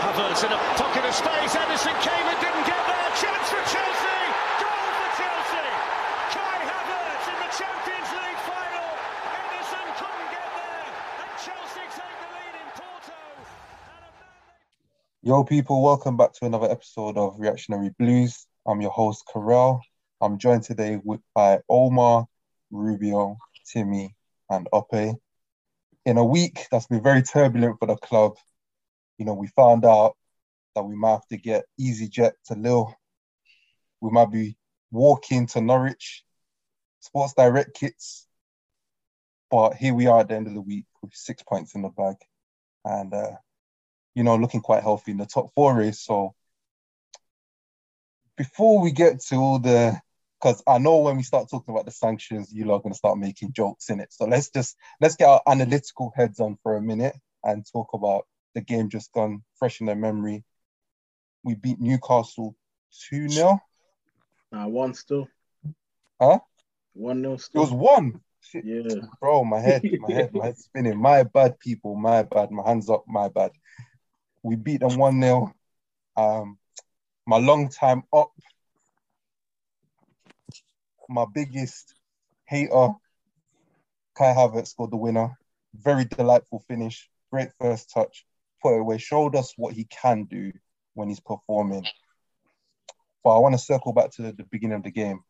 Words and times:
Havertz 0.00 0.42
in 0.44 0.50
a 0.50 0.56
pocket 0.80 1.04
of 1.04 1.14
space. 1.14 1.52
Ederson 1.52 1.92
came 2.00 2.24
and 2.24 2.40
didn't 2.40 2.64
get 2.64 2.82
there. 2.88 3.08
Chance 3.20 3.48
for 3.52 3.60
Chelsea. 3.68 4.22
Goal 4.56 4.88
for 4.96 5.10
Chelsea. 5.20 5.68
Kai 6.32 6.58
Havertz 6.72 7.26
in 7.28 7.36
the 7.36 7.50
Champions 7.60 8.10
League 8.16 8.40
final. 8.48 8.90
Ederson 9.36 9.88
couldn't 10.00 10.28
get 10.32 10.48
there. 10.56 10.88
And 11.20 11.32
Chelsea 11.44 11.84
take 11.92 12.16
the 12.16 12.28
lead 12.32 12.54
in 12.56 12.68
Porto. 12.80 13.20
Yo, 15.22 15.44
people, 15.44 15.82
welcome 15.82 16.16
back 16.16 16.32
to 16.32 16.46
another 16.46 16.70
episode 16.70 17.18
of 17.18 17.38
Reactionary 17.38 17.90
Blues. 17.98 18.46
I'm 18.66 18.80
your 18.80 18.92
host, 18.92 19.24
Karel. 19.30 19.82
I'm 20.22 20.38
joined 20.38 20.62
today 20.62 20.98
with, 21.04 21.20
by 21.34 21.60
Omar, 21.68 22.26
Rubio, 22.70 23.36
Timmy, 23.70 24.16
and 24.48 24.66
Ope. 24.72 25.18
In 26.06 26.16
a 26.16 26.24
week 26.24 26.68
that's 26.72 26.86
been 26.86 27.02
very 27.02 27.22
turbulent 27.22 27.78
for 27.78 27.84
the 27.84 27.96
club, 27.96 28.36
you 29.20 29.26
know, 29.26 29.34
we 29.34 29.48
found 29.48 29.84
out 29.84 30.16
that 30.74 30.82
we 30.82 30.96
might 30.96 31.10
have 31.10 31.26
to 31.26 31.36
get 31.36 31.66
EasyJet 31.78 32.32
to 32.46 32.54
Lille. 32.54 32.94
We 34.00 34.10
might 34.10 34.32
be 34.32 34.56
walking 34.90 35.46
to 35.48 35.60
Norwich, 35.60 36.24
Sports 37.00 37.34
Direct 37.34 37.74
kits. 37.74 38.26
But 39.50 39.74
here 39.74 39.92
we 39.92 40.06
are 40.06 40.20
at 40.20 40.28
the 40.28 40.36
end 40.36 40.46
of 40.46 40.54
the 40.54 40.60
week 40.62 40.86
with 41.02 41.12
six 41.14 41.42
points 41.42 41.74
in 41.74 41.82
the 41.82 41.90
bag. 41.90 42.16
And 42.82 43.12
uh, 43.12 43.32
you 44.14 44.24
know, 44.24 44.36
looking 44.36 44.62
quite 44.62 44.82
healthy 44.82 45.10
in 45.10 45.18
the 45.18 45.26
top 45.26 45.52
four 45.54 45.76
race. 45.76 46.00
So 46.00 46.34
before 48.38 48.80
we 48.80 48.90
get 48.90 49.20
to 49.24 49.36
all 49.36 49.58
the, 49.58 50.00
because 50.40 50.62
I 50.66 50.78
know 50.78 51.00
when 51.00 51.18
we 51.18 51.24
start 51.24 51.50
talking 51.50 51.74
about 51.74 51.84
the 51.84 51.90
sanctions, 51.90 52.54
you 52.54 52.72
are 52.72 52.80
going 52.80 52.94
to 52.94 52.98
start 52.98 53.18
making 53.18 53.52
jokes 53.52 53.90
in 53.90 54.00
it. 54.00 54.14
So 54.14 54.24
let's 54.24 54.48
just 54.48 54.78
let's 54.98 55.16
get 55.16 55.28
our 55.28 55.42
analytical 55.46 56.10
heads 56.16 56.40
on 56.40 56.56
for 56.62 56.76
a 56.76 56.80
minute 56.80 57.16
and 57.44 57.66
talk 57.70 57.88
about 57.92 58.24
the 58.54 58.60
game 58.60 58.88
just 58.88 59.12
gone, 59.12 59.42
fresh 59.58 59.80
in 59.80 59.86
their 59.86 59.96
memory. 59.96 60.44
We 61.42 61.54
beat 61.54 61.80
Newcastle 61.80 62.56
two 63.08 63.28
0 63.28 63.60
Nah, 64.52 64.66
one 64.66 64.94
still. 64.94 65.28
Huh? 66.20 66.40
One 66.92 67.22
nil 67.22 67.34
It 67.34 67.40
still. 67.40 67.62
was 67.62 67.70
one. 67.72 68.20
Shit, 68.40 68.64
Yeah. 68.64 69.00
bro. 69.20 69.44
My 69.44 69.60
head, 69.60 69.82
my 69.98 70.10
head, 70.12 70.34
my 70.34 70.46
head's 70.46 70.64
spinning. 70.64 70.98
My 71.00 71.22
bad, 71.22 71.58
people. 71.60 71.94
My 71.94 72.22
bad. 72.24 72.50
My 72.50 72.66
hands 72.66 72.90
up. 72.90 73.04
My 73.06 73.28
bad. 73.28 73.52
We 74.42 74.56
beat 74.56 74.80
them 74.80 74.96
one 74.96 75.20
0 75.20 75.54
Um, 76.16 76.58
my 77.26 77.38
long 77.38 77.68
time 77.68 78.02
up, 78.12 78.32
my 81.08 81.26
biggest 81.32 81.94
hater, 82.46 82.94
Kai 84.16 84.32
Havertz 84.34 84.68
scored 84.68 84.90
the 84.90 84.96
winner. 84.96 85.38
Very 85.74 86.04
delightful 86.04 86.64
finish. 86.66 87.08
Great 87.30 87.50
first 87.60 87.90
touch. 87.90 88.26
Put 88.62 88.78
away. 88.78 88.98
Showed 88.98 89.36
us 89.36 89.54
what 89.56 89.74
he 89.74 89.84
can 89.84 90.24
do 90.24 90.52
when 90.94 91.08
he's 91.08 91.20
performing. 91.20 91.84
But 93.22 93.36
I 93.36 93.38
want 93.38 93.54
to 93.54 93.58
circle 93.58 93.92
back 93.92 94.10
to 94.12 94.22
the, 94.22 94.32
the 94.32 94.44
beginning 94.44 94.76
of 94.76 94.82
the 94.82 94.90
game. 94.90 95.20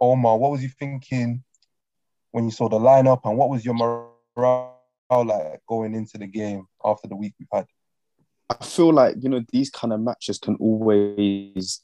Omar, 0.00 0.38
what 0.38 0.50
was 0.50 0.62
you 0.62 0.68
thinking 0.68 1.42
when 2.30 2.44
you 2.44 2.50
saw 2.50 2.68
the 2.68 2.78
lineup, 2.78 3.20
and 3.24 3.36
what 3.36 3.50
was 3.50 3.64
your 3.64 3.74
morale 3.74 4.76
like 5.10 5.60
going 5.68 5.94
into 5.94 6.16
the 6.18 6.26
game 6.26 6.66
after 6.84 7.08
the 7.08 7.16
week 7.16 7.34
we've 7.38 7.48
had? 7.52 7.66
I 8.48 8.64
feel 8.64 8.92
like 8.92 9.16
you 9.20 9.28
know 9.28 9.42
these 9.52 9.70
kind 9.70 9.92
of 9.92 10.00
matches 10.00 10.38
can 10.38 10.56
always 10.56 11.80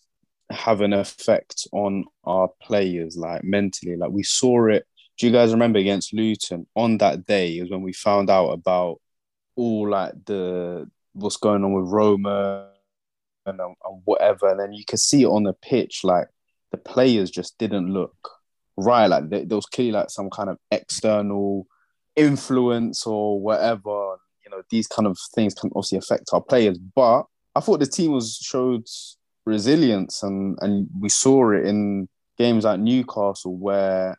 have 0.50 0.80
an 0.80 0.92
effect 0.92 1.66
on 1.72 2.04
our 2.24 2.48
players, 2.62 3.16
like 3.16 3.44
mentally. 3.44 3.96
Like 3.96 4.10
we 4.10 4.22
saw 4.22 4.68
it. 4.68 4.86
Do 5.18 5.26
you 5.26 5.32
guys 5.32 5.50
remember 5.50 5.78
against 5.78 6.12
Luton 6.12 6.66
on 6.74 6.98
that 6.98 7.26
day? 7.26 7.54
Is 7.54 7.70
when 7.70 7.82
we 7.82 7.92
found 7.92 8.30
out 8.30 8.50
about 8.50 9.00
all 9.56 9.88
like 9.88 10.12
the 10.26 10.88
what's 11.14 11.36
going 11.36 11.64
on 11.64 11.72
with 11.72 11.90
Roma 11.90 12.68
and, 13.46 13.60
um, 13.60 13.74
and 13.84 14.02
whatever, 14.04 14.48
and 14.48 14.60
then 14.60 14.72
you 14.72 14.84
can 14.84 14.98
see 14.98 15.24
on 15.24 15.44
the 15.44 15.54
pitch. 15.54 16.04
Like 16.04 16.28
the 16.70 16.78
players 16.78 17.30
just 17.30 17.58
didn't 17.58 17.92
look 17.92 18.30
right. 18.76 19.06
Like 19.06 19.30
there, 19.30 19.44
there 19.44 19.56
was 19.56 19.66
clearly 19.66 19.92
like 19.92 20.10
some 20.10 20.30
kind 20.30 20.50
of 20.50 20.58
external 20.70 21.66
influence 22.16 23.06
or 23.06 23.38
whatever 23.38 24.16
you 24.46 24.50
know 24.50 24.62
these 24.70 24.86
kind 24.86 25.06
of 25.06 25.18
things 25.34 25.54
can 25.54 25.70
obviously 25.74 25.98
affect 25.98 26.30
our 26.32 26.40
players 26.40 26.78
but 26.78 27.24
i 27.54 27.60
thought 27.60 27.78
the 27.78 27.86
team 27.86 28.12
was 28.12 28.38
showed 28.42 28.86
resilience 29.44 30.22
and 30.22 30.58
and 30.62 30.88
we 30.98 31.08
saw 31.08 31.50
it 31.52 31.66
in 31.66 32.08
games 32.38 32.64
like 32.64 32.80
newcastle 32.80 33.56
where 33.56 34.18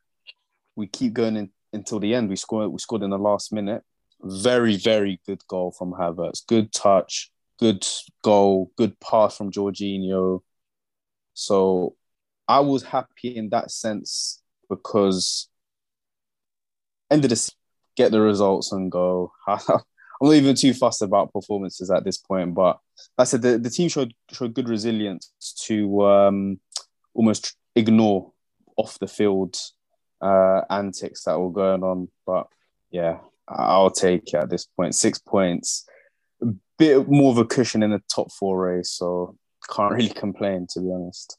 we 0.75 0.85
keep 0.87 1.13
going 1.13 1.35
in, 1.35 1.49
until 1.73 1.99
the 1.99 2.13
end 2.13 2.29
we 2.29 2.35
scored 2.35 2.71
we 2.71 2.77
scored 2.77 3.03
in 3.03 3.09
the 3.09 3.17
last 3.17 3.51
minute 3.51 3.83
very 4.21 4.77
very 4.77 5.19
good 5.25 5.41
goal 5.47 5.71
from 5.71 5.93
Havertz. 5.93 6.45
Good 6.47 6.71
touch 6.71 7.31
good 7.57 7.85
goal 8.23 8.71
good 8.77 8.99
pass 8.99 9.37
from 9.37 9.51
Jorginho. 9.51 10.41
So 11.33 11.95
i 12.47 12.59
was 12.59 12.83
happy 12.83 13.35
in 13.35 13.49
that 13.49 13.69
sense 13.71 14.41
because 14.69 15.49
end 17.11 17.25
of 17.25 17.29
the 17.29 17.35
se- 17.35 17.53
get 17.95 18.11
the 18.11 18.21
results 18.21 18.71
and 18.71 18.91
go. 18.91 19.31
I'm 19.47 20.29
not 20.29 20.33
even 20.33 20.55
too 20.55 20.73
fussed 20.73 21.01
about 21.01 21.33
performances 21.33 21.91
at 21.91 22.03
this 22.03 22.17
point, 22.17 22.55
but 22.55 22.79
like 23.17 23.19
I 23.19 23.23
said 23.25 23.41
the, 23.41 23.57
the 23.57 23.69
team 23.69 23.89
showed 23.89 24.13
showed 24.31 24.53
good 24.53 24.69
resilience 24.69 25.31
to 25.65 26.05
um, 26.05 26.59
almost 27.13 27.55
ignore 27.75 28.31
off 28.77 28.97
the 28.99 29.07
field 29.07 29.57
uh, 30.21 30.61
antics 30.69 31.23
that 31.23 31.39
were 31.39 31.51
going 31.51 31.83
on. 31.83 32.09
But 32.25 32.47
yeah, 32.89 33.19
I'll 33.47 33.91
take 33.91 34.33
it 34.33 34.35
at 34.35 34.49
this 34.49 34.65
point. 34.65 34.95
Six 34.95 35.19
points, 35.19 35.85
a 36.41 36.47
bit 36.77 37.07
more 37.07 37.31
of 37.31 37.37
a 37.37 37.45
cushion 37.45 37.83
in 37.83 37.91
the 37.91 38.01
top 38.13 38.31
four 38.31 38.59
race, 38.65 38.91
so 38.91 39.37
can't 39.69 39.93
really 39.93 40.09
complain 40.09 40.67
to 40.71 40.79
be 40.79 40.91
honest. 40.91 41.37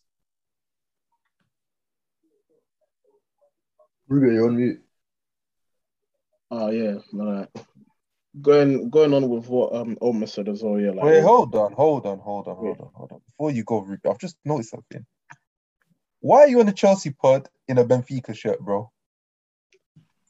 Rubio, 4.08 4.32
you're 4.32 4.48
on 4.48 4.56
mute. 4.56 4.82
Oh 6.50 6.70
yeah. 6.70 6.94
Like, 7.12 7.48
going 8.40 8.88
going 8.88 9.12
on 9.12 9.28
with 9.28 9.48
what 9.48 9.74
um 9.74 9.98
Omar 10.00 10.26
said 10.26 10.48
as 10.48 10.62
well. 10.62 10.80
Yeah. 10.80 10.92
Like, 10.92 11.04
Wait, 11.04 11.22
hold 11.22 11.54
on, 11.54 11.72
hold 11.72 12.06
on, 12.06 12.18
hold 12.18 12.48
on, 12.48 12.56
hold 12.56 12.80
on, 12.80 12.90
hold 12.94 13.12
on. 13.12 13.20
Before 13.26 13.50
you 13.50 13.64
go, 13.64 13.80
Ruby, 13.80 14.08
I've 14.08 14.18
just 14.18 14.36
noticed 14.44 14.70
something. 14.70 15.04
Why 16.20 16.40
are 16.40 16.48
you 16.48 16.60
on 16.60 16.66
the 16.66 16.72
Chelsea 16.72 17.10
pod 17.10 17.48
in 17.68 17.78
a 17.78 17.84
Benfica 17.84 18.34
shirt, 18.34 18.60
bro? 18.60 18.90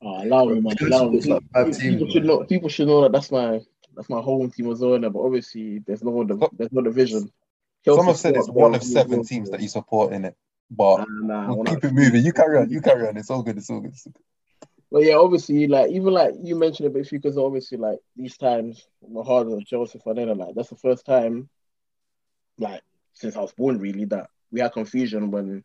Oh, 0.01 0.23
allow 0.23 0.45
me, 0.45 0.61
man. 0.61 0.77
Chelsea 0.77 0.95
Allow 0.95 1.09
me. 1.09 1.15
looks 1.17 1.27
like 1.27 1.43
People, 1.55 1.73
team, 1.73 1.93
people 1.99 2.09
should 2.11 2.25
know. 2.25 2.45
People 2.45 2.69
should 2.69 2.87
know 2.89 3.03
that 3.03 3.13
that's 3.13 3.31
my 3.33 3.61
that's 3.97 4.09
my 4.09 4.21
home 4.21 4.51
team 4.51 4.71
as 4.71 4.81
well. 4.81 4.93
innit? 4.99 5.13
But 5.13 5.21
obviously, 5.21 5.81
there's 5.81 6.03
no 6.05 6.25
there's 6.53 6.73
no 6.73 6.83
division. 6.83 7.21
Some 7.21 7.97
Chelsea 7.97 8.07
have 8.07 8.17
said 8.17 8.37
it's 8.37 8.49
one 8.49 8.75
of 8.75 8.83
seven 8.83 9.25
teams 9.25 9.51
that 9.51 9.61
you 9.61 9.69
support 9.69 10.13
in 10.13 10.25
it, 10.27 10.37
but 10.71 10.99
Nah, 11.09 11.47
nah, 11.47 11.55
we'll 11.55 11.65
keep 11.65 11.83
not- 11.83 11.85
it 11.85 11.95
moving. 11.95 12.25
You 12.25 12.33
carry 12.33 12.59
on, 12.59 12.71
you 12.71 12.81
carry 12.81 13.09
on. 13.09 13.17
It's 13.17 13.31
all 13.31 13.43
good. 13.43 13.57
It's 13.57 13.71
all 13.71 13.81
good. 13.81 13.93
It's 13.93 14.07
all 14.07 14.13
good. 14.13 14.23
But 14.91 15.05
yeah, 15.05 15.15
obviously, 15.17 15.67
like 15.67 15.91
even 15.91 16.13
like 16.15 16.35
you 16.43 16.55
mentioned 16.57 16.87
it, 16.87 16.93
but 16.95 17.09
because 17.11 17.37
obviously, 17.37 17.77
like 17.79 17.99
these 18.17 18.37
times, 18.37 18.87
my 19.07 19.23
heart 19.23 19.47
of 19.49 19.65
Joseph 19.67 20.07
and 20.07 20.17
then 20.19 20.39
like 20.39 20.55
that's 20.55 20.71
the 20.71 20.77
first 20.77 21.05
time, 21.05 21.49
like 22.59 22.83
since 23.15 23.37
I 23.37 23.41
was 23.41 23.53
born, 23.53 23.79
really, 23.79 24.05
that 24.07 24.31
we 24.51 24.61
had 24.61 24.73
confusion 24.73 25.31
when 25.31 25.63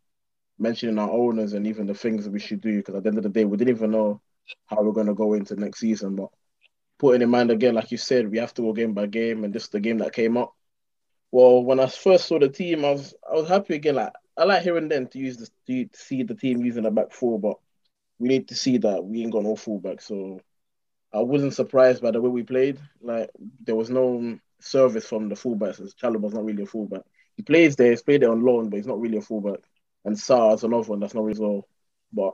mentioning 0.59 0.99
our 0.99 1.09
owners 1.09 1.53
and 1.53 1.67
even 1.67 1.87
the 1.87 1.93
things 1.93 2.25
that 2.25 2.31
we 2.31 2.39
should 2.39 2.61
do. 2.61 2.77
Because 2.77 2.95
at 2.95 3.03
the 3.03 3.09
end 3.09 3.17
of 3.17 3.23
the 3.23 3.29
day, 3.29 3.45
we 3.45 3.57
didn't 3.57 3.75
even 3.75 3.91
know 3.91 4.21
how 4.67 4.81
we're 4.81 4.91
gonna 4.91 5.13
go 5.13 5.33
into 5.33 5.55
next 5.55 5.79
season. 5.79 6.15
But 6.15 6.29
putting 6.99 7.21
in 7.21 7.29
mind 7.29 7.51
again, 7.51 7.75
like 7.75 7.91
you 7.91 7.97
said, 7.97 8.29
we 8.29 8.37
have 8.37 8.53
to 8.55 8.61
go 8.61 8.73
game 8.73 8.93
by 8.93 9.07
game, 9.07 9.43
and 9.43 9.53
this 9.53 9.63
is 9.63 9.69
the 9.69 9.79
game 9.79 9.97
that 9.99 10.13
came 10.13 10.37
up. 10.37 10.53
Well, 11.31 11.63
when 11.63 11.79
I 11.79 11.87
first 11.87 12.27
saw 12.27 12.39
the 12.39 12.49
team, 12.49 12.85
I 12.85 12.91
was 12.91 13.13
I 13.29 13.33
was 13.33 13.49
happy 13.49 13.75
again. 13.75 13.95
Like 13.95 14.13
I 14.37 14.45
like 14.45 14.63
hearing 14.63 14.89
them 14.89 15.07
to 15.07 15.19
use 15.19 15.37
this 15.37 15.51
to 15.67 15.87
see 15.93 16.23
the 16.23 16.35
team 16.35 16.63
using 16.63 16.85
a 16.85 16.91
back 16.91 17.11
four, 17.11 17.39
but 17.39 17.57
we 18.19 18.27
need 18.27 18.47
to 18.49 18.55
see 18.55 18.77
that 18.79 19.03
we 19.03 19.21
ain't 19.21 19.31
got 19.31 19.43
no 19.43 19.55
fullback. 19.55 20.01
So 20.01 20.39
I 21.13 21.19
wasn't 21.19 21.53
surprised 21.53 22.01
by 22.01 22.11
the 22.11 22.21
way 22.21 22.29
we 22.29 22.43
played. 22.43 22.79
Like 23.01 23.29
there 23.63 23.75
was 23.75 23.89
no 23.89 24.37
service 24.59 25.07
from 25.07 25.29
the 25.29 25.35
fullbacks. 25.35 25.79
Chalobah's 25.95 26.33
not 26.33 26.45
really 26.45 26.63
a 26.63 26.67
fullback. 26.67 27.01
He 27.35 27.43
plays 27.43 27.75
there, 27.75 27.89
he's 27.89 28.01
played 28.01 28.21
there 28.21 28.31
on 28.31 28.43
loan, 28.43 28.69
but 28.69 28.77
he's 28.77 28.87
not 28.87 29.01
really 29.01 29.17
a 29.17 29.21
fullback. 29.21 29.59
And 30.05 30.19
Sarr's 30.19 30.63
another 30.63 30.89
one 30.89 30.99
that's 30.99 31.13
not 31.13 31.23
well. 31.37 31.67
But 32.11 32.33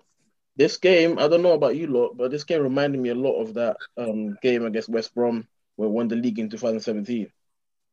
this 0.56 0.78
game, 0.78 1.20
I 1.20 1.28
don't 1.28 1.42
know 1.42 1.54
about 1.54 1.76
you 1.76 1.88
lot, 1.88 2.18
but 2.18 2.32
this 2.32 2.44
game 2.44 2.62
reminded 2.62 3.00
me 3.00 3.10
a 3.10 3.16
lot 3.16 3.42
of 3.42 3.54
that 3.54 3.78
um, 3.98 4.38
game 4.42 4.66
against 4.66 4.90
West 4.90 5.14
Brom 5.16 5.48
where 5.76 5.88
we 5.88 5.96
won 5.96 6.08
the 6.10 6.16
league 6.16 6.40
in 6.40 6.50
2017, 6.50 7.32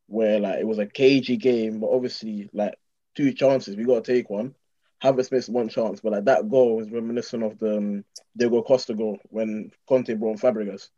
where 0.07 0.39
like 0.39 0.59
it 0.59 0.67
was 0.67 0.79
a 0.79 0.85
cagey 0.85 1.37
game, 1.37 1.79
but 1.79 1.89
obviously 1.89 2.49
like 2.53 2.75
two 3.15 3.31
chances, 3.33 3.75
we 3.75 3.85
got 3.85 4.03
to 4.03 4.13
take 4.13 4.29
one. 4.29 4.53
Havertz 5.03 5.31
missed 5.31 5.49
one 5.49 5.69
chance, 5.69 6.01
but 6.01 6.11
like 6.11 6.25
that 6.25 6.49
goal 6.49 6.81
is 6.81 6.91
reminiscent 6.91 7.43
of 7.43 7.57
the 7.59 7.77
um, 7.77 8.03
Diego 8.35 8.61
Costa 8.63 8.93
goal 8.93 9.19
when 9.29 9.71
Conte 9.87 10.13
brought 10.15 10.39
Fabregas. 10.39 10.89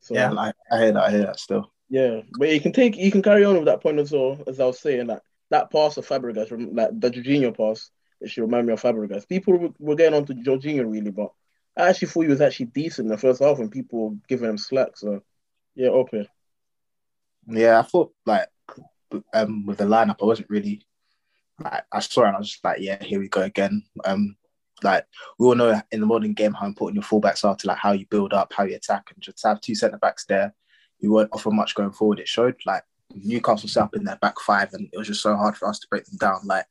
So 0.00 0.14
Yeah, 0.14 0.32
I, 0.32 0.52
I 0.72 0.78
hear 0.78 0.92
that. 0.92 1.02
I 1.04 1.10
hear 1.10 1.26
that 1.26 1.38
still. 1.38 1.70
yeah, 1.88 2.22
but 2.38 2.48
you 2.48 2.60
can 2.60 2.72
take 2.72 2.96
you 2.96 3.10
can 3.10 3.22
carry 3.22 3.44
on 3.44 3.56
with 3.56 3.66
that 3.66 3.82
point 3.82 3.98
as 3.98 4.12
well, 4.12 4.42
as 4.46 4.58
I 4.60 4.64
was 4.64 4.80
saying 4.80 5.08
that 5.08 5.22
that 5.50 5.70
pass 5.70 5.96
of 5.96 6.06
Fabregas, 6.06 6.50
rem- 6.50 6.74
like 6.74 6.98
the 6.98 7.10
Jorginho 7.10 7.56
pass, 7.56 7.90
it 8.20 8.30
should 8.30 8.42
remind 8.42 8.66
me 8.66 8.72
of 8.72 8.82
Fabregas. 8.82 9.28
People 9.28 9.74
were- 9.78 9.96
getting 9.96 10.14
on 10.14 10.26
to 10.26 10.34
Jorginho 10.34 10.90
really, 10.90 11.10
but 11.10 11.32
I 11.76 11.88
actually 11.88 12.08
thought 12.08 12.22
he 12.22 12.28
was 12.28 12.40
actually 12.40 12.66
decent 12.66 13.06
in 13.06 13.10
the 13.10 13.18
first 13.18 13.42
half 13.42 13.58
and 13.58 13.70
people 13.70 14.10
were 14.10 14.16
giving 14.28 14.48
him 14.48 14.58
slack. 14.58 14.96
So 14.96 15.22
yeah, 15.74 15.90
okay. 15.90 16.28
Yeah, 17.46 17.78
I 17.78 17.82
thought 17.82 18.12
like 18.26 18.48
um, 19.32 19.64
with 19.64 19.78
the 19.78 19.84
lineup, 19.84 20.16
I 20.20 20.26
wasn't 20.26 20.50
really 20.50 20.84
like 21.60 21.84
I 21.92 22.00
saw 22.00 22.24
it 22.24 22.28
and 22.28 22.36
I 22.36 22.38
was 22.40 22.50
just 22.50 22.64
like, 22.64 22.80
yeah, 22.80 23.02
here 23.02 23.20
we 23.20 23.28
go 23.28 23.42
again. 23.42 23.82
Um, 24.04 24.36
like 24.82 25.04
we 25.38 25.46
all 25.46 25.54
know 25.54 25.80
in 25.90 26.00
the 26.00 26.06
modern 26.06 26.34
game 26.34 26.52
how 26.52 26.66
important 26.66 26.96
your 26.96 27.04
fullbacks 27.20 27.44
are 27.44 27.56
to 27.56 27.66
like 27.66 27.78
how 27.78 27.92
you 27.92 28.06
build 28.06 28.32
up, 28.32 28.52
how 28.52 28.64
you 28.64 28.76
attack, 28.76 29.10
and 29.12 29.22
just 29.22 29.42
have 29.44 29.60
two 29.60 29.74
centre 29.74 29.98
backs 29.98 30.24
there 30.26 30.54
who 31.00 31.12
weren't 31.12 31.30
offer 31.32 31.50
much 31.50 31.74
going 31.74 31.92
forward. 31.92 32.20
It 32.20 32.28
showed 32.28 32.56
like 32.66 32.82
Newcastle 33.14 33.68
set 33.68 33.84
up 33.84 33.96
in 33.96 34.04
their 34.04 34.16
back 34.16 34.38
five, 34.40 34.72
and 34.72 34.88
it 34.92 34.98
was 34.98 35.08
just 35.08 35.22
so 35.22 35.36
hard 35.36 35.56
for 35.56 35.68
us 35.68 35.78
to 35.80 35.88
break 35.88 36.04
them 36.04 36.18
down. 36.18 36.40
Like 36.44 36.66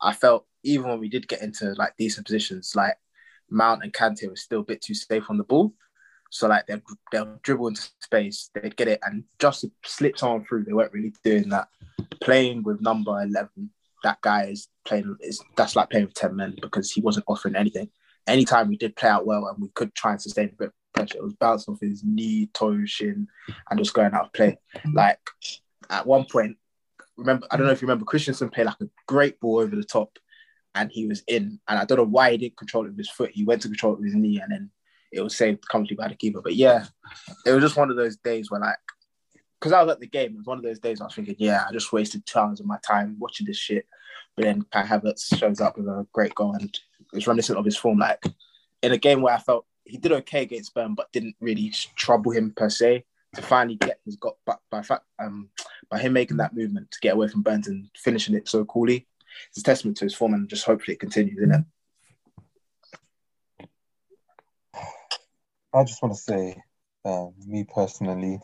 I 0.00 0.12
felt 0.12 0.46
even 0.64 0.88
when 0.88 1.00
we 1.00 1.08
did 1.08 1.28
get 1.28 1.42
into 1.42 1.72
like 1.74 1.94
decent 1.98 2.26
positions, 2.26 2.74
like 2.74 2.96
Mount 3.50 3.82
and 3.82 3.92
Kante 3.92 4.28
were 4.28 4.36
still 4.36 4.60
a 4.60 4.64
bit 4.64 4.82
too 4.82 4.94
safe 4.94 5.24
on 5.28 5.38
the 5.38 5.44
ball. 5.44 5.72
So 6.30 6.48
like 6.48 6.66
they'll, 6.66 6.80
they'll 7.12 7.38
dribble 7.42 7.68
into 7.68 7.88
space, 8.00 8.50
they'd 8.54 8.76
get 8.76 8.88
it, 8.88 8.98
and 9.04 9.22
just 9.38 9.60
to 9.60 9.70
slip 9.84 10.18
someone 10.18 10.44
through, 10.44 10.64
they 10.64 10.72
weren't 10.72 10.92
really 10.92 11.14
doing 11.22 11.48
that. 11.50 11.68
Playing 12.20 12.64
with 12.64 12.80
number 12.80 13.22
eleven, 13.22 13.70
that 14.02 14.20
guy 14.20 14.46
is 14.46 14.68
playing 14.84 15.16
is 15.20 15.40
that's 15.56 15.76
like 15.76 15.90
playing 15.90 16.06
with 16.06 16.14
ten 16.14 16.34
men 16.34 16.56
because 16.60 16.90
he 16.90 17.00
wasn't 17.00 17.26
offering 17.28 17.54
anything. 17.54 17.88
Anytime 18.26 18.68
we 18.68 18.76
did 18.76 18.96
play 18.96 19.10
out 19.10 19.26
well 19.26 19.46
and 19.46 19.62
we 19.62 19.68
could 19.74 19.94
try 19.94 20.12
and 20.12 20.20
sustain 20.20 20.46
a 20.46 20.56
bit 20.58 20.68
of 20.68 20.72
pressure, 20.92 21.18
it 21.18 21.22
was 21.22 21.34
bouncing 21.34 21.74
off 21.74 21.80
his 21.80 22.02
knee, 22.02 22.48
toe, 22.52 22.84
shin, 22.84 23.28
and 23.70 23.78
just 23.78 23.94
going 23.94 24.12
out 24.12 24.26
of 24.26 24.32
play. 24.32 24.58
Like 24.92 25.20
at 25.88 26.06
one 26.06 26.24
point, 26.24 26.56
remember 27.16 27.46
I 27.50 27.56
don't 27.56 27.66
know 27.66 27.72
if 27.72 27.80
you 27.80 27.86
remember 27.86 28.06
Christensen 28.06 28.48
played 28.48 28.66
like 28.66 28.80
a 28.80 28.88
great 29.06 29.38
ball 29.38 29.60
over 29.60 29.76
the 29.76 29.84
top 29.84 30.18
and 30.74 30.90
he 30.90 31.06
was 31.06 31.22
in. 31.26 31.60
And 31.68 31.78
I 31.78 31.84
don't 31.84 31.98
know 31.98 32.04
why 32.04 32.32
he 32.32 32.38
didn't 32.38 32.56
control 32.56 32.84
it 32.84 32.90
with 32.90 32.98
his 32.98 33.10
foot. 33.10 33.30
He 33.32 33.44
went 33.44 33.62
to 33.62 33.68
control 33.68 33.94
it 33.94 33.98
with 33.98 34.06
his 34.06 34.14
knee 34.14 34.40
and 34.40 34.52
then 34.52 34.70
it 35.12 35.20
was 35.20 35.36
saved 35.36 35.66
comfortably 35.68 35.96
by 35.96 36.08
the 36.08 36.16
keeper. 36.16 36.40
But 36.42 36.56
yeah, 36.56 36.86
it 37.46 37.52
was 37.52 37.62
just 37.62 37.76
one 37.76 37.90
of 37.90 37.96
those 37.96 38.16
days 38.16 38.50
where 38.50 38.60
like 38.60 38.76
because 39.60 39.72
I 39.72 39.82
was 39.82 39.92
at 39.92 40.00
the 40.00 40.06
game, 40.06 40.32
it 40.32 40.36
was 40.36 40.46
one 40.46 40.58
of 40.58 40.64
those 40.64 40.80
days 40.80 41.00
I 41.00 41.04
was 41.04 41.14
thinking, 41.14 41.36
yeah, 41.38 41.64
I 41.66 41.72
just 41.72 41.92
wasted 41.92 42.26
two 42.26 42.38
hours 42.38 42.60
of 42.60 42.66
my 42.66 42.78
time 42.86 43.16
watching 43.18 43.46
this 43.46 43.56
shit. 43.56 43.86
But 44.36 44.44
then 44.44 44.66
Kai 44.70 44.82
Havertz 44.82 45.38
shows 45.38 45.60
up 45.60 45.78
with 45.78 45.86
a 45.86 46.06
great 46.12 46.34
goal 46.34 46.52
and 46.52 46.76
it's 47.12 47.26
reminiscent 47.26 47.58
of 47.58 47.64
his 47.64 47.76
form. 47.76 47.98
Like 47.98 48.22
in 48.82 48.92
a 48.92 48.98
game 48.98 49.22
where 49.22 49.34
I 49.34 49.38
felt 49.38 49.64
he 49.84 49.96
did 49.96 50.12
okay 50.12 50.42
against 50.42 50.74
Burn, 50.74 50.94
but 50.94 51.12
didn't 51.12 51.36
really 51.40 51.72
trouble 51.96 52.32
him 52.32 52.52
per 52.54 52.68
se. 52.68 53.04
To 53.36 53.42
finally 53.42 53.74
get 53.74 53.98
his 54.04 54.14
got 54.14 54.36
by 54.70 54.82
fact 54.82 55.02
um 55.18 55.48
by 55.90 55.98
him 55.98 56.12
making 56.12 56.36
that 56.36 56.54
movement 56.54 56.92
to 56.92 57.00
get 57.00 57.14
away 57.14 57.26
from 57.26 57.42
Burns 57.42 57.66
and 57.66 57.88
finishing 57.96 58.36
it 58.36 58.48
so 58.48 58.64
coolly, 58.64 59.08
it's 59.48 59.58
a 59.58 59.62
testament 59.62 59.96
to 59.98 60.04
his 60.04 60.14
form 60.14 60.34
and 60.34 60.48
just 60.48 60.64
hopefully 60.64 60.94
it 60.94 61.00
continues, 61.00 61.38
isn't 61.38 61.52
it? 61.54 61.64
I 65.72 65.84
just 65.84 66.02
want 66.02 66.14
to 66.14 66.20
say, 66.20 66.62
um, 67.04 67.34
me 67.46 67.64
personally, 67.64 68.38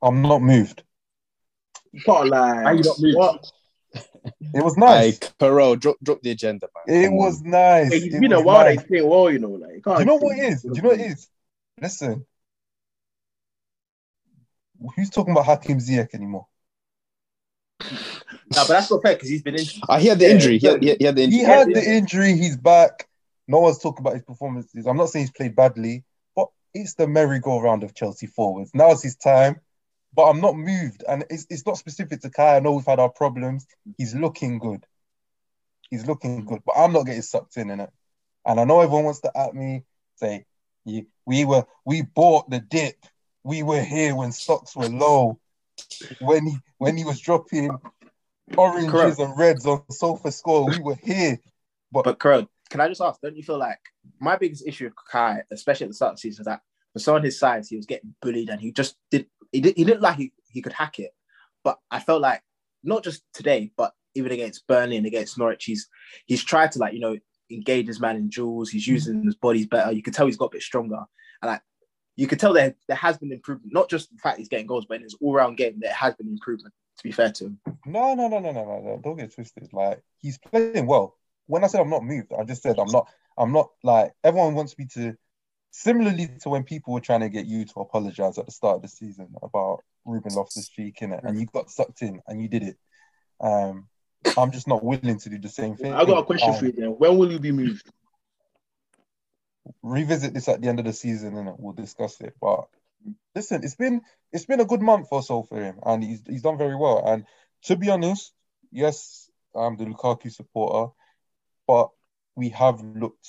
I'm 0.00 0.22
not 0.22 0.40
moved. 0.40 0.82
You 1.92 2.00
can't 2.02 2.28
lie. 2.28 2.62
How 2.62 2.70
you 2.70 2.82
not 2.84 3.00
moved? 3.00 3.16
What? 3.16 3.52
It 4.54 4.62
was 4.64 4.74
Hey, 4.76 4.80
nice. 4.80 5.18
Carol, 5.38 5.76
drop 5.76 5.96
drop 6.02 6.22
the 6.22 6.30
agenda, 6.30 6.68
man. 6.86 6.96
It 6.96 7.06
Come 7.08 7.16
was 7.16 7.40
on. 7.42 7.50
nice. 7.50 7.92
Hey, 7.92 8.00
he's 8.00 8.14
It 8.14 8.20
been 8.20 8.32
a 8.32 8.40
while. 8.40 8.64
nice. 8.64 8.80
They 8.82 8.86
play 8.86 9.02
well, 9.02 9.30
you 9.30 9.38
know. 9.40 9.50
Like, 9.50 9.74
you 9.74 9.82
can't 9.82 9.96
Do 9.98 10.02
you 10.02 10.06
know 10.06 10.16
what 10.16 10.36
say- 10.36 10.46
it 10.46 10.52
is? 10.52 10.62
Do 10.62 10.70
you 10.74 10.82
know 10.82 10.88
what 10.90 11.00
it 11.00 11.06
is? 11.06 11.28
Listen, 11.80 12.26
who's 14.96 15.10
talking 15.10 15.32
about 15.32 15.46
Hakim 15.46 15.78
Ziyech 15.78 16.14
anymore? 16.14 16.46
No, 18.32 18.64
but 18.66 18.68
that's 18.68 18.90
not 18.90 19.02
fair 19.02 19.14
because 19.14 19.28
he's 19.28 19.42
been 19.42 19.56
injured. 19.56 19.82
Ah, 19.88 19.98
he 19.98 20.08
had 20.08 20.18
the 20.18 20.30
injury. 20.30 20.58
He 20.58 20.66
had, 20.66 20.82
he 20.82 20.88
had- 20.90 20.98
he 21.00 21.04
had 21.06 21.16
the 21.16 21.20
He 21.22 21.26
injury. 21.40 21.44
had 21.44 21.68
the 21.68 21.90
injury. 21.96 22.32
He's 22.36 22.56
back. 22.56 23.08
No 23.48 23.58
one's 23.60 23.78
talking 23.78 24.00
about 24.04 24.14
his 24.14 24.22
performances. 24.22 24.86
I'm 24.86 24.96
not 24.96 25.08
saying 25.10 25.24
he's 25.26 25.32
played 25.32 25.56
badly, 25.56 26.04
but 26.36 26.48
it's 26.74 26.94
the 26.94 27.06
merry-go-round 27.08 27.82
of 27.82 27.94
Chelsea 27.94 28.26
forwards. 28.26 28.70
Now's 28.74 29.02
his 29.02 29.16
time. 29.16 29.60
But 30.12 30.28
I'm 30.28 30.40
not 30.40 30.56
moved, 30.56 31.04
and 31.08 31.24
it's, 31.30 31.46
it's 31.50 31.64
not 31.64 31.78
specific 31.78 32.20
to 32.22 32.30
Kai. 32.30 32.56
I 32.56 32.60
know 32.60 32.72
we've 32.72 32.84
had 32.84 32.98
our 32.98 33.08
problems. 33.08 33.64
He's 33.96 34.12
looking 34.12 34.58
good. 34.58 34.84
He's 35.88 36.04
looking 36.06 36.44
good, 36.44 36.62
but 36.66 36.74
I'm 36.76 36.92
not 36.92 37.06
getting 37.06 37.22
sucked 37.22 37.56
in 37.56 37.70
in 37.70 37.78
it. 37.80 37.90
And 38.44 38.58
I 38.58 38.64
know 38.64 38.80
everyone 38.80 39.04
wants 39.04 39.20
to 39.20 39.36
at 39.38 39.54
me 39.54 39.84
say, 40.16 40.46
"You- 40.84 41.06
"We 41.26 41.44
were 41.44 41.64
we 41.84 42.02
bought 42.02 42.50
the 42.50 42.58
dip. 42.58 42.96
We 43.44 43.62
were 43.62 43.82
here 43.82 44.16
when 44.16 44.32
stocks 44.32 44.74
were 44.74 44.88
low. 44.88 45.38
When 46.20 46.46
he 46.46 46.56
when 46.78 46.96
he 46.96 47.04
was 47.04 47.20
dropping 47.20 47.70
oranges 48.56 48.90
Correct. 48.90 49.18
and 49.18 49.38
reds 49.38 49.66
on 49.66 49.82
SofaScore, 49.90 50.76
we 50.76 50.82
were 50.82 50.98
here." 51.02 51.38
But 51.92 52.18
Kuro, 52.18 52.48
can 52.70 52.80
I 52.80 52.88
just 52.88 53.00
ask? 53.00 53.20
Don't 53.20 53.36
you 53.36 53.42
feel 53.42 53.58
like 53.58 53.80
my 54.20 54.36
biggest 54.36 54.66
issue 54.66 54.84
with 54.84 54.94
Kai, 55.10 55.42
especially 55.50 55.84
at 55.84 55.90
the 55.90 55.94
start 55.94 56.12
of 56.12 56.16
the 56.16 56.20
season, 56.20 56.42
is 56.42 56.46
that 56.46 56.60
for 56.92 56.98
someone 56.98 57.24
his 57.24 57.38
size, 57.38 57.68
he 57.68 57.76
was 57.76 57.86
getting 57.86 58.14
bullied 58.22 58.48
and 58.48 58.60
he 58.60 58.72
just 58.72 58.96
did. 59.10 59.26
He 59.52 59.60
did. 59.60 59.76
He 59.76 59.84
looked 59.84 60.02
like 60.02 60.16
he, 60.16 60.32
he 60.48 60.62
could 60.62 60.72
hack 60.72 60.98
it, 60.98 61.12
but 61.64 61.78
I 61.90 62.00
felt 62.00 62.22
like 62.22 62.42
not 62.82 63.04
just 63.04 63.22
today, 63.34 63.72
but 63.76 63.92
even 64.14 64.32
against 64.32 64.66
Burnley 64.66 64.96
and 64.96 65.06
against 65.06 65.38
Norwich, 65.38 65.64
he's 65.64 65.88
he's 66.26 66.44
tried 66.44 66.72
to 66.72 66.78
like 66.78 66.94
you 66.94 67.00
know 67.00 67.18
engage 67.50 67.86
his 67.86 68.00
man 68.00 68.16
in 68.16 68.28
duels. 68.28 68.70
He's 68.70 68.84
mm-hmm. 68.84 68.92
using 68.92 69.24
his 69.24 69.34
bodies 69.34 69.66
better. 69.66 69.92
You 69.92 70.02
can 70.02 70.12
tell 70.12 70.26
he's 70.26 70.36
got 70.36 70.46
a 70.46 70.50
bit 70.50 70.62
stronger, 70.62 71.04
and 71.42 71.50
like 71.50 71.62
you 72.16 72.26
can 72.26 72.38
tell 72.38 72.52
there 72.52 72.74
there 72.88 72.96
has 72.96 73.18
been 73.18 73.32
improvement. 73.32 73.72
Not 73.72 73.90
just 73.90 74.10
the 74.10 74.18
fact 74.18 74.38
he's 74.38 74.48
getting 74.48 74.66
goals, 74.66 74.86
but 74.88 74.96
in 74.96 75.02
his 75.02 75.16
all 75.20 75.34
round 75.34 75.56
game, 75.56 75.78
there 75.78 75.92
has 75.92 76.14
been 76.14 76.28
improvement. 76.28 76.74
To 77.00 77.04
be 77.04 77.12
fair 77.12 77.32
to 77.32 77.46
him, 77.46 77.60
No, 77.86 78.14
no, 78.14 78.28
no, 78.28 78.40
no, 78.40 78.52
no, 78.52 78.62
no, 78.62 78.80
no. 78.82 79.00
Don't 79.02 79.16
get 79.16 79.34
twisted. 79.34 79.72
Like 79.72 80.02
he's 80.20 80.36
playing 80.36 80.86
well. 80.86 81.16
When 81.46 81.64
I 81.64 81.66
said 81.66 81.80
I'm 81.80 81.88
not 81.88 82.04
moved, 82.04 82.30
I 82.38 82.44
just 82.44 82.62
said 82.62 82.78
I'm 82.78 82.92
not. 82.92 83.08
I'm 83.38 83.52
not 83.52 83.70
like 83.82 84.12
everyone 84.22 84.54
wants 84.54 84.76
me 84.76 84.86
to. 84.92 85.16
Similarly 85.70 86.28
to 86.42 86.50
when 86.50 86.64
people 86.64 86.92
were 86.92 87.00
trying 87.00 87.20
to 87.20 87.30
get 87.30 87.46
you 87.46 87.64
to 87.64 87.80
apologize 87.80 88.36
at 88.36 88.44
the 88.44 88.52
start 88.52 88.76
of 88.76 88.82
the 88.82 88.88
season 88.88 89.34
about 89.42 89.82
Ruben 90.04 90.34
Loftus 90.34 90.68
Cheek 90.68 91.00
in 91.00 91.12
it, 91.14 91.20
and 91.24 91.40
you 91.40 91.46
got 91.46 91.70
sucked 91.70 92.02
in 92.02 92.20
and 92.26 92.42
you 92.42 92.48
did 92.48 92.64
it. 92.64 92.76
Um, 93.40 93.88
I'm 94.36 94.50
just 94.50 94.68
not 94.68 94.84
willing 94.84 95.18
to 95.18 95.30
do 95.30 95.38
the 95.38 95.48
same 95.48 95.76
thing. 95.76 95.94
I 95.94 96.04
got 96.04 96.18
a 96.18 96.24
question 96.24 96.52
Um, 96.52 96.58
for 96.58 96.66
you 96.66 96.72
then. 96.72 96.90
When 96.90 97.16
will 97.16 97.32
you 97.32 97.38
be 97.38 97.52
moved? 97.52 97.90
revisit 99.82 100.34
this 100.34 100.48
at 100.48 100.60
the 100.60 100.68
end 100.68 100.80
of 100.80 100.84
the 100.84 100.92
season 100.92 101.34
and 101.38 101.54
we'll 101.58 101.72
discuss 101.72 102.20
it. 102.20 102.34
But 102.42 102.68
listen, 103.34 103.62
it's 103.64 103.76
been 103.76 104.02
it's 104.32 104.46
been 104.46 104.60
a 104.60 104.64
good 104.64 104.82
month 104.82 105.08
or 105.10 105.22
so 105.22 105.42
for 105.42 105.60
him, 105.60 105.78
and 105.84 106.02
he's 106.02 106.22
he's 106.26 106.42
done 106.42 106.58
very 106.58 106.76
well. 106.76 107.02
And 107.06 107.24
to 107.64 107.76
be 107.76 107.90
honest, 107.90 108.32
yes, 108.70 109.30
I'm 109.54 109.76
the 109.76 109.84
Lukaku 109.84 110.30
supporter, 110.30 110.92
but 111.66 111.90
we 112.36 112.50
have 112.50 112.80
looked 112.80 113.28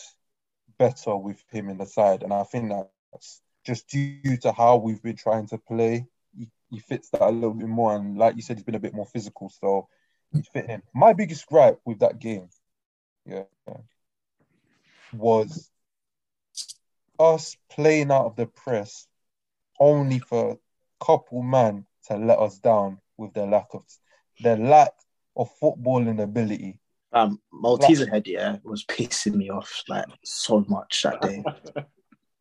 better 0.77 1.15
with 1.15 1.43
him 1.51 1.69
in 1.69 1.77
the 1.77 1.85
side, 1.85 2.23
and 2.23 2.33
I 2.33 2.43
think 2.43 2.71
that's 3.11 3.41
just 3.65 3.87
due 3.89 4.37
to 4.41 4.51
how 4.51 4.77
we've 4.77 5.01
been 5.01 5.17
trying 5.17 5.47
to 5.47 5.57
play. 5.57 6.07
He, 6.35 6.49
he 6.69 6.79
fits 6.79 7.09
that 7.09 7.21
a 7.21 7.29
little 7.31 7.53
bit 7.53 7.67
more, 7.67 7.95
and 7.95 8.17
like 8.17 8.35
you 8.35 8.41
said, 8.41 8.57
he's 8.57 8.65
been 8.65 8.75
a 8.75 8.79
bit 8.79 8.93
more 8.93 9.05
physical, 9.05 9.49
so 9.49 9.87
he's 10.33 10.47
fitting. 10.47 10.81
My 10.93 11.13
biggest 11.13 11.45
gripe 11.47 11.79
with 11.85 11.99
that 11.99 12.19
game, 12.19 12.49
yeah, 13.25 13.43
was 15.13 15.69
us 17.19 17.57
playing 17.69 18.11
out 18.11 18.25
of 18.25 18.35
the 18.35 18.47
press 18.47 19.07
only 19.81 20.19
for 20.19 20.51
a 20.51 21.05
couple 21.05 21.41
man 21.41 21.85
to 22.07 22.15
let 22.15 22.39
us 22.39 22.59
down 22.59 22.99
with 23.17 23.33
their 23.33 23.47
lack 23.47 23.67
of 23.73 23.83
their 24.39 24.55
lack 24.55 24.91
of 25.35 25.49
footballing 25.59 26.21
ability. 26.21 26.79
um, 27.13 27.41
Malteser 27.51 28.09
head 28.09 28.27
yeah 28.27 28.57
was 28.63 28.85
pissing 28.85 29.35
me 29.35 29.49
off 29.49 29.83
like 29.89 30.05
so 30.23 30.63
much 30.69 31.01
that 31.03 31.21
day. 31.21 31.43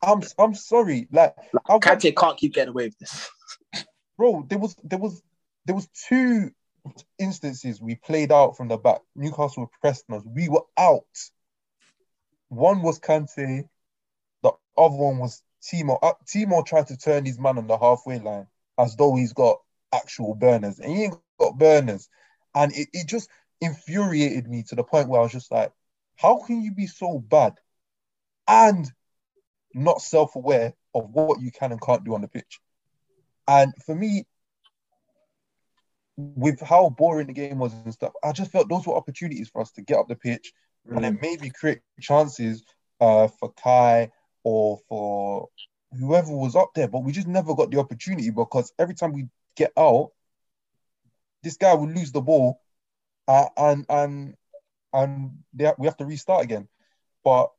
I'm 0.03 0.23
I'm 0.39 0.55
sorry, 0.55 1.09
like 1.11 1.35
I 1.69 1.73
want- 1.73 1.85
Kante 1.85 2.15
can't 2.17 2.37
keep 2.39 2.55
getting 2.55 2.71
away 2.71 2.87
with 2.87 2.99
this. 2.99 3.31
bro, 4.17 4.47
there 4.49 4.59
was 4.59 4.77
there 4.85 4.99
was 4.99 5.23
there 5.65 5.75
was 5.75 5.89
two 6.09 6.51
instances 7.19 7.81
we 7.81 7.95
played 7.95 8.33
out 8.33 8.57
from 8.57 8.69
the 8.69 8.77
back. 8.77 9.01
Newcastle 9.17 9.65
were 9.65 9.71
pressing 9.81 10.15
us. 10.15 10.23
We 10.25 10.49
were 10.49 10.65
out. 10.79 11.05
One 12.49 12.83
was 12.83 12.99
Kante, 12.99 13.69
the 14.43 14.53
other 14.77 14.97
one 14.97 15.19
was 15.19 15.43
Timo. 15.63 15.99
Uh, 16.03 16.15
Timo 16.27 16.65
tried 16.65 16.89
to 16.89 16.97
turn 16.97 17.25
his 17.25 17.39
man 17.39 17.59
on 17.59 17.67
the 17.67 17.79
halfway 17.79 18.19
line 18.19 18.47
as 18.79 18.97
though 18.97 19.15
he's 19.15 19.33
got 19.33 19.59
actual 19.93 20.35
burners, 20.35 20.79
and 20.79 20.91
he 20.91 21.05
ain't 21.05 21.17
got 21.39 21.59
burners. 21.59 22.09
And 22.55 22.73
it, 22.75 22.89
it 22.93 23.07
just 23.07 23.29
infuriated 23.61 24.49
me 24.49 24.65
to 24.69 24.75
the 24.75 24.85
point 24.85 25.09
where 25.09 25.21
I 25.21 25.23
was 25.23 25.33
just 25.33 25.53
like, 25.53 25.73
how 26.17 26.43
can 26.47 26.63
you 26.63 26.73
be 26.73 26.87
so 26.87 27.19
bad 27.19 27.55
and 28.49 28.91
not 29.75 30.03
self-aware 30.03 30.75
of 30.95 31.11
what 31.11 31.41
you 31.41 31.51
can 31.53 31.73
and 31.73 31.81
can't 31.81 32.05
do 32.05 32.15
on 32.15 32.23
the 32.23 32.29
pitch? 32.29 32.61
And 33.47 33.73
for 33.85 33.95
me, 33.95 34.27
with 36.17 36.61
how 36.61 36.91
boring 36.91 37.29
the 37.29 37.33
game 37.33 37.59
was 37.59 37.73
and 37.73 37.93
stuff, 37.93 38.13
I 38.23 38.33
just 38.33 38.51
felt 38.51 38.69
those 38.69 38.87
were 38.87 38.97
opportunities 38.97 39.49
for 39.49 39.63
us 39.63 39.71
to 39.73 39.83
get 39.83 39.99
up 39.99 40.09
the 40.09 40.17
pitch 40.17 40.53
and 40.89 41.05
then 41.05 41.19
maybe 41.21 41.51
create 41.51 41.81
chances 42.01 42.65
uh, 43.01 43.29
for 43.29 43.53
Kai 43.53 44.11
or 44.45 44.81
for 44.89 45.49
whoever 45.99 46.33
was 46.33 46.57
up 46.57 46.71
there. 46.75 46.89
But 46.89 47.05
we 47.05 47.13
just 47.13 47.27
never 47.27 47.55
got 47.55 47.71
the 47.71 47.79
opportunity 47.79 48.31
because 48.31 48.73
every 48.79 48.95
time 48.95 49.13
we 49.13 49.29
get 49.57 49.73
out, 49.77 50.11
this 51.43 51.57
guy 51.57 51.75
would 51.75 51.95
lose 51.95 52.13
the 52.13 52.21
ball 52.21 52.61
uh, 53.29 53.49
and 53.57 53.87
and 53.89 54.35
and 54.93 55.31
they, 55.55 55.73
we 55.79 55.87
have 55.87 55.97
to 55.99 56.05
restart 56.05 56.45
again. 56.45 56.69
But 57.25 57.51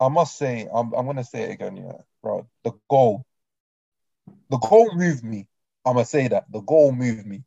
I 0.00 0.08
must 0.08 0.36
say, 0.36 0.68
I'm, 0.72 0.92
I'm 0.94 1.04
going 1.04 1.16
to 1.18 1.24
say 1.24 1.42
it 1.42 1.52
again, 1.52 1.76
yeah, 1.76 1.98
bro. 2.22 2.48
The 2.64 2.72
goal, 2.90 3.24
the 4.50 4.58
goal 4.58 4.92
moved 4.94 5.22
me. 5.22 5.46
I'm 5.84 5.96
to 5.96 6.04
say 6.04 6.28
that. 6.28 6.50
The 6.50 6.60
goal 6.60 6.92
moved 6.92 7.26
me. 7.26 7.44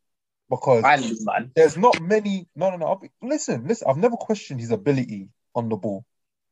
because 0.48 0.82
Finally, 0.82 1.16
man. 1.20 1.50
there's 1.54 1.76
not 1.76 2.00
many. 2.00 2.48
No, 2.56 2.70
no, 2.70 2.76
no. 2.76 2.94
Be, 2.96 3.10
listen, 3.22 3.66
listen. 3.66 3.88
I've 3.88 3.96
never 3.96 4.16
questioned 4.16 4.60
his 4.60 4.70
ability 4.70 5.28
on 5.54 5.68
the 5.68 5.76
ball. 5.76 6.04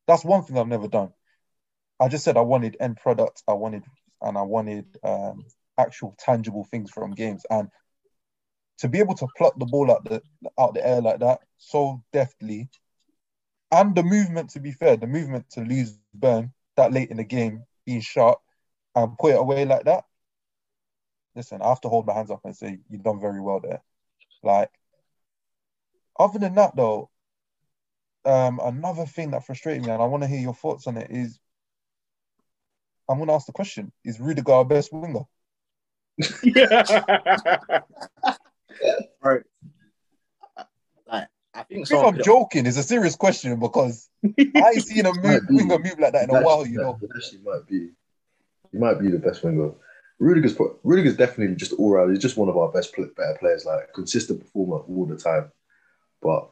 That's 0.06 0.24
one 0.24 0.42
thing 0.42 0.58
I've 0.58 0.68
never 0.68 0.88
done. 0.88 1.12
I 2.04 2.08
just 2.08 2.22
said 2.22 2.36
I 2.36 2.42
wanted 2.42 2.76
end 2.80 2.98
products. 2.98 3.42
I 3.48 3.54
wanted 3.54 3.82
and 4.20 4.36
I 4.36 4.42
wanted 4.42 4.84
um, 5.02 5.46
actual 5.78 6.14
tangible 6.18 6.64
things 6.64 6.90
from 6.90 7.12
games. 7.12 7.46
And 7.48 7.70
to 8.78 8.88
be 8.88 8.98
able 8.98 9.14
to 9.14 9.26
pluck 9.38 9.58
the 9.58 9.64
ball 9.64 9.90
out 9.90 10.04
the 10.04 10.20
out 10.58 10.74
the 10.74 10.86
air 10.86 11.00
like 11.00 11.20
that 11.20 11.38
so 11.56 12.02
deftly, 12.12 12.68
and 13.72 13.94
the 13.94 14.02
movement. 14.02 14.50
To 14.50 14.60
be 14.60 14.72
fair, 14.72 14.98
the 14.98 15.06
movement 15.06 15.48
to 15.52 15.62
lose 15.62 15.98
burn 16.12 16.52
that 16.76 16.92
late 16.92 17.10
in 17.10 17.16
the 17.16 17.24
game, 17.24 17.64
being 17.86 18.02
sharp, 18.02 18.38
and 18.94 19.16
put 19.16 19.32
it 19.32 19.38
away 19.38 19.64
like 19.64 19.84
that. 19.86 20.04
Listen, 21.34 21.62
I 21.62 21.70
have 21.70 21.80
to 21.80 21.88
hold 21.88 22.06
my 22.06 22.12
hands 22.12 22.30
up 22.30 22.40
and 22.44 22.54
say 22.54 22.80
you've 22.90 23.02
done 23.02 23.18
very 23.18 23.40
well 23.40 23.60
there. 23.60 23.80
Like, 24.42 24.70
other 26.20 26.38
than 26.38 26.54
that, 26.56 26.76
though, 26.76 27.08
um, 28.26 28.60
another 28.62 29.06
thing 29.06 29.30
that 29.30 29.46
frustrated 29.46 29.82
me, 29.82 29.90
and 29.90 30.02
I 30.02 30.06
want 30.06 30.22
to 30.22 30.28
hear 30.28 30.40
your 30.40 30.54
thoughts 30.54 30.86
on 30.86 30.98
it, 30.98 31.10
is 31.10 31.40
I'm 33.08 33.18
going 33.18 33.28
to 33.28 33.34
ask 33.34 33.46
the 33.46 33.52
question: 33.52 33.92
Is 34.04 34.20
Rudiger 34.20 34.52
our 34.52 34.64
best 34.64 34.92
winger? 34.92 35.22
Like, 41.06 41.28
I 41.54 41.62
think 41.62 41.86
someone 41.86 42.16
I'm 42.16 42.22
joking. 42.22 42.66
It's 42.66 42.76
a 42.76 42.82
serious 42.82 43.16
question 43.16 43.58
because 43.58 44.08
I 44.26 44.70
ain't 44.74 44.84
seen 44.84 45.06
a 45.06 45.14
move, 45.22 45.42
winger 45.48 45.78
move 45.78 45.98
like 45.98 46.12
that 46.12 46.24
in 46.24 46.30
a 46.30 46.34
Actually, 46.34 46.44
while. 46.44 46.66
You 46.66 46.78
know, 46.78 46.98
actually 47.16 47.40
might 47.44 47.66
be. 47.66 47.90
He 48.72 48.78
might 48.78 49.00
be 49.00 49.08
the 49.08 49.18
best 49.18 49.44
winger. 49.44 49.70
Rudiger's 50.18 50.56
Rudiger's 50.82 51.16
definitely 51.16 51.56
just 51.56 51.72
all 51.74 51.92
round. 51.92 52.10
He's 52.10 52.22
just 52.22 52.36
one 52.36 52.48
of 52.48 52.56
our 52.56 52.70
best, 52.72 52.94
better 52.96 53.36
players. 53.38 53.64
Like 53.64 53.92
consistent 53.94 54.40
performer 54.40 54.78
all 54.78 55.06
the 55.06 55.16
time. 55.16 55.52
But 56.20 56.50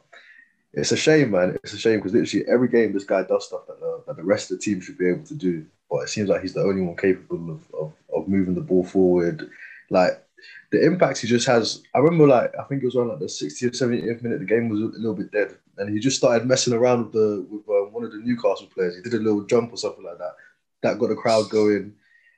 it's 0.73 0.91
a 0.91 0.97
shame, 0.97 1.31
man. 1.31 1.57
It's 1.63 1.73
a 1.73 1.77
shame 1.77 1.99
because 1.99 2.13
literally 2.13 2.45
every 2.47 2.67
game 2.67 2.93
this 2.93 3.03
guy 3.03 3.23
does 3.23 3.47
stuff 3.47 3.67
that 3.67 3.79
the, 3.79 4.03
that 4.07 4.17
the 4.17 4.23
rest 4.23 4.51
of 4.51 4.57
the 4.57 4.63
team 4.63 4.81
should 4.81 4.97
be 4.97 5.09
able 5.09 5.25
to 5.25 5.35
do. 5.35 5.65
But 5.93 6.05
it 6.05 6.09
seems 6.09 6.27
like 6.27 6.41
he's 6.41 6.55
the 6.55 6.63
only 6.63 6.81
one 6.81 6.95
capable 6.95 7.51
of, 7.51 7.71
of, 7.79 7.93
of 8.15 8.27
moving 8.27 8.55
the 8.55 8.61
ball 8.61 8.83
forward. 8.83 9.47
Like 9.91 10.25
the 10.71 10.83
impact 10.83 11.19
he 11.19 11.27
just 11.27 11.45
has. 11.45 11.83
I 11.93 11.99
remember, 11.99 12.25
like 12.25 12.51
I 12.59 12.63
think 12.63 12.81
it 12.81 12.87
was 12.87 12.95
around 12.95 13.09
like 13.09 13.19
the 13.19 13.25
60th, 13.25 13.79
70th 13.79 14.23
minute. 14.23 14.39
The 14.39 14.45
game 14.45 14.69
was 14.69 14.79
a 14.81 14.85
little 14.85 15.13
bit 15.13 15.31
dead, 15.31 15.55
and 15.77 15.93
he 15.93 15.99
just 15.99 16.17
started 16.17 16.47
messing 16.47 16.73
around 16.73 17.03
with 17.03 17.11
the 17.13 17.45
with 17.47 17.69
um, 17.69 17.93
one 17.93 18.03
of 18.03 18.11
the 18.11 18.17
Newcastle 18.17 18.71
players. 18.73 18.95
He 18.95 19.03
did 19.03 19.13
a 19.13 19.23
little 19.23 19.43
jump 19.43 19.71
or 19.71 19.77
something 19.77 20.03
like 20.03 20.17
that. 20.17 20.33
That 20.81 20.97
got 20.97 21.09
the 21.09 21.15
crowd 21.15 21.51
going. 21.51 21.93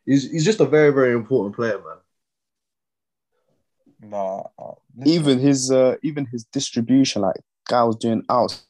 He's 0.05 0.29
he's 0.29 0.43
just 0.43 0.59
a 0.59 0.65
very 0.65 0.91
very 0.91 1.13
important 1.13 1.55
player, 1.55 1.77
man. 1.77 1.99
nah. 4.09 4.43
Uh, 4.59 4.73
even 5.05 5.39
his 5.39 5.71
uh, 5.71 5.95
even 6.03 6.25
his 6.25 6.43
distribution, 6.43 7.21
like 7.21 7.39
guy 7.69 7.85
was 7.85 7.95
doing 7.95 8.25
outside 8.29 8.65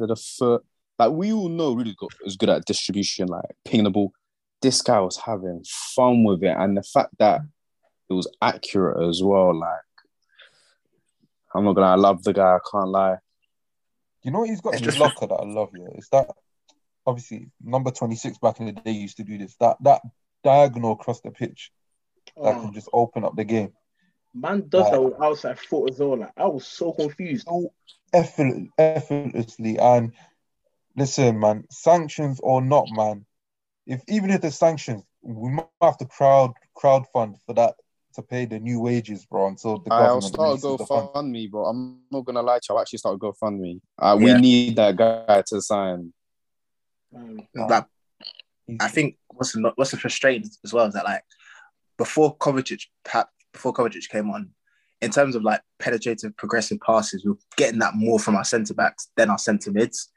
of 0.00 0.06
the 0.06 0.14
foot. 0.14 0.64
Like 1.08 1.12
we 1.12 1.32
all 1.32 1.48
know, 1.48 1.72
really 1.74 1.94
good 1.98 2.10
is 2.24 2.36
good 2.36 2.48
at 2.50 2.64
distribution, 2.64 3.28
like 3.28 3.44
pinging 3.64 3.84
the 3.84 3.90
ball. 3.90 4.12
This 4.60 4.80
guy 4.82 5.00
was 5.00 5.16
having 5.16 5.64
fun 5.66 6.22
with 6.24 6.42
it, 6.44 6.54
and 6.56 6.76
the 6.76 6.82
fact 6.82 7.14
that 7.18 7.40
it 8.08 8.12
was 8.12 8.28
accurate 8.40 9.08
as 9.08 9.22
well. 9.22 9.58
Like 9.58 9.80
I'm 11.54 11.64
not 11.64 11.74
gonna, 11.74 11.88
I 11.88 11.94
love 11.96 12.22
the 12.22 12.32
guy. 12.32 12.54
I 12.56 12.58
can't 12.70 12.88
lie. 12.88 13.16
you 14.22 14.30
know 14.30 14.40
what 14.40 14.48
he's 14.50 14.60
got 14.60 14.74
It's 14.74 14.82
in 14.82 14.88
his 14.88 14.98
locker 14.98 15.26
that 15.26 15.34
I 15.34 15.44
love. 15.44 15.70
Yeah, 15.74 15.88
is 15.96 16.08
that 16.12 16.28
obviously 17.04 17.50
number 17.62 17.90
26 17.90 18.38
back 18.38 18.60
in 18.60 18.66
the 18.66 18.72
day 18.72 18.92
used 18.92 19.16
to 19.16 19.24
do 19.24 19.38
this. 19.38 19.56
That 19.60 19.76
that 19.82 20.02
diagonal 20.44 20.92
across 20.92 21.20
the 21.20 21.30
pitch 21.30 21.70
that 22.36 22.54
Oh, 22.56 22.60
can 22.62 22.72
just 22.72 22.88
open 22.92 23.24
up 23.24 23.34
the 23.36 23.44
game. 23.44 23.72
man 24.34 24.68
does 24.68 24.82
Like- 24.82 24.92
that 24.92 25.02
with 25.02 25.20
outside 25.20 25.58
foot 25.58 25.90
as 25.90 25.98
well. 25.98 26.16
Like 26.18 26.32
I 26.36 26.46
was 26.46 26.66
so 26.66 26.92
confused. 26.92 27.46
so 27.48 27.72
effort, 28.12 28.68
effortlessly. 28.78 29.78
And 29.78 30.12
listen, 30.96 31.38
man, 31.38 31.64
sanctions 31.70 32.40
or 32.42 32.60
not, 32.60 32.86
man, 32.90 33.24
if 33.86 34.02
even 34.08 34.30
if 34.30 34.40
there's 34.40 34.58
sanctions, 34.58 35.02
we 35.22 35.50
might 35.50 35.66
have 35.80 35.98
to 35.98 36.06
crowd 36.06 36.52
crowd 36.74 37.06
fund 37.12 37.36
for 37.46 37.54
that 37.54 37.74
to 38.14 38.22
pay 38.22 38.44
the 38.44 38.58
new 38.58 38.80
wages, 38.80 39.24
bro. 39.26 39.46
Until 39.48 39.78
the 39.78 39.92
I'll 39.92 40.20
government 40.20 40.34
start 40.34 40.80
a 40.80 40.86
fund. 40.86 41.08
GoFundMe, 41.08 41.50
bro. 41.50 41.64
I'm 41.66 42.00
not 42.10 42.24
gonna 42.24 42.42
lie 42.42 42.58
to 42.58 42.66
you. 42.68 42.74
I'll 42.74 42.82
actually 42.82 42.98
start 42.98 43.16
a 43.16 43.18
GoFundMe. 43.18 43.80
Uh, 43.98 44.16
Yeah. 44.20 44.34
We 44.34 44.40
need 44.40 44.76
that 44.76 44.96
guy 44.96 45.42
to 45.46 45.62
sign. 45.62 46.12
Um, 47.14 47.40
Like, 47.54 47.86
I 48.80 48.88
think 48.88 49.16
what's 49.28 49.52
the, 49.52 49.72
what's 49.76 49.90
the 49.90 49.96
frustrating 49.96 50.48
as 50.64 50.72
well 50.72 50.86
is 50.86 50.94
that 50.94 51.04
like 51.04 51.24
before 51.98 52.36
Kovacic 52.36 52.86
ha- 53.06 53.28
before 53.52 53.72
Kovacic 53.72 54.08
came 54.08 54.30
on, 54.30 54.50
in 55.00 55.10
terms 55.10 55.34
of 55.34 55.42
like 55.42 55.60
penetrative 55.78 56.36
progressive 56.36 56.78
passes, 56.80 57.24
we 57.24 57.32
are 57.32 57.38
getting 57.56 57.80
that 57.80 57.94
more 57.94 58.18
from 58.18 58.36
our 58.36 58.44
centre 58.44 58.74
backs 58.74 59.08
than 59.16 59.30
our 59.30 59.38
centre 59.38 59.72
mids. 59.72 60.10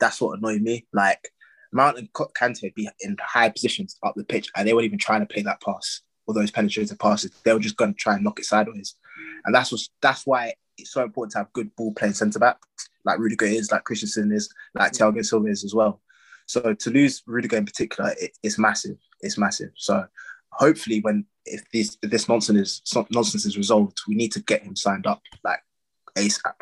That's 0.00 0.20
what 0.20 0.38
annoyed 0.38 0.62
me. 0.62 0.86
Like 0.92 1.30
Mount 1.72 1.98
and 1.98 2.12
Kante 2.12 2.62
would 2.62 2.74
be 2.74 2.88
in 3.00 3.16
high 3.20 3.50
positions 3.50 3.96
up 4.02 4.14
the 4.16 4.24
pitch, 4.24 4.48
and 4.56 4.66
they 4.66 4.72
weren't 4.72 4.86
even 4.86 4.98
trying 4.98 5.20
to 5.20 5.32
play 5.32 5.42
that 5.42 5.62
pass 5.62 6.02
or 6.26 6.34
those 6.34 6.50
penetrative 6.50 6.98
passes. 6.98 7.32
They 7.44 7.52
were 7.52 7.58
just 7.58 7.76
going 7.76 7.94
to 7.94 7.98
try 7.98 8.14
and 8.14 8.24
knock 8.24 8.38
it 8.38 8.44
sideways, 8.44 8.96
and 9.44 9.54
that's 9.54 9.72
what 9.72 9.80
that's 10.00 10.26
why 10.26 10.54
it's 10.76 10.92
so 10.92 11.02
important 11.02 11.32
to 11.32 11.38
have 11.38 11.52
good 11.52 11.74
ball 11.76 11.92
playing 11.92 12.14
centre 12.14 12.38
backs 12.38 12.88
like 13.08 13.18
Rudiger 13.18 13.46
is, 13.46 13.72
like 13.72 13.84
Christensen 13.84 14.32
is, 14.32 14.52
like 14.74 14.92
Thiago 14.92 15.24
Silva 15.24 15.48
is 15.48 15.64
as 15.64 15.74
well. 15.74 16.00
So 16.46 16.74
to 16.74 16.90
lose 16.90 17.22
Rudiger 17.26 17.56
in 17.56 17.64
particular, 17.64 18.14
it, 18.20 18.36
it's 18.42 18.58
massive. 18.58 18.98
It's 19.20 19.38
massive. 19.38 19.70
So 19.76 20.06
hopefully, 20.50 21.00
when 21.00 21.24
if 21.44 21.62
this 21.72 21.96
if 22.02 22.10
this 22.10 22.28
nonsense 22.28 22.82
is 22.84 23.06
nonsense 23.10 23.46
is 23.46 23.56
resolved, 23.56 24.00
we 24.06 24.14
need 24.14 24.32
to 24.32 24.42
get 24.42 24.62
him 24.62 24.76
signed 24.76 25.06
up 25.06 25.22
like 25.42 25.60
ASAP. 26.16 26.52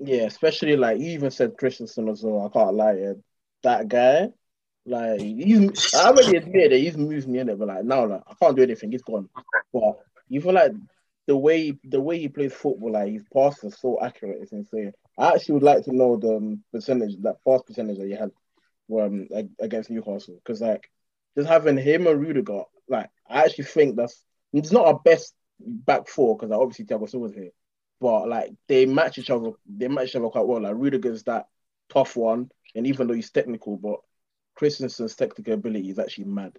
Yeah, 0.00 0.22
especially 0.22 0.76
like 0.76 0.98
you 0.98 1.10
even 1.10 1.30
said 1.30 1.56
Christensen 1.58 2.08
as 2.08 2.22
well. 2.22 2.46
I 2.46 2.58
can't 2.58 2.74
lie, 2.74 2.94
yeah. 2.94 3.12
that 3.62 3.88
guy, 3.88 4.30
like 4.86 5.20
he's 5.20 5.94
I 5.94 6.08
already 6.08 6.38
admit 6.38 6.70
that 6.70 6.78
he's 6.78 6.96
moved 6.96 7.28
me 7.28 7.38
in 7.38 7.50
it, 7.50 7.58
but 7.58 7.68
like 7.68 7.84
now 7.84 8.06
like 8.06 8.22
I 8.26 8.34
can't 8.40 8.56
do 8.56 8.62
anything. 8.62 8.92
He's 8.92 9.02
gone. 9.02 9.28
But 9.72 9.98
you 10.28 10.40
feel 10.40 10.54
like 10.54 10.72
the 11.26 11.36
way 11.36 11.78
the 11.84 12.00
way 12.00 12.18
he 12.18 12.28
plays 12.28 12.54
football, 12.54 12.92
like 12.92 13.12
his 13.12 13.24
passes 13.32 13.78
so 13.78 13.98
accurate, 14.02 14.38
it's 14.40 14.52
insane. 14.52 14.92
I 15.18 15.34
actually 15.34 15.54
would 15.54 15.62
like 15.62 15.84
to 15.84 15.94
know 15.94 16.16
the 16.16 16.36
um, 16.36 16.64
percentage, 16.72 17.20
that 17.22 17.36
pass 17.46 17.60
percentage 17.62 17.98
that 17.98 18.08
you 18.08 18.16
had 18.16 18.30
um, 18.98 19.28
ag- 19.34 19.50
against 19.60 19.90
Newcastle, 19.90 20.40
because 20.42 20.62
like 20.62 20.90
just 21.36 21.48
having 21.48 21.76
him 21.76 22.06
and 22.06 22.20
Rudiger, 22.20 22.62
like 22.88 23.10
I 23.28 23.44
actually 23.44 23.64
think 23.64 23.96
that's 23.96 24.24
it's 24.54 24.72
not 24.72 24.86
our 24.86 24.98
best 24.98 25.34
back 25.60 26.08
four 26.08 26.36
because 26.36 26.50
obviously 26.50 26.86
Thiago 26.86 27.08
Silva's 27.08 27.34
here, 27.34 27.50
but 28.00 28.28
like 28.28 28.52
they 28.66 28.86
match 28.86 29.18
each 29.18 29.30
other, 29.30 29.50
they 29.68 29.88
match 29.88 30.08
each 30.08 30.16
other 30.16 30.28
quite 30.28 30.46
well. 30.46 30.60
Like 30.62 30.74
Rudiger's 30.74 31.22
that 31.24 31.46
tough 31.88 32.16
one, 32.16 32.50
and 32.74 32.86
even 32.86 33.06
though 33.06 33.14
he's 33.14 33.30
technical, 33.30 33.76
but 33.76 34.00
Christensen's 34.54 35.16
technical 35.16 35.54
ability 35.54 35.90
is 35.90 35.98
actually 35.98 36.24
mad. 36.24 36.58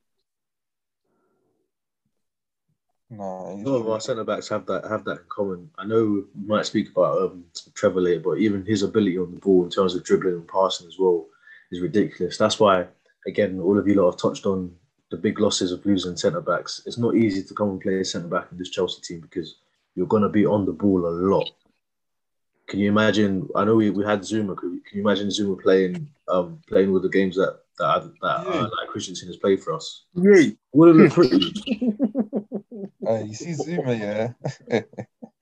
No, 3.09 3.53
he's- 3.55 3.65
None 3.65 3.75
of 3.75 3.89
our 3.89 3.99
centre 3.99 4.23
backs 4.23 4.47
have 4.49 4.65
that 4.67 4.85
have 4.85 5.03
that 5.05 5.19
in 5.19 5.25
common. 5.27 5.69
I 5.77 5.85
know 5.85 6.23
we 6.33 6.45
might 6.47 6.65
speak 6.65 6.89
about 6.91 7.21
um, 7.21 7.45
Trevor 7.73 8.01
later, 8.01 8.21
but 8.21 8.37
even 8.37 8.65
his 8.65 8.83
ability 8.83 9.17
on 9.17 9.31
the 9.31 9.39
ball 9.39 9.63
in 9.63 9.69
terms 9.69 9.95
of 9.95 10.03
dribbling 10.03 10.35
and 10.35 10.47
passing 10.47 10.87
as 10.87 10.97
well 10.97 11.25
is 11.71 11.81
ridiculous. 11.81 12.37
That's 12.37 12.59
why, 12.59 12.87
again, 13.27 13.59
all 13.59 13.77
of 13.77 13.87
you 13.87 13.95
lot 13.95 14.11
have 14.11 14.19
touched 14.19 14.45
on 14.45 14.73
the 15.09 15.17
big 15.17 15.39
losses 15.41 15.73
of 15.73 15.85
losing 15.85 16.15
centre 16.15 16.39
backs. 16.39 16.81
It's 16.85 16.97
not 16.97 17.15
easy 17.15 17.43
to 17.43 17.53
come 17.53 17.71
and 17.71 17.81
play 17.81 18.01
centre 18.03 18.29
back 18.29 18.47
in 18.51 18.57
this 18.57 18.69
Chelsea 18.69 19.01
team 19.01 19.19
because 19.19 19.55
you're 19.95 20.07
going 20.07 20.23
to 20.23 20.29
be 20.29 20.45
on 20.45 20.65
the 20.65 20.71
ball 20.71 21.05
a 21.05 21.09
lot. 21.09 21.49
Can 22.67 22.79
you 22.79 22.89
imagine? 22.89 23.49
I 23.55 23.65
know 23.65 23.75
we, 23.75 23.89
we 23.89 24.05
had 24.05 24.21
Zouma. 24.21 24.57
Can 24.57 24.75
you, 24.75 24.81
can 24.87 24.97
you 24.97 25.01
imagine 25.01 25.27
Zouma 25.27 25.61
playing 25.61 26.09
um, 26.29 26.59
playing 26.67 26.91
with 26.93 27.03
the 27.03 27.09
games 27.09 27.35
that 27.35 27.59
that, 27.79 28.03
that 28.21 28.45
Yeah. 28.45 28.53
uh, 28.53 28.69
like 28.79 28.87
Christensen 28.89 29.27
has 29.27 29.37
played 29.37 29.61
for 29.61 29.73
us? 29.73 30.05
Yeah. 30.15 30.51
Would 30.73 30.87
have 30.89 30.97
been 30.97 31.11
pretty. 31.11 31.53
Uh, 33.05 33.23
you 33.23 33.33
see 33.33 33.51
Zouma, 33.51 33.99
yeah. 33.99 34.81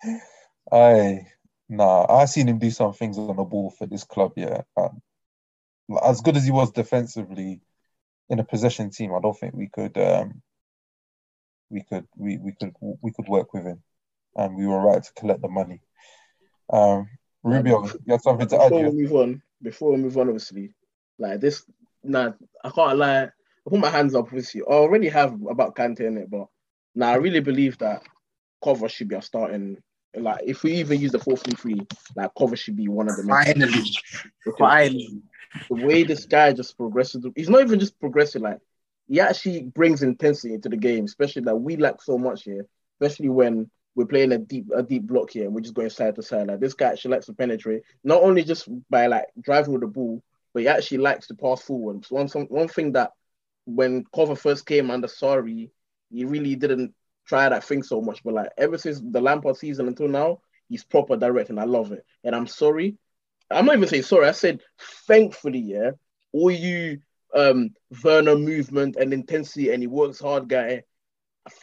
I 0.71 1.27
nah, 1.67 2.05
I 2.09 2.25
seen 2.25 2.47
him 2.47 2.57
do 2.57 2.71
some 2.71 2.93
things 2.93 3.17
on 3.17 3.35
the 3.35 3.43
ball 3.43 3.69
for 3.77 3.85
this 3.85 4.03
club, 4.05 4.33
yeah. 4.37 4.61
Um, 4.77 5.01
as 6.03 6.21
good 6.21 6.37
as 6.37 6.45
he 6.45 6.51
was 6.51 6.71
defensively 6.71 7.61
in 8.29 8.39
a 8.39 8.43
possession 8.45 8.91
team, 8.91 9.13
I 9.13 9.19
don't 9.19 9.37
think 9.37 9.53
we 9.53 9.67
could 9.67 9.97
um 9.97 10.41
we 11.69 11.83
could 11.83 12.07
we, 12.15 12.37
we 12.37 12.53
could 12.53 12.73
we 13.01 13.11
could 13.11 13.27
work 13.27 13.53
with 13.53 13.65
him, 13.65 13.83
and 14.39 14.55
we 14.55 14.65
were 14.65 14.79
right 14.79 15.03
to 15.03 15.13
collect 15.13 15.41
the 15.41 15.49
money. 15.49 15.81
Um, 16.71 17.09
Rubio, 17.43 17.85
you 17.85 18.13
have 18.13 18.21
something 18.21 18.47
to 18.47 18.55
add? 18.55 18.69
before 18.69 18.89
we 18.89 19.03
move 19.03 19.13
on, 19.13 19.41
before 19.61 19.91
we 19.91 19.97
move 19.97 20.17
on, 20.17 20.27
obviously, 20.27 20.73
like 21.17 21.41
this, 21.41 21.65
nah, 22.03 22.31
I 22.63 22.69
can't 22.69 22.97
lie. 22.97 23.23
I 23.23 23.69
put 23.69 23.79
my 23.79 23.89
hands 23.89 24.15
up. 24.15 24.25
Obviously, 24.25 24.61
I 24.61 24.71
already 24.71 25.09
have 25.09 25.33
about 25.49 25.75
Kante 25.75 26.01
in 26.01 26.17
it, 26.17 26.29
but 26.29 26.47
now 26.95 27.09
I 27.09 27.15
really 27.15 27.41
believe 27.41 27.77
that 27.79 28.03
Kova 28.63 28.89
should 28.89 29.09
be 29.09 29.15
a 29.15 29.21
starting. 29.21 29.77
Like, 30.15 30.41
if 30.45 30.63
we 30.63 30.73
even 30.73 30.99
use 30.99 31.11
the 31.11 31.19
four 31.19 31.35
three 31.35 31.53
three, 31.53 31.87
like 32.15 32.33
Kova 32.33 32.57
should 32.57 32.77
be 32.77 32.87
one 32.87 33.09
of 33.09 33.17
the 33.17 33.23
main. 33.23 33.43
Finally, 33.43 33.83
finally. 34.57 35.21
The 35.67 35.85
way 35.85 36.03
this 36.03 36.25
guy 36.25 36.53
just 36.53 36.77
progresses, 36.77 37.25
he's 37.35 37.49
not 37.49 37.61
even 37.61 37.79
just 37.79 37.99
progressing. 37.99 38.43
Like, 38.43 38.59
he 39.07 39.19
actually 39.19 39.63
brings 39.63 40.03
intensity 40.03 40.53
into 40.53 40.69
the 40.69 40.77
game, 40.77 41.05
especially 41.05 41.41
that 41.43 41.55
we 41.55 41.75
lack 41.75 42.01
so 42.01 42.17
much 42.17 42.43
here. 42.43 42.67
Especially 43.01 43.29
when 43.29 43.69
we're 43.99 44.05
playing 44.05 44.31
a 44.31 44.37
deep 44.37 44.65
a 44.73 44.81
deep 44.81 45.03
block 45.03 45.31
here 45.31 45.43
and 45.43 45.53
we're 45.53 45.59
just 45.59 45.73
going 45.73 45.89
side 45.89 46.15
to 46.15 46.23
side. 46.23 46.47
Like 46.47 46.61
this 46.61 46.73
guy 46.73 46.87
actually 46.87 47.11
likes 47.11 47.25
to 47.25 47.33
penetrate, 47.33 47.81
not 48.01 48.23
only 48.23 48.45
just 48.45 48.69
by 48.89 49.07
like 49.07 49.25
driving 49.41 49.73
with 49.73 49.81
the 49.81 49.87
ball, 49.87 50.23
but 50.53 50.61
he 50.61 50.69
actually 50.69 50.99
likes 50.99 51.27
to 51.27 51.35
pass 51.35 51.61
forward. 51.61 52.05
So 52.05 52.15
one 52.15 52.29
some, 52.29 52.45
one 52.45 52.69
thing 52.69 52.93
that 52.93 53.11
when 53.65 54.05
Kova 54.05 54.37
first 54.37 54.65
came 54.65 54.89
under 54.89 55.09
Sorry, 55.09 55.69
he 56.09 56.23
really 56.23 56.55
didn't 56.55 56.93
try 57.27 57.49
that 57.49 57.65
thing 57.65 57.83
so 57.83 57.99
much. 57.99 58.23
But 58.23 58.35
like 58.35 58.49
ever 58.57 58.77
since 58.77 59.01
the 59.03 59.19
Lampard 59.19 59.57
season 59.57 59.89
until 59.89 60.07
now, 60.07 60.39
he's 60.69 60.85
proper 60.85 61.17
direct 61.17 61.49
and 61.49 61.59
I 61.59 61.65
love 61.65 61.91
it. 61.91 62.05
And 62.23 62.33
I'm 62.33 62.47
sorry. 62.47 62.95
I'm 63.51 63.65
not 63.65 63.75
even 63.75 63.89
saying 63.89 64.03
sorry. 64.03 64.29
I 64.29 64.31
said 64.31 64.61
thankfully, 65.09 65.59
yeah, 65.59 65.91
all 66.31 66.51
you 66.51 67.01
um 67.35 67.71
Werner 68.01 68.37
movement 68.37 68.95
and 68.95 69.13
intensity 69.13 69.71
and 69.71 69.83
he 69.83 69.87
works 69.87 70.21
hard 70.21 70.47
guy. 70.47 70.83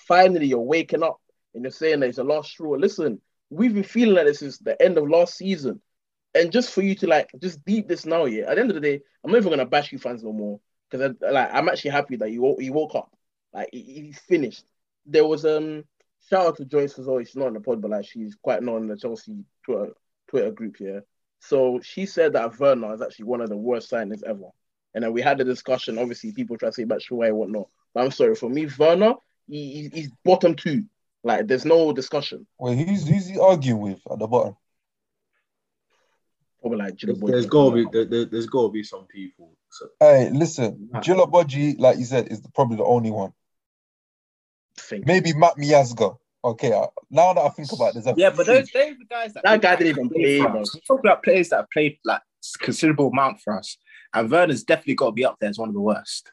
Finally, 0.07 0.49
you're 0.49 0.61
waking 0.61 1.02
up 1.02 1.19
and 1.56 1.64
you're 1.64 1.72
saying 1.72 2.00
that 2.00 2.08
it's 2.10 2.18
a 2.18 2.25
last 2.25 2.50
straw. 2.50 2.72
Listen, 2.72 3.20
we've 3.50 3.75
been 3.75 3.82
feeling 3.82 4.14
like 4.14 4.26
this 4.26 4.42
is 4.42 4.58
the 4.58 4.80
end 4.80 4.98
of 4.98 5.08
last 5.08 5.36
season. 5.36 5.80
And 6.34 6.52
just 6.52 6.70
for 6.70 6.82
you 6.82 6.94
to 6.96 7.06
like 7.06 7.30
just 7.40 7.64
deep 7.64 7.88
this 7.88 8.04
now, 8.04 8.26
yeah. 8.26 8.44
At 8.44 8.56
the 8.56 8.60
end 8.60 8.70
of 8.70 8.75
the 8.75 8.80
day, 8.80 9.00
I'm 9.25 9.30
not 9.32 9.38
even 9.38 9.50
gonna 9.50 9.64
bash 9.64 9.90
you 9.90 9.98
fans 9.98 10.22
no 10.22 10.32
more 10.32 10.60
because 10.90 11.14
like 11.20 11.48
I'm 11.52 11.68
actually 11.68 11.92
happy 11.92 12.16
that 12.16 12.30
you 12.30 12.56
you 12.58 12.75
woke 12.75 12.94
up, 12.94 13.10
like 13.54 13.70
he, 13.72 14.12
finished. 14.28 14.64
There 15.06 15.26
was 15.26 15.46
um 15.46 15.84
shout 16.28 16.46
out 16.46 16.56
to 16.58 16.66
Joyce 16.66 16.98
as 16.98 17.06
well. 17.06 17.18
She's 17.20 17.36
not 17.36 17.48
in 17.48 17.54
the 17.54 17.60
pod, 17.60 17.80
but 17.80 17.90
like 17.90 18.04
she's 18.04 18.34
quite 18.34 18.62
known 18.62 18.82
in 18.82 18.88
the 18.88 18.96
Chelsea 18.98 19.44
Twitter 19.64 19.94
Twitter 20.28 20.50
group 20.50 20.76
here. 20.76 21.04
So 21.40 21.80
she 21.82 22.04
said 22.04 22.34
that 22.34 22.58
Werner 22.58 22.92
is 22.94 23.00
actually 23.00 23.26
one 23.26 23.40
of 23.40 23.48
the 23.48 23.56
worst 23.56 23.90
signings 23.90 24.22
ever. 24.25 24.50
And 24.94 25.04
then 25.04 25.12
we 25.12 25.22
had 25.22 25.40
a 25.40 25.44
discussion. 25.44 25.98
Obviously, 25.98 26.32
people 26.32 26.58
try 26.58 26.68
to 26.68 26.72
say 26.72 26.82
about 26.82 27.00
Shuai 27.00 27.28
and 27.28 27.36
whatnot. 27.36 27.68
But 27.94 28.04
I'm 28.04 28.10
sorry, 28.10 28.34
for 28.34 28.48
me, 28.48 28.66
Werner, 28.78 29.14
he, 29.48 29.90
he's 29.92 30.10
bottom 30.25 30.54
two. 30.54 30.84
Like, 31.26 31.49
there's 31.49 31.64
no 31.64 31.92
discussion. 31.92 32.47
Wait, 32.61 32.78
who's 32.78 33.04
who's 33.09 33.26
he 33.26 33.37
arguing 33.37 33.80
with 33.80 34.00
at 34.09 34.21
the 34.21 34.28
bottom? 34.28 34.56
Probably 36.61 36.78
like 36.78 36.97
There's, 36.99 37.18
Djilobodji. 37.18 37.26
there's 37.26 37.47
gotta 37.47 37.75
be 37.75 37.87
there, 37.92 38.04
there, 38.04 38.25
there's 38.26 38.47
gotta 38.47 38.68
be 38.71 38.85
some 38.85 39.06
people. 39.06 39.50
So 39.71 39.87
Hey, 39.99 40.30
listen, 40.30 40.88
Djilobodji, 40.95 41.80
like 41.80 41.99
you 41.99 42.04
said, 42.04 42.28
is 42.28 42.40
probably 42.54 42.76
the 42.76 42.85
only 42.85 43.11
one. 43.11 43.33
Think. 44.78 45.04
Maybe 45.04 45.33
Matt 45.35 45.56
Miazga. 45.56 46.16
Okay, 46.45 46.73
uh, 46.73 46.87
now 47.11 47.33
that 47.33 47.40
I 47.40 47.49
think 47.49 47.73
about 47.73 47.88
it, 47.88 47.95
there's 47.95 48.06
a 48.06 48.14
Yeah, 48.16 48.30
but 48.30 48.47
those, 48.47 48.71
those 48.71 48.92
are 48.92 48.97
guys 49.11 49.35
that 49.35 49.42
That 49.42 49.61
guy 49.61 49.75
didn't 49.75 49.88
even 49.99 50.09
play, 50.09 50.38
for 50.42 50.49
bro. 50.50 50.61
us. 50.61 50.76
Talk 50.87 51.00
about 51.00 51.25
players 51.25 51.49
that 51.49 51.56
have 51.56 51.71
played 51.73 51.99
like 52.04 52.21
considerable 52.61 53.09
amount 53.09 53.40
for 53.40 53.59
us, 53.59 53.76
and 54.14 54.30
Werner's 54.30 54.62
definitely 54.62 54.95
got 54.95 55.06
to 55.06 55.12
be 55.12 55.25
up 55.25 55.38
there 55.40 55.50
as 55.50 55.59
one 55.59 55.71
of 55.71 55.75
the 55.75 55.80
worst. 55.80 56.30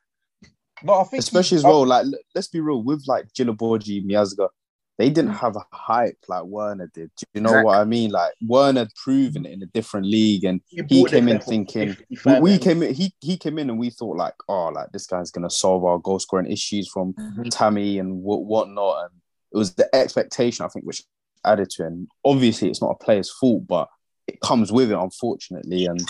no, 0.84 0.94
I 1.00 1.04
think 1.06 1.22
especially 1.24 1.56
he- 1.56 1.62
as 1.62 1.64
well. 1.64 1.84
Like, 1.88 2.06
let's 2.36 2.48
be 2.48 2.60
real 2.60 2.84
with 2.84 3.06
like 3.08 3.26
Gilaborgi, 3.34 4.06
Miazga, 4.06 4.50
they 4.98 5.10
didn't 5.10 5.34
have 5.34 5.56
a 5.56 5.66
hype 5.72 6.18
like 6.28 6.44
Werner 6.44 6.90
did. 6.94 7.10
Do 7.18 7.26
you 7.34 7.42
know 7.42 7.50
Exactly. 7.50 7.66
what 7.66 7.78
I 7.80 7.84
mean? 7.84 8.12
Like 8.12 8.34
Werner 8.46 8.82
had 8.82 8.96
proven 8.96 9.46
it 9.46 9.52
in 9.52 9.64
a 9.64 9.68
different 9.68 10.06
league, 10.06 10.44
and 10.44 10.62
You 10.70 10.86
he 10.88 11.04
came 11.06 11.28
in 11.28 11.40
thinking 11.40 11.98
we, 12.42 12.58
came 12.60 12.84
in. 12.84 12.94
He 12.94 13.14
he 13.20 13.38
came 13.38 13.58
in, 13.58 13.70
and 13.70 13.80
we 13.80 13.90
thought 13.90 14.18
like, 14.18 14.36
oh, 14.48 14.68
like 14.68 14.92
this 14.92 15.08
guy's 15.08 15.32
gonna 15.32 15.50
solve 15.50 15.84
our 15.84 15.98
goal 15.98 16.20
scoring 16.20 16.52
issues 16.52 16.88
from 16.88 17.16
Tammy 17.50 17.98
and 17.98 18.22
what 18.22 18.46
whatnot. 18.46 19.06
And 19.06 19.22
it 19.52 19.58
was 19.58 19.74
the 19.74 19.94
expectation 19.96 20.64
I 20.64 20.70
think 20.70 20.86
which 20.86 21.02
added 21.44 21.72
to 21.72 21.84
it. 21.84 21.88
And 21.88 22.08
obviously, 22.24 22.70
it's 22.70 22.82
not 22.82 22.96
a 23.00 23.04
player's 23.04 23.32
fault, 23.32 23.66
but 23.68 23.90
it 24.28 24.42
comes 24.42 24.72
with 24.72 24.92
it, 24.92 24.98
unfortunately. 24.98 25.86
And 25.86 26.02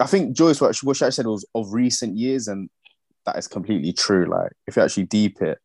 I 0.00 0.06
think 0.06 0.36
Joyce, 0.36 0.60
what 0.60 0.76
what 0.82 0.96
she 0.96 1.10
said 1.12 1.26
was 1.26 1.46
of 1.54 1.72
recent 1.72 2.16
years, 2.16 2.48
and 2.48 2.68
that 3.24 3.36
is 3.36 3.46
completely 3.46 3.92
true. 3.92 4.26
Like 4.26 4.50
if 4.66 4.76
you 4.76 4.82
actually 4.82 5.04
deep 5.04 5.40
it 5.42 5.58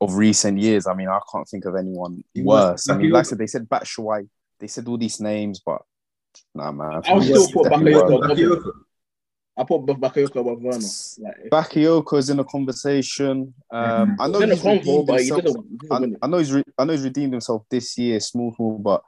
of 0.00 0.14
recent 0.14 0.58
years, 0.58 0.86
I 0.86 0.94
mean, 0.94 1.08
I 1.08 1.18
can't 1.32 1.48
think 1.48 1.64
of 1.64 1.74
anyone 1.76 2.22
He 2.34 2.42
was- 2.42 2.70
worse. 2.70 2.88
I 2.90 2.96
mean, 2.98 3.10
like 3.10 3.20
I 3.20 3.22
said, 3.22 3.38
they 3.38 3.46
said 3.46 3.68
Batshuayi, 3.68 4.28
they 4.60 4.66
said 4.68 4.86
all 4.88 4.98
these 4.98 5.20
names, 5.20 5.60
but 5.64 5.82
nah, 6.54 6.70
man. 6.72 7.02
I 7.06 7.14
would 7.14 7.24
still 7.24 7.48
put 7.52 7.72
Bakayoko 7.72 8.20
worse. 8.28 8.74
I 9.56 9.64
put 9.64 9.80
Bakayoko 9.86 10.36
above 10.36 10.62
Werner. 10.62 10.78
Like, 11.18 11.50
Bakayoko 11.50 12.16
is 12.18 12.30
in 12.30 12.36
the 12.36 12.44
conversation. 12.44 13.52
Um, 13.72 14.16
I 14.20 14.28
know 14.28 14.38
he's 14.38 14.42
in 14.42 14.50
he's 14.50 14.62
convo, 14.62 14.76
redeemed 14.78 15.06
but 15.08 15.20
he 15.20 15.26
himself. 15.26 15.42
doesn't, 15.44 15.66
he 15.82 15.88
doesn't 15.88 16.16
I. 16.22 16.26
I 16.26 16.28
know 16.28 16.38
he's 16.38 16.52
re- 16.52 16.64
I 16.78 16.84
know 16.84 16.92
he's 16.92 17.02
redeemed 17.02 17.32
himself 17.32 17.64
this 17.68 17.98
year, 17.98 18.20
small, 18.20 18.54
small, 18.54 18.78
but 18.78 19.02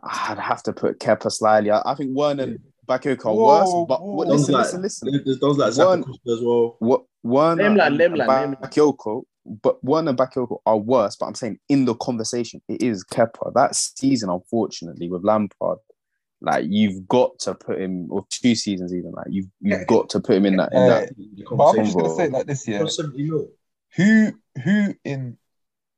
I'd 0.00 0.38
have 0.38 0.62
to 0.62 0.72
put 0.72 1.00
Kepa 1.00 1.32
slightly. 1.32 1.72
I, 1.72 1.82
I 1.84 1.94
think 1.96 2.16
Werner 2.16 2.44
and 2.44 2.58
Bakayoko 2.88 3.26
are 3.26 3.34
worse. 3.34 3.86
But 3.88 4.00
whoa. 4.00 4.14
what, 4.14 4.28
Those 4.28 4.48
listen, 4.48 4.54
like- 4.54 4.62
listen, 4.64 4.82
listen. 4.82 5.22
there's 5.24 5.40
those 5.40 5.58
like 5.58 5.72
Zaka 5.72 6.08
as 6.08 6.40
well. 6.40 6.76
What 6.78 7.02
Werner 7.24 7.64
Lemla, 7.64 7.86
and, 7.88 7.98
Lemla, 7.98 8.44
and 8.44 8.56
Lemla. 8.56 8.60
Bakayoko, 8.62 9.22
but 9.44 9.82
Werner 9.82 10.10
and 10.10 10.18
Bakayoko 10.18 10.60
are 10.66 10.78
worse. 10.78 11.16
But 11.16 11.26
I'm 11.26 11.34
saying 11.34 11.58
in 11.68 11.84
the 11.84 11.94
conversation, 11.94 12.60
it 12.68 12.82
is 12.82 13.04
Kepa. 13.04 13.52
That 13.54 13.74
season, 13.74 14.30
unfortunately, 14.30 15.08
with 15.08 15.24
Lampard, 15.24 15.78
like 16.40 16.66
you've 16.68 17.06
got 17.08 17.38
to 17.40 17.54
put 17.54 17.80
him, 17.80 18.10
or 18.10 18.26
two 18.30 18.54
seasons 18.54 18.94
even, 18.94 19.12
like 19.12 19.26
you've 19.28 19.48
you've 19.60 19.86
got 19.86 20.10
to 20.10 20.20
put 20.20 20.36
him 20.36 20.46
in 20.46 20.56
that 20.56 20.72
in 20.72 20.86
that. 20.86 21.10
Uh, 21.10 21.56
but 21.56 21.70
I'm 21.70 21.84
just 21.84 21.96
gonna 21.96 22.14
say 22.14 22.24
it 22.24 22.32
like 22.32 22.46
this, 22.46 22.66
year, 22.66 22.80
Cost 22.80 22.96
70. 22.96 23.48
Who 23.96 24.32
who 24.62 24.94
in 25.04 25.36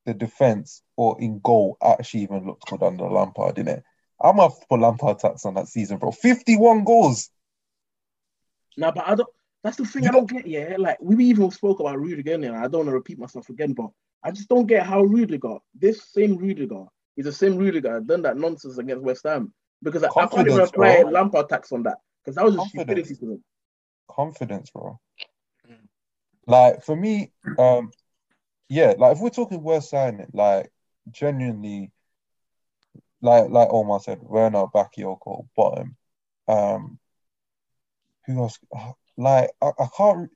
the 0.07 0.15
defense 0.15 0.83
or 0.97 1.21
in 1.21 1.41
goal 1.41 1.77
actually 1.83 2.23
even 2.23 2.47
looked 2.47 2.67
good 2.67 2.83
under 2.83 3.05
Lampard, 3.05 3.57
didn't 3.57 3.79
it? 3.79 3.85
I'm 4.21 4.41
up 4.41 4.53
for 4.69 4.79
Lampard 4.79 5.19
tax 5.19 5.45
on 5.45 5.55
that 5.55 5.69
season, 5.69 5.99
bro. 5.99 6.13
51 6.13 6.85
goals. 6.85 7.31
Nah, 8.77 8.93
but 8.93 9.07
I 9.07 9.15
don't. 9.17 9.29
That's 9.63 9.77
the 9.77 9.85
thing 9.85 10.05
You 10.05 10.09
I 10.09 10.13
don't 10.13 10.29
get. 10.29 10.47
Yeah, 10.47 10.77
like 10.79 10.99
we 11.01 11.25
even 11.27 11.51
spoke 11.51 11.81
about 11.81 11.99
Rudiger, 12.01 12.35
and 12.35 12.47
I 12.47 12.63
don't 12.63 12.81
want 12.81 12.89
to 12.89 12.93
repeat 12.93 13.19
myself 13.19 13.49
again, 13.49 13.73
but 13.73 13.91
I 14.23 14.31
just 14.31 14.49
don't 14.49 14.67
get 14.67 14.85
how 14.85 15.03
Rudiger, 15.03 15.59
this 15.75 16.05
same 16.13 16.37
Rudiger, 16.37 16.85
is 17.17 17.27
the 17.27 17.33
same 17.33 17.57
Rudiger 17.57 18.01
done 18.01 18.23
that 18.23 18.37
nonsense 18.37 18.79
against 18.79 19.03
West 19.03 19.25
Ham 19.25 19.53
because 19.83 20.03
I, 20.03 20.09
I 20.09 20.11
can't 20.11 20.33
even 20.33 20.47
Confidence, 20.47 20.71
apply 20.71 21.03
bro. 21.03 21.11
Lampard 21.11 21.49
tax 21.49 21.73
on 21.73 21.85
that 21.85 21.99
because 22.25 22.37
that 22.37 22.45
was 22.45 22.55
just 22.55 22.73
Confidence. 22.73 23.09
stupidity 23.09 23.15
to 23.21 23.27
them. 23.27 23.45
Confidence, 24.11 24.71
bro. 24.71 24.99
Like 26.47 26.83
for 26.83 26.97
me, 26.97 27.31
um, 27.59 27.93
yeah, 28.69 28.95
like 28.99 29.17
if 29.17 29.23
we're 29.23 29.31
talking 29.31 29.63
worst 29.63 29.91
signing, 29.91 30.27
like 30.33 30.73
genuinely, 31.11 31.93
like 33.21 33.49
like 33.49 33.69
Omar 33.71 34.01
said, 34.01 34.19
Werner, 34.23 34.67
Bakayoko, 34.75 35.47
bottom. 35.57 35.97
Um, 36.49 36.99
who 38.27 38.41
else? 38.41 38.59
Uh, 38.77 38.93
Like 39.17 39.51
I, 39.61 39.71
I 39.79 39.87
can't, 39.97 40.31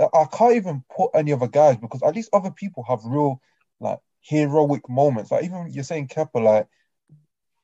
I 0.00 0.24
can't 0.32 0.56
even 0.56 0.84
put 0.94 1.10
any 1.14 1.32
other 1.32 1.48
guys 1.48 1.76
because 1.76 2.02
at 2.02 2.14
least 2.14 2.30
other 2.32 2.50
people 2.50 2.84
have 2.88 3.00
real 3.04 3.40
like 3.80 3.98
heroic 4.20 4.88
moments. 4.88 5.30
Like 5.30 5.44
even 5.44 5.68
you're 5.70 5.84
saying 5.84 6.08
Kepa, 6.08 6.42
like 6.42 6.66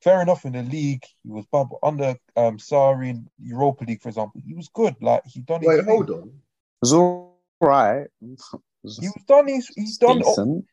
fair 0.02 0.22
enough 0.22 0.44
in 0.44 0.52
the 0.52 0.62
league, 0.62 1.04
he 1.22 1.30
was 1.30 1.46
bad, 1.52 1.66
but 1.70 1.86
under 1.86 2.16
um 2.36 2.58
Sarri 2.58 3.10
in 3.10 3.28
Europa 3.38 3.84
League, 3.84 4.02
for 4.02 4.08
example, 4.08 4.40
he 4.44 4.54
was 4.54 4.68
good. 4.68 4.96
Like 5.00 5.24
he 5.26 5.40
done 5.40 5.60
his 5.62 5.68
Wait, 5.68 5.76
thing. 5.78 5.86
hold 5.86 6.10
on. 6.10 6.22
It 6.28 6.32
was 6.82 6.92
all 6.92 7.36
right. 7.60 8.02
It 8.02 8.10
was 8.82 8.98
He 8.98 9.08
was 9.08 9.24
done 9.26 9.48
his 9.48 9.68
he's 9.74 9.98
done 9.98 10.22
oh, 10.24 10.30
decent. 10.30 10.64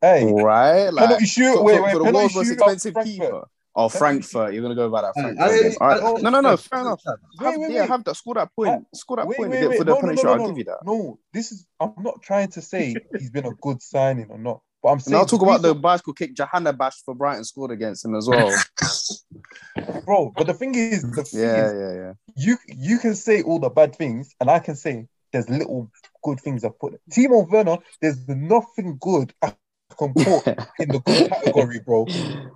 hey 0.00 0.24
All 0.24 0.44
right. 0.44 0.90
Like, 0.90 1.04
penalty 1.06 1.26
shoot 1.26 1.56
for, 1.56 1.64
wait 1.64 1.76
for- 1.76 1.82
wait 1.82 1.92
for 1.92 1.98
the 1.98 2.04
penalty 2.04 2.22
world's 2.22 2.34
most 2.34 2.50
expensive 2.52 2.94
keeper. 3.04 3.48
Oh, 3.74 3.88
Frankfurt. 3.88 4.52
You're 4.52 4.62
gonna 4.62 4.74
go 4.74 4.86
about 4.86 5.14
that 5.14 5.20
I- 5.20 5.34
Frankfurt. 5.34 5.50
I- 5.50 5.62
game. 5.62 5.76
All 5.80 5.88
right. 5.88 6.02
I- 6.02 6.20
no, 6.20 6.30
no, 6.30 6.40
no. 6.40 6.56
Fair 6.56 6.80
enough. 6.80 7.00
Wait, 7.06 7.16
Have, 7.46 7.60
wait, 7.60 7.70
yeah, 7.70 7.80
wait. 7.80 7.88
have 7.88 8.04
that. 8.04 8.16
Score 8.16 8.34
that 8.34 8.50
point. 8.54 8.86
Score 8.94 9.16
that 9.16 9.24
point 9.26 9.38
wait, 9.38 9.68
wait. 9.68 9.78
for 9.78 9.84
the 9.84 9.92
No, 9.94 10.00
penalty 10.00 10.22
no, 10.22 10.34
no, 10.36 10.42
I'll 10.42 10.48
give 10.48 10.58
you 10.58 10.64
that. 10.64 10.78
No, 10.84 11.18
this 11.32 11.52
is 11.52 11.66
I'm 11.80 11.94
not 11.98 12.20
trying 12.22 12.48
to 12.50 12.60
say 12.60 12.94
he's 13.18 13.30
been 13.30 13.46
a 13.46 13.54
good 13.62 13.80
signing 13.80 14.26
or 14.30 14.38
not, 14.38 14.60
but 14.82 14.90
I'm 14.90 15.00
And 15.06 15.14
I'll 15.14 15.26
talk 15.26 15.42
about 15.42 15.62
the 15.62 15.74
bicycle 15.74 16.12
kick 16.12 16.34
Johanna 16.34 16.72
Bash 16.74 17.02
for 17.04 17.14
Brighton 17.14 17.44
scored 17.44 17.70
against 17.70 18.04
him 18.04 18.14
as 18.14 18.28
well. 18.28 18.54
bro. 20.04 20.32
But 20.36 20.46
the 20.46 20.54
thing 20.54 20.74
is, 20.74 21.02
the 21.02 21.24
thing 21.24 21.40
yeah, 21.40 21.66
is, 21.66 21.72
yeah, 21.72 21.94
yeah. 21.94 22.12
you 22.36 22.58
you 22.68 22.98
can 22.98 23.14
say 23.14 23.42
all 23.42 23.58
the 23.58 23.70
bad 23.70 23.96
things, 23.96 24.34
and 24.40 24.50
I 24.50 24.58
can 24.58 24.76
say 24.76 25.06
there's 25.32 25.48
little 25.48 25.90
good 26.22 26.40
things 26.40 26.62
I 26.64 26.68
put. 26.78 27.00
Timo 27.10 27.48
Werner, 27.48 27.78
there's 28.00 28.28
nothing 28.28 28.98
good 29.00 29.32
I 29.40 29.54
can 30.02 30.14
put 30.14 30.46
in 30.78 30.88
the 30.90 31.00
good 31.04 31.30
category, 31.44 31.80
bro. 31.84 32.06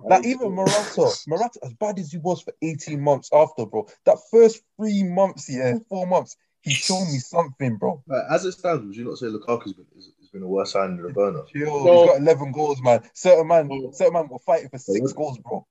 Like 0.09 0.25
even 0.25 0.51
Morata, 0.53 1.11
Morata, 1.27 1.59
as 1.63 1.73
bad 1.73 1.99
as 1.99 2.11
he 2.11 2.17
was 2.17 2.41
for 2.41 2.53
18 2.61 3.01
months 3.01 3.29
after, 3.33 3.65
bro, 3.65 3.87
that 4.05 4.17
first 4.31 4.61
three 4.77 5.03
months, 5.03 5.47
yeah, 5.49 5.75
four 5.89 6.07
months, 6.07 6.35
he 6.61 6.71
showed 6.71 7.05
me 7.05 7.19
something, 7.19 7.77
bro. 7.77 8.01
Like, 8.07 8.23
as 8.29 8.45
it 8.45 8.53
stands, 8.53 8.83
would 8.85 8.95
you 8.95 9.05
not 9.05 9.17
say 9.17 9.27
Lukaku's 9.27 9.73
been 9.73 9.85
has, 9.95 10.11
has 10.19 10.29
been 10.29 10.43
a 10.43 10.47
worse 10.47 10.73
signing 10.73 11.01
than 11.01 11.13
Werner? 11.13 11.43
Chill, 11.51 11.85
No. 11.85 11.97
he's 12.01 12.09
got 12.11 12.17
11 12.21 12.51
goals, 12.51 12.81
man. 12.81 13.01
Certain 13.13 13.47
man, 13.47 13.69
certain 13.93 14.13
man 14.13 14.27
were 14.27 14.39
fighting 14.39 14.69
for 14.69 14.77
six 14.77 15.13
goals, 15.13 15.37
bro. 15.39 15.65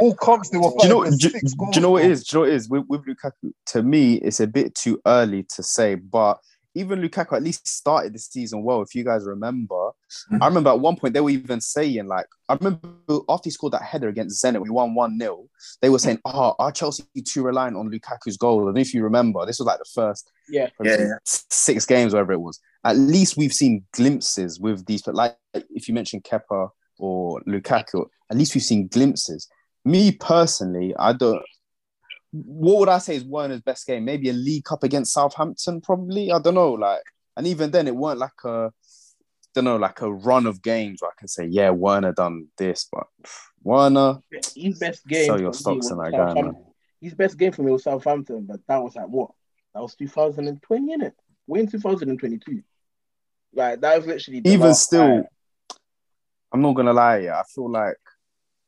All 0.00 0.14
comps 0.14 0.50
they 0.50 0.58
were 0.58 0.64
do 0.64 0.74
you 0.74 0.78
fighting 0.78 0.90
know? 0.90 1.04
for 1.04 1.10
Do, 1.16 1.28
six 1.30 1.54
goals. 1.54 1.70
do 1.74 1.78
you 1.78 1.82
know 1.82 1.90
what 1.90 2.02
bro. 2.02 2.08
it 2.08 2.12
is? 2.12 2.24
Do 2.24 2.36
you 2.36 2.38
know 2.38 2.40
what 2.46 2.48
it 2.50 2.54
is 2.56 2.68
with, 2.68 2.84
with 2.88 3.04
Lukaku? 3.06 3.52
To 3.66 3.82
me, 3.82 4.14
it's 4.14 4.40
a 4.40 4.46
bit 4.46 4.74
too 4.74 5.00
early 5.06 5.42
to 5.54 5.62
say, 5.62 5.96
but 5.96 6.38
even 6.78 7.00
Lukaku 7.00 7.36
at 7.36 7.42
least 7.42 7.66
started 7.66 8.14
the 8.14 8.18
season 8.18 8.62
well. 8.62 8.82
If 8.82 8.94
you 8.94 9.04
guys 9.04 9.24
remember, 9.24 9.74
mm-hmm. 9.74 10.42
I 10.42 10.46
remember 10.46 10.70
at 10.70 10.80
one 10.80 10.96
point 10.96 11.14
they 11.14 11.20
were 11.20 11.30
even 11.30 11.60
saying 11.60 12.06
like, 12.06 12.26
I 12.48 12.54
remember 12.54 12.88
after 13.28 13.46
he 13.46 13.50
scored 13.50 13.74
that 13.74 13.82
header 13.82 14.08
against 14.08 14.42
Zenit, 14.42 14.62
we 14.62 14.70
won 14.70 14.94
one 14.94 15.18
0 15.18 15.46
They 15.82 15.90
were 15.90 15.98
saying, 15.98 16.20
"Oh, 16.24 16.54
are 16.58 16.72
Chelsea 16.72 17.04
too 17.26 17.42
reliant 17.42 17.76
on 17.76 17.90
Lukaku's 17.90 18.36
goal?" 18.36 18.68
And 18.68 18.78
if 18.78 18.94
you 18.94 19.02
remember, 19.02 19.44
this 19.44 19.58
was 19.58 19.66
like 19.66 19.78
the 19.78 19.90
first 19.94 20.30
Yeah. 20.48 20.68
Yeah, 20.82 20.98
yeah. 20.98 21.14
six 21.24 21.84
games, 21.84 22.14
whatever 22.14 22.32
it 22.32 22.40
was. 22.40 22.58
At 22.84 22.96
least 22.96 23.36
we've 23.36 23.52
seen 23.52 23.84
glimpses 23.92 24.58
with 24.58 24.86
these, 24.86 25.02
but 25.02 25.14
like 25.14 25.36
if 25.52 25.88
you 25.88 25.94
mentioned 25.94 26.24
Kepa, 26.24 26.70
or 26.98 27.40
Lukaku. 27.42 28.06
At 28.30 28.36
least 28.36 28.54
we've 28.54 28.64
seen 28.64 28.88
glimpses. 28.88 29.48
Me 29.84 30.12
personally, 30.12 30.94
I 30.98 31.12
don't. 31.12 31.42
What 32.32 32.78
would 32.78 32.88
I 32.88 32.98
say 32.98 33.16
is 33.16 33.24
Werner's 33.24 33.62
best 33.62 33.86
game? 33.86 34.04
Maybe 34.04 34.28
a 34.28 34.34
League 34.34 34.64
Cup 34.64 34.84
against 34.84 35.12
Southampton, 35.12 35.80
probably. 35.80 36.30
I 36.30 36.38
don't 36.38 36.54
know. 36.54 36.72
Like, 36.72 37.02
and 37.36 37.46
even 37.46 37.70
then, 37.70 37.86
it 37.86 37.96
weren't 37.96 38.18
like 38.18 38.44
a, 38.44 38.70
don't 39.54 39.64
know, 39.64 39.76
like 39.76 40.00
a 40.02 40.12
run 40.12 40.46
of 40.46 40.62
games 40.62 41.00
where 41.00 41.10
I 41.10 41.18
can 41.18 41.28
say, 41.28 41.46
yeah, 41.46 41.70
Werner 41.70 42.12
done 42.12 42.48
this, 42.58 42.86
but 42.92 43.06
Werner, 43.62 44.18
His 44.54 44.78
best 44.78 45.06
game. 45.06 45.26
Sell 45.26 45.40
your 45.40 45.54
stocks 45.54 45.90
in 45.90 45.98
that 45.98 46.12
guy, 46.12 46.34
man. 46.34 46.56
His 47.00 47.14
best 47.14 47.38
game 47.38 47.52
for 47.52 47.62
me 47.62 47.72
was 47.72 47.84
Southampton, 47.84 48.44
but 48.44 48.60
that 48.66 48.82
was 48.82 48.96
like 48.96 49.08
what? 49.08 49.30
That 49.74 49.82
was 49.82 49.94
2020, 49.94 50.96
innit? 50.96 51.12
We're 51.46 51.60
in 51.60 51.68
2022. 51.68 52.62
Like 53.54 53.80
that 53.80 53.96
was 53.96 54.06
literally 54.06 54.42
even 54.44 54.74
still, 54.74 55.00
time. 55.00 55.24
I'm 56.52 56.60
not 56.60 56.74
gonna 56.74 56.92
lie, 56.92 57.18
yeah, 57.18 57.38
I 57.38 57.44
feel 57.44 57.70
like 57.70 57.96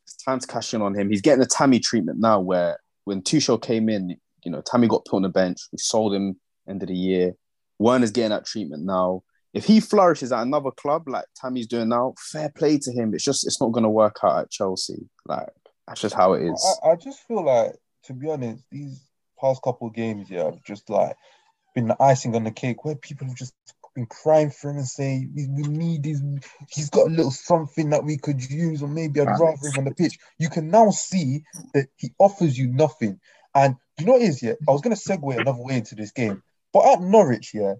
it's 0.05 0.15
time 0.15 0.39
to 0.39 0.47
cash 0.47 0.73
in 0.73 0.81
on 0.81 0.95
him. 0.95 1.09
He's 1.09 1.21
getting 1.21 1.41
the 1.41 1.45
Tammy 1.45 1.79
treatment 1.79 2.19
now, 2.19 2.39
where 2.39 2.79
when 3.05 3.21
Tuchel 3.21 3.61
came 3.61 3.89
in, 3.89 4.17
you 4.43 4.51
know, 4.51 4.61
Tammy 4.61 4.87
got 4.87 5.05
put 5.05 5.17
on 5.17 5.21
the 5.23 5.29
bench. 5.29 5.59
We 5.71 5.77
sold 5.77 6.13
him 6.13 6.39
end 6.67 6.81
of 6.81 6.89
the 6.89 6.95
year. 6.95 7.35
Werner's 7.79 8.11
getting 8.11 8.29
that 8.29 8.45
treatment 8.45 8.83
now. 8.83 9.23
If 9.53 9.65
he 9.65 9.79
flourishes 9.79 10.31
at 10.31 10.43
another 10.43 10.71
club 10.71 11.09
like 11.09 11.25
Tammy's 11.35 11.67
doing 11.67 11.89
now, 11.89 12.13
fair 12.17 12.49
play 12.49 12.77
to 12.77 12.91
him. 12.91 13.13
It's 13.13 13.23
just 13.23 13.45
it's 13.45 13.59
not 13.59 13.71
gonna 13.71 13.89
work 13.89 14.17
out 14.23 14.39
at 14.39 14.51
Chelsea. 14.51 15.09
Like 15.25 15.49
that's 15.87 16.01
just 16.01 16.15
how 16.15 16.33
it 16.33 16.43
is. 16.43 16.79
I, 16.83 16.91
I 16.91 16.95
just 16.95 17.27
feel 17.27 17.43
like, 17.43 17.75
to 18.05 18.13
be 18.13 18.29
honest, 18.29 18.63
these 18.71 19.01
past 19.39 19.61
couple 19.61 19.89
games, 19.89 20.29
yeah, 20.29 20.45
have 20.45 20.63
just 20.63 20.89
like 20.89 21.15
been 21.75 21.87
the 21.87 22.01
icing 22.01 22.35
on 22.35 22.43
the 22.43 22.51
cake 22.51 22.85
where 22.85 22.95
people 22.95 23.27
have 23.27 23.35
just 23.35 23.53
been 23.93 24.05
crying 24.05 24.49
for 24.49 24.69
him 24.71 24.77
and 24.77 24.87
saying 24.87 25.31
we, 25.35 25.47
we 25.47 25.63
need 25.63 26.05
his 26.05 26.21
he's 26.69 26.89
got 26.89 27.07
a 27.07 27.09
little 27.09 27.31
something 27.31 27.89
that 27.89 28.03
we 28.03 28.17
could 28.17 28.43
use, 28.49 28.81
or 28.81 28.87
maybe 28.87 29.19
I'd 29.19 29.27
rather 29.39 29.67
him 29.67 29.79
on 29.79 29.85
the 29.85 29.93
pitch. 29.95 30.17
You 30.37 30.49
can 30.49 30.69
now 30.69 30.89
see 30.91 31.43
that 31.73 31.87
he 31.97 32.11
offers 32.19 32.57
you 32.57 32.67
nothing. 32.67 33.19
And 33.53 33.75
you 33.99 34.05
know 34.05 34.13
what 34.13 34.21
it 34.21 34.29
is, 34.29 34.41
yeah? 34.41 34.53
I 34.67 34.71
was 34.71 34.81
gonna 34.81 34.95
segue 34.95 35.37
another 35.37 35.61
way 35.61 35.75
into 35.77 35.95
this 35.95 36.11
game, 36.11 36.41
but 36.73 36.85
at 36.93 37.01
Norwich, 37.01 37.51
yeah, 37.53 37.75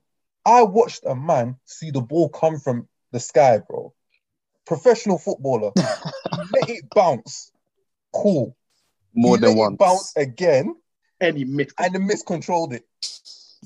I 0.45 0.63
watched 0.63 1.05
a 1.05 1.15
man 1.15 1.57
see 1.65 1.91
the 1.91 2.01
ball 2.01 2.29
come 2.29 2.59
from 2.59 2.87
the 3.11 3.19
sky, 3.19 3.59
bro. 3.67 3.93
Professional 4.65 5.17
footballer. 5.17 5.71
He 5.75 6.37
let 6.53 6.69
it 6.69 6.85
bounce. 6.93 7.51
Cool. 8.13 8.55
More 9.13 9.37
He 9.37 9.41
than 9.41 9.49
let 9.49 9.57
it 9.57 9.59
once. 9.59 9.77
bounce 9.77 10.13
again 10.15 10.75
and 11.19 11.37
he 11.37 11.45
missed. 11.45 11.73
and 11.77 11.93
then 11.93 12.07
miscontrolled 12.07 12.73
it. 12.73 12.83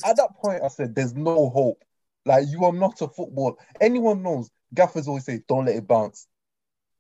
At 0.04 0.18
that 0.18 0.36
point, 0.36 0.62
I 0.64 0.68
said, 0.68 0.94
"There's 0.94 1.14
no 1.14 1.50
hope. 1.50 1.84
Like 2.26 2.48
you 2.50 2.66
are 2.66 2.74
not 2.74 3.02
a 3.02 3.08
football. 3.08 3.58
Anyone 3.80 4.24
knows. 4.24 4.50
Gaffers 4.74 5.08
always 5.08 5.26
say, 5.26 5.42
"Don't 5.48 5.66
let 5.66 5.76
it 5.76 5.88
bounce." 5.88 6.28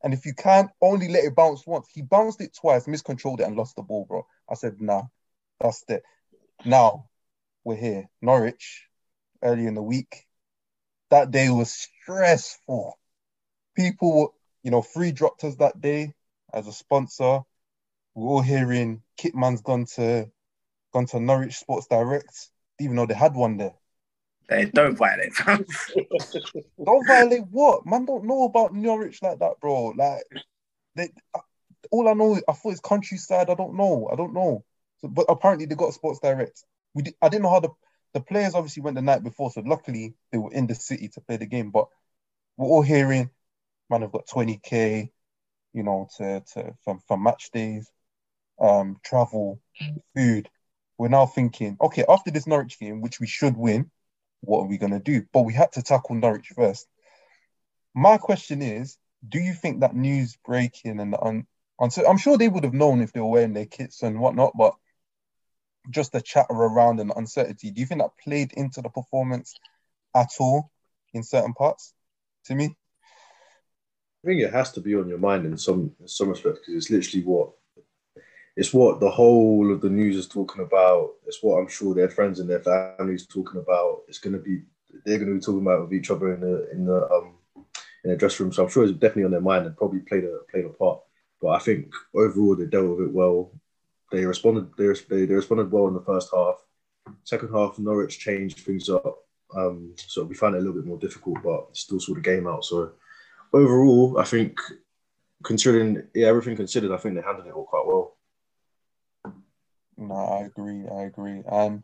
And 0.03 0.13
if 0.13 0.25
you 0.25 0.33
can't, 0.35 0.69
only 0.81 1.07
let 1.07 1.23
it 1.23 1.35
bounce 1.35 1.65
once. 1.65 1.87
He 1.91 2.03
bounced 2.03 2.39
it 2.41 2.53
twice, 2.53 2.87
miscontrolled 2.87 3.41
it, 3.41 3.47
and 3.47 3.55
lost 3.55 3.75
the 3.75 3.81
ball, 3.81 4.05
bro. 4.05 4.25
I 4.49 4.53
said, 4.53 4.79
"Nah, 4.79 5.03
that's 5.59 5.83
it." 5.87 6.03
Now 6.63 7.09
we're 7.63 7.75
here, 7.75 8.09
Norwich, 8.21 8.87
early 9.41 9.65
in 9.65 9.73
the 9.73 9.81
week. 9.81 10.27
That 11.09 11.31
day 11.31 11.49
was 11.49 11.71
stressful. 11.71 12.99
People, 13.75 14.19
were, 14.19 14.27
you 14.63 14.71
know, 14.71 14.81
Three 14.81 15.11
dropped 15.11 15.43
us 15.43 15.55
that 15.55 15.81
day 15.81 16.13
as 16.53 16.67
a 16.67 16.73
sponsor. 16.73 17.41
We're 18.13 18.29
all 18.29 18.41
hearing 18.41 19.01
Kitman's 19.17 19.61
gone 19.61 19.85
to 19.95 20.31
gone 20.93 21.07
to 21.07 21.19
Norwich 21.19 21.57
Sports 21.57 21.87
Direct, 21.87 22.49
even 22.79 22.95
though 22.95 23.05
they 23.05 23.13
had 23.13 23.33
one 23.33 23.57
there. 23.57 23.73
They 24.47 24.65
don't 24.65 24.95
violate. 24.95 25.33
Don't 26.85 27.07
violate 27.07 27.47
what? 27.49 27.85
Man 27.85 28.05
don't 28.05 28.25
know 28.25 28.43
about 28.43 28.75
Norwich 28.75 29.21
like 29.23 29.39
that, 29.39 29.59
bro. 29.59 29.87
Like 29.97 30.23
they 30.95 31.09
all 31.91 32.07
I 32.07 32.13
know, 32.13 32.39
I 32.47 32.53
thought 32.53 32.71
it's 32.71 32.79
countryside. 32.79 33.49
I 33.49 33.55
don't 33.55 33.75
know. 33.75 34.09
I 34.11 34.15
don't 34.15 34.33
know. 34.33 34.63
So, 34.99 35.07
but 35.07 35.25
apparently 35.29 35.65
they 35.65 35.75
got 35.75 35.93
Sports 35.93 36.19
Direct. 36.19 36.63
We 36.93 37.03
did, 37.03 37.15
I 37.21 37.29
didn't 37.29 37.43
know 37.43 37.51
how 37.51 37.59
the 37.59 37.69
the 38.13 38.21
players 38.21 38.55
obviously 38.55 38.81
went 38.81 38.95
the 38.95 39.01
night 39.01 39.23
before, 39.23 39.51
so 39.51 39.61
luckily 39.65 40.15
they 40.31 40.37
were 40.37 40.53
in 40.53 40.67
the 40.67 40.75
city 40.75 41.09
to 41.09 41.21
play 41.21 41.37
the 41.37 41.45
game. 41.45 41.71
But 41.71 41.87
we're 42.55 42.67
all 42.67 42.81
hearing, 42.81 43.29
man, 43.89 44.03
have 44.03 44.11
got 44.13 44.27
20k, 44.27 45.09
you 45.73 45.83
know, 45.83 46.07
to 46.17 46.41
to 46.53 46.73
from, 46.83 46.99
for 47.07 47.17
match 47.17 47.51
days, 47.51 47.89
um, 48.59 48.97
travel, 49.03 49.59
food. 50.15 50.49
We're 50.97 51.09
now 51.09 51.25
thinking, 51.25 51.75
okay, 51.81 52.05
after 52.07 52.31
this 52.31 52.47
Norwich 52.47 52.79
game, 52.79 53.01
which 53.01 53.19
we 53.19 53.27
should 53.27 53.57
win, 53.57 53.91
what 54.45 54.61
are 54.61 54.67
we 54.67 54.77
gonna 54.77 54.99
do? 54.99 55.23
But 55.33 55.43
we 55.43 55.53
had 55.53 55.71
to 55.73 55.83
tackle 55.83 56.15
Norwich 56.15 56.49
first. 56.55 56.87
My 57.93 58.17
question 58.17 58.61
is, 58.61 58.97
do 59.27 59.39
you 59.39 59.53
think 59.53 59.79
that 59.81 59.95
news 59.95 60.37
breaking 60.45 60.99
and 60.99 61.15
un, 61.19 61.47
uncer- 61.79 62.07
I'm 62.07 62.17
sure 62.17 62.37
they 62.37 62.49
would 62.49 62.63
have 62.63 62.73
known 62.73 63.01
if 63.01 63.13
they 63.13 63.21
were 63.21 63.29
wearing 63.29 63.53
their 63.53 63.65
kits 63.65 64.03
and 64.03 64.19
whatnot, 64.19 64.53
but 64.57 64.75
just 65.89 66.11
the 66.11 66.21
chatter 66.21 66.53
around 66.53 66.99
and 66.99 67.11
uncertainty, 67.15 67.71
do 67.71 67.81
you 67.81 67.87
think 67.87 68.01
that 68.01 68.17
played 68.23 68.51
into 68.53 68.81
the 68.81 68.89
performance 68.89 69.55
at 70.15 70.29
all 70.39 70.71
in 71.13 71.23
certain 71.23 71.53
parts? 71.53 71.93
To 72.45 72.55
me, 72.55 72.75
I 74.23 74.27
think 74.27 74.41
it 74.41 74.53
has 74.53 74.71
to 74.73 74.81
be 74.81 74.95
on 74.95 75.07
your 75.07 75.17
mind 75.17 75.45
in 75.45 75.57
some 75.57 75.91
in 75.99 76.07
some 76.07 76.29
respects 76.29 76.59
because 76.59 76.75
it's 76.75 76.89
literally 76.91 77.25
what 77.25 77.51
it's 78.55 78.73
what 78.73 78.99
the 78.99 79.09
whole 79.09 79.71
of 79.71 79.81
the 79.81 79.89
news 79.89 80.15
is 80.15 80.27
talking 80.27 80.63
about. 80.63 81.11
It's 81.27 81.43
what 81.43 81.57
I'm 81.57 81.67
sure 81.67 81.93
their 81.93 82.09
friends 82.09 82.39
and 82.39 82.49
their 82.49 82.61
families 82.61 83.27
talking 83.27 83.59
about. 83.59 84.03
It's 84.07 84.19
going 84.19 84.33
to 84.33 84.39
be 84.39 84.61
they're 85.05 85.17
going 85.17 85.29
to 85.29 85.35
be 85.35 85.41
talking 85.41 85.61
about 85.61 85.81
with 85.81 85.93
each 85.93 86.09
other 86.09 86.33
in 86.33 86.39
the 86.39 86.71
in 86.71 86.85
the 86.85 87.09
um 87.11 87.35
in 88.03 88.11
the 88.11 88.17
dressing 88.17 88.45
room. 88.45 88.53
So 88.53 88.63
I'm 88.63 88.69
sure 88.69 88.83
it's 88.83 88.93
definitely 88.93 89.25
on 89.25 89.31
their 89.31 89.41
mind 89.41 89.65
and 89.65 89.75
probably 89.75 89.99
played 89.99 90.23
a 90.23 90.39
played 90.49 90.65
a 90.65 90.69
part. 90.69 91.01
But 91.41 91.49
I 91.49 91.59
think 91.59 91.93
overall 92.13 92.55
they 92.55 92.65
dealt 92.65 92.97
with 92.97 93.07
it 93.07 93.13
well. 93.13 93.51
They 94.11 94.25
responded. 94.25 94.69
They 94.77 94.87
they, 95.09 95.25
they 95.25 95.35
responded 95.35 95.71
well 95.71 95.87
in 95.87 95.93
the 95.93 96.01
first 96.01 96.29
half. 96.33 96.55
Second 97.23 97.49
half, 97.53 97.77
Norwich 97.77 98.19
changed 98.19 98.59
things 98.59 98.89
up. 98.89 99.17
Um, 99.55 99.93
so 99.97 100.23
we 100.23 100.33
found 100.33 100.55
it 100.55 100.59
a 100.59 100.61
little 100.61 100.79
bit 100.81 100.87
more 100.87 100.97
difficult, 100.97 101.37
but 101.43 101.75
still 101.75 101.99
saw 101.99 102.13
the 102.13 102.21
game 102.21 102.47
out. 102.47 102.65
So 102.65 102.93
overall, 103.53 104.17
I 104.17 104.23
think 104.23 104.57
considering 105.43 106.03
yeah 106.13 106.27
everything 106.27 106.55
considered, 106.55 106.91
I 106.93 106.97
think 106.97 107.15
they 107.15 107.21
handled 107.21 107.47
it 107.47 107.53
all 107.53 107.65
quite 107.65 107.85
well. 107.85 108.14
No, 109.97 110.15
I 110.15 110.45
agree. 110.45 110.85
I 110.87 111.03
agree. 111.03 111.43
And 111.47 111.83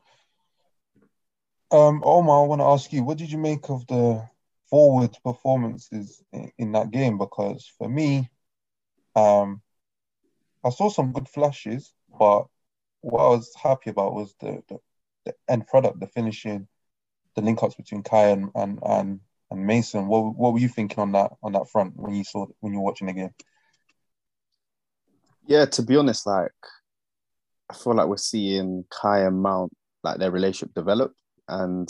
um, 1.72 2.02
Omar, 2.04 2.44
I 2.44 2.48
want 2.48 2.62
to 2.62 2.66
ask 2.66 2.92
you, 2.92 3.04
what 3.04 3.18
did 3.18 3.32
you 3.32 3.38
make 3.38 3.70
of 3.70 3.88
the 3.88 4.28
forward 4.70 5.18
performances 5.24 6.22
in, 6.34 6.52
in 6.58 6.72
that 6.74 6.92
game? 6.92 7.18
Because 7.18 7.70
for 7.78 7.88
me, 7.90 8.30
um, 9.16 9.62
I 10.64 10.70
saw 10.70 10.90
some 10.90 11.12
good 11.12 11.28
flashes, 11.28 11.94
but 12.20 12.46
what 13.02 13.22
I 13.22 13.30
was 13.30 13.54
happy 13.62 13.90
about 13.90 14.14
was 14.14 14.36
the, 14.40 14.62
the, 14.70 14.80
the 15.26 15.34
end 15.50 15.68
product, 15.68 16.00
the 16.00 16.08
finishing, 16.08 16.68
the 17.36 17.42
link 17.42 17.64
ups 17.64 17.76
between 17.76 18.04
Kai 18.04 18.28
and, 18.28 18.50
and 18.56 18.80
and 18.86 19.20
and 19.50 19.66
Mason. 19.66 20.08
What 20.08 20.36
what 20.36 20.54
were 20.54 20.60
you 20.60 20.68
thinking 20.68 21.00
on 21.00 21.14
that 21.14 21.32
on 21.42 21.54
that 21.54 21.70
front 21.70 21.98
when 21.98 22.14
you 22.14 22.24
saw 22.24 22.48
when 22.60 22.74
you 22.74 22.80
were 22.80 22.86
watching 22.86 23.08
the 23.08 23.14
game? 23.14 23.34
Yeah, 25.48 25.66
to 25.66 25.82
be 25.82 25.98
honest, 25.98 26.26
like 26.26 26.52
I 27.72 27.74
feel 27.74 27.96
like 27.96 28.08
we're 28.08 28.18
seeing 28.18 28.84
Kai 28.90 29.22
and 29.22 29.42
Mount 29.42 29.72
like 30.04 30.18
their 30.18 30.32
relationship 30.32 30.76
develop, 30.76 31.14
and 31.48 31.88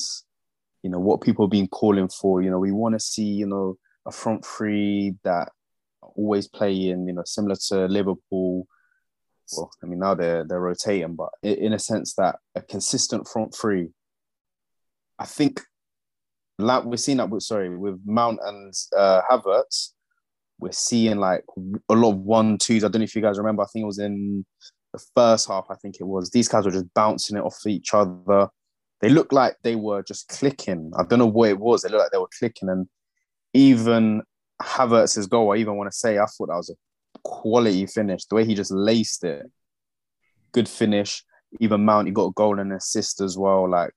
you 0.83 0.91
know 0.91 0.99
what 0.99 1.21
people 1.21 1.45
have 1.45 1.51
been 1.51 1.67
calling 1.67 2.07
for. 2.07 2.41
You 2.41 2.51
know, 2.51 2.59
we 2.59 2.71
want 2.71 2.93
to 2.93 2.99
see 2.99 3.25
you 3.25 3.47
know 3.47 3.77
a 4.05 4.11
front 4.11 4.45
three 4.45 5.15
that 5.23 5.49
always 6.01 6.47
playing. 6.47 7.07
You 7.07 7.13
know, 7.13 7.23
similar 7.25 7.55
to 7.69 7.87
Liverpool. 7.87 8.67
Well, 9.57 9.71
I 9.83 9.87
mean 9.87 9.99
now 9.99 10.13
they're 10.13 10.45
they're 10.47 10.61
rotating, 10.61 11.15
but 11.15 11.29
in 11.41 11.73
a 11.73 11.79
sense 11.79 12.13
that 12.13 12.35
a 12.53 12.61
consistent 12.61 13.27
front 13.27 13.55
three. 13.55 13.89
I 15.17 15.25
think, 15.25 15.61
like 16.59 16.83
we're 16.83 16.97
seeing 16.97 17.17
that 17.17 17.29
with 17.29 17.41
sorry 17.41 17.75
with 17.75 17.99
Mount 18.05 18.39
and 18.43 18.71
uh, 18.95 19.21
Havertz, 19.29 19.93
we're 20.59 20.71
seeing 20.71 21.17
like 21.17 21.43
a 21.89 21.95
lot 21.95 22.11
of 22.11 22.17
one 22.19 22.59
twos. 22.59 22.83
I 22.83 22.87
don't 22.87 22.99
know 22.99 23.05
if 23.05 23.15
you 23.15 23.21
guys 23.23 23.39
remember. 23.39 23.63
I 23.63 23.65
think 23.65 23.83
it 23.83 23.87
was 23.87 23.99
in 23.99 24.45
the 24.93 25.03
first 25.15 25.47
half. 25.47 25.67
I 25.69 25.75
think 25.75 25.97
it 25.99 26.05
was. 26.05 26.29
These 26.29 26.47
guys 26.47 26.65
were 26.65 26.71
just 26.71 26.93
bouncing 26.93 27.37
it 27.37 27.43
off 27.43 27.65
each 27.65 27.93
other. 27.93 28.49
They 28.99 29.09
looked 29.09 29.33
like 29.33 29.55
they 29.63 29.75
were 29.75 30.03
just 30.03 30.27
clicking. 30.27 30.91
I 30.97 31.03
don't 31.03 31.19
know 31.19 31.25
what 31.25 31.49
it 31.49 31.59
was. 31.59 31.81
They 31.81 31.89
looked 31.89 32.03
like 32.03 32.11
they 32.11 32.17
were 32.17 32.29
clicking, 32.37 32.69
and 32.69 32.87
even 33.53 34.21
Havertz's 34.61 35.27
goal. 35.27 35.53
I 35.53 35.57
even 35.57 35.75
want 35.75 35.91
to 35.91 35.97
say 35.97 36.19
I 36.19 36.25
thought 36.25 36.47
that 36.49 36.55
was 36.55 36.69
a 36.69 37.19
quality 37.23 37.85
finish. 37.85 38.25
The 38.25 38.35
way 38.35 38.45
he 38.45 38.55
just 38.55 38.71
laced 38.71 39.23
it, 39.23 39.49
good 40.51 40.69
finish. 40.69 41.23
Even 41.59 41.83
Mount, 41.83 42.07
he 42.07 42.13
got 42.13 42.27
a 42.27 42.31
goal 42.31 42.59
and 42.59 42.71
an 42.71 42.77
assist 42.77 43.19
as 43.21 43.37
well. 43.37 43.69
Like 43.69 43.93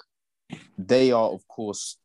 they 0.77 1.13
are, 1.13 1.31
of 1.31 1.47
course, 1.49 1.99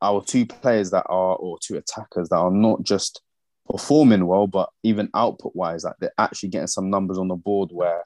our 0.00 0.22
two 0.22 0.46
players 0.46 0.90
that 0.90 1.04
are, 1.08 1.36
or 1.36 1.58
two 1.60 1.76
attackers 1.76 2.28
that 2.28 2.36
are 2.36 2.50
not 2.50 2.82
just 2.82 3.20
performing 3.68 4.26
well, 4.26 4.46
but 4.46 4.70
even 4.82 5.10
output 5.14 5.54
wise, 5.54 5.84
like 5.84 5.96
they're 6.00 6.12
actually 6.16 6.48
getting 6.50 6.68
some 6.68 6.88
numbers 6.88 7.18
on 7.18 7.28
the 7.28 7.34
board 7.34 7.70
where, 7.72 8.04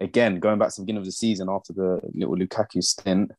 again, 0.00 0.38
going 0.40 0.58
back 0.58 0.70
to 0.70 0.80
the 0.80 0.84
beginning 0.84 1.00
of 1.00 1.06
the 1.06 1.12
season 1.12 1.48
after 1.50 1.72
the 1.72 2.00
little 2.14 2.36
Lukaku 2.36 2.82
stint, 2.82 3.32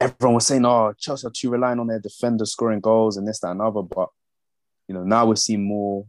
everyone 0.00 0.34
was 0.34 0.46
saying, 0.46 0.64
oh, 0.64 0.92
Chelsea 0.98 1.26
are 1.26 1.30
too 1.30 1.50
relying 1.50 1.78
on 1.78 1.86
their 1.86 2.00
defenders 2.00 2.52
scoring 2.52 2.80
goals 2.80 3.16
and 3.16 3.26
this, 3.26 3.40
that, 3.40 3.50
and 3.50 3.62
other. 3.62 3.82
But, 3.82 4.08
you 4.88 4.94
know, 4.94 5.04
now 5.04 5.26
we're 5.26 5.36
seeing 5.36 5.66
more 5.66 6.06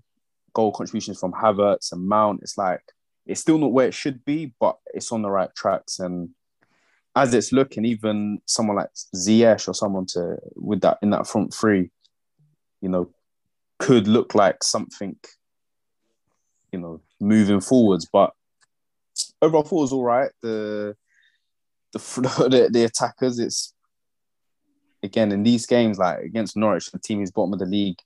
goal 0.54 0.72
contributions 0.72 1.20
from 1.20 1.34
Havertz 1.34 1.92
and 1.92 2.08
Mount. 2.08 2.42
It's 2.42 2.58
like 2.58 2.82
it's 3.26 3.42
still 3.42 3.58
not 3.58 3.72
where 3.72 3.88
it 3.88 3.94
should 3.94 4.24
be, 4.26 4.54
but 4.60 4.78
it's 4.94 5.12
on 5.12 5.22
the 5.22 5.30
right 5.30 5.54
tracks. 5.56 6.00
And 6.00 6.30
as 7.16 7.34
it's 7.34 7.52
looking, 7.52 7.86
even 7.86 8.40
someone 8.46 8.78
like 8.78 8.90
Ziyech 9.16 9.68
or 9.68 9.74
someone 9.74 10.06
to 10.08 10.38
with 10.56 10.82
that 10.82 10.98
in 11.02 11.12
that 11.12 11.28
front 11.28 11.54
three, 11.54 11.92
you 12.82 12.90
know, 12.90 13.10
could 13.80 14.08
look 14.08 14.36
like 14.36 14.64
something, 14.64 15.16
you 16.72 16.80
know, 16.80 17.02
moving 17.20 17.62
forwards. 17.62 18.08
But 18.12 18.34
overall, 19.42 19.64
thought 19.64 19.78
it 19.78 19.82
was 19.82 19.94
all 19.94 20.04
right. 20.04 20.32
The 20.42 20.96
the 21.94 22.00
the, 22.00 22.70
the 22.72 22.84
attackers, 22.84 23.40
it's 23.40 23.74
again 25.04 25.32
in 25.32 25.44
these 25.44 25.66
games 25.66 25.98
like 25.98 26.20
against 26.20 26.58
Norwich, 26.58 26.92
the 26.92 27.00
team 27.00 27.20
who's 27.20 27.32
bottom 27.32 27.54
of 27.54 27.60
the 27.60 27.66
league, 27.66 28.00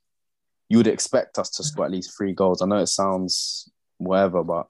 you 0.68 0.76
would 0.76 0.86
expect 0.86 1.38
us 1.38 1.50
to 1.50 1.64
score 1.64 1.84
at 1.84 1.90
least 1.90 2.16
three 2.16 2.32
goals. 2.32 2.62
I 2.62 2.66
know 2.66 2.78
it 2.78 2.86
sounds 2.86 3.70
whatever, 3.98 4.44
but 4.44 4.66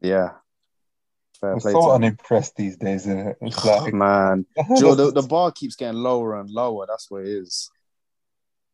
yeah. 0.00 0.30
Fair 1.40 1.54
We're 1.54 1.60
play 1.60 1.72
so 1.72 1.92
unimpressed 1.92 2.56
these 2.56 2.76
days, 2.76 3.06
isn't 3.06 3.18
it? 3.28 3.36
It's 3.40 3.64
like, 3.64 3.94
Man, 3.94 4.46
Joe, 4.78 4.94
the, 4.94 5.12
the 5.12 5.22
bar 5.22 5.52
keeps 5.52 5.76
getting 5.76 6.00
lower 6.00 6.38
and 6.38 6.50
lower. 6.50 6.86
That's 6.88 7.10
what 7.10 7.22
it 7.22 7.28
is. 7.28 7.70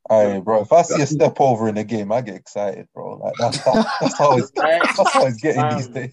Aye, 0.08 0.40
bro. 0.40 0.62
If 0.62 0.72
I 0.72 0.82
see 0.82 1.02
a 1.02 1.06
step 1.06 1.36
over 1.40 1.68
in 1.68 1.76
the 1.76 1.84
game, 1.84 2.10
I 2.10 2.20
get 2.20 2.34
excited, 2.34 2.88
bro. 2.94 3.18
Like 3.18 3.34
that's 3.38 3.58
how, 3.58 3.74
that's 4.00 4.18
how 4.18 4.36
it's 4.38 4.50
that's 4.50 5.12
how 5.12 5.26
it's 5.26 5.40
getting 5.40 5.76
these 5.76 5.86
Um, 5.96 6.10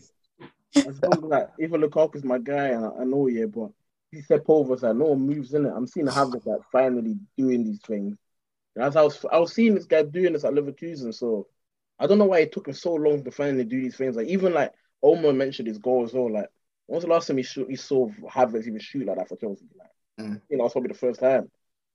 days. 0.74 0.86
long 1.02 1.24
as, 1.24 1.30
like 1.30 1.50
even 1.60 1.82
Lukaku's 1.82 2.24
my 2.24 2.38
guy, 2.38 2.68
and 2.68 2.86
I, 2.86 2.90
I 3.02 3.04
know, 3.04 3.28
yeah, 3.28 3.46
but 3.46 3.70
he 4.12 4.22
step 4.22 4.46
over, 4.48 4.78
so 4.78 4.94
no 4.94 5.16
moves 5.16 5.54
in 5.54 5.66
it. 5.66 5.74
I'm 5.76 5.88
seeing 5.88 6.08
Havertz 6.08 6.46
like 6.46 6.62
finally 6.72 7.16
doing 7.38 7.64
these 7.64 7.82
things. 7.82 8.18
And 8.76 8.86
as 8.86 8.96
I 8.96 9.02
was, 9.02 9.26
I 9.32 9.40
was 9.40 9.54
seeing 9.54 9.76
this 9.76 9.86
guy 9.86 10.04
doing 10.04 10.34
this 10.34 10.44
at 10.44 10.54
Leverkusen, 10.54 11.14
so 11.14 11.48
I 12.00 12.08
don't 12.08 12.20
know 12.20 12.26
why 12.26 12.40
it 12.40 12.52
took 12.52 12.68
him 12.68 12.74
so 12.74 12.94
long 12.94 13.24
to 13.24 13.32
finally 13.32 13.66
do 13.66 13.82
these 13.82 13.96
things. 13.96 14.16
Like 14.16 14.28
even 14.28 14.54
like 14.54 14.72
Omar 15.02 15.34
mentioned 15.34 15.68
his 15.68 15.80
goal 15.80 16.06
as 16.06 16.14
well. 16.14 16.32
Like 16.32 16.50
when 16.86 16.96
was 16.96 17.04
the 17.04 17.10
last 17.10 17.28
time 17.28 17.38
he 17.38 17.44
shoot, 17.44 17.70
he 17.70 17.76
saw 17.76 18.08
Havertz 18.30 18.68
even 18.68 18.80
shoot 18.80 19.06
like 19.06 19.18
that 19.18 19.28
for 19.30 19.36
Chelsea? 19.36 19.66
Like 19.78 19.88
Mm. 20.20 20.42
you 20.50 20.58
know, 20.58 20.66
it's 20.66 20.74
probably 20.74 20.88
the 20.88 20.98
first 20.98 21.20
time. 21.20 21.50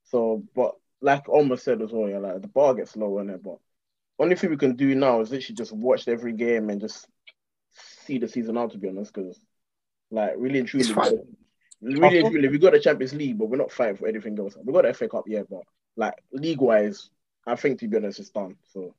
So, 0.05 0.45
but 0.55 0.77
like 1.01 1.29
Omar 1.29 1.57
said 1.57 1.83
as 1.83 1.91
well, 1.91 2.09
yeah, 2.09 2.19
like 2.19 2.41
the 2.41 2.49
bar 2.49 2.75
gets 2.75 2.97
lower 2.97 3.21
in 3.21 3.31
it, 3.31 3.43
but 3.43 3.59
only 4.19 4.37
thing 4.37 4.51
we 4.51 4.57
can 4.57 4.77
do 4.77 4.95
now 4.95 5.21
is 5.21 5.31
literally 5.31 5.57
just 5.57 5.73
watch 5.73 6.07
every 6.07 6.33
game 6.33 6.71
and 6.71 6.81
just 6.81 7.09
see 8.05 8.19
the 8.19 8.29
season 8.29 8.59
out. 8.59 8.73
To 8.73 8.79
be 8.79 8.89
honest, 8.89 9.13
because 9.13 9.41
like 10.11 10.35
really 10.37 10.61
and 10.61 10.69
truly, 10.69 10.93
really 11.81 12.19
and 12.19 12.31
truly, 12.31 12.49
we 12.49 12.59
got 12.59 12.73
the 12.73 12.81
Champions 12.81 13.15
League, 13.15 13.39
but 13.39 13.49
we're 13.49 13.57
not 13.57 13.73
fighting 13.73 13.97
for 13.97 14.09
anything 14.09 14.39
else. 14.39 14.57
We 14.63 14.73
got 14.73 14.85
the 14.85 14.95
FA 14.95 15.09
Cup, 15.09 15.25
yeah, 15.27 15.43
but 15.49 15.63
like 15.97 16.15
league 16.33 16.61
wise, 16.61 17.11
I 17.47 17.57
think 17.57 17.81
to 17.81 17.89
be 17.89 17.97
honest, 17.97 18.21
it's 18.21 18.31
done. 18.31 18.57
So 18.73 18.95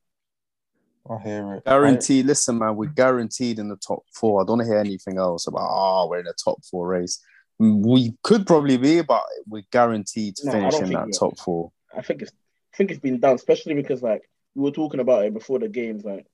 I 1.10 1.18
hear 1.22 1.54
it. 1.56 1.66
Guaranteed. 1.66 2.26
Listen, 2.26 2.60
man, 2.60 2.76
we're 2.76 2.90
guaranteed 2.90 3.60
in 3.60 3.68
the 3.68 3.76
top 3.76 4.04
four. 4.14 4.42
I 4.42 4.46
don't 4.46 4.64
hear 4.66 4.78
anything 4.78 5.18
else 5.18 5.48
about, 5.48 5.68
oh, 5.70 6.08
we're 6.10 6.20
in 6.20 6.26
the 6.26 6.34
top 6.34 6.64
four 6.64 6.88
race. 6.88 7.20
We 7.60 8.14
could 8.24 8.48
probably 8.48 8.78
be, 8.78 9.02
but 9.02 9.24
we're 9.48 9.64
guaranteed 9.72 10.38
to 10.38 10.46
No, 10.46 10.52
finish 10.52 10.80
in 10.80 10.90
that 10.94 11.14
top 11.18 11.38
four. 11.40 11.72
I 11.96 12.02
think 12.02 12.22
it's 12.22 12.32
I 12.74 12.78
think 12.78 12.92
it's 12.92 13.00
been 13.00 13.20
done, 13.20 13.36
especially 13.36 13.76
because 13.76 14.02
like 14.02 14.24
we 14.56 14.64
were 14.64 14.72
talking 14.72 15.00
about 15.00 15.26
it 15.26 15.34
before 15.34 15.60
the 15.60 15.70
games, 15.70 16.04
like 16.04 16.26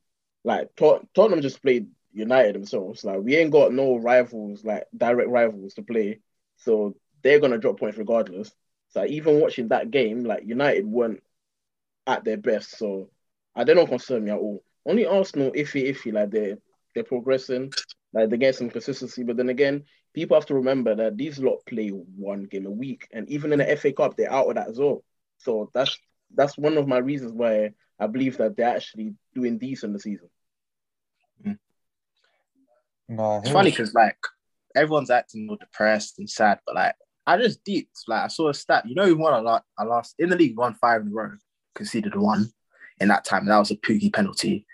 like 0.43 0.73
Tot- 0.75 1.05
Tottenham 1.13 1.41
just 1.41 1.61
played 1.61 1.87
United 2.19 2.55
themselves. 2.55 3.03
Like 3.03 3.21
we 3.21 3.35
ain't 3.37 3.51
got 3.51 3.73
no 3.73 3.97
rivals, 3.97 4.63
like 4.63 4.85
direct 4.95 5.29
rivals 5.29 5.73
to 5.75 5.83
play, 5.83 6.19
so 6.57 6.95
they're 7.23 7.39
gonna 7.39 7.57
drop 7.57 7.79
points 7.79 7.97
regardless. 7.97 8.51
So 8.89 9.05
even 9.05 9.39
watching 9.39 9.69
that 9.69 9.91
game, 9.91 10.23
like 10.23 10.43
United 10.45 10.85
weren't 10.85 11.23
at 12.07 12.23
their 12.23 12.37
best, 12.37 12.77
so 12.77 13.09
I 13.55 13.63
they 13.63 13.73
don't 13.73 13.87
concern 13.87 14.25
me 14.25 14.31
at 14.31 14.39
all. 14.39 14.63
Only 14.85 15.05
Arsenal, 15.05 15.51
iffy, 15.51 15.89
iffy, 15.89 16.13
like 16.13 16.31
they're 16.31 16.57
they're 16.95 17.03
progressing, 17.03 17.73
like 18.13 18.29
they 18.29 18.37
get 18.37 18.55
some 18.55 18.69
consistency. 18.69 19.23
But 19.23 19.37
then 19.37 19.49
again, 19.49 19.83
people 20.13 20.35
have 20.35 20.47
to 20.47 20.55
remember 20.55 20.95
that 20.95 21.17
these 21.17 21.39
lot 21.39 21.65
play 21.65 21.89
one 21.89 22.45
game 22.45 22.65
a 22.65 22.71
week, 22.71 23.07
and 23.13 23.29
even 23.29 23.53
in 23.53 23.59
the 23.59 23.77
FA 23.77 23.93
Cup, 23.93 24.17
they're 24.17 24.31
out 24.31 24.49
of 24.49 24.55
that 24.55 24.69
as 24.69 24.79
well. 24.79 25.03
So 25.37 25.69
that's 25.73 25.97
that's 26.35 26.57
one 26.57 26.77
of 26.77 26.87
my 26.87 26.97
reasons 26.97 27.33
why 27.33 27.71
I 27.99 28.07
believe 28.07 28.37
that 28.37 28.55
they're 28.55 28.75
actually 28.75 29.15
doing 29.33 29.57
decent 29.57 29.93
this 29.93 30.03
season. 30.03 30.29
Nah, 33.09 33.39
It's 33.39 33.49
funny 33.49 33.71
because 33.71 33.93
like 33.93 34.17
everyone's 34.75 35.09
acting 35.09 35.47
all 35.49 35.57
depressed 35.57 36.19
and 36.19 36.29
sad, 36.29 36.59
but 36.65 36.75
like 36.75 36.95
I 37.25 37.37
just 37.37 37.63
deep 37.63 37.89
like 38.07 38.23
I 38.23 38.27
saw 38.27 38.49
a 38.49 38.53
stat. 38.53 38.87
You 38.87 38.95
know, 38.95 39.05
we 39.05 39.13
won 39.13 39.33
a 39.33 39.41
lot. 39.41 39.63
I 39.77 39.83
lost 39.83 40.15
in 40.19 40.29
the 40.29 40.35
league, 40.35 40.51
we 40.51 40.61
won 40.61 40.75
five 40.75 41.01
in 41.01 41.07
a 41.07 41.11
row, 41.11 41.31
conceded 41.73 42.15
one 42.15 42.51
in 43.01 43.07
that 43.07 43.25
time. 43.25 43.41
and 43.41 43.49
That 43.49 43.57
was 43.57 43.71
a 43.71 43.77
Pukki 43.77 44.13
penalty, 44.13 44.65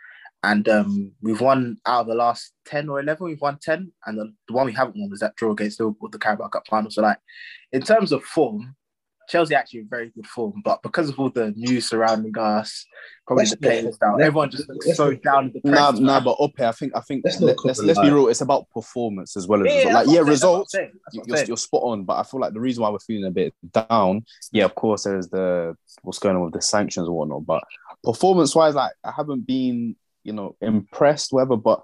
and 0.43 0.67
um, 0.67 1.13
we've 1.21 1.39
won 1.39 1.77
out 1.85 2.01
of 2.01 2.07
the 2.07 2.15
last 2.15 2.51
ten 2.65 2.89
or 2.89 2.99
eleven. 2.99 3.25
We've 3.25 3.41
won 3.41 3.57
ten, 3.61 3.93
and 4.05 4.17
the, 4.17 4.33
the 4.47 4.53
one 4.53 4.65
we 4.65 4.73
haven't 4.73 4.97
won 4.97 5.09
was 5.09 5.21
that 5.21 5.35
draw 5.37 5.51
against 5.51 5.79
Liverpool, 5.79 6.09
the 6.09 6.19
Carabao 6.19 6.49
Cup 6.49 6.67
final. 6.69 6.91
So 6.91 7.01
like, 7.01 7.17
in 7.71 7.81
terms 7.81 8.11
of 8.11 8.23
form, 8.23 8.75
Chelsea 9.27 9.55
actually 9.55 9.81
in 9.81 9.87
very 9.87 10.09
good 10.09 10.27
form, 10.27 10.61
but 10.63 10.81
because 10.83 11.09
of 11.09 11.19
all 11.19 11.29
the 11.29 11.51
news 11.51 11.89
surrounding 11.89 12.37
us, 12.37 12.85
probably 13.25 13.41
Let's 13.43 13.51
the 13.51 13.57
players 13.57 13.97
down, 13.97 14.21
everyone 14.21 14.51
just 14.51 14.69
looks 14.69 14.95
so 14.95 15.09
not- 15.11 15.21
down 15.23 15.43
and 15.45 15.53
Nah, 15.63 15.91
depressed. 15.91 16.01
nah, 16.01 16.19
but 16.19 16.31
up 16.39 16.51
here, 16.57 16.67
I 16.67 16.71
think, 16.71 16.91
I 16.95 16.99
think 17.01 17.23
Let's 17.25 17.39
let, 17.41 17.57
let's, 17.65 17.79
let's 17.79 17.99
be 17.99 18.11
real. 18.11 18.27
It's 18.27 18.41
about 18.41 18.69
performance 18.69 19.35
as 19.35 19.47
well 19.47 19.61
as 19.61 19.67
Yeah, 19.67 19.77
result. 19.77 19.93
like, 19.93 20.07
yeah, 20.07 20.13
saying, 20.13 20.25
results. 20.27 20.71
That's 20.71 20.81
what 20.81 20.83
I'm 20.83 20.87
saying. 20.87 20.99
That's 21.05 21.15
what 21.17 21.23
I'm 21.23 21.37
You're, 21.37 21.45
you're 21.47 21.57
spot 21.57 21.81
on, 21.83 22.03
but 22.03 22.13
I 22.17 22.23
feel 22.23 22.39
like 22.39 22.53
the 22.53 22.59
reason 22.59 22.83
why 22.83 22.89
we're 22.89 22.99
feeling 22.99 23.25
a 23.25 23.31
bit 23.31 23.53
down, 23.71 24.25
yeah, 24.51 24.65
of 24.65 24.75
course, 24.75 25.03
there's 25.05 25.27
the 25.29 25.75
what's 26.03 26.19
going 26.19 26.35
on 26.35 26.43
with 26.43 26.53
the 26.53 26.61
sanctions 26.61 27.07
and 27.07 27.15
whatnot. 27.15 27.45
But 27.45 27.63
performance-wise, 28.03 28.75
like 28.75 28.91
I 29.03 29.11
haven't 29.11 29.47
been, 29.47 29.95
you 30.23 30.33
know, 30.33 30.55
impressed, 30.61 31.33
whatever. 31.33 31.57
But 31.57 31.81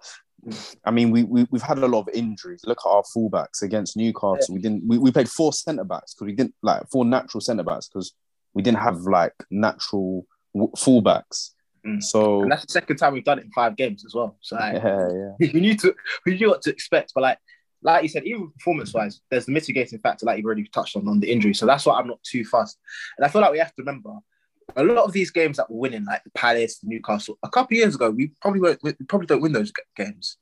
I 0.86 0.91
mean, 0.91 1.12
we, 1.12 1.23
we 1.23 1.47
we've 1.51 1.62
had 1.62 1.77
a 1.77 1.88
lot 1.88 2.01
of 2.01 2.10
injuries. 2.13 2.62
Look 2.65 2.80
at 2.86 2.89
our 2.89 3.04
fullbacks 3.15 3.62
against 3.62 3.97
Newcastle. 3.97 4.56
We 4.56 4.62
didn't. 4.62 4.88
We, 4.88 4.97
we 4.97 5.12
played 5.12 5.30
four 5.30 5.54
centre 5.54 5.84
backs 5.84 6.13
because 6.13 6.25
we 6.25 6.34
didn't 6.34 6.56
like 6.62 6.89
four 6.89 7.06
natural 7.06 7.41
centre 7.41 7.63
backs 7.63 7.88
because 7.88 8.13
we 8.54 8.62
didn't 8.62 8.80
have 8.80 8.97
like 9.01 9.34
natural 9.49 10.25
w- 10.54 10.71
fullbacks. 10.75 11.51
Mm. 11.86 12.01
So 12.01 12.43
And 12.43 12.51
that's 12.51 12.65
the 12.65 12.71
second 12.71 12.97
time 12.97 13.13
we've 13.13 13.23
done 13.23 13.39
it 13.39 13.45
in 13.45 13.51
five 13.51 13.75
games 13.75 14.06
as 14.06 14.13
well. 14.13 14.38
So 14.41 14.56
like, 14.56 14.73
yeah, 14.84 15.08
yeah. 15.39 15.51
we 15.54 15.60
knew 15.60 15.77
to 15.77 15.95
we 16.25 16.38
knew 16.38 16.49
what 16.49 16.62
to 16.63 16.69
expect. 16.71 17.13
But 17.13 17.21
like 17.21 17.38
like 17.84 18.04
you 18.04 18.10
said, 18.10 18.25
even 18.25 18.51
performance 18.51 18.93
wise, 18.93 19.21
there's 19.30 19.45
the 19.45 19.51
mitigating 19.51 19.99
factor 19.99 20.25
like 20.25 20.38
you've 20.38 20.45
already 20.45 20.65
touched 20.65 20.95
on 20.95 21.08
on 21.08 21.19
the 21.19 21.32
injury. 21.32 21.54
So 21.54 21.65
that's 21.65 21.86
why 21.86 21.99
I'm 21.99 22.08
not 22.08 22.21
too 22.23 22.45
fussed. 22.45 22.77
And 23.17 23.25
I 23.25 23.30
feel 23.30 23.41
like 23.41 23.51
we 23.51 23.60
have 23.60 23.73
to 23.75 23.82
remember 23.82 24.13
a 24.75 24.84
lot 24.84 25.05
of 25.05 25.13
these 25.13 25.31
games 25.31 25.57
that 25.57 25.69
we're 25.69 25.79
winning, 25.79 26.05
like 26.05 26.23
the 26.23 26.29
Palace, 26.31 26.79
Newcastle, 26.84 27.38
a 27.43 27.49
couple 27.49 27.75
of 27.75 27.79
years 27.79 27.95
ago, 27.95 28.10
we 28.10 28.31
probably 28.41 28.62
won't, 28.62 28.81
we 28.84 28.93
probably 29.07 29.27
don't 29.27 29.41
win 29.41 29.51
those 29.51 29.71
games. 29.95 30.38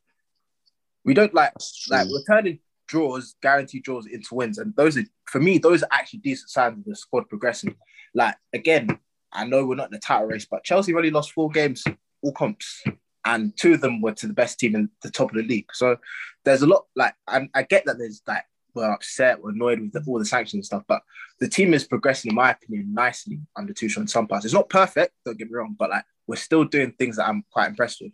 We 1.06 1.14
don't 1.14 1.34
like 1.34 1.54
like 1.90 2.08
we're 2.10 2.24
turning 2.24 2.60
draws, 2.88 3.36
guaranteed 3.42 3.84
draws 3.84 4.06
into 4.06 4.36
wins, 4.36 4.58
and 4.58 4.76
those 4.76 4.98
are 4.98 5.04
for 5.26 5.40
me 5.40 5.58
those 5.58 5.82
are 5.84 5.90
actually 5.92 6.20
decent 6.20 6.50
signs 6.50 6.78
of 6.78 6.86
the 6.86 6.96
squad 6.96 7.30
progressing. 7.30 7.76
Like 8.14 8.36
again, 8.54 9.00
I 9.32 9.46
know 9.46 9.66
we're 9.66 9.76
not 9.76 9.88
in 9.88 9.94
the 9.94 10.00
title 10.00 10.28
race, 10.28 10.46
but 10.50 10.64
Chelsea 10.64 10.94
already 10.94 11.12
lost 11.12 11.32
four 11.32 11.50
games, 11.50 11.84
all 12.22 12.34
comps, 12.34 12.84
and 13.26 13.56
two 13.58 13.74
of 13.74 13.82
them 13.82 14.02
were 14.02 14.12
to 14.14 14.28
the 14.28 14.34
best 14.34 14.60
team 14.60 14.76
in 14.76 14.90
the 15.02 15.12
top 15.12 15.32
of 15.32 15.38
the 15.38 15.44
league. 15.44 15.70
So 15.74 15.98
there's 16.44 16.62
a 16.62 16.68
lot 16.68 16.86
like 16.96 17.14
I, 17.28 17.48
I 17.54 17.64
get 17.64 17.86
that 17.86 17.98
there's 17.98 18.22
like 18.28 18.44
we're 18.76 18.92
upset, 18.92 19.42
we're 19.42 19.52
annoyed 19.52 19.80
with 19.80 19.92
the, 19.94 20.04
all 20.08 20.20
the 20.20 20.26
sanctions 20.26 20.54
and 20.60 20.66
stuff, 20.66 20.84
but 20.88 21.02
the 21.40 21.48
team 21.48 21.74
is 21.74 21.86
progressing, 21.86 22.30
in 22.30 22.36
my 22.36 22.52
opinion, 22.52 22.94
nicely 22.94 23.40
under 23.56 23.74
Tuchel 23.74 24.08
some 24.10 24.28
parts. 24.28 24.46
It's 24.46 24.54
not 24.54 24.70
perfect, 24.70 25.14
don't 25.26 25.38
get 25.38 25.50
me 25.50 25.56
wrong, 25.56 25.76
but 25.78 25.90
like 25.90 26.04
we're 26.28 26.36
still 26.36 26.64
doing 26.66 26.92
things 26.92 27.16
that 27.18 27.28
I'm 27.28 27.44
quite 27.52 27.70
impressed 27.70 28.02
with. 28.02 28.12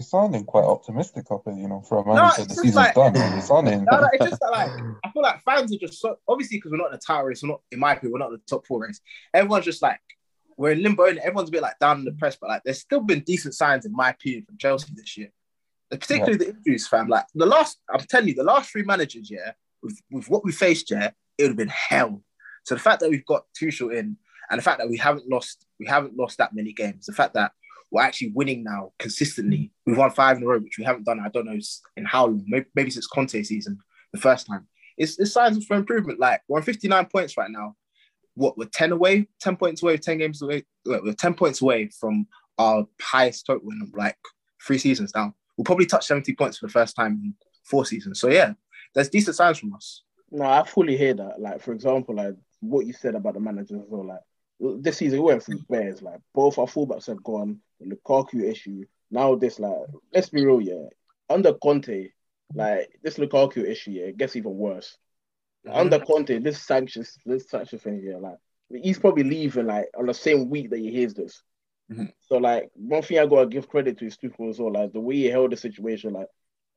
You're 0.00 0.06
sounding 0.06 0.44
quite 0.44 0.64
optimistic 0.64 1.26
up 1.32 1.42
here, 1.44 1.54
you 1.54 1.68
know, 1.68 1.80
for 1.80 1.98
a 2.02 2.06
man 2.06 2.16
No, 2.16 2.26
who 2.28 2.34
said 2.36 2.48
the 2.50 2.54
season's 2.54 2.74
like- 2.76 2.94
done. 2.94 3.14
You're 3.14 3.40
sounding 3.40 3.84
No, 3.90 4.00
no, 4.00 4.08
it's 4.12 4.24
just 4.30 4.40
that 4.40 4.50
like 4.52 4.70
I 5.04 5.10
feel 5.10 5.22
like 5.22 5.42
fans 5.42 5.74
are 5.74 5.78
just 5.78 6.00
so 6.00 6.16
obviously 6.28 6.58
because 6.58 6.70
we're 6.70 6.78
not 6.78 6.86
in 6.86 6.92
the 6.92 6.98
title 6.98 7.24
race, 7.24 7.42
we're 7.42 7.48
not 7.50 7.60
in 7.72 7.80
my 7.80 7.92
opinion, 7.94 8.12
we're 8.12 8.18
not 8.20 8.28
in 8.28 8.34
the 8.34 8.42
top 8.48 8.64
four 8.66 8.80
race. 8.86 9.00
Everyone's 9.34 9.64
just 9.64 9.82
like 9.82 9.98
we're 10.56 10.70
in 10.72 10.82
limbo 10.82 11.04
and 11.06 11.18
everyone's 11.18 11.48
a 11.48 11.52
bit 11.52 11.62
like 11.62 11.78
down 11.80 11.98
in 11.98 12.04
the 12.04 12.12
press, 12.12 12.36
but 12.40 12.48
like 12.48 12.62
there's 12.64 12.80
still 12.80 13.00
been 13.00 13.20
decent 13.20 13.54
signs 13.54 13.86
in 13.86 13.92
my 13.92 14.10
opinion 14.10 14.44
from 14.44 14.56
Chelsea 14.58 14.92
this 14.94 15.16
year. 15.16 15.32
Particularly 15.90 16.36
the 16.36 16.50
injuries, 16.50 16.86
fam. 16.86 17.08
Like 17.08 17.24
the 17.34 17.46
last, 17.46 17.78
I'm 17.92 18.00
telling 18.00 18.28
you, 18.28 18.34
the 18.34 18.42
last 18.44 18.70
three 18.70 18.82
managers, 18.82 19.30
yeah, 19.30 19.52
with, 19.82 20.00
with 20.10 20.28
what 20.28 20.44
we 20.44 20.52
faced, 20.52 20.90
yeah, 20.90 21.10
it 21.36 21.42
would 21.42 21.50
have 21.50 21.56
been 21.56 21.68
hell. 21.68 22.22
So 22.64 22.74
the 22.74 22.80
fact 22.80 23.00
that 23.00 23.10
we've 23.10 23.26
got 23.26 23.44
Tuchel 23.60 23.94
in, 23.94 24.16
and 24.50 24.58
the 24.58 24.62
fact 24.62 24.78
that 24.78 24.88
we 24.88 24.96
haven't 24.96 25.28
lost, 25.28 25.66
we 25.78 25.86
haven't 25.86 26.16
lost 26.16 26.38
that 26.38 26.54
many 26.54 26.72
games, 26.72 27.06
the 27.06 27.12
fact 27.12 27.34
that 27.34 27.52
we're 27.90 28.02
actually 28.02 28.32
winning 28.34 28.64
now 28.64 28.92
consistently. 28.98 29.72
We've 29.86 29.96
won 29.96 30.10
five 30.10 30.36
in 30.36 30.42
a 30.42 30.46
row, 30.46 30.58
which 30.58 30.78
we 30.78 30.84
haven't 30.84 31.04
done. 31.04 31.20
I 31.20 31.28
don't 31.28 31.46
know 31.46 31.58
in 31.96 32.04
how 32.04 32.26
long. 32.26 32.44
Maybe, 32.46 32.66
maybe 32.74 32.90
since 32.90 33.06
Conte 33.06 33.42
season, 33.42 33.78
the 34.12 34.20
first 34.20 34.46
time. 34.46 34.66
It's, 34.96 35.18
it's 35.18 35.32
signs 35.32 35.64
for 35.64 35.76
improvement. 35.76 36.18
Like 36.18 36.42
we're 36.48 36.58
on 36.58 36.64
59 36.64 37.06
points 37.06 37.36
right 37.36 37.50
now. 37.50 37.76
What 38.34 38.58
we're 38.58 38.66
10 38.66 38.92
away, 38.92 39.28
10 39.40 39.56
points 39.56 39.82
away, 39.82 39.96
10 39.96 40.18
games 40.18 40.42
away. 40.42 40.64
Wait, 40.84 41.02
We're 41.02 41.12
10 41.12 41.34
points 41.34 41.60
away 41.60 41.90
from 41.98 42.26
our 42.58 42.86
highest 43.00 43.46
total 43.46 43.70
in 43.70 43.90
like 43.96 44.16
three 44.64 44.78
seasons 44.78 45.12
now. 45.14 45.34
We'll 45.56 45.64
probably 45.64 45.86
touch 45.86 46.06
70 46.06 46.34
points 46.34 46.58
for 46.58 46.66
the 46.66 46.72
first 46.72 46.94
time 46.94 47.20
in 47.24 47.34
four 47.64 47.84
seasons. 47.84 48.20
So 48.20 48.28
yeah, 48.28 48.52
there's 48.94 49.08
decent 49.08 49.36
signs 49.36 49.58
from 49.58 49.74
us. 49.74 50.02
No, 50.30 50.44
I 50.44 50.62
fully 50.64 50.96
hear 50.96 51.14
that. 51.14 51.40
Like, 51.40 51.62
for 51.62 51.72
example, 51.72 52.14
like 52.14 52.34
what 52.60 52.86
you 52.86 52.92
said 52.92 53.14
about 53.14 53.34
the 53.34 53.40
managers 53.40 53.80
as 53.82 53.88
well. 53.88 54.06
Like 54.06 54.82
this 54.82 54.98
season, 54.98 55.20
we 55.20 55.26
went 55.26 55.42
through 55.42 55.60
bears. 55.68 56.02
Like 56.02 56.20
both 56.34 56.58
our 56.58 56.66
fullbacks 56.66 57.06
have 57.06 57.22
gone. 57.22 57.60
The 57.80 57.94
Lukaku 57.94 58.42
issue, 58.42 58.84
now 59.10 59.36
this 59.36 59.60
like 59.60 59.76
let's 60.12 60.28
be 60.28 60.44
real, 60.44 60.60
yeah. 60.60 60.86
Under 61.30 61.54
Conte, 61.54 62.08
like 62.54 62.90
this 63.02 63.18
Lukaku 63.18 63.64
issue, 63.64 63.92
yeah, 63.92 64.06
it 64.06 64.16
gets 64.16 64.36
even 64.36 64.56
worse. 64.56 64.96
Under 65.70 65.98
Conte, 65.98 66.38
this 66.38 66.62
sanctions, 66.62 67.18
this 67.24 67.48
sanction 67.48 67.78
thing, 67.78 68.02
yeah, 68.02 68.16
like 68.16 68.38
he's 68.82 68.98
probably 68.98 69.22
leaving 69.24 69.66
like 69.66 69.86
on 69.96 70.06
the 70.06 70.14
same 70.14 70.48
week 70.48 70.70
that 70.70 70.78
he 70.78 70.90
hears 70.90 71.14
this. 71.14 71.42
Mhm. 71.90 72.12
So 72.20 72.38
like 72.38 72.70
one 72.74 73.02
thing 73.02 73.18
I 73.18 73.26
gotta 73.26 73.46
give 73.46 73.68
credit 73.68 73.98
to 73.98 74.06
is 74.06 74.16
Tuchel 74.16 74.50
as 74.50 74.58
well, 74.58 74.72
like 74.72 74.92
the 74.92 75.00
way 75.00 75.16
he 75.16 75.26
held 75.26 75.52
the 75.52 75.56
situation, 75.56 76.14
like, 76.14 76.28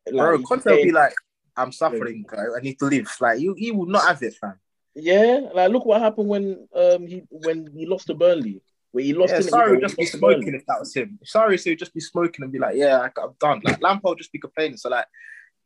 like 0.05 0.15
Bro, 0.15 0.43
Conte 0.43 0.65
will 0.65 0.83
be 0.83 0.91
like, 0.91 1.13
I'm 1.57 1.71
suffering, 1.71 2.25
I 2.31 2.61
need 2.61 2.79
to 2.79 2.85
live. 2.85 3.09
Like 3.19 3.39
you, 3.39 3.53
he 3.57 3.71
will 3.71 3.85
not 3.87 4.07
have 4.07 4.21
it, 4.23 4.35
fam. 4.35 4.59
yeah, 4.95 5.39
like 5.53 5.71
look 5.71 5.85
what 5.85 6.01
happened 6.01 6.27
when 6.29 6.67
um 6.75 7.05
he 7.07 7.23
when 7.29 7.67
he 7.75 7.85
lost 7.85 8.07
to 8.07 8.13
Burnley, 8.13 8.61
where 8.91 9.03
he 9.03 9.13
lost 9.13 9.33
Yeah, 9.33 9.41
sorry, 9.41 9.71
when 9.71 9.79
would 9.79 9.81
just 9.81 9.97
be 9.97 10.03
lost 10.03 10.19
Burnley. 10.21 10.35
smoking 10.37 10.55
if 10.55 10.65
that 10.67 10.79
was 10.79 10.93
him. 10.93 11.19
Sorry, 11.23 11.57
so 11.57 11.69
he'd 11.69 11.79
just 11.79 11.93
be 11.93 11.99
smoking 11.99 12.43
and 12.43 12.51
be 12.51 12.59
like, 12.59 12.75
yeah, 12.77 12.99
I- 12.99 13.21
I'm 13.21 13.33
done. 13.39 13.61
Like 13.63 13.81
Lampard 13.81 14.11
would 14.11 14.17
just 14.17 14.31
be 14.31 14.39
complaining. 14.39 14.77
So 14.77 14.89
like, 14.89 15.05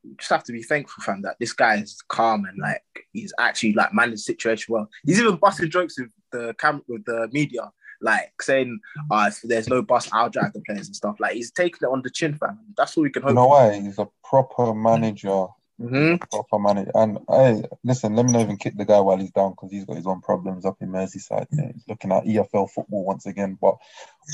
you 0.04 0.16
just 0.20 0.30
have 0.30 0.44
to 0.46 0.52
be 0.52 0.64
thankful, 0.64 1.04
fam, 1.04 1.22
that 1.24 1.36
this 1.40 1.54
guy 1.54 1.76
is 1.78 2.02
calm 2.08 2.46
and 2.46 2.58
like 2.60 2.84
he's 3.14 3.34
actually 3.40 3.74
like 3.74 3.94
managed 3.94 4.14
the 4.18 4.34
situation 4.34 4.74
well. 4.74 4.90
He's 5.06 5.20
even 5.20 5.36
busting 5.38 5.70
jokes 5.72 6.00
with 6.00 6.10
the 6.32 6.54
cam 6.60 6.82
with 6.88 7.06
the 7.06 7.28
media, 7.32 7.72
like 8.02 8.34
saying, 8.42 8.80
uh, 9.10 9.26
if 9.32 9.42
there's 9.44 9.68
no 9.70 9.82
bus, 9.82 10.10
I'll 10.12 10.30
drive 10.30 10.54
the 10.54 10.62
players 10.62 10.88
and 10.88 10.96
stuff. 10.96 11.16
Like 11.20 11.34
he's 11.34 11.52
taking 11.52 11.80
it 11.82 11.92
on 11.92 12.02
the 12.04 12.10
chin, 12.12 12.36
fam. 12.36 12.60
That's 12.78 12.96
all 12.98 13.04
we 13.04 13.10
can 13.10 13.24
You 13.24 13.28
hope. 13.30 13.36
know 13.36 13.44
for. 13.46 13.50
why? 13.50 13.80
He's 13.80 13.98
a 14.00 14.08
proper 14.24 14.74
manager. 14.76 15.48
Mhm. 15.80 16.20
Proper 16.32 16.60
manager. 16.60 16.92
And 16.96 17.20
hey, 17.30 17.64
listen, 17.84 18.16
let 18.16 18.26
me 18.26 18.32
not 18.32 18.42
even 18.42 18.58
kick 18.58 18.78
the 18.78 18.86
guy 18.86 19.00
while 19.00 19.18
he's 19.18 19.32
down 19.32 19.52
because 19.52 19.72
he's 19.72 19.86
got 19.86 19.98
his 19.98 20.08
own 20.08 20.22
problems 20.22 20.66
up 20.66 20.78
in 20.82 20.90
Merseyside. 20.90 21.48
Yeah, 21.52 21.72
he's 21.74 21.88
looking 21.88 22.12
at 22.12 22.26
EFL 22.26 22.70
football 22.70 23.04
once 23.04 23.26
again. 23.26 23.58
But 23.60 23.78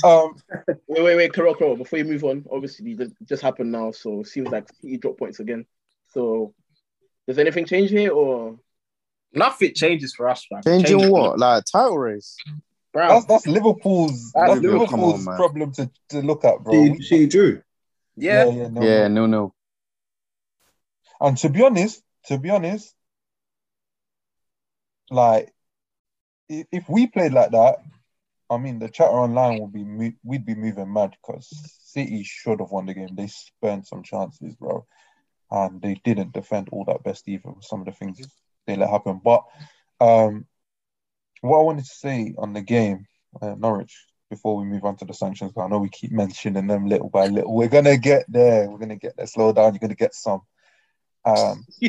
um, 0.04 0.36
Wait, 0.86 1.02
wait, 1.02 1.16
wait, 1.16 1.32
Carol, 1.32 1.54
Carol, 1.54 1.76
before 1.76 1.98
you 1.98 2.04
move 2.04 2.24
on, 2.24 2.44
obviously 2.50 2.92
it 2.92 3.12
just 3.26 3.42
happened 3.42 3.72
now, 3.72 3.90
so 3.90 4.20
it 4.20 4.28
seems 4.28 4.50
like 4.50 4.68
he 4.80 4.96
dropped 4.98 5.18
points 5.18 5.40
again. 5.40 5.66
So 6.08 6.54
does 7.26 7.38
anything 7.38 7.66
change 7.66 7.90
here 7.90 8.12
or 8.12 8.58
Nothing 9.34 9.72
changes 9.74 10.14
for 10.14 10.28
us, 10.28 10.46
fam. 10.46 10.62
Changing 10.62 10.98
Change- 10.98 11.10
what? 11.10 11.38
Like 11.38 11.64
title 11.64 11.98
race? 11.98 12.36
bro? 12.92 13.08
that's 13.08 13.24
that's 13.26 13.46
Liverpool's 13.46 14.32
That's 14.32 14.50
that's 14.50 14.60
Liverpool, 14.60 14.80
Liverpool's 14.80 15.26
on, 15.26 15.36
problem 15.36 15.72
to, 15.72 15.90
to 16.10 16.20
look 16.20 16.44
at, 16.44 16.62
bro. 16.62 16.72
She, 16.96 17.02
she 17.02 17.26
drew. 17.26 17.62
yeah, 18.16 18.44
yeah, 18.46 18.68
no, 18.68 18.82
yeah, 18.82 19.08
no. 19.08 19.26
no, 19.26 19.26
no. 19.26 19.54
And 21.22 21.38
to 21.38 21.48
be 21.48 21.62
honest, 21.62 22.02
to 22.26 22.36
be 22.36 22.50
honest, 22.50 22.92
like 25.08 25.52
if, 26.48 26.88
we 26.88 27.06
played 27.06 27.32
like 27.32 27.52
that, 27.52 27.76
I 28.50 28.58
mean, 28.58 28.80
the 28.80 28.88
chatter 28.88 29.12
online 29.12 29.60
would 29.60 29.72
be 29.72 30.14
we'd 30.24 30.44
be 30.44 30.56
moving 30.56 30.92
mad 30.92 31.14
because 31.22 31.48
City 31.84 32.24
should 32.24 32.58
have 32.58 32.70
won 32.70 32.86
the 32.86 32.94
game. 32.94 33.14
They 33.14 33.28
spent 33.28 33.86
some 33.86 34.02
chances, 34.02 34.56
bro, 34.56 34.84
and 35.50 35.80
they 35.80 35.94
didn't 36.04 36.32
defend 36.32 36.68
all 36.70 36.84
that 36.86 37.04
best 37.04 37.28
either. 37.28 37.52
Some 37.60 37.80
of 37.80 37.86
the 37.86 37.92
things 37.92 38.20
they 38.66 38.76
let 38.76 38.90
happen. 38.90 39.20
But 39.24 39.44
um, 40.00 40.46
what 41.40 41.60
I 41.60 41.62
wanted 41.62 41.84
to 41.84 41.94
say 41.94 42.34
on 42.36 42.52
the 42.52 42.62
game, 42.62 43.06
uh, 43.40 43.54
Norwich, 43.56 44.06
before 44.28 44.56
we 44.56 44.64
move 44.64 44.84
on 44.84 44.96
to 44.96 45.04
the 45.04 45.14
sanctions, 45.14 45.52
I 45.56 45.68
know 45.68 45.78
we 45.78 45.88
keep 45.88 46.10
mentioning 46.10 46.66
them 46.66 46.86
little 46.86 47.10
by 47.10 47.28
little. 47.28 47.54
We're 47.54 47.68
gonna 47.68 47.96
get 47.96 48.24
there. 48.28 48.68
We're 48.68 48.78
gonna 48.78 48.96
get 48.96 49.16
there. 49.16 49.26
Slow 49.26 49.52
down. 49.52 49.72
You're 49.72 49.80
gonna 49.80 49.94
get 49.94 50.14
some. 50.14 50.42
Um, 51.24 51.64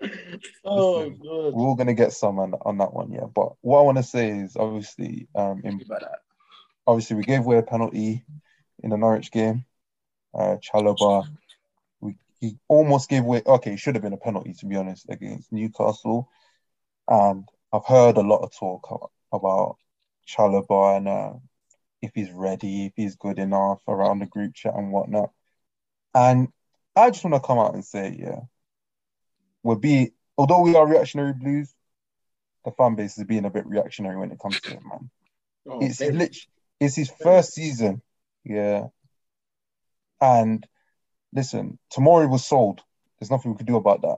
oh 0.64 1.12
we're 1.20 1.66
all 1.66 1.74
gonna 1.74 1.94
get 1.94 2.12
some 2.12 2.38
on, 2.38 2.54
on 2.62 2.78
that 2.78 2.92
one, 2.92 3.10
yeah. 3.12 3.26
But 3.34 3.52
what 3.60 3.80
I 3.80 3.82
want 3.82 3.98
to 3.98 4.04
say 4.04 4.30
is 4.30 4.56
obviously, 4.56 5.28
um, 5.34 5.60
in, 5.64 5.80
obviously 6.86 7.16
we 7.16 7.22
gave 7.24 7.40
away 7.40 7.58
a 7.58 7.62
penalty 7.62 8.24
in 8.82 8.90
the 8.90 8.96
Norwich 8.96 9.30
game. 9.30 9.64
Uh, 10.32 10.56
Chalobah, 10.56 11.26
we 12.00 12.16
he 12.40 12.56
almost 12.68 13.08
gave 13.08 13.24
away. 13.24 13.42
Okay, 13.44 13.74
it 13.74 13.80
should 13.80 13.96
have 13.96 14.02
been 14.02 14.12
a 14.12 14.18
penalty 14.18 14.54
to 14.54 14.66
be 14.66 14.76
honest 14.76 15.06
against 15.08 15.52
Newcastle. 15.52 16.28
And 17.08 17.48
I've 17.72 17.86
heard 17.86 18.16
a 18.16 18.22
lot 18.22 18.42
of 18.42 18.54
talk 18.54 19.10
about 19.32 19.76
Chalobah 20.28 20.96
and 20.96 21.08
uh, 21.08 21.32
if 22.02 22.12
he's 22.14 22.30
ready, 22.30 22.86
if 22.86 22.92
he's 22.96 23.16
good 23.16 23.38
enough 23.38 23.80
around 23.88 24.20
the 24.20 24.26
group 24.26 24.54
chat 24.54 24.74
and 24.74 24.92
whatnot. 24.92 25.30
And 26.14 26.48
I 26.96 27.10
just 27.10 27.24
want 27.24 27.34
to 27.34 27.46
come 27.46 27.58
out 27.58 27.74
and 27.74 27.84
say, 27.84 28.16
yeah, 28.18 28.40
we'll 29.62 29.76
be 29.76 30.12
although 30.36 30.62
we 30.62 30.74
are 30.74 30.86
reactionary 30.86 31.34
blues, 31.34 31.72
the 32.64 32.72
fan 32.72 32.94
base 32.94 33.18
is 33.18 33.24
being 33.24 33.44
a 33.44 33.50
bit 33.50 33.66
reactionary 33.66 34.16
when 34.16 34.32
it 34.32 34.38
comes 34.38 34.60
to 34.60 34.72
it, 34.72 34.80
man. 34.82 35.10
Oh, 35.68 35.80
It's 35.80 36.00
lit- 36.00 36.36
it's 36.78 36.96
his 36.96 37.10
first 37.10 37.52
season, 37.52 38.02
yeah. 38.44 38.86
And 40.20 40.66
listen, 41.32 41.78
Tomori 41.92 42.28
was 42.28 42.46
sold. 42.46 42.82
There's 43.18 43.30
nothing 43.30 43.52
we 43.52 43.58
could 43.58 43.66
do 43.66 43.76
about 43.76 44.02
that. 44.02 44.16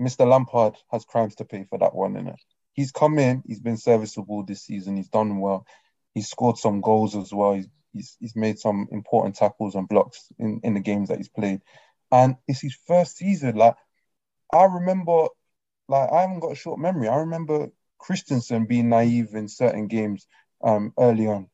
Mr. 0.00 0.26
Lampard 0.26 0.76
has 0.90 1.04
crimes 1.04 1.36
to 1.36 1.44
pay 1.44 1.64
for 1.64 1.78
that 1.78 1.94
one, 1.94 2.14
innit? 2.14 2.36
He's 2.72 2.92
come 2.92 3.18
in, 3.18 3.42
he's 3.46 3.60
been 3.60 3.78
serviceable 3.78 4.44
this 4.44 4.62
season, 4.62 4.96
he's 4.96 5.08
done 5.08 5.38
well. 5.38 5.66
He's 6.16 6.30
scored 6.30 6.56
some 6.56 6.80
goals 6.80 7.14
as 7.14 7.30
well. 7.30 7.52
He's 7.52 7.68
he's, 7.92 8.16
he's 8.18 8.34
made 8.34 8.58
some 8.58 8.88
important 8.90 9.36
tackles 9.36 9.74
and 9.74 9.86
blocks 9.86 10.32
in, 10.38 10.60
in 10.64 10.72
the 10.72 10.80
games 10.80 11.10
that 11.10 11.18
he's 11.18 11.28
played. 11.28 11.60
And 12.10 12.36
it's 12.48 12.62
his 12.62 12.74
first 12.86 13.18
season. 13.18 13.56
Like 13.56 13.74
I 14.50 14.64
remember, 14.64 15.26
like 15.88 16.10
I 16.10 16.22
haven't 16.22 16.40
got 16.40 16.52
a 16.52 16.56
short 16.56 16.78
memory. 16.78 17.08
I 17.08 17.16
remember 17.16 17.68
Christensen 17.98 18.64
being 18.64 18.88
naive 18.88 19.34
in 19.34 19.46
certain 19.46 19.88
games 19.88 20.26
um, 20.64 20.94
early 20.98 21.26
on. 21.26 21.48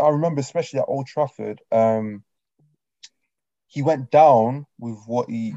I 0.00 0.10
remember, 0.10 0.40
especially 0.40 0.78
at 0.78 0.86
Old 0.86 1.08
Trafford, 1.08 1.60
um, 1.72 2.22
he 3.66 3.82
went 3.82 4.12
down 4.12 4.66
with 4.78 4.98
what 5.08 5.28
he 5.28 5.56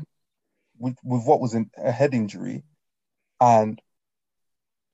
with, 0.79 0.97
with 1.03 1.23
what 1.23 1.39
was 1.39 1.55
a 1.55 1.91
head 1.91 2.15
injury, 2.15 2.63
and 3.39 3.79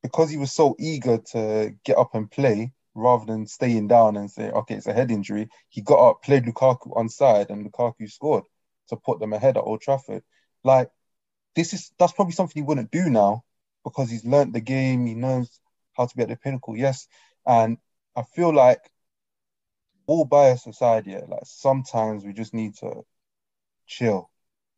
because 0.02 0.28
he 0.28 0.36
was 0.36 0.52
so 0.52 0.76
eager 0.78 1.16
to 1.32 1.74
get 1.86 1.96
up 1.96 2.14
and 2.14 2.30
play 2.30 2.74
rather 2.96 3.26
than 3.26 3.46
staying 3.46 3.88
down 3.88 4.16
and 4.16 4.30
say, 4.30 4.50
"Okay, 4.50 4.76
it's 4.76 4.86
a 4.86 4.92
head 4.92 5.10
injury," 5.10 5.48
he 5.68 5.82
got 5.82 6.10
up, 6.10 6.22
played 6.22 6.44
Lukaku 6.44 6.96
on 6.96 7.08
side, 7.08 7.50
and 7.50 7.64
Lukaku 7.64 8.10
scored 8.10 8.44
to 8.88 8.96
put 8.96 9.20
them 9.20 9.32
ahead 9.32 9.56
at 9.56 9.64
Old 9.64 9.80
Trafford. 9.80 10.22
Like 10.64 10.90
this 11.54 11.72
is 11.74 11.92
that's 11.98 12.12
probably 12.12 12.32
something 12.34 12.62
he 12.62 12.66
wouldn't 12.66 12.90
do 12.90 13.10
now 13.10 13.44
because 13.84 14.10
he's 14.10 14.24
learnt 14.24 14.52
the 14.52 14.60
game. 14.60 15.06
He 15.06 15.14
knows 15.14 15.60
how 15.96 16.06
to 16.06 16.16
be 16.16 16.22
at 16.22 16.28
the 16.28 16.36
pinnacle. 16.36 16.76
Yes, 16.76 17.08
and 17.46 17.78
I 18.16 18.22
feel 18.22 18.54
like 18.54 18.80
all 20.06 20.24
bias 20.24 20.66
aside, 20.66 21.06
yeah, 21.06 21.22
like 21.28 21.42
sometimes 21.44 22.24
we 22.24 22.32
just 22.32 22.54
need 22.54 22.74
to 22.76 23.02
chill 23.86 24.30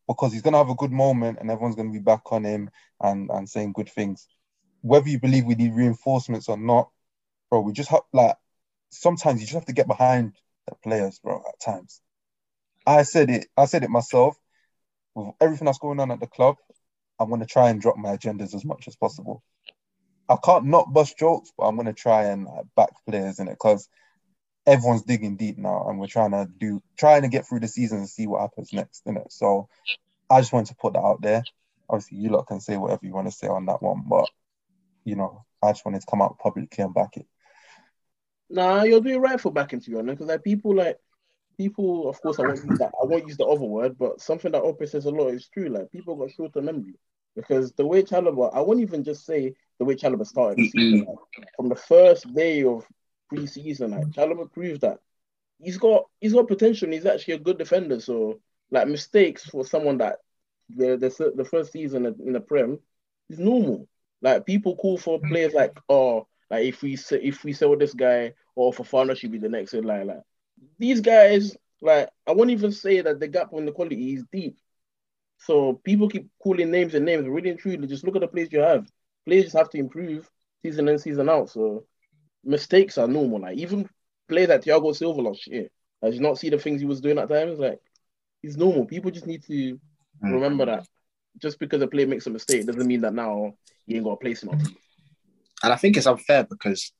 because 0.07 0.33
he's 0.33 0.43
gonna 0.43 0.59
have 0.59 0.71
a 0.71 0.75
good 0.75 0.93
moment 0.93 1.39
and 1.41 1.51
everyone's 1.51 1.77
gonna 1.77 1.91
be 1.91 1.99
back 1.99 2.33
on 2.33 2.45
him 2.45 2.71
and 3.01 3.31
and 3.31 3.49
saying 3.49 3.73
good 3.73 3.91
things. 3.91 4.27
Whether 4.81 5.09
you 5.09 5.21
believe 5.21 5.45
we 5.45 5.55
need 5.55 5.75
reinforcements 5.75 6.49
or 6.49 6.57
not, 6.57 6.91
bro, 7.51 7.61
we 7.61 7.73
just 7.73 7.91
have 7.91 8.03
like 8.13 8.37
sometimes 8.91 9.41
you 9.41 9.47
just 9.47 9.55
have 9.55 9.67
to 9.67 9.73
get 9.73 9.87
behind 9.87 10.35
the 10.67 10.75
players, 10.83 11.19
bro. 11.23 11.43
At 11.47 11.61
times, 11.61 12.01
I 12.87 13.03
said 13.03 13.31
it. 13.31 13.47
I 13.57 13.67
said 13.67 13.85
it 13.85 13.91
myself. 13.91 14.37
With 15.15 15.35
everything 15.41 15.67
that's 15.67 15.79
going 15.79 16.01
on 16.01 16.11
at 16.11 16.21
the 16.21 16.27
club, 16.27 16.57
I'm 17.19 17.31
gonna 17.31 17.47
try 17.47 17.71
and 17.71 17.81
drop 17.81 17.97
my 17.97 18.17
agendas 18.17 18.55
as 18.55 18.65
much 18.65 18.87
as 18.89 18.97
possible. 18.97 19.43
I 20.29 20.37
can't 20.45 20.67
not 20.67 20.93
bust 20.93 21.19
jokes, 21.19 21.53
but 21.57 21.65
I'm 21.65 21.77
gonna 21.77 21.93
try 21.93 22.25
and 22.25 22.45
like, 22.45 22.67
back 22.77 22.91
players 23.07 23.41
in 23.41 23.49
it 23.49 23.53
because 23.53 23.89
everyone's 24.67 25.03
digging 25.03 25.37
deep 25.37 25.59
now, 25.59 25.89
and 25.89 25.99
we're 25.99 26.07
trying 26.07 26.33
to 26.33 26.47
do 26.59 26.81
trying 26.99 27.23
to 27.23 27.29
get 27.29 27.47
through 27.47 27.61
the 27.61 27.69
season 27.69 27.99
and 27.99 28.09
see 28.09 28.27
what 28.27 28.43
happens 28.43 28.73
next, 28.73 29.03
in 29.07 29.17
it. 29.17 29.33
So 29.33 29.69
I 30.31 30.41
just 30.41 30.53
wanted 30.53 30.69
to 30.69 30.77
put 30.77 30.93
that 30.93 31.01
out 31.01 31.23
there. 31.23 31.43
Obviously, 31.89 32.19
you 32.19 32.31
lot 32.31 32.47
can 32.47 32.61
say 32.61 32.77
whatever 32.77 33.01
you 33.05 33.15
want 33.15 33.29
to 33.29 33.33
say 33.37 33.49
on 33.49 33.67
that 33.67 33.83
one, 33.83 34.05
but 34.07 34.29
you 35.05 35.17
know, 35.17 35.45
I 35.63 35.73
just 35.73 35.85
wanted 35.85 36.01
to 36.03 36.07
come 36.07 36.21
out 36.23 36.39
publicly 36.39 36.85
and 36.85 36.95
back 36.95 37.17
it. 37.17 37.27
Nah, 38.51 38.83
you're 38.83 39.01
doing 39.01 39.21
right 39.21 39.41
for 39.41 39.53
backing 39.53 39.81
to 39.81 39.91
be 39.91 39.97
honest, 39.97 40.19
because 40.19 40.29
like 40.29 40.45
people 40.45 40.75
like 40.75 40.99
people, 41.59 42.09
of 42.09 42.21
course, 42.23 42.39
I 42.39 42.43
won't 42.43 42.65
use 42.65 42.79
that. 42.79 42.93
I 43.03 43.05
won't 43.05 43.27
use 43.27 43.37
the 43.37 43.45
other 43.45 43.65
word, 43.65 43.99
but 43.99 44.21
something 44.21 44.53
that 44.53 44.63
Oprah 44.63 44.89
says 44.89 45.05
a 45.07 45.11
lot 45.11 45.29
is 45.29 45.49
true. 45.49 45.69
Like 45.69 45.91
people 45.91 46.17
got 46.17 46.31
shorter 46.31 46.63
memory 46.63 46.95
because 47.37 47.73
the 47.73 47.87
way 47.87 48.03
Chalobah, 48.03 48.55
I 48.55 48.61
won't 48.61 48.81
even 48.81 49.05
just 49.05 49.27
say 49.27 49.55
the 49.79 49.85
way 49.85 49.95
Chalobah 49.95 50.27
started 50.27 50.59
the 50.59 50.71
season. 50.71 51.05
Like, 51.07 51.19
from 51.57 51.69
the 51.69 51.77
first 51.77 52.33
day 52.35 52.65
of 52.65 52.87
pre-season, 53.29 53.91
like 53.91 54.07
Chalobah 54.11 54.53
proved 54.53 54.81
that 54.83 54.99
he's 55.61 55.79
got 55.79 56.05
he's 56.21 56.33
got 56.33 56.49
potential. 56.49 56.87
and 56.87 56.95
He's 56.95 57.07
actually 57.07 57.35
a 57.35 57.39
good 57.39 57.59
defender. 57.59 58.01
So 58.01 58.41
like 58.71 58.89
mistakes 58.89 59.45
for 59.45 59.65
someone 59.65 59.99
that 59.99 60.19
the 60.75 60.97
the, 60.97 61.33
the 61.37 61.45
first 61.45 61.73
season 61.73 62.07
in 62.07 62.33
the 62.33 62.41
Prem 62.41 62.79
is 63.29 63.39
normal. 63.39 63.89
Like 64.23 64.47
people 64.47 64.77
call 64.77 64.97
for 64.97 65.21
players 65.21 65.55
like 65.55 65.77
oh 65.89 66.27
like 66.51 66.65
if 66.67 66.83
we 66.83 66.97
se- 66.97 67.21
if 67.23 67.45
we 67.45 67.53
sell 67.53 67.77
this 67.77 67.95
guy 67.95 68.35
or 68.55 68.73
Fofana 68.73 69.17
should 69.17 69.33
be 69.33 69.39
the 69.39 69.49
next 69.49 69.75
in 69.75 69.85
line. 69.85 70.07
Like 70.09 70.23
these 70.79 71.01
guys, 71.01 71.57
like 71.81 72.09
I 72.27 72.33
won't 72.33 72.51
even 72.51 72.73
say 72.73 73.01
that 73.01 73.21
the 73.21 73.29
gap 73.29 73.53
on 73.53 73.67
the 73.67 73.73
quality 73.73 74.15
is 74.15 74.25
deep. 74.33 74.57
So 75.39 75.81
people 75.85 76.09
keep 76.09 76.29
calling 76.43 76.71
names 76.71 76.95
and 76.95 77.05
names. 77.05 77.27
Really 77.29 77.51
and 77.51 77.59
truly, 77.59 77.87
just 77.87 78.05
look 78.05 78.17
at 78.17 78.21
the 78.23 78.29
players 78.29 78.53
you 78.53 78.61
have. 78.61 78.87
Players 79.27 79.45
just 79.45 79.57
have 79.57 79.71
to 79.71 79.79
improve 79.79 80.29
season 80.63 80.89
in, 80.89 80.99
season 80.99 81.29
out. 81.29 81.51
So 81.51 81.85
mistakes 82.45 82.99
are 82.99 83.09
normal. 83.09 83.41
Like 83.43 83.57
even 83.59 83.89
players 84.29 84.49
like 84.49 84.63
Thiago 84.63 84.95
Silva 84.95 85.21
last 85.23 85.47
year. 85.47 85.69
Like, 86.03 86.13
did 86.13 86.17
you 86.19 86.23
not 86.23 86.39
see 86.39 86.51
the 86.51 86.59
things 86.59 86.81
he 86.81 86.87
was 86.87 87.01
doing 87.01 87.19
at 87.19 87.29
times? 87.29 87.59
Like 87.59 87.81
it's 88.43 88.57
normal. 88.57 88.87
People 88.87 89.11
just 89.11 89.27
need 89.27 89.43
to 89.45 89.79
Mm. 90.23 90.33
remember 90.33 90.67
that 90.67 90.85
just 91.41 91.59
because 91.61 91.81
a 91.83 91.87
player 91.87 92.07
makes 92.07 92.27
a 92.27 92.31
mistake 92.31 92.67
doesn't 92.67 92.87
mean 92.87 93.03
that 93.03 93.15
now 93.15 93.55
he 93.87 93.95
ain't 93.95 94.05
got 94.05 94.13
a 94.13 94.17
place 94.17 94.43
in 94.43 94.49
our 94.49 94.57
team. 94.57 94.77
And 95.63 95.73
I 95.73 95.77
think 95.77 95.97
it's 95.97 96.07
unfair 96.07 96.45
because 96.45 96.93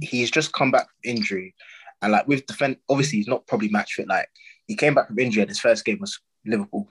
he's 0.00 0.30
just 0.30 0.52
come 0.52 0.70
back 0.70 0.86
from 0.86 1.10
injury, 1.16 1.54
and 2.02 2.12
like 2.12 2.26
with 2.28 2.46
defend, 2.46 2.76
obviously 2.88 3.18
he's 3.18 3.28
not 3.28 3.46
probably 3.46 3.68
match 3.68 3.94
fit. 3.94 4.08
Like 4.08 4.28
he 4.66 4.76
came 4.76 4.94
back 4.94 5.08
from 5.08 5.18
injury, 5.18 5.42
and 5.42 5.50
his 5.50 5.60
first 5.60 5.84
game 5.84 5.98
was 6.00 6.18
Liverpool, 6.46 6.88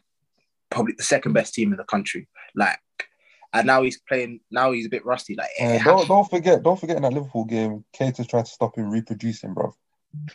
probably 0.69 0.93
the 0.97 1.03
second 1.03 1.33
best 1.33 1.53
team 1.53 1.71
in 1.71 1.77
the 1.77 1.83
country. 1.85 2.27
Like, 2.55 2.79
and 3.53 3.65
now 3.67 3.81
he's 3.83 3.99
playing. 4.07 4.39
Now 4.51 4.71
he's 4.71 4.85
a 4.85 4.89
bit 4.89 5.05
rusty. 5.05 5.35
Like, 5.35 5.49
don't 5.83 6.07
don't 6.07 6.29
forget, 6.29 6.61
don't 6.63 6.79
forget 6.79 6.97
in 6.97 7.03
that 7.03 7.13
Liverpool 7.13 7.45
game, 7.45 7.83
Cater's 7.93 8.27
tried 8.27 8.45
to 8.45 8.51
stop 8.51 8.77
him 8.77 8.89
reproducing, 8.91 9.53
bro. 9.53 9.73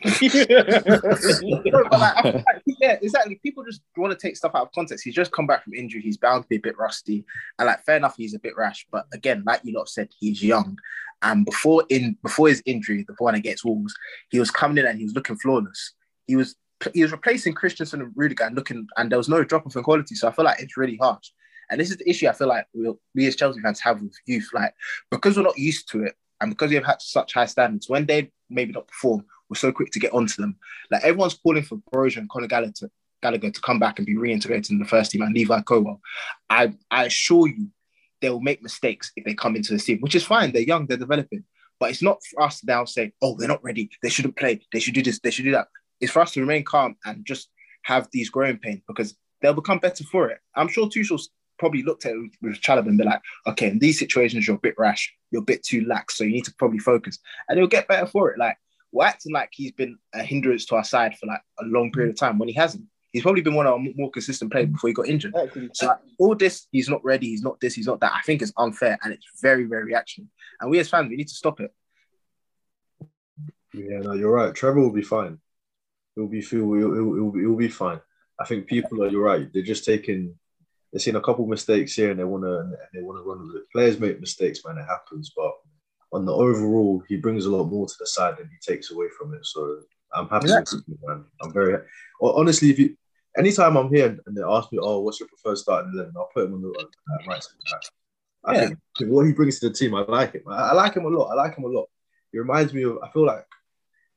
But, 0.05 1.99
like, 1.99 2.17
I 2.17 2.21
feel 2.21 2.41
like- 2.45 2.63
yeah, 2.79 2.97
exactly. 3.01 3.39
People 3.43 3.63
just 3.63 3.81
want 3.97 4.17
to 4.17 4.27
take 4.27 4.35
stuff 4.35 4.53
out 4.55 4.63
of 4.63 4.71
context. 4.71 5.03
He's 5.03 5.15
just 5.15 5.31
come 5.31 5.47
back 5.47 5.63
from 5.63 5.73
injury. 5.73 6.01
He's 6.01 6.17
bound 6.17 6.43
to 6.43 6.47
be 6.47 6.57
a 6.57 6.61
bit 6.61 6.77
rusty, 6.77 7.25
and 7.59 7.67
like 7.67 7.83
fair 7.85 7.97
enough, 7.97 8.15
he's 8.17 8.33
a 8.33 8.39
bit 8.39 8.55
rash. 8.57 8.85
But 8.91 9.05
again, 9.13 9.43
like 9.45 9.61
you 9.63 9.73
lot 9.73 9.89
said, 9.89 10.09
he's 10.19 10.43
young, 10.43 10.77
and 11.21 11.45
before 11.45 11.83
in 11.89 12.17
before 12.23 12.47
his 12.47 12.61
injury, 12.65 13.05
the 13.07 13.15
one 13.17 13.35
against 13.35 13.65
Wolves, 13.65 13.95
he 14.29 14.39
was 14.39 14.51
coming 14.51 14.77
in 14.77 14.85
and 14.85 14.97
he 14.97 15.05
was 15.05 15.15
looking 15.15 15.37
flawless. 15.37 15.93
He 16.27 16.35
was 16.35 16.55
he 16.93 17.01
was 17.01 17.11
replacing 17.11 17.53
Christensen 17.53 18.01
and 18.01 18.13
Rudiger 18.15 18.43
and 18.43 18.55
looking, 18.55 18.87
and 18.97 19.11
there 19.11 19.17
was 19.17 19.29
no 19.29 19.43
drop 19.43 19.65
off 19.65 19.75
in 19.75 19.83
quality. 19.83 20.15
So 20.15 20.27
I 20.27 20.31
feel 20.31 20.45
like 20.45 20.61
it's 20.61 20.77
really 20.77 20.97
harsh. 20.97 21.29
And 21.69 21.79
this 21.79 21.89
is 21.89 21.97
the 21.97 22.09
issue 22.09 22.27
I 22.27 22.33
feel 22.33 22.47
like 22.47 22.67
we, 22.73 22.93
we 23.15 23.27
as 23.27 23.35
Chelsea 23.35 23.59
fans 23.61 23.79
have 23.79 24.01
with 24.01 24.15
youth, 24.25 24.49
like 24.53 24.73
because 25.09 25.35
we're 25.37 25.43
not 25.43 25.57
used 25.57 25.89
to 25.91 26.03
it, 26.03 26.15
and 26.45 26.53
because 26.53 26.69
we 26.69 26.75
have 26.75 26.85
had 26.85 27.01
such 27.01 27.33
high 27.33 27.45
standards, 27.45 27.89
when 27.89 28.05
they 28.05 28.31
maybe 28.49 28.71
not 28.71 28.87
perform, 28.87 29.25
we're 29.49 29.55
so 29.55 29.71
quick 29.71 29.91
to 29.91 29.99
get 29.99 30.13
onto 30.13 30.41
them. 30.41 30.57
Like 30.91 31.03
everyone's 31.03 31.33
calling 31.33 31.63
for 31.63 31.77
Broja 31.91 32.17
and 32.17 32.29
Conor 32.29 32.47
Gallagher 32.47 32.73
to, 32.77 32.91
Gallagher 33.21 33.51
to 33.51 33.61
come 33.61 33.79
back 33.79 33.99
and 33.99 34.05
be 34.05 34.15
reintegrated 34.15 34.69
in 34.69 34.79
the 34.79 34.85
first 34.85 35.11
team 35.11 35.21
and 35.21 35.33
Levi 35.33 35.61
Colwill. 35.61 36.01
I 36.49 36.73
I 36.91 37.05
assure 37.05 37.47
you, 37.47 37.67
they 38.21 38.29
will 38.29 38.41
make 38.41 38.61
mistakes 38.61 39.11
if 39.15 39.25
they 39.25 39.33
come 39.33 39.55
into 39.55 39.73
the 39.73 39.79
team, 39.79 39.99
which 39.99 40.15
is 40.15 40.23
fine. 40.23 40.51
They're 40.51 40.61
young, 40.61 40.85
they're 40.85 40.97
developing, 40.97 41.43
but 41.79 41.89
it's 41.89 42.01
not 42.01 42.19
for 42.25 42.43
us 42.43 42.59
to 42.59 42.65
now 42.67 42.85
say, 42.85 43.11
"Oh, 43.21 43.35
they're 43.37 43.47
not 43.47 43.63
ready. 43.63 43.89
They 44.01 44.09
shouldn't 44.09 44.37
play. 44.37 44.61
They 44.71 44.79
should 44.79 44.93
do 44.93 45.03
this. 45.03 45.19
They 45.19 45.31
should 45.31 45.45
do 45.45 45.51
that." 45.51 45.67
It's 45.99 46.11
for 46.11 46.21
us 46.21 46.33
to 46.33 46.41
remain 46.41 46.63
calm 46.63 46.95
and 47.05 47.25
just 47.25 47.49
have 47.83 48.07
these 48.11 48.29
growing 48.29 48.57
pains 48.57 48.81
because 48.87 49.15
they'll 49.41 49.53
become 49.53 49.79
better 49.79 50.03
for 50.03 50.29
it. 50.29 50.39
I'm 50.55 50.67
sure 50.67 50.87
Tuchel's 50.87 51.29
probably 51.57 51.83
looked 51.83 52.05
at 52.05 52.13
it 52.13 52.31
with 52.41 52.61
Chalobah 52.61 52.87
and 52.87 52.97
be 52.97 53.03
like, 53.03 53.21
"Okay, 53.47 53.69
in 53.69 53.79
these 53.79 53.99
situations, 53.99 54.47
you're 54.47 54.57
a 54.57 54.59
bit 54.59 54.75
rash. 54.77 55.13
You're 55.31 55.41
a 55.41 55.45
bit 55.45 55.63
too 55.63 55.85
lax, 55.85 56.17
so 56.17 56.23
you 56.23 56.31
need 56.31 56.45
to 56.45 56.53
probably 56.57 56.79
focus." 56.79 57.19
And 57.47 57.57
he'll 57.57 57.67
get 57.67 57.87
better 57.87 58.05
for 58.05 58.31
it. 58.31 58.39
Like 58.39 58.57
we're 58.91 59.05
acting 59.05 59.33
like 59.33 59.49
he's 59.51 59.71
been 59.71 59.97
a 60.13 60.23
hindrance 60.23 60.65
to 60.67 60.75
our 60.75 60.83
side 60.83 61.17
for 61.17 61.27
like 61.27 61.41
a 61.59 61.65
long 61.65 61.91
period 61.91 62.11
of 62.11 62.19
time 62.19 62.37
when 62.37 62.47
he 62.49 62.55
hasn't. 62.55 62.85
He's 63.11 63.23
probably 63.23 63.41
been 63.41 63.55
one 63.55 63.65
of 63.65 63.73
our 63.73 63.79
more 63.95 64.11
consistent 64.11 64.51
players 64.51 64.67
before 64.67 64.89
he 64.89 64.93
got 64.93 65.07
injured. 65.07 65.33
Exactly. 65.35 65.69
So 65.73 65.87
like, 65.87 65.99
all 66.19 66.35
this, 66.35 66.67
he's 66.71 66.89
not 66.89 67.03
ready, 67.03 67.27
he's 67.27 67.41
not 67.41 67.59
this, 67.61 67.73
he's 67.73 67.87
not 67.87 68.01
that. 68.01 68.11
I 68.13 68.21
think 68.23 68.41
it's 68.41 68.51
unfair 68.57 68.97
and 69.03 69.13
it's 69.13 69.25
very, 69.41 69.63
very 69.63 69.85
reactionary. 69.85 70.29
And 70.59 70.69
we 70.69 70.79
as 70.79 70.89
fans, 70.89 71.09
we 71.09 71.15
need 71.15 71.29
to 71.29 71.33
stop 71.33 71.61
it. 71.61 71.73
Yeah, 73.73 73.99
no, 73.99 74.13
you're 74.13 74.31
right. 74.31 74.53
Trevoh 74.53 74.77
will 74.77 74.91
be 74.91 75.01
fine. 75.01 75.39
He'll 76.15 76.27
be 76.27 76.41
feel. 76.41 76.71
He'll, 76.73 76.93
he'll, 76.93 77.13
he'll, 77.13 77.31
he'll 77.31 77.55
be 77.55 77.67
fine. 77.67 77.99
I 78.39 78.45
think 78.45 78.67
people 78.67 79.03
are. 79.03 79.09
You're 79.09 79.23
right. 79.23 79.51
They're 79.53 79.63
just 79.63 79.85
taking. 79.85 80.35
They've 80.91 81.01
seen 81.01 81.15
a 81.15 81.21
couple 81.21 81.45
mistakes 81.45 81.93
here, 81.93 82.11
and 82.11 82.19
they 82.19 82.23
want 82.23 82.43
to. 82.43 82.59
And 82.59 82.75
they 82.93 83.01
want 83.01 83.19
to 83.19 83.23
run 83.23 83.45
with 83.47 83.55
it. 83.57 83.71
Players 83.71 83.99
make 83.99 84.19
mistakes, 84.19 84.59
man. 84.65 84.77
It 84.77 84.85
happens. 84.85 85.31
But 85.35 85.51
on 86.13 86.25
the 86.25 86.33
overall, 86.33 87.03
he 87.07 87.17
brings 87.17 87.45
a 87.45 87.51
lot 87.51 87.65
more 87.65 87.85
to 87.87 87.93
the 87.99 88.07
side 88.07 88.37
than 88.37 88.49
he 88.49 88.57
takes 88.73 88.91
away 88.91 89.07
from 89.17 89.33
it. 89.33 89.45
So 89.45 89.81
I'm 90.13 90.29
happy 90.29 90.47
with 90.47 90.83
you, 90.87 90.97
man. 91.03 91.25
I'm 91.41 91.51
very. 91.51 91.83
Honestly, 92.21 92.69
if 92.69 92.79
you, 92.79 92.95
anytime 93.37 93.75
I'm 93.75 93.93
here 93.93 94.17
and 94.25 94.37
they 94.37 94.41
ask 94.43 94.71
me, 94.71 94.79
"Oh, 94.81 95.01
what's 95.01 95.19
your 95.19 95.27
preferred 95.27 95.57
starting 95.57 95.91
eleven? 95.93 96.13
I'll 96.15 96.29
put 96.33 96.45
him 96.45 96.53
on 96.53 96.61
the 96.61 96.69
uh, 96.69 96.83
right 97.27 97.43
side. 97.43 97.51
I 98.45 98.53
Yeah. 98.53 98.67
think 98.67 98.79
what 99.11 99.25
he 99.25 99.33
brings 99.33 99.59
to 99.59 99.69
the 99.69 99.75
team, 99.75 99.95
I 99.95 100.01
like 100.03 100.33
him. 100.33 100.43
I, 100.47 100.69
I 100.69 100.73
like 100.73 100.93
him 100.93 101.05
a 101.05 101.09
lot. 101.09 101.31
I 101.31 101.33
like 101.33 101.57
him 101.57 101.65
a 101.65 101.67
lot. 101.67 101.89
He 102.31 102.37
reminds 102.37 102.73
me 102.73 102.83
of. 102.83 102.99
I 103.03 103.09
feel 103.09 103.25
like 103.25 103.45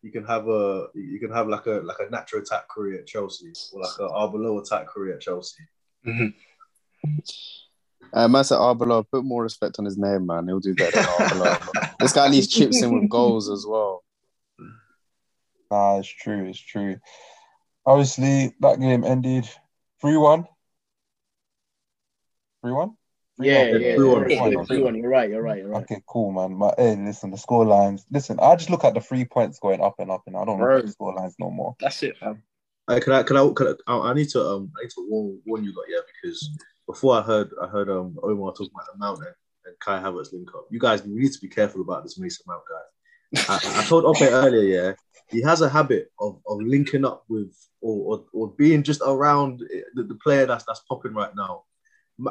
you 0.03 0.13
can 0.13 0.25
have 0.25 0.47
a 0.49 0.89
you 0.95 1.19
can 1.19 1.33
have 1.33 1.49
like 1.49 1.67
a 1.67 1.81
like 1.83 1.97
a 1.99 2.11
natural 2.11 2.43
attack 2.43 2.69
career 2.69 3.01
at 3.01 3.07
Chelsea 3.07 3.53
or 3.73 3.81
like 3.81 3.99
a 3.99 4.03
Arbeloa 4.03 4.63
attack 4.63 4.87
career 4.87 5.15
at 5.15 5.21
Chelsea. 5.23 5.63
Uh, 8.13 8.29
man 8.29 8.45
said 8.45 8.57
Arbeloa, 8.57 9.05
put 9.11 9.25
more 9.25 9.43
respect 9.43 9.79
on 9.79 9.85
his 9.85 9.99
name, 9.99 10.27
man. 10.27 10.47
He'll 10.47 10.61
do 10.61 10.75
better 10.75 11.03
than 11.31 11.59
this 12.01 12.13
guy 12.13 12.27
at 12.27 12.31
least 12.31 12.51
chips 12.51 12.83
in 12.83 12.99
with 12.99 13.11
goals 13.11 13.51
as 13.51 13.67
well. 13.67 14.03
Nah, 15.71 15.99
it's 15.99 16.09
true, 16.09 16.47
it's 16.47 16.59
true. 16.59 16.97
Obviously, 17.85 18.55
that 18.61 18.81
game 18.81 19.05
ended 19.05 19.49
3 20.01 20.17
1. 20.17 20.47
3 22.63 22.73
1? 22.73 22.97
Yeah, 23.41 23.53
yeah, 23.53 23.65
yeah, 23.65 23.79
yeah, 23.79 23.95
three 23.95 24.35
yeah, 24.35 24.57
one. 24.57 24.67
three 24.67 24.83
one. 24.83 24.95
You're 24.97 25.11
right. 25.11 25.31
You're 25.31 25.43
right. 25.43 25.59
You're 25.59 25.69
right. 25.69 25.83
Okay, 25.83 26.03
cool, 26.09 26.33
man. 26.33 26.59
But 26.59 26.75
hey, 26.77 26.97
listen, 26.97 27.31
the 27.31 27.39
score 27.39 27.65
lines. 27.65 28.05
Listen, 28.11 28.41
I 28.41 28.57
just 28.57 28.69
look 28.69 28.83
at 28.83 28.95
the 28.95 29.01
three 29.01 29.25
points 29.25 29.61
going 29.61 29.81
up 29.81 29.95
and 30.01 30.11
up, 30.11 30.23
and 30.27 30.37
I 30.37 30.45
don't 30.45 30.59
look 30.59 30.67
Bro. 30.67 30.79
at 30.79 30.87
the 30.87 30.93
score 30.93 31.15
lines 31.15 31.37
no 31.39 31.51
more. 31.51 31.77
That's 31.79 32.03
it, 32.03 32.19
fam. 32.19 32.43
I 32.89 32.99
can 32.99 33.13
I 33.13 33.23
can 33.23 33.37
I, 33.37 33.49
can 33.55 33.77
I, 33.87 33.99
I 33.99 34.15
need 34.15 34.29
to 34.31 34.43
um 34.43 34.73
I 34.77 34.83
need 34.83 34.91
to 34.91 35.07
warn, 35.09 35.41
warn 35.47 35.63
you 35.63 35.73
lot 35.77 35.85
yeah 35.89 36.01
because 36.21 36.51
before 36.89 37.15
I 37.15 37.23
heard 37.23 37.51
I 37.63 37.67
heard 37.69 37.89
um 37.89 38.19
Omar 38.23 38.53
talking 38.53 38.71
about 38.75 38.87
the 38.93 38.99
mountain 38.99 39.33
and 39.67 39.79
Kai 39.79 40.01
Havertz 40.01 40.33
link 40.33 40.49
up. 40.55 40.67
You 40.71 40.81
guys 40.81 41.05
we 41.05 41.15
need 41.15 41.33
to 41.33 41.41
be 41.41 41.49
careful 41.49 41.83
about 41.83 42.03
this 42.03 42.19
Mason 42.19 42.45
Mount 42.49 42.63
guy. 42.69 43.45
I, 43.49 43.81
I 43.81 43.85
told 43.85 44.07
Ope 44.07 44.23
earlier, 44.23 44.63
yeah, 44.63 44.93
he 45.29 45.43
has 45.43 45.61
a 45.61 45.69
habit 45.69 46.11
of, 46.19 46.41
of 46.47 46.63
linking 46.63 47.05
up 47.05 47.25
with 47.29 47.55
or, 47.83 48.17
or, 48.17 48.25
or 48.33 48.49
being 48.57 48.83
just 48.83 49.03
around 49.07 49.61
the, 49.95 50.03
the 50.03 50.15
player 50.15 50.47
that's 50.47 50.65
that's 50.65 50.81
popping 50.89 51.13
right 51.13 51.35
now. 51.37 51.65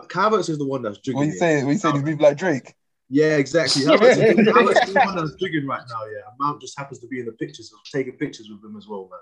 Kai 0.10 0.30
Havertz 0.30 0.50
is 0.50 0.58
the 0.58 0.66
one 0.68 0.82
that's 0.82 0.98
jigging. 0.98 1.20
What 1.20 1.28
you 1.28 1.34
say? 1.34 1.64
What 1.64 1.72
you 1.72 1.78
say? 1.78 1.92
He's 1.92 2.02
moving 2.02 2.18
like 2.18 2.38
Drake. 2.38 2.74
Yeah, 3.10 3.38
exactly. 3.38 3.84
Havertz 3.84 4.18
is, 4.18 4.48
Havertz 4.48 4.88
is 4.88 4.94
the 4.94 5.02
one 5.06 5.16
that's 5.16 5.36
jigging 5.36 5.68
right 5.68 5.84
now. 5.88 6.06
Yeah, 6.06 6.24
Mount 6.40 6.60
just 6.60 6.78
happens 6.78 7.00
to 7.00 7.08
be 7.08 7.20
in 7.20 7.28
the 7.28 7.32
pictures, 7.34 7.72
taking 7.94 8.14
pictures 8.14 8.50
with 8.50 8.62
him 8.64 8.76
as 8.76 8.88
well, 8.88 9.08
man. 9.10 9.20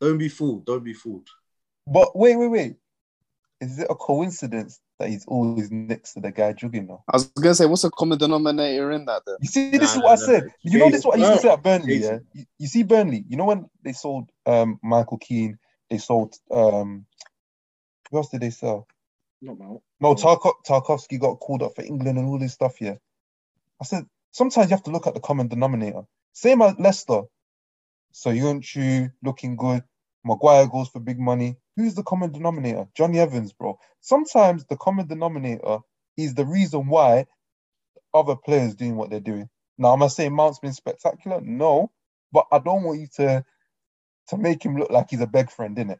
Don't 0.00 0.18
be 0.18 0.28
fooled. 0.28 0.64
Don't 0.64 0.84
be 0.84 0.94
fooled. 0.94 1.28
But 1.86 2.16
wait, 2.16 2.36
wait, 2.36 2.48
wait. 2.48 2.76
Is 3.60 3.78
it 3.78 3.88
a 3.90 3.94
coincidence 3.94 4.80
that 4.98 5.10
he's 5.10 5.26
always 5.26 5.70
next 5.70 6.14
to 6.14 6.20
the 6.20 6.30
guy 6.32 6.52
jogging 6.54 6.86
now? 6.86 7.04
I 7.08 7.16
was 7.16 7.26
gonna 7.26 7.54
say, 7.54 7.66
what's 7.66 7.82
the 7.82 7.90
common 7.90 8.16
denominator 8.18 8.90
in 8.92 9.04
that 9.04 9.22
then? 9.26 9.36
You 9.40 9.48
see, 9.48 9.70
this 9.70 9.80
Nah, 9.82 9.86
is 9.90 9.96
nah, 9.96 10.02
what 10.02 10.12
I 10.12 10.14
nah. 10.14 10.26
said. 10.26 10.50
You 10.62 10.78
know, 10.78 10.90
this 10.90 11.00
is 11.00 11.04
what 11.06 11.16
I 11.16 11.20
used 11.20 11.32
to 11.32 11.38
say 11.40 11.52
at 11.52 11.62
Burnley. 11.62 11.96
Yeah, 11.96 12.18
you, 12.32 12.44
you 12.58 12.66
see, 12.66 12.82
Burnley. 12.84 13.24
You 13.28 13.36
know 13.36 13.44
when 13.44 13.68
they 13.82 13.92
sold 13.92 14.30
um 14.46 14.78
Michael 14.82 15.18
Keane, 15.18 15.58
they 15.90 15.98
sold 15.98 16.34
um 16.50 17.04
who 18.10 18.16
else 18.16 18.30
did 18.30 18.40
they 18.40 18.50
sell? 18.50 18.88
Not 19.42 19.58
Mount. 19.58 19.82
No, 20.00 20.14
Tarko- 20.14 20.64
Tarkowski 20.66 21.18
got 21.20 21.34
called 21.40 21.62
up 21.62 21.74
for 21.76 21.82
England 21.82 22.18
and 22.18 22.28
all 22.28 22.38
this 22.38 22.54
stuff. 22.54 22.80
Yeah, 22.80 22.96
I 23.80 23.84
said 23.84 24.06
sometimes 24.32 24.70
you 24.70 24.76
have 24.76 24.84
to 24.84 24.90
look 24.90 25.06
at 25.06 25.14
the 25.14 25.20
common 25.20 25.48
denominator. 25.48 26.02
Same 26.32 26.62
as 26.62 26.78
Leicester. 26.78 27.22
Söyüncü 28.12 29.12
looking 29.22 29.56
good. 29.56 29.82
Maguire 30.24 30.66
goes 30.66 30.88
for 30.88 31.00
big 31.00 31.18
money. 31.18 31.56
Who's 31.76 31.94
the 31.94 32.02
common 32.02 32.32
denominator? 32.32 32.88
Jonny 32.94 33.18
Evans, 33.18 33.52
bro. 33.52 33.78
Sometimes 34.00 34.64
the 34.66 34.76
common 34.76 35.06
denominator 35.06 35.78
is 36.16 36.34
the 36.34 36.44
reason 36.44 36.88
why 36.88 37.26
other 38.12 38.36
players 38.36 38.74
doing 38.74 38.96
what 38.96 39.10
they're 39.10 39.20
doing. 39.20 39.48
Now, 39.78 39.92
am 39.92 40.02
I 40.02 40.08
saying 40.08 40.34
Mount's 40.34 40.58
been 40.58 40.72
spectacular? 40.72 41.40
No, 41.40 41.90
but 42.32 42.46
I 42.52 42.58
don't 42.58 42.82
want 42.82 43.00
you 43.00 43.08
to 43.16 43.44
to 44.28 44.36
make 44.36 44.64
him 44.64 44.76
look 44.76 44.90
like 44.90 45.10
he's 45.10 45.20
a 45.20 45.26
beg 45.26 45.50
friend, 45.50 45.76
innit? 45.76 45.98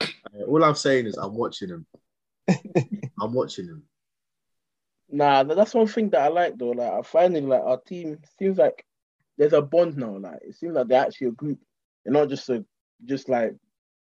Uh, 0.00 0.44
All 0.46 0.62
I'm 0.62 0.74
saying 0.74 1.06
is 1.06 1.16
I'm 1.16 1.34
watching 1.34 1.68
him. 1.68 1.86
I'm 3.20 3.32
watching 3.32 3.66
him. 3.66 3.82
Nah, 5.08 5.44
that's 5.44 5.74
one 5.74 5.86
thing 5.86 6.10
that 6.10 6.22
I 6.22 6.28
like 6.28 6.58
though. 6.58 6.70
Like 6.70 6.92
I 6.92 7.02
finally 7.02 7.40
like 7.40 7.62
our 7.62 7.80
team 7.80 8.18
seems 8.38 8.58
like 8.58 8.84
there's 9.38 9.52
a 9.52 9.62
bond 9.62 9.96
now. 9.96 10.18
Like 10.18 10.40
it 10.42 10.56
seems 10.56 10.74
like 10.74 10.88
they're 10.88 11.04
actually 11.04 11.28
a 11.28 11.32
group 11.32 11.58
and 12.04 12.14
not 12.14 12.28
just 12.28 12.48
a 12.50 12.64
just 13.04 13.28
like 13.28 13.54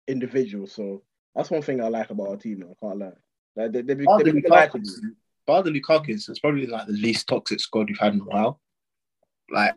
individuals. 0.09 0.73
So 0.73 1.03
that's 1.35 1.51
one 1.51 1.63
thing 1.63 1.83
I 1.83 1.89
like 1.89 2.11
about 2.11 2.29
our 2.29 2.37
team. 2.37 2.65
I 2.65 2.75
can't 2.85 2.99
lie. 2.99 3.13
Like 3.57 3.73
they 3.73 3.83
they, 3.83 3.95
be, 3.95 4.05
Bar 4.05 4.19
they 4.19 4.31
the 4.31 4.41
become 4.41 4.83
bar 5.47 5.63
the 5.63 5.71
Lukaku's, 5.71 6.29
it's 6.29 6.39
probably 6.39 6.67
like 6.67 6.87
the 6.87 6.93
least 6.93 7.29
toxic 7.29 7.61
squad 7.61 7.89
we've 7.89 7.99
had 7.99 8.15
in 8.15 8.21
a 8.21 8.25
while. 8.25 8.61
Like, 9.51 9.77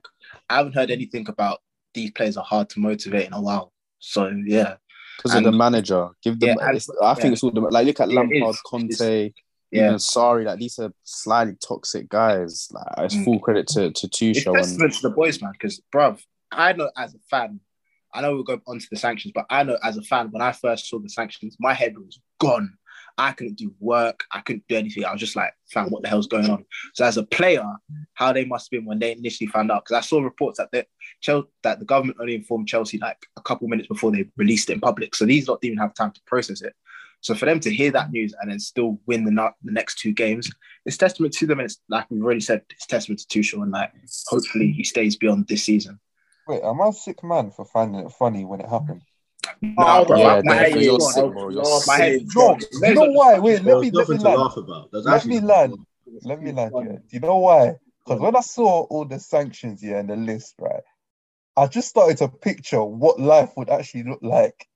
I 0.50 0.58
haven't 0.58 0.76
heard 0.76 0.92
anything 0.92 1.28
about 1.28 1.60
these 1.94 2.12
players 2.12 2.38
are 2.38 2.44
hard 2.44 2.70
to 2.70 2.80
motivate 2.80 3.28
in 3.28 3.34
a 3.34 3.42
while. 3.42 3.74
So, 4.00 4.32
yeah. 4.46 4.76
Because 5.18 5.36
of 5.36 5.44
the 5.44 5.52
manager. 5.52 6.10
Give 6.22 6.40
them. 6.40 6.56
Yeah, 6.60 6.70
and- 6.70 6.82
I 7.04 7.14
think 7.16 7.26
yeah. 7.26 7.32
it's 7.34 7.44
all 7.44 7.52
the 7.52 7.62
like. 7.62 7.86
Look 7.86 8.00
at 8.00 8.10
Lampard. 8.10 8.56
Conte, 8.66 9.34
Yeah. 9.72 9.88
even 9.88 10.00
Sorry. 10.00 10.46
Like 10.46 10.60
these 10.60 10.78
are 10.80 10.94
slightly 11.04 11.56
toxic 11.56 12.08
guys. 12.08 12.70
Like 12.72 12.86
it's 13.00 13.16
Mm. 13.16 13.26
full 13.26 13.40
credit 13.40 13.68
to 13.70 13.92
to 13.92 14.08
It's 14.08 14.44
Tuchel 14.46 14.82
and 14.82 14.94
to 14.94 15.02
the 15.02 15.10
boys, 15.10 15.42
man, 15.42 15.54
because, 15.54 15.82
bruv, 15.94 16.22
I 16.52 16.74
know 16.74 16.92
as 16.96 17.16
a 17.16 17.20
fan, 17.30 17.60
I 18.18 18.22
know 18.22 18.34
we'll 18.34 18.44
go 18.44 18.60
onto 18.66 18.88
the 18.90 18.98
sanctions, 18.98 19.32
but 19.36 19.46
I 19.52 19.62
know 19.62 19.78
as 19.84 19.96
a 19.96 20.02
fan, 20.02 20.32
when 20.32 20.42
I 20.42 20.52
first 20.52 20.88
saw 20.88 20.98
the 20.98 21.08
sanctions, 21.08 21.56
my 21.60 21.74
head 21.74 21.96
was 21.98 22.20
gone. 22.40 22.76
I 23.20 23.32
couldn't 23.32 23.58
do 23.58 23.74
work. 23.80 24.24
I 24.32 24.42
couldn't 24.42 24.68
do 24.68 24.76
anything. 24.76 25.06
I 25.06 25.12
was 25.12 25.20
just 25.20 25.36
like, 25.36 25.54
fam, 25.72 25.90
what 25.90 26.02
the 26.02 26.10
hell's 26.10 26.28
going 26.28 26.50
on? 26.50 26.66
So 26.94 27.06
as 27.06 27.18
a 27.18 27.24
player, 27.24 27.66
how 28.14 28.34
they 28.34 28.46
must 28.46 28.66
have 28.66 28.72
been 28.72 28.86
when 28.86 29.00
they 29.00 29.12
initially 29.12 29.48
found 29.48 29.72
out, 29.72 29.86
because 29.86 29.98
I 29.98 30.02
saw 30.02 30.20
reports 30.20 30.58
that 30.58 30.72
the 30.72 30.86
that 31.64 31.80
the 31.80 31.86
government 31.86 32.18
only 32.20 32.36
informed 32.36 32.68
Chelsea 32.68 32.98
like 32.98 33.18
a 33.38 33.42
couple 33.42 33.68
minutes 33.68 33.88
before 33.88 34.12
they 34.12 34.26
released 34.36 34.70
it 34.70 34.74
in 34.74 34.80
public. 34.82 35.16
So 35.16 35.26
these 35.26 35.48
lot 35.48 35.62
didn't 35.62 35.74
even 35.74 35.82
have 35.82 35.94
time 35.94 36.12
to 36.12 36.22
process 36.26 36.62
it. 36.62 36.74
So 37.22 37.34
for 37.34 37.46
them 37.46 37.60
to 37.62 37.74
hear 37.74 37.92
that 37.92 38.12
news 38.12 38.36
and 38.40 38.52
then 38.52 38.60
still 38.60 39.00
win 39.08 39.26
the, 39.26 39.32
the 39.64 39.72
next 39.72 39.98
two 39.98 40.14
games, 40.14 40.52
it's 40.86 40.98
testament 40.98 41.34
to 41.34 41.48
them. 41.48 41.60
And 41.60 41.66
it's 41.66 41.80
like 41.90 42.06
we've 42.12 42.24
already 42.24 42.42
said, 42.42 42.62
it's 42.70 42.86
testament 42.86 43.20
to 43.22 43.40
Tuchel, 43.40 43.64
and 43.64 43.72
like 43.72 43.92
hopefully 44.28 44.72
he 44.72 44.84
stays 44.84 45.16
beyond 45.16 45.48
this 45.48 45.64
season. 45.64 46.00
Wait, 46.48 46.64
am 46.64 46.82
I 46.82 46.88
a 46.88 46.94
sick 46.94 47.24
man 47.24 47.52
for 47.52 47.66
finding 47.66 48.06
it 48.06 48.12
funny 48.12 48.46
when 48.46 48.62
it 48.62 48.70
happened? 48.70 49.02
Nah, 49.62 50.06
bro, 50.06 50.18
yeah, 50.18 50.42
my 50.44 50.56
head 50.56 50.78
is 50.78 50.86
You're 50.86 51.00
gone. 51.00 51.14
sick, 51.14 51.34
bro. 51.34 51.50
You're 51.50 51.82
My 51.86 51.98
head 51.98 52.12
sick. 52.14 52.22
is 52.22 52.36
No, 52.36 52.44
gone. 52.46 52.60
you 52.72 52.94
know 52.94 53.12
why? 53.12 53.40
Wait, 53.40 53.64
There 53.64 53.76
let 53.76 53.84
me 53.84 53.92
let 53.92 54.10
me 54.10 54.18
to 54.18 54.24
laugh 54.24 54.58
about. 54.58 54.90
Let 54.94 55.04
me 55.04 55.12
nothing 55.12 55.42
to 55.42 55.46
land. 55.48 55.86
Let 56.24 56.42
me 56.42 56.52
land. 56.52 56.74
Do 56.74 57.00
you 57.12 57.20
know 57.20 57.38
why? 57.38 57.76
Because 58.06 58.22
when 58.22 58.36
I 58.36 58.42
saw 58.42 58.84
all 58.84 59.06
the 59.06 59.20
sanctions 59.20 59.82
here 59.82 59.98
and 59.98 60.10
the 60.10 60.16
list, 60.16 60.56
right, 60.60 60.84
I 61.58 61.68
just 61.68 61.90
started 61.90 62.18
to 62.20 62.30
picture 62.30 62.84
what 62.84 63.20
life 63.20 63.52
would 63.58 63.70
actually 63.70 64.04
look 64.04 64.20
like 64.22 64.68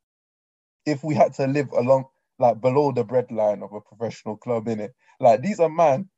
if 0.86 1.04
we 1.04 1.16
had 1.16 1.34
to 1.36 1.48
live 1.48 1.72
along 1.72 2.06
like 2.40 2.60
below 2.60 2.92
the 2.92 3.06
breadline 3.06 3.64
of 3.64 3.72
a 3.72 3.82
professional 3.82 4.36
club 4.36 4.68
in 4.68 4.80
it. 4.80 4.94
Like 5.20 5.42
these 5.42 5.60
are 5.60 5.70
man 5.70 6.10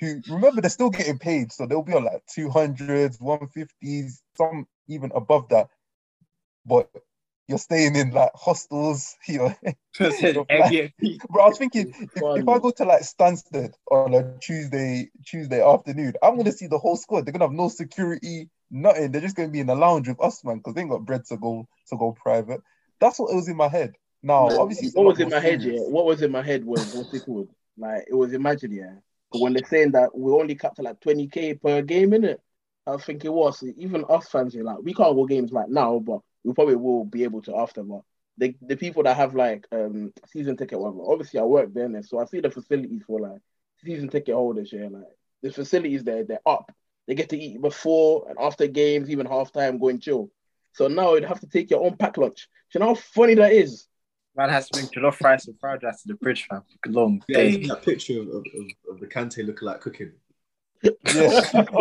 who 0.00 0.20
remember 0.28 0.60
they're 0.60 0.70
still 0.70 0.90
getting 0.90 1.18
paid, 1.18 1.52
so 1.52 1.66
they'll 1.66 1.82
be 1.82 1.94
on 1.94 2.04
like 2.04 2.22
200s, 2.36 3.20
150s, 3.20 4.20
some 4.36 4.66
even 4.88 5.12
above 5.14 5.48
that. 5.50 5.68
But 6.66 6.90
you're 7.46 7.58
staying 7.58 7.96
in 7.96 8.10
like 8.10 8.30
hostels, 8.34 9.16
you're 9.28 9.56
Airbnb. 9.98 10.92
Bro, 11.30 11.42
I 11.42 11.48
was 11.48 11.58
thinking 11.58 11.92
if, 11.98 12.12
if 12.14 12.48
I 12.48 12.58
go 12.58 12.70
to 12.70 12.84
like 12.84 13.02
Stansted 13.02 13.72
on 13.90 14.14
a 14.14 14.38
Tuesday 14.38 15.10
Tuesday 15.26 15.62
afternoon, 15.62 16.14
I'm 16.22 16.36
gonna 16.36 16.52
see 16.52 16.66
the 16.66 16.78
whole 16.78 16.96
squad. 16.96 17.26
They're 17.26 17.32
gonna 17.32 17.46
have 17.46 17.52
no 17.52 17.68
security, 17.68 18.48
nothing. 18.70 19.10
They're 19.10 19.20
just 19.20 19.36
gonna 19.36 19.48
be 19.48 19.60
in 19.60 19.66
the 19.66 19.74
lounge 19.74 20.08
with 20.08 20.22
us, 20.22 20.44
man, 20.44 20.58
because 20.58 20.74
they 20.74 20.82
ain't 20.82 20.90
got 20.90 21.04
bread 21.04 21.24
to 21.26 21.36
go 21.36 21.66
to 21.88 21.96
go 21.96 22.12
private. 22.12 22.60
That's 23.00 23.18
what 23.18 23.32
it 23.32 23.36
was 23.36 23.48
in 23.48 23.56
my 23.56 23.68
head. 23.68 23.94
Now, 24.22 24.48
obviously, 24.58 24.90
what 24.94 25.06
was 25.06 25.20
in 25.20 25.28
more 25.28 25.38
my 25.38 25.46
head, 25.46 25.62
yeah? 25.62 25.80
What 25.80 26.04
was 26.04 26.22
in 26.22 26.30
my 26.30 26.42
head 26.42 26.64
was 26.64 26.94
what's 26.94 27.14
it 27.14 27.24
called? 27.24 27.48
Like 27.76 28.04
it 28.08 28.14
was 28.14 28.32
imagine, 28.32 28.72
yeah. 28.72 28.94
But 29.30 29.40
when 29.40 29.52
they're 29.52 29.66
saying 29.66 29.92
that 29.92 30.16
we 30.16 30.32
only 30.32 30.54
capped 30.54 30.76
to 30.76 30.82
like 30.82 31.00
20k 31.00 31.60
per 31.60 31.82
game, 31.82 32.14
in 32.14 32.24
it, 32.24 32.40
I 32.88 32.92
was 32.92 33.04
thinking, 33.04 33.30
was 33.32 33.62
even 33.76 34.04
us 34.08 34.28
fans 34.28 34.54
here, 34.54 34.64
like 34.64 34.78
we 34.82 34.94
can't 34.94 35.14
go 35.14 35.26
games 35.26 35.52
like 35.52 35.68
now, 35.68 35.98
but 35.98 36.20
we 36.42 36.54
probably 36.54 36.76
will 36.76 37.04
be 37.04 37.24
able 37.24 37.42
to 37.42 37.56
after. 37.56 37.82
But 37.82 38.00
the 38.38 38.54
the 38.62 38.76
people 38.76 39.02
that 39.02 39.16
have 39.16 39.34
like 39.34 39.66
um 39.72 40.12
season 40.26 40.56
ticket, 40.56 40.80
whatever. 40.80 41.02
Obviously, 41.02 41.38
I 41.38 41.42
work 41.42 41.74
there, 41.74 41.86
innit? 41.86 42.08
so 42.08 42.18
I 42.18 42.24
see 42.24 42.40
the 42.40 42.50
facilities 42.50 43.02
for 43.06 43.20
like 43.20 43.40
season 43.84 44.08
ticket 44.08 44.34
holders. 44.34 44.72
Yeah, 44.72 44.88
like 44.90 45.02
the 45.42 45.52
facilities 45.52 46.02
there, 46.02 46.24
they're 46.24 46.40
up. 46.46 46.72
They 47.06 47.14
get 47.14 47.28
to 47.30 47.38
eat 47.38 47.60
before 47.60 48.26
and 48.28 48.38
after 48.40 48.66
games, 48.66 49.10
even 49.10 49.26
halftime, 49.26 49.78
go 49.78 49.88
and 49.88 50.00
chill. 50.00 50.30
So 50.72 50.88
now 50.88 51.14
you'd 51.14 51.24
have 51.24 51.40
to 51.40 51.46
take 51.46 51.70
your 51.70 51.84
own 51.84 51.96
pack 51.96 52.16
lunch. 52.16 52.48
Do 52.72 52.78
you 52.78 52.80
know 52.80 52.94
how 52.94 53.00
funny 53.00 53.34
that 53.34 53.52
is? 53.52 53.86
Man 54.36 54.48
has 54.48 54.68
to 54.68 54.74
bring 54.74 54.86
jollof 54.88 55.20
rice 55.22 55.46
and 55.46 55.58
fried 55.58 55.82
rice 55.82 56.02
to 56.02 56.08
the 56.08 56.14
bridge, 56.14 56.46
fam. 56.48 56.62
Long 56.86 57.22
Yeah, 57.28 57.38
day. 57.38 57.48
isn't 57.48 57.66
that 57.66 57.82
picture 57.82 58.20
of, 58.20 58.28
of, 58.28 58.46
of, 58.46 58.94
of 58.94 59.00
the 59.00 59.06
Kante 59.06 59.44
looking 59.44 59.66
like 59.66 59.80
cooking. 59.80 60.12
Yeah. 60.82 60.92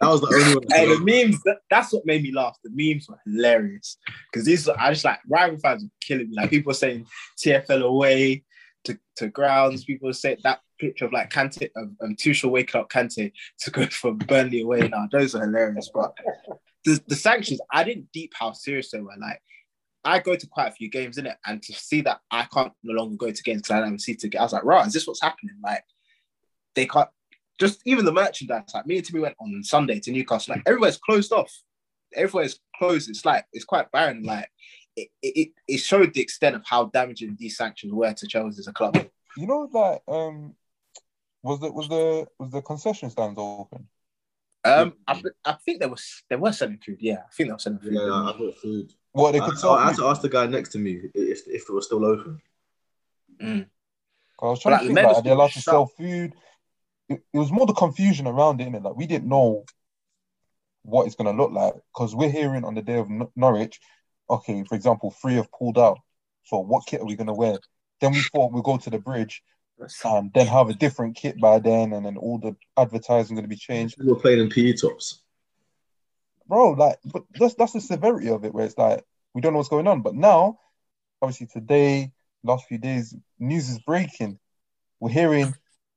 That 0.00 0.10
was 0.10 0.20
the 0.20 0.34
only 0.34 0.54
one. 0.56 0.64
Hey, 0.68 0.86
the 0.86 1.00
memes, 1.00 1.42
that, 1.44 1.58
that's 1.70 1.92
what 1.92 2.04
made 2.04 2.22
me 2.22 2.32
laugh. 2.32 2.58
The 2.62 2.70
memes 2.72 3.08
were 3.08 3.18
hilarious. 3.24 3.96
Because 4.30 4.44
these, 4.44 4.68
I 4.68 4.92
just 4.92 5.04
like, 5.04 5.20
rival 5.28 5.58
fans 5.58 5.84
were 5.84 5.90
killing 6.02 6.28
me. 6.28 6.36
Like, 6.36 6.50
people 6.50 6.70
were 6.70 6.74
saying 6.74 7.06
TFL 7.38 7.82
away 7.82 8.44
to, 8.84 8.98
to 9.16 9.28
grounds. 9.28 9.84
People 9.84 10.08
were 10.08 10.12
saying 10.12 10.38
that 10.42 10.60
picture 10.78 11.06
of 11.06 11.12
like 11.12 11.30
Kante, 11.30 11.70
of 11.76 11.88
um, 12.02 12.16
Tuchel 12.16 12.50
waking 12.50 12.80
up 12.80 12.90
Kante 12.90 13.32
to 13.60 13.70
go 13.70 13.86
from 13.86 14.18
Burnley 14.18 14.60
away 14.60 14.88
now. 14.88 15.08
Those 15.10 15.34
are 15.34 15.44
hilarious. 15.44 15.90
But 15.92 16.14
the, 16.84 17.00
the 17.06 17.16
sanctions, 17.16 17.60
I 17.72 17.84
didn't 17.84 18.12
deep 18.12 18.32
how 18.38 18.52
serious 18.52 18.90
they 18.90 19.00
were. 19.00 19.14
Like, 19.18 19.40
I 20.04 20.18
go 20.18 20.36
to 20.36 20.46
quite 20.46 20.68
a 20.68 20.72
few 20.72 20.90
games, 20.90 21.16
in 21.16 21.26
it, 21.26 21.36
and 21.46 21.62
to 21.62 21.72
see 21.72 22.02
that 22.02 22.20
I 22.30 22.46
can't 22.52 22.72
no 22.82 22.94
longer 22.94 23.16
go 23.16 23.30
to 23.30 23.42
games 23.42 23.62
because 23.62 23.70
I 23.70 23.78
don't 23.78 23.88
have 23.88 23.94
a 23.94 23.98
seat 23.98 24.20
to 24.20 24.28
get, 24.28 24.40
I 24.40 24.44
was 24.44 24.52
like, 24.52 24.64
right, 24.64 24.86
is 24.86 24.92
this 24.92 25.06
what's 25.06 25.22
happening? 25.22 25.56
Like, 25.62 25.84
they 26.74 26.86
can't 26.86 27.08
just 27.58 27.80
even 27.84 28.04
the 28.04 28.12
merchandise. 28.12 28.72
Like 28.74 28.86
me 28.86 28.96
and 28.96 29.06
Timmy 29.06 29.20
went 29.20 29.36
on 29.40 29.62
Sunday 29.62 30.00
to 30.00 30.12
Newcastle. 30.12 30.54
Like 30.54 30.62
everywhere's 30.66 30.98
closed 30.98 31.32
off. 31.32 31.52
Everywhere's 32.14 32.60
closed. 32.76 33.10
It's 33.10 33.24
like 33.24 33.44
it's 33.52 33.64
quite 33.64 33.90
barren. 33.92 34.22
Like 34.22 34.48
it, 34.96 35.08
it, 35.22 35.50
it 35.66 35.78
showed 35.78 36.14
the 36.14 36.20
extent 36.20 36.56
of 36.56 36.62
how 36.64 36.86
damaging 36.86 37.36
these 37.38 37.56
sanctions 37.56 37.92
were 37.92 38.12
to 38.12 38.26
Chelsea 38.26 38.58
as 38.60 38.68
a 38.68 38.72
club. 38.72 38.96
You 39.36 39.46
know 39.46 39.68
that 39.72 40.12
um 40.12 40.54
was 41.42 41.60
the 41.60 41.70
was 41.72 41.88
the 41.88 42.26
was 42.38 42.50
the 42.50 42.62
concession 42.62 43.10
stands 43.10 43.38
open? 43.38 43.88
Um, 44.66 44.94
I, 45.06 45.14
thi- 45.14 45.28
I 45.44 45.52
think 45.52 45.80
there 45.80 45.90
was 45.90 46.22
they 46.30 46.36
were 46.36 46.52
selling 46.52 46.78
food. 46.78 46.96
Yeah, 47.00 47.18
I 47.28 47.34
think 47.34 47.48
they 47.48 47.52
were 47.52 47.58
selling 47.58 47.80
food. 47.80 47.92
Yeah, 47.92 48.12
I 48.12 48.34
got 48.38 48.56
food. 48.56 48.94
What 49.12 49.32
they 49.32 49.40
I, 49.40 49.44
could 49.44 49.58
I, 49.58 49.60
sell. 49.60 49.72
I 49.72 49.86
had 49.88 49.96
to 49.96 50.06
ask 50.06 50.22
the 50.22 50.28
guy 50.30 50.46
next 50.46 50.70
to 50.70 50.78
me 50.78 51.02
if, 51.14 51.46
if 51.46 51.68
it 51.68 51.72
was 51.72 51.84
still 51.84 52.04
open. 52.04 52.40
Mm. 53.42 53.66
I 54.40 54.46
was 54.46 54.62
But, 54.62 54.70
trying 54.70 54.72
like, 54.72 54.82
to 54.82 54.88
the 54.88 54.94
think, 54.94 55.06
like, 55.06 55.16
are 55.16 55.22
they 55.22 55.30
allowed 55.30 55.50
to 55.50 55.60
sell 55.60 55.86
food? 55.86 56.34
It, 57.08 57.22
it 57.32 57.38
was 57.38 57.52
more 57.52 57.66
the 57.66 57.72
confusion 57.72 58.26
around 58.26 58.60
it, 58.60 58.68
innit? 58.68 58.82
Like 58.84 58.96
we 58.96 59.06
didn't 59.06 59.28
know 59.28 59.64
what 60.82 61.06
it's 61.06 61.16
gonna 61.16 61.32
look 61.32 61.50
like 61.50 61.74
because 61.92 62.14
we're 62.14 62.30
hearing 62.30 62.64
on 62.64 62.74
the 62.74 62.82
day 62.82 62.98
of 62.98 63.08
Nor- 63.08 63.30
Norwich, 63.34 63.80
okay, 64.28 64.64
for 64.64 64.74
example, 64.74 65.10
three 65.10 65.34
have 65.34 65.50
pulled 65.50 65.78
out. 65.78 65.98
So 66.44 66.58
what 66.58 66.86
kit 66.86 67.00
are 67.00 67.06
we 67.06 67.16
gonna 67.16 67.34
wear? 67.34 67.58
Then 68.00 68.12
we 68.12 68.20
thought 68.20 68.52
we'd 68.52 68.64
go 68.64 68.76
to 68.76 68.90
the 68.90 68.98
bridge 68.98 69.42
and 70.04 70.32
then 70.32 70.46
have 70.46 70.68
a 70.68 70.74
different 70.74 71.16
kit 71.16 71.40
by 71.40 71.58
then, 71.58 71.92
and 71.92 72.04
then 72.04 72.16
all 72.16 72.38
the 72.38 72.56
advertising 72.76 73.36
gonna 73.36 73.48
be 73.48 73.56
changed. 73.56 73.96
We're 73.98 74.14
playing 74.14 74.40
in 74.40 74.50
PE 74.50 74.74
tops. 74.74 75.22
bro, 76.46 76.72
like, 76.72 76.98
but 77.04 77.24
that's 77.38 77.54
that's 77.54 77.72
the 77.72 77.80
severity 77.80 78.28
of 78.28 78.44
it, 78.44 78.54
where 78.54 78.66
it's 78.66 78.78
like 78.78 79.04
we 79.34 79.40
don't 79.40 79.52
know 79.52 79.58
what's 79.58 79.68
going 79.68 79.88
on. 79.88 80.02
But 80.02 80.14
now, 80.14 80.60
obviously, 81.20 81.46
today, 81.46 82.12
last 82.42 82.66
few 82.66 82.78
days, 82.78 83.14
news 83.38 83.68
is 83.70 83.80
breaking. 83.80 84.38
We're 85.00 85.10
hearing 85.10 85.54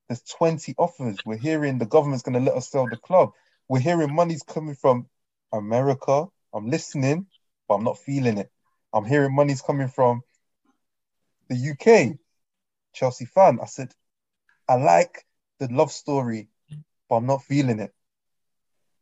there's 0.08 0.22
20 0.24 0.76
offers. 0.78 1.18
We're 1.26 1.38
hearing 1.38 1.78
the 1.78 1.86
government's 1.86 2.24
going 2.24 2.34
to 2.34 2.52
let 2.52 2.58
us 2.58 2.70
sell 2.70 2.88
the 2.88 2.98
club. 2.98 3.32
We're 3.68 3.80
hearing 3.80 4.14
money's 4.14 4.44
coming 4.44 4.76
from 4.76 5.08
America. 5.52 6.28
I'm 6.54 6.70
listening, 6.70 7.28
but 7.68 7.76
I'm 7.76 7.84
not 7.84 7.98
feeling 7.98 8.38
it. 8.38 8.50
I'm 8.94 9.06
hearing 9.06 9.36
money's 9.36 9.62
coming 9.62 9.90
from 9.90 10.22
the 11.50 11.72
UK. 11.72 12.18
Chelsea 12.94 13.26
fan. 13.26 13.60
I 13.62 13.66
said, 13.66 13.94
I 14.68 14.76
like 14.76 15.26
the 15.60 15.68
love 15.68 15.92
story, 15.92 16.48
but 17.10 17.18
I'm 17.18 17.26
not 17.26 17.44
feeling 17.44 17.80
it. 17.80 17.94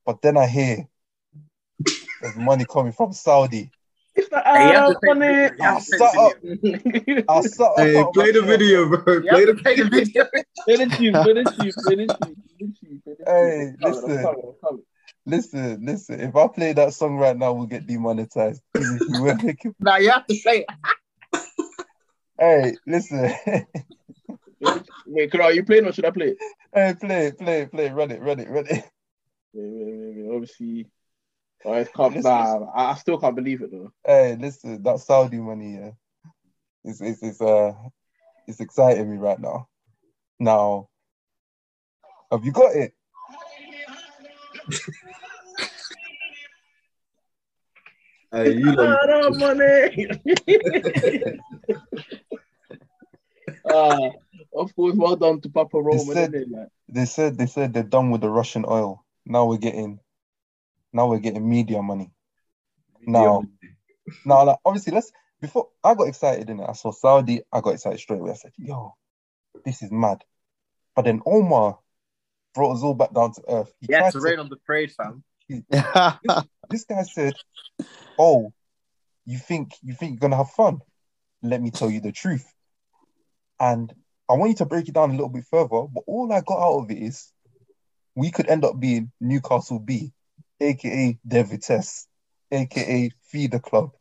But 0.05 0.21
then 0.21 0.37
I 0.37 0.47
hear 0.47 0.87
there's 2.21 2.35
money 2.35 2.65
coming 2.65 2.91
from 2.91 3.13
Saudi. 3.13 3.71
It's 4.15 4.29
the 4.29 4.41
Hey, 4.45 4.69
you 4.69 4.73
have 4.75 4.83
Arab 4.85 4.99
to 5.01 5.07
take- 5.07 5.17
money. 5.17 5.33
you 5.33 5.63
have 5.63 5.85
to 5.85 5.91
take 5.91 5.99
Shut 5.99 6.13
the 6.13 7.25
up. 7.25 7.25
I 7.29 7.41
sat 7.41 7.61
up 7.65 7.77
Hey, 7.77 7.97
out 7.97 8.13
play 8.13 8.31
the 8.31 8.41
video, 8.41 8.87
bro. 8.89 9.21
Play 9.21 9.45
the 9.45 9.53
play 9.55 9.75
the 9.75 9.89
video. 9.89 10.25
Play 10.65 10.75
the 10.77 10.95
tune, 10.95 11.13
play 11.13 11.33
the 11.33 11.43
tune, 11.43 11.73
play 11.83 11.95
the 11.95 12.07
tune, 12.07 12.35
play 12.45 12.55
the 12.59 12.73
tune, 12.79 13.01
play 13.03 13.15
the 13.19 13.25
tune. 13.25 13.25
Hey, 13.25 13.73
I'm 13.83 13.93
coming, 13.93 13.97
I'm 13.97 14.01
listen. 14.01 14.23
coming, 14.23 14.41
I'm 14.45 14.53
coming. 14.67 14.83
Listen, 15.27 15.85
listen. 15.85 16.19
If 16.21 16.35
I 16.35 16.47
play 16.47 16.73
that 16.73 16.93
song 16.93 17.17
right 17.17 17.35
now, 17.37 17.51
we'll 17.53 17.65
get 17.65 17.87
demonetized. 17.87 18.61
Even 18.77 19.57
you 19.63 19.75
Now 19.79 19.97
you 19.97 20.11
have 20.11 20.25
to 20.27 20.35
play 20.41 20.65
it. 20.67 21.43
hey, 22.39 22.75
listen. 22.87 23.33
Wait, 25.07 25.31
Kara, 25.31 25.45
are 25.45 25.51
you 25.53 25.63
playing 25.63 25.85
or 25.87 25.91
should 25.91 26.05
I 26.05 26.11
play 26.11 26.27
it? 26.29 26.37
hey, 26.73 26.93
play 26.99 27.25
it, 27.27 27.37
play 27.39 27.61
it, 27.61 27.71
play 27.71 27.85
it. 27.87 27.93
Run 27.93 28.11
it, 28.11 28.21
run 28.21 28.39
it, 28.39 28.49
run 28.49 28.65
it. 28.67 28.83
Wait, 29.53 29.71
wait, 29.71 29.85
wait, 29.87 30.15
wait. 30.17 30.35
Obviously, 30.35 30.87
oh, 31.65 31.73
it's 31.73 31.89
can't, 31.91 32.15
Listen, 32.15 32.31
nah, 32.31 32.65
I, 32.75 32.91
I 32.91 32.95
still 32.95 33.17
can't 33.17 33.35
believe 33.35 33.61
it 33.61 33.71
though. 33.71 33.91
Hey, 34.05 34.35
listen. 34.39 34.81
That 34.83 34.99
Saudi 34.99 35.37
money, 35.37 35.75
yeah. 35.75 35.91
It's 36.83 37.01
it's 37.01 37.23
it's 37.23 37.41
uh 37.41 37.73
it's 38.47 38.59
exciting 38.59 39.09
me 39.09 39.17
right 39.17 39.39
now. 39.39 39.67
Now, 40.39 40.87
have 42.31 42.45
you 42.45 42.51
got 42.51 42.75
it? 42.75 42.93
Hey, 48.31 48.51
you 48.53 48.71
know, 48.75 48.97
Arab 49.03 49.35
money. 49.37 50.07
uh, 53.65 54.09
of 54.55 54.75
course, 54.75 54.95
well 54.95 55.15
done 55.15 55.41
to 55.41 55.49
Papa 55.49 55.81
Roman. 55.81 56.13
said- 56.13 56.31
innit, 56.33 56.51
like. 56.51 56.67
They 56.87 57.05
said 57.05 57.37
they 57.37 57.47
said 57.47 57.73
they're 57.73 57.81
done 57.81 58.11
with 58.11 58.21
the 58.21 58.29
Russian 58.29 58.63
oil. 58.67 59.03
Now 59.25 59.45
we're 59.47 59.57
getting 59.57 59.99
now 60.95 61.07
we're 61.07 61.19
getting 61.19 61.47
media 61.47 61.81
money. 61.81 62.09
Now, 63.05 63.43
now 64.23 64.45
like, 64.45 64.57
obviously 64.63 64.93
let's 64.93 65.11
before 65.41 65.67
I 65.83 65.93
got 65.93 66.07
excited 66.07 66.49
in 66.49 66.61
it. 66.61 66.65
I 66.67 66.71
saw 66.73 66.91
Saudi, 66.91 67.41
I 67.51 67.59
got 67.59 67.71
excited 67.73 67.99
straight 67.99 68.21
away. 68.21 68.31
I 68.31 68.35
said, 68.35 68.53
yo, 68.57 68.95
this 69.65 69.81
is 69.83 69.91
mad. 69.91 70.23
But 70.95 71.03
then 71.03 71.21
Omar 71.25 71.77
brought 72.53 72.75
us 72.77 72.81
all 72.83 72.93
back 72.93 73.13
down 73.13 73.33
to 73.33 73.41
earth. 73.49 73.73
He 73.81 73.87
Yeah, 73.89 73.99
tried 73.99 74.11
to 74.11 74.19
to- 74.19 74.23
rain 74.23 74.39
on 74.39 74.47
the 74.49 74.55
parade, 74.55 74.93
fam. 74.93 75.23
this 76.69 76.85
guy 76.85 77.03
said, 77.03 77.35
Oh, 78.17 78.53
you 79.25 79.37
think 79.37 79.73
you 79.83 79.93
think 79.93 80.13
you're 80.13 80.29
gonna 80.29 80.37
have 80.37 80.51
fun? 80.51 80.79
Let 81.43 81.61
me 81.61 81.71
tell 81.71 81.89
you 81.91 81.99
the 81.99 82.13
truth. 82.13 82.49
And 83.59 83.93
I 84.29 84.33
want 84.33 84.51
you 84.51 84.55
to 84.57 84.65
break 84.65 84.87
it 84.87 84.93
down 84.95 85.09
a 85.09 85.13
little 85.13 85.29
bit 85.29 85.43
further. 85.51 85.67
But 85.93 86.03
all 86.07 86.31
I 86.31 86.39
got 86.41 86.57
out 86.59 86.83
of 86.83 86.91
it 86.91 86.97
is 86.99 87.31
we 88.15 88.31
could 88.31 88.47
end 88.47 88.63
up 88.63 88.79
being 88.79 89.11
Newcastle 89.19 89.79
B, 89.79 90.13
aka 90.59 91.17
Vitesse, 91.25 92.07
aka 92.51 93.09
feeder 93.23 93.59
club. 93.59 93.91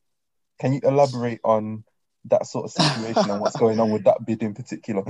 Can 0.61 0.73
you 0.73 0.81
elaborate 0.83 1.41
on 1.45 1.85
that 2.27 2.47
sort 2.47 2.67
of 2.67 2.71
situation 2.71 3.31
and 3.31 3.41
what's 3.41 3.57
going 3.57 3.81
on 3.81 3.91
with 3.91 4.05
that 4.05 4.25
bid 4.25 4.43
in 4.43 4.55
particular? 4.55 5.05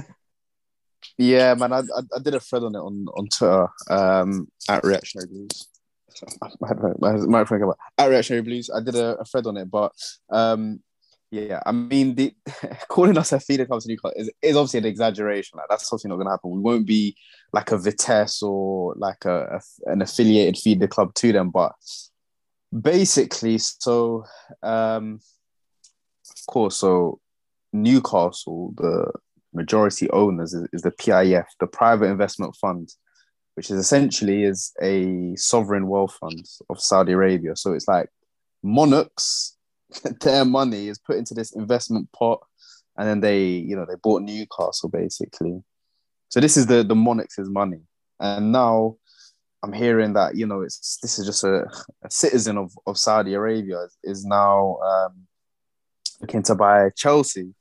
Yeah, 1.18 1.54
man, 1.54 1.72
I, 1.72 1.78
I, 1.78 2.00
I 2.16 2.18
did 2.22 2.34
a 2.34 2.40
thread 2.40 2.64
on 2.64 2.74
it 2.74 2.78
on, 2.78 3.06
on 3.14 3.28
Twitter 3.28 3.68
um, 3.90 4.48
at 4.68 4.82
Reactionary 4.84 5.28
Blues. 5.28 5.68
My, 6.60 7.12
my 7.12 7.44
friend 7.44 7.64
about 7.64 7.78
at 7.98 8.06
Reactionary 8.06 8.42
Blues. 8.42 8.70
I 8.74 8.80
did 8.80 8.94
a, 8.94 9.16
a 9.18 9.24
thread 9.24 9.46
on 9.46 9.56
it, 9.56 9.70
but 9.70 9.92
um, 10.30 10.80
yeah, 11.30 11.60
I 11.66 11.72
mean, 11.72 12.14
the, 12.14 12.32
calling 12.88 13.18
us 13.18 13.32
a 13.32 13.40
feeder 13.40 13.66
club 13.66 13.82
is, 14.16 14.30
is 14.40 14.56
obviously 14.56 14.78
an 14.78 14.86
exaggeration. 14.86 15.56
Like 15.56 15.66
that's 15.68 15.92
obviously 15.92 16.10
not 16.10 16.16
going 16.16 16.26
to 16.26 16.32
happen. 16.32 16.50
We 16.50 16.60
won't 16.60 16.86
be 16.86 17.16
like 17.52 17.72
a 17.72 17.78
Vitesse 17.78 18.42
or 18.42 18.94
like 18.96 19.24
a, 19.24 19.60
a 19.86 19.90
an 19.90 20.02
affiliated 20.02 20.56
feeder 20.56 20.86
club 20.86 21.14
to 21.14 21.32
them, 21.32 21.50
but 21.50 21.72
basically, 22.80 23.58
so 23.58 24.24
um, 24.62 25.20
of 26.30 26.46
course, 26.46 26.76
so 26.76 27.20
Newcastle, 27.72 28.72
the 28.76 29.10
majority 29.52 30.10
owners 30.10 30.54
is, 30.54 30.68
is 30.72 30.82
the 30.82 30.90
PIF, 30.90 31.46
the 31.60 31.66
private 31.66 32.06
investment 32.06 32.56
fund, 32.56 32.88
which 33.54 33.70
is 33.70 33.78
essentially 33.78 34.44
is 34.44 34.72
a 34.82 35.34
sovereign 35.36 35.88
wealth 35.88 36.16
fund 36.20 36.44
of 36.70 36.80
Saudi 36.80 37.12
Arabia. 37.12 37.56
So 37.56 37.72
it's 37.72 37.88
like 37.88 38.08
monarchs, 38.62 39.53
their 40.20 40.44
money 40.44 40.88
is 40.88 40.98
put 40.98 41.16
into 41.16 41.34
this 41.34 41.52
investment 41.52 42.10
pot, 42.12 42.40
and 42.96 43.08
then 43.08 43.20
they, 43.20 43.44
you 43.44 43.76
know, 43.76 43.86
they 43.86 43.96
bought 44.02 44.22
Newcastle 44.22 44.88
basically. 44.88 45.62
So 46.28 46.40
this 46.40 46.56
is 46.56 46.66
the 46.66 46.82
the 46.82 46.94
monarchs' 46.94 47.38
money, 47.38 47.80
and 48.20 48.52
now 48.52 48.96
I'm 49.62 49.72
hearing 49.72 50.14
that 50.14 50.36
you 50.36 50.46
know 50.46 50.62
it's 50.62 50.98
this 51.02 51.18
is 51.18 51.26
just 51.26 51.44
a, 51.44 51.64
a 52.02 52.10
citizen 52.10 52.58
of, 52.58 52.72
of 52.86 52.98
Saudi 52.98 53.34
Arabia 53.34 53.86
is 54.02 54.24
now 54.24 54.78
um, 54.78 55.26
looking 56.20 56.42
to 56.44 56.54
buy 56.54 56.90
Chelsea 56.96 57.54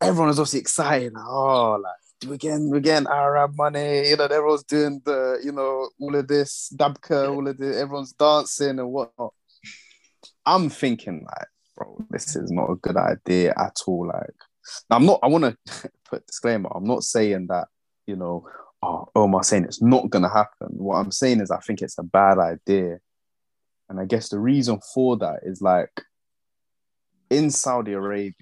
everyone 0.00 0.30
is 0.30 0.38
obviously 0.38 0.60
excited. 0.60 1.12
Oh, 1.16 1.78
like 1.82 2.28
we're 2.28 2.36
getting 2.36 2.70
we're 2.70 2.80
getting 2.80 3.08
Arab 3.08 3.56
money. 3.56 4.08
You 4.08 4.16
know, 4.16 4.24
everyone's 4.24 4.64
doing 4.64 5.00
the 5.04 5.40
you 5.42 5.52
know 5.52 5.90
all 6.00 6.16
of 6.16 6.28
this 6.28 6.72
dabka, 6.76 7.30
all 7.30 7.46
of 7.46 7.56
this. 7.58 7.76
Everyone's 7.76 8.12
dancing 8.12 8.78
and 8.78 8.90
whatnot. 8.90 9.34
I'm 10.46 10.68
thinking 10.68 11.24
like, 11.24 11.48
bro, 11.76 12.04
this 12.10 12.36
is 12.36 12.50
not 12.50 12.70
a 12.70 12.76
good 12.76 12.96
idea 12.96 13.54
at 13.56 13.76
all. 13.86 14.08
Like, 14.08 14.34
I'm 14.90 15.06
not. 15.06 15.20
I 15.22 15.28
want 15.28 15.44
to 15.44 15.90
put 16.04 16.26
disclaimer. 16.26 16.70
I'm 16.74 16.86
not 16.86 17.02
saying 17.02 17.46
that 17.48 17.68
you 18.06 18.16
know. 18.16 18.48
Oh, 18.82 19.08
oh 19.14 19.22
Omar 19.24 19.42
saying 19.42 19.64
it's 19.64 19.82
not 19.82 20.08
gonna 20.10 20.32
happen. 20.32 20.68
What 20.70 20.96
I'm 20.96 21.12
saying 21.12 21.40
is 21.40 21.50
I 21.50 21.58
think 21.58 21.82
it's 21.82 21.98
a 21.98 22.02
bad 22.02 22.38
idea, 22.38 22.98
and 23.88 24.00
I 24.00 24.06
guess 24.06 24.30
the 24.30 24.38
reason 24.38 24.80
for 24.94 25.18
that 25.18 25.40
is 25.42 25.60
like 25.60 26.02
in 27.30 27.50
Saudi 27.50 27.92
Arabia, 27.92 28.34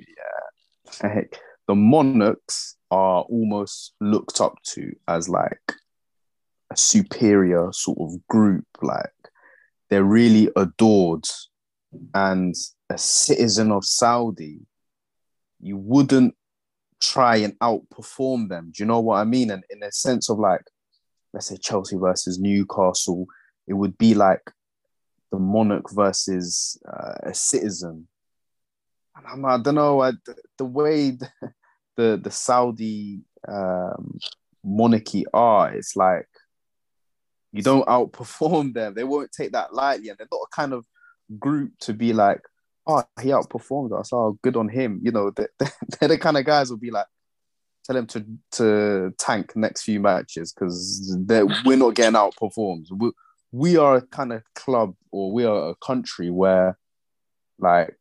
like, 1.02 1.38
the 1.66 1.74
monarchs 1.74 2.76
are 2.90 3.22
almost 3.22 3.94
looked 4.00 4.40
up 4.40 4.54
to 4.64 4.90
as 5.06 5.28
like 5.28 5.74
a 6.72 6.76
superior 6.76 7.70
sort 7.72 7.98
of 8.00 8.26
group. 8.28 8.64
Like 8.80 9.12
they're 9.90 10.04
really 10.04 10.50
adored. 10.56 11.24
And 12.14 12.54
a 12.90 12.98
citizen 12.98 13.72
of 13.72 13.84
Saudi, 13.84 14.60
you 15.60 15.76
wouldn't 15.76 16.34
try 17.00 17.36
and 17.36 17.58
outperform 17.60 18.48
them. 18.48 18.72
Do 18.74 18.82
you 18.82 18.86
know 18.86 19.00
what 19.00 19.16
I 19.16 19.24
mean? 19.24 19.50
And 19.50 19.64
in 19.70 19.82
a 19.82 19.92
sense 19.92 20.28
of 20.28 20.38
like, 20.38 20.62
let's 21.32 21.46
say 21.46 21.56
Chelsea 21.56 21.96
versus 21.96 22.38
Newcastle, 22.38 23.26
it 23.66 23.74
would 23.74 23.96
be 23.98 24.14
like 24.14 24.42
the 25.30 25.38
monarch 25.38 25.90
versus 25.92 26.80
uh, 26.88 27.14
a 27.22 27.34
citizen. 27.34 28.08
And 29.16 29.26
I'm, 29.26 29.44
I 29.44 29.58
don't 29.58 29.74
know, 29.74 30.02
I, 30.02 30.12
the 30.56 30.64
way 30.64 31.10
the 31.96 32.20
the 32.22 32.30
Saudi 32.30 33.20
um, 33.46 34.18
monarchy 34.64 35.24
are, 35.32 35.72
it's 35.72 35.96
like 35.96 36.28
you 37.52 37.62
don't 37.62 37.86
outperform 37.86 38.74
them. 38.74 38.94
They 38.94 39.04
won't 39.04 39.32
take 39.32 39.52
that 39.52 39.74
lightly, 39.74 40.08
and 40.08 40.18
they're 40.18 40.28
not 40.30 40.46
a 40.50 40.54
kind 40.54 40.72
of 40.72 40.86
group 41.38 41.72
to 41.80 41.92
be 41.92 42.12
like, 42.12 42.40
oh, 42.86 43.04
he 43.20 43.28
outperformed 43.28 43.98
us. 43.98 44.12
Oh, 44.12 44.38
good 44.42 44.56
on 44.56 44.68
him. 44.68 45.00
You 45.02 45.12
know, 45.12 45.30
they're, 45.30 45.50
they're 45.58 46.08
the 46.08 46.18
kind 46.18 46.36
of 46.36 46.44
guys 46.44 46.70
will 46.70 46.78
be 46.78 46.90
like, 46.90 47.06
tell 47.84 47.96
him 47.96 48.06
to 48.06 48.24
to 48.52 49.14
tank 49.18 49.56
next 49.56 49.82
few 49.82 50.00
matches 50.00 50.52
because 50.52 51.16
we're 51.64 51.76
not 51.76 51.94
getting 51.94 52.14
outperformed. 52.14 52.86
We, 52.90 53.10
we 53.50 53.76
are 53.76 53.96
a 53.96 54.02
kind 54.02 54.32
of 54.32 54.42
club 54.54 54.94
or 55.10 55.32
we 55.32 55.44
are 55.44 55.70
a 55.70 55.74
country 55.76 56.30
where 56.30 56.78
like 57.58 57.96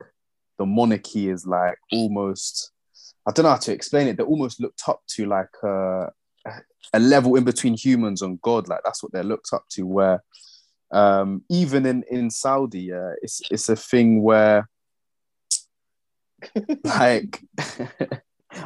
the 0.57 0.65
monarchy 0.65 1.29
is 1.29 1.47
like 1.47 1.77
almost 1.91 2.71
I 3.27 3.31
don't 3.31 3.43
know 3.43 3.51
how 3.51 3.57
to 3.57 3.73
explain 3.73 4.07
it. 4.07 4.17
They're 4.17 4.25
almost 4.25 4.61
looked 4.61 4.83
up 4.87 5.01
to 5.15 5.25
like 5.25 5.49
a, 5.63 6.07
a 6.93 6.99
level 6.99 7.35
in 7.35 7.43
between 7.43 7.75
humans 7.75 8.21
and 8.21 8.41
God. 8.41 8.67
Like 8.67 8.81
that's 8.85 9.03
what 9.03 9.11
they're 9.11 9.23
looked 9.23 9.49
up 9.53 9.65
to. 9.71 9.85
Where 9.85 10.23
um, 10.91 11.43
even 11.49 11.85
in 11.85 12.03
in 12.09 12.29
Saudi, 12.29 12.93
uh, 12.93 13.13
it's 13.21 13.41
it's 13.51 13.69
a 13.69 13.75
thing 13.75 14.21
where 14.21 14.69
like 16.83 17.41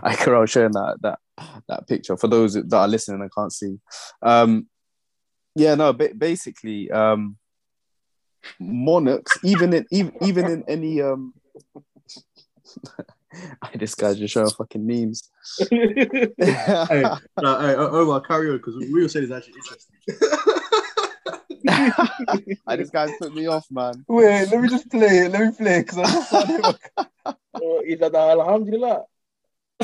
I 0.04 0.16
can 0.16 0.48
sharing 0.48 0.74
that 0.74 0.98
that 1.02 1.20
that 1.68 1.88
picture 1.88 2.18
for 2.18 2.28
those 2.28 2.54
that 2.54 2.74
are 2.74 2.88
listening 2.88 3.22
and 3.22 3.34
can't 3.34 3.54
see. 3.54 3.78
Um, 4.22 4.68
yeah, 5.56 5.76
no, 5.76 5.94
basically, 5.94 6.90
um, 6.92 7.38
monarchs, 8.60 9.38
even 9.44 9.74
in 9.74 9.86
even 9.92 10.14
even 10.22 10.50
in 10.50 10.64
any 10.68 11.02
um 11.02 11.34
I 13.62 13.78
this 13.78 13.96
guy's 13.96 14.20
just 14.20 14.34
showing 14.34 14.50
fucking 14.50 14.86
memes. 14.86 15.30
hey, 15.70 16.28
no, 16.38 17.60
hey, 17.60 17.76
Omar, 17.76 18.22
carry 18.22 18.50
on 18.50 18.58
because 18.58 18.76
what 18.76 18.86
you 18.86 19.08
said 19.08 19.24
is 19.24 19.32
actually 19.32 19.54
interesting. 19.54 19.96
This 21.64 22.90
guy's 22.90 23.12
put 23.20 23.34
me 23.34 23.48
off, 23.48 23.66
man. 23.72 24.06
Wait, 24.08 24.50
let 24.50 24.62
me 24.62 24.68
just 24.68 24.90
play 24.90 25.26
it. 25.26 25.32
Let 25.32 25.48
me 25.48 25.52
play 25.56 25.78
it 25.78 25.86
because 25.86 25.98
I 26.00 26.04
just 26.04 26.30
found 26.30 26.50
it. 26.50 26.76
oh, 27.56 27.82
is 27.86 28.00
that 28.00 28.12
the 28.12 28.18
Alhamdulillah? 28.18 29.04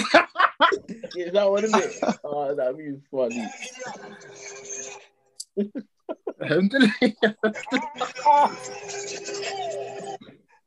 is 1.15 1.33
that 1.33 1.49
what 1.49 1.63
it 1.63 1.75
is? 1.75 2.03
Oh, 2.23 2.55
that 2.55 2.75
means 2.75 3.03
funny. 3.11 3.47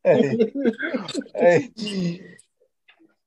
hey, 0.04 0.50
hey. 1.34 2.36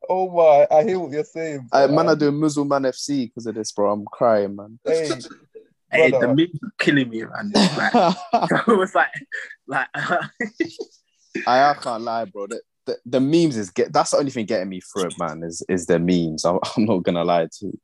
Oh 0.10 0.30
my, 0.30 0.68
I 0.76 0.84
hear 0.84 1.00
what 1.00 1.12
you're 1.12 1.24
saying. 1.24 1.70
I, 1.72 1.88
man, 1.88 2.10
I 2.10 2.16
do 2.16 2.32
Muslim 2.32 2.68
Man 2.68 2.84
FC 2.84 3.28
because 3.28 3.46
of 3.46 3.56
this, 3.56 3.72
bro. 3.72 3.92
I'm 3.92 4.06
crying, 4.06 4.56
man. 4.56 4.78
Hey, 4.84 5.10
hey 5.94 6.12
the 6.12 6.28
memes 6.28 6.60
are 6.64 6.74
killing 6.80 7.10
me, 7.10 7.24
man. 7.24 7.52
Like, 7.54 7.94
it 8.68 8.78
was 8.78 8.96
like, 8.96 9.12
like. 9.68 9.88
I, 11.48 11.72
I 11.72 11.74
can't 11.82 12.04
lie, 12.04 12.26
bro. 12.26 12.48
The, 12.48 12.62
the, 12.86 12.98
the, 13.06 13.20
memes 13.20 13.58
is 13.58 13.70
get. 13.72 13.92
That's 13.92 14.12
the 14.12 14.18
only 14.18 14.32
thing 14.32 14.46
getting 14.46 14.70
me 14.70 14.82
through 14.82 15.06
it, 15.06 15.16
man. 15.18 15.44
Is 15.44 15.64
is 15.68 15.86
the 15.86 16.00
memes. 16.00 16.46
I'm, 16.46 16.60
I'm 16.76 16.86
not 16.86 17.04
gonna 17.04 17.24
lie 17.24 17.48
to 17.60 17.66
you. 17.66 17.80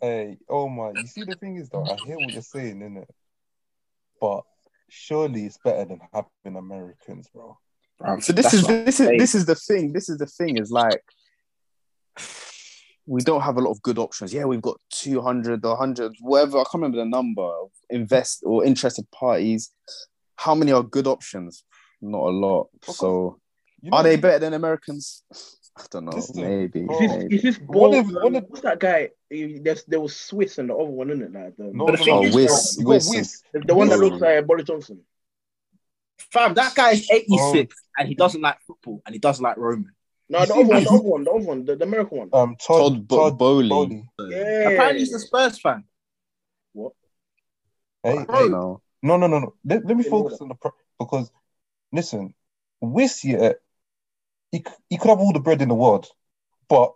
Hey, 0.00 0.36
oh 0.48 0.68
my! 0.68 0.92
You 0.94 1.06
see, 1.06 1.24
the 1.24 1.34
thing 1.34 1.56
is, 1.56 1.68
though, 1.68 1.84
I 1.84 1.96
hear 2.06 2.16
what 2.16 2.32
you're 2.32 2.42
saying, 2.42 2.78
innit? 2.78 3.06
But 4.20 4.42
surely 4.88 5.46
it's 5.46 5.58
better 5.58 5.84
than 5.84 6.00
having 6.12 6.56
Americans, 6.56 7.28
bro. 7.34 7.58
Um, 8.04 8.20
so 8.20 8.32
this 8.32 8.54
is 8.54 8.66
this 8.66 9.00
is 9.00 9.08
this 9.08 9.34
is 9.34 9.46
the 9.46 9.56
thing. 9.56 9.92
This 9.92 10.08
is 10.08 10.18
the 10.18 10.26
thing. 10.26 10.58
Is 10.58 10.70
like 10.70 11.02
we 13.08 13.22
don't 13.22 13.40
have 13.40 13.56
a 13.56 13.60
lot 13.60 13.70
of 13.70 13.80
good 13.82 13.98
options. 13.98 14.34
Yeah, 14.34 14.44
we've 14.44 14.62
got 14.62 14.78
two 14.90 15.22
hundred 15.22 15.64
or 15.64 15.76
hundred, 15.76 16.14
whatever. 16.20 16.58
I 16.58 16.64
can't 16.64 16.74
remember 16.74 16.98
the 16.98 17.06
number 17.06 17.42
of 17.42 17.70
invest 17.88 18.42
or 18.44 18.64
interested 18.64 19.10
parties. 19.10 19.70
How 20.36 20.54
many 20.54 20.72
are 20.72 20.82
good 20.82 21.06
options? 21.06 21.64
Not 22.02 22.18
a 22.18 22.30
lot. 22.30 22.68
So 22.82 23.40
you 23.80 23.90
know, 23.90 23.96
are 23.96 24.02
they 24.02 24.16
better 24.16 24.40
than 24.40 24.52
Americans? 24.52 25.22
I 25.78 25.84
don't 25.90 26.04
know. 26.06 26.22
maybe. 26.34 26.80
Is 26.80 26.98
this, 26.98 27.12
maybe. 27.12 27.36
Is 27.36 27.42
this 27.42 27.56
one 27.58 27.94
of, 27.94 28.10
one 28.10 28.34
of, 28.34 28.44
what's 28.48 28.62
that 28.62 28.80
guy? 28.80 29.10
There's, 29.30 29.84
there 29.84 30.00
was 30.00 30.16
Swiss 30.16 30.58
and 30.58 30.70
the 30.70 30.74
other 30.74 30.90
one, 30.90 31.10
isn't 31.10 31.22
it? 31.22 31.32
Like 31.32 31.56
the, 31.56 31.70
no, 31.72 31.86
the, 31.86 32.10
oh, 32.10 32.34
Wyss, 32.34 32.76
Wyss. 32.80 33.42
The, 33.52 33.60
the 33.60 33.74
one 33.74 33.88
that 33.88 33.98
looks 34.00 34.20
like 34.20 34.44
Boris 34.44 34.64
Johnson. 34.64 35.00
Fam, 36.32 36.54
that 36.54 36.74
guy 36.74 36.90
is 36.90 37.08
86 37.08 37.74
oh. 37.78 37.88
and 37.96 38.08
he 38.08 38.16
doesn't 38.16 38.40
like 38.40 38.58
football 38.66 39.02
and 39.06 39.14
he 39.14 39.20
doesn't 39.20 39.42
like 39.42 39.56
Roman. 39.56 39.92
No, 40.30 40.44
the 40.44 40.54
other 40.54 40.62
one, 40.64 40.84
the 40.84 40.90
other 40.90 41.02
one, 41.02 41.24
the 41.24 41.30
other 41.30 41.44
one, 41.44 41.64
the, 41.64 41.76
the 41.76 41.84
American 41.84 42.18
one. 42.18 42.28
Um, 42.32 42.56
Todd, 42.56 43.08
Todd, 43.08 43.08
Todd 43.08 43.38
Boehly. 43.38 43.68
Boehly. 43.68 44.08
Yeah. 44.18 44.68
Apparently 44.68 45.00
he's 45.00 45.14
a 45.14 45.18
Spurs 45.20 45.58
fan. 45.58 45.84
What? 46.72 46.92
Hey, 48.02 48.18
hey. 48.18 48.48
No. 48.48 48.82
no, 49.02 49.16
no, 49.16 49.26
no, 49.26 49.38
no. 49.38 49.54
Let, 49.64 49.86
let 49.86 49.96
me 49.96 50.04
focus 50.04 50.40
on 50.40 50.48
the 50.48 50.54
pro- 50.54 50.72
because 50.98 51.30
listen, 51.92 52.34
Wyss 52.80 53.24
yeah, 53.24 53.52
he, 54.52 54.64
he 54.90 54.98
could 54.98 55.08
have 55.08 55.20
all 55.20 55.32
the 55.32 55.40
bread 55.40 55.62
in 55.62 55.68
the 55.68 55.74
world, 55.74 56.08
but 56.68 56.94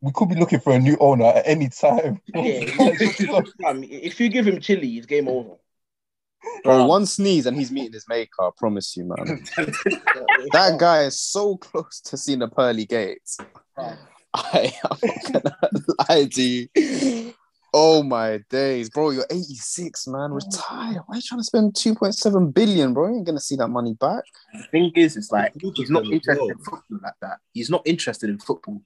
we 0.00 0.12
could 0.12 0.30
be 0.30 0.36
looking 0.36 0.60
for 0.60 0.72
a 0.72 0.78
new 0.78 0.96
owner 0.98 1.26
at 1.26 1.46
any 1.46 1.68
time. 1.68 2.20
Yeah, 2.34 2.42
if 2.64 4.18
you 4.18 4.30
give 4.30 4.46
him 4.46 4.60
chili, 4.60 4.96
it's 4.96 5.06
game 5.06 5.28
over. 5.28 5.56
Bro, 6.64 6.86
one 6.86 7.06
sneeze 7.06 7.46
and 7.46 7.56
he's 7.56 7.70
meeting 7.70 7.92
his 7.92 8.06
maker. 8.08 8.42
I 8.42 8.50
promise 8.56 8.96
you, 8.96 9.04
man. 9.04 9.44
that 9.56 10.76
guy 10.78 11.04
is 11.04 11.20
so 11.20 11.56
close 11.56 12.00
to 12.02 12.16
seeing 12.16 12.40
the 12.40 12.48
pearly 12.48 12.86
gates. 12.86 13.38
I 14.34 14.72
am 14.84 14.98
not 15.02 15.62
gonna 15.62 15.84
lie 16.08 16.26
to 16.26 16.42
you. 16.42 17.34
Oh 17.72 18.02
my 18.02 18.40
days, 18.50 18.90
bro! 18.90 19.10
You're 19.10 19.26
86, 19.30 20.08
man. 20.08 20.32
Retire. 20.32 21.02
Why 21.06 21.14
are 21.14 21.16
you 21.16 21.22
trying 21.22 21.40
to 21.40 21.44
spend 21.44 21.74
2.7 21.74 22.52
billion, 22.52 22.92
bro? 22.94 23.08
You 23.08 23.16
ain't 23.16 23.26
gonna 23.26 23.40
see 23.40 23.56
that 23.56 23.68
money 23.68 23.94
back. 23.94 24.24
The 24.52 24.64
thing 24.64 24.92
is, 24.96 25.16
it's 25.16 25.30
like 25.30 25.54
he's 25.74 25.90
not 25.90 26.04
interested 26.04 26.50
in 26.50 26.58
football 26.58 26.98
like 27.02 27.14
that. 27.22 27.38
He's 27.52 27.70
not 27.70 27.82
interested 27.84 28.28
in 28.28 28.38
football, 28.38 28.82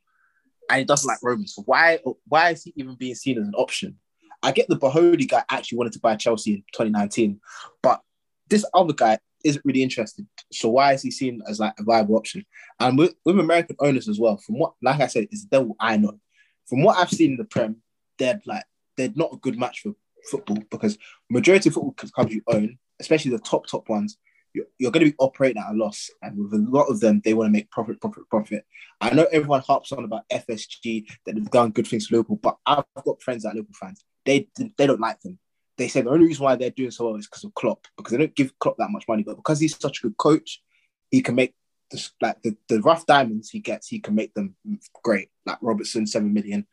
and 0.68 0.78
he 0.80 0.84
doesn't 0.84 1.08
like 1.08 1.22
Roman. 1.22 1.46
So 1.46 1.62
why, 1.62 1.98
why 2.28 2.50
is 2.50 2.64
he 2.64 2.74
even 2.76 2.94
being 2.96 3.14
seen 3.14 3.38
as 3.38 3.48
an 3.48 3.54
option? 3.54 3.96
I 4.44 4.52
get 4.52 4.68
the 4.68 4.76
Bahodi 4.76 5.26
guy 5.26 5.42
actually 5.50 5.78
wanted 5.78 5.94
to 5.94 6.00
buy 6.00 6.16
Chelsea 6.16 6.52
in 6.52 6.64
2019, 6.72 7.40
but 7.82 8.02
this 8.48 8.64
other 8.74 8.92
guy 8.92 9.18
isn't 9.42 9.64
really 9.64 9.82
interested. 9.82 10.26
So 10.52 10.68
why 10.68 10.92
is 10.92 11.02
he 11.02 11.10
seen 11.10 11.40
as 11.48 11.60
like 11.60 11.72
a 11.78 11.82
viable 11.82 12.16
option? 12.16 12.44
And 12.78 12.98
with, 12.98 13.14
with 13.24 13.38
American 13.40 13.76
owners 13.80 14.06
as 14.06 14.20
well, 14.20 14.36
from 14.36 14.58
what, 14.58 14.74
like 14.82 15.00
I 15.00 15.06
said, 15.06 15.28
it's 15.30 15.44
the 15.44 15.58
devil 15.58 15.76
I 15.80 15.96
know. 15.96 16.18
From 16.66 16.82
what 16.82 16.98
I've 16.98 17.10
seen 17.10 17.32
in 17.32 17.36
the 17.38 17.44
Prem, 17.44 17.76
they're 18.18 18.40
like 18.44 18.64
they're 18.96 19.12
not 19.14 19.32
a 19.32 19.38
good 19.38 19.58
match 19.58 19.80
for 19.80 19.94
football 20.30 20.58
because 20.70 20.98
majority 21.30 21.70
of 21.70 21.74
football 21.74 21.92
clubs 21.92 22.34
you 22.34 22.42
own, 22.46 22.78
especially 23.00 23.30
the 23.30 23.38
top 23.38 23.66
top 23.66 23.88
ones, 23.88 24.18
you're, 24.52 24.66
you're 24.78 24.90
going 24.90 25.04
to 25.04 25.10
be 25.10 25.16
operating 25.18 25.60
at 25.60 25.72
a 25.72 25.76
loss, 25.76 26.10
and 26.22 26.38
with 26.38 26.52
a 26.52 26.64
lot 26.70 26.84
of 26.84 27.00
them, 27.00 27.20
they 27.24 27.34
want 27.34 27.48
to 27.48 27.52
make 27.52 27.70
profit, 27.70 28.00
profit, 28.00 28.28
profit. 28.30 28.64
I 29.00 29.10
know 29.10 29.26
everyone 29.32 29.62
harps 29.62 29.90
on 29.90 30.04
about 30.04 30.28
FSG 30.30 31.06
that 31.26 31.34
they've 31.34 31.50
done 31.50 31.70
good 31.70 31.86
things 31.86 32.06
for 32.06 32.16
Liverpool, 32.16 32.38
but 32.42 32.56
I've 32.64 32.84
got 33.04 33.22
friends 33.22 33.42
that 33.42 33.50
are 33.50 33.56
Liverpool 33.56 33.74
fans. 33.80 34.04
They 34.24 34.48
they 34.56 34.86
don't 34.86 35.00
like 35.00 35.20
them. 35.20 35.38
They 35.76 35.88
say 35.88 36.02
the 36.02 36.10
only 36.10 36.26
reason 36.26 36.44
why 36.44 36.56
they're 36.56 36.70
doing 36.70 36.90
so 36.90 37.06
well 37.06 37.16
is 37.16 37.26
because 37.26 37.44
of 37.44 37.54
Klopp, 37.54 37.86
because 37.96 38.12
they 38.12 38.18
don't 38.18 38.34
give 38.34 38.56
Klopp 38.58 38.76
that 38.78 38.90
much 38.90 39.06
money, 39.08 39.24
but 39.24 39.36
because 39.36 39.58
he's 39.58 39.76
such 39.76 39.98
a 39.98 40.02
good 40.02 40.16
coach, 40.16 40.62
he 41.10 41.20
can 41.20 41.34
make 41.34 41.54
the, 41.90 42.10
like 42.20 42.40
the, 42.42 42.56
the 42.68 42.80
rough 42.80 43.06
diamonds 43.06 43.50
he 43.50 43.60
gets, 43.60 43.88
he 43.88 43.98
can 43.98 44.14
make 44.14 44.32
them 44.34 44.54
great. 45.02 45.30
Like 45.46 45.58
Robertson, 45.60 46.06
seven 46.06 46.32
million, 46.32 46.66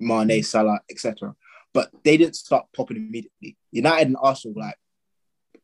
Mane, 0.00 0.28
mm. 0.28 0.44
Salah, 0.44 0.80
etc. 0.90 1.34
But 1.74 1.90
they 2.04 2.16
didn't 2.16 2.36
start 2.36 2.66
popping 2.74 2.96
immediately. 2.96 3.56
United 3.70 4.08
and 4.08 4.16
Arsenal, 4.20 4.60
like 4.60 4.76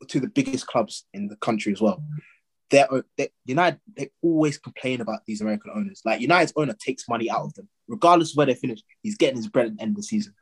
two 0.09 0.19
of 0.19 0.23
the 0.23 0.29
biggest 0.29 0.67
clubs 0.67 1.07
in 1.15 1.29
the 1.29 1.37
country 1.37 1.73
as 1.73 1.81
well. 1.81 1.99
Mm. 1.99 2.23
They're, 2.71 3.05
they, 3.17 3.29
United, 3.45 3.81
they 3.97 4.11
always 4.23 4.59
complain 4.59 5.01
about 5.01 5.21
these 5.27 5.41
American 5.41 5.73
owners. 5.75 6.03
Like 6.05 6.21
United's 6.21 6.53
owner 6.57 6.75
takes 6.79 7.09
money 7.09 7.31
out 7.31 7.45
of 7.45 7.55
them, 7.55 7.69
regardless 7.89 8.33
of 8.33 8.37
where 8.37 8.47
they 8.47 8.55
finish. 8.55 8.81
He's 9.03 9.17
getting 9.17 9.37
his 9.37 9.49
bread 9.49 9.67
at 9.67 9.77
the 9.77 9.83
end 9.83 9.93
of 9.93 9.97
the 9.97 10.03
season. 10.03 10.35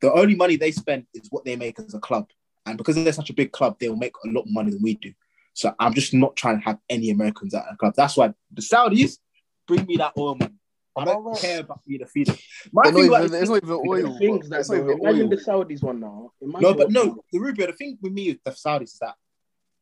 The 0.00 0.12
only 0.12 0.34
money 0.34 0.56
they 0.56 0.70
spend 0.72 1.06
is 1.14 1.28
what 1.30 1.44
they 1.44 1.56
make 1.56 1.78
as 1.78 1.94
a 1.94 1.98
club, 1.98 2.28
and 2.66 2.76
because 2.76 2.96
they're 2.96 3.12
such 3.12 3.30
a 3.30 3.34
big 3.34 3.52
club, 3.52 3.76
they'll 3.78 3.96
make 3.96 4.14
a 4.24 4.28
lot 4.28 4.44
more 4.46 4.62
money 4.62 4.72
than 4.72 4.82
we 4.82 4.94
do. 4.94 5.12
So 5.54 5.74
I'm 5.78 5.94
just 5.94 6.12
not 6.12 6.36
trying 6.36 6.58
to 6.58 6.64
have 6.64 6.78
any 6.90 7.10
Americans 7.10 7.54
at 7.54 7.64
a 7.70 7.76
club. 7.76 7.94
That's 7.96 8.16
why 8.16 8.34
the 8.52 8.60
Saudis 8.62 9.18
bring 9.66 9.86
me 9.86 9.96
that 9.96 10.12
oil 10.18 10.34
money. 10.34 10.52
I 10.98 11.04
don't 11.04 11.16
Alright. 11.26 11.40
care 11.40 11.60
about 11.60 11.80
being 11.86 12.02
a 12.02 12.06
feeder. 12.06 12.34
My 12.72 12.90
thing 12.90 13.08
about 13.08 13.24
even, 13.24 13.32
this 13.32 13.42
it's 13.42 13.50
not 13.50 13.56
even 13.62 13.68
The 13.68 13.88
oil. 13.88 14.18
things 14.18 14.48
that 14.48 14.58
not 14.58 14.68
though, 14.68 14.74
even 14.92 15.00
imagine 15.00 15.22
oil. 15.22 15.28
the 15.28 15.36
Saudis 15.36 15.82
one 15.82 16.00
now. 16.00 16.32
Imagine 16.40 16.62
No, 16.62 16.74
but 16.74 16.86
what- 16.86 16.92
no, 16.92 17.22
the 17.32 17.38
Rubio, 17.38 17.66
the 17.66 17.72
thing 17.74 17.98
with 18.00 18.12
me 18.12 18.28
with 18.32 18.42
the 18.44 18.50
Saudis 18.52 18.82
is 18.84 18.98
that 19.00 19.14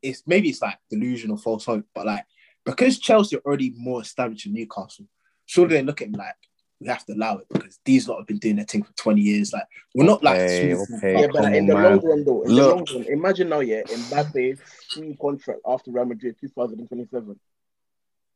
it's 0.03 0.23
maybe 0.27 0.49
it's 0.51 0.61
like 0.63 0.79
delusion 0.91 1.31
or 1.31 1.39
false 1.39 1.65
hope, 1.65 1.87
but 1.95 2.07
like 2.07 2.25
because 2.65 2.99
Chelsea 2.99 3.37
are 3.37 3.41
already 3.41 3.73
more 3.77 4.01
established 4.03 4.47
in 4.47 4.53
Newcastle, 4.55 5.07
surely 5.47 5.77
they 5.77 5.83
look 5.83 6.01
at 6.03 6.09
him 6.09 6.15
like 6.15 6.35
we 6.81 6.89
have 6.89 7.05
to 7.07 7.15
allow 7.15 7.39
it 7.39 7.47
because 7.53 7.79
these 7.85 8.09
lot 8.09 8.19
have 8.19 8.27
been 8.27 8.39
doing 8.39 8.57
their 8.57 8.65
thing 8.65 8.83
for 8.83 8.93
20 8.95 9.21
years. 9.21 9.53
Like 9.53 9.65
we're 9.95 10.05
not 10.05 10.23
like 10.23 10.41
Okay, 10.41 10.75
okay. 10.75 11.21
Yeah, 11.21 11.27
but 11.33 11.55
in 11.55 11.67
the 11.67 11.75
man. 11.75 11.85
long 11.85 12.01
run, 12.01 12.25
though, 12.25 12.43
in 12.43 12.51
Look. 12.53 12.69
the 12.69 12.75
long 12.75 12.87
run, 12.95 13.13
imagine 13.13 13.49
now, 13.49 13.61
yeah, 13.61 13.83
in 13.91 14.01
Mbappe 14.01 14.59
free 14.93 15.17
contract 15.21 15.61
after 15.67 15.91
Real 15.91 16.05
Madrid 16.07 16.37
2027. 16.41 17.39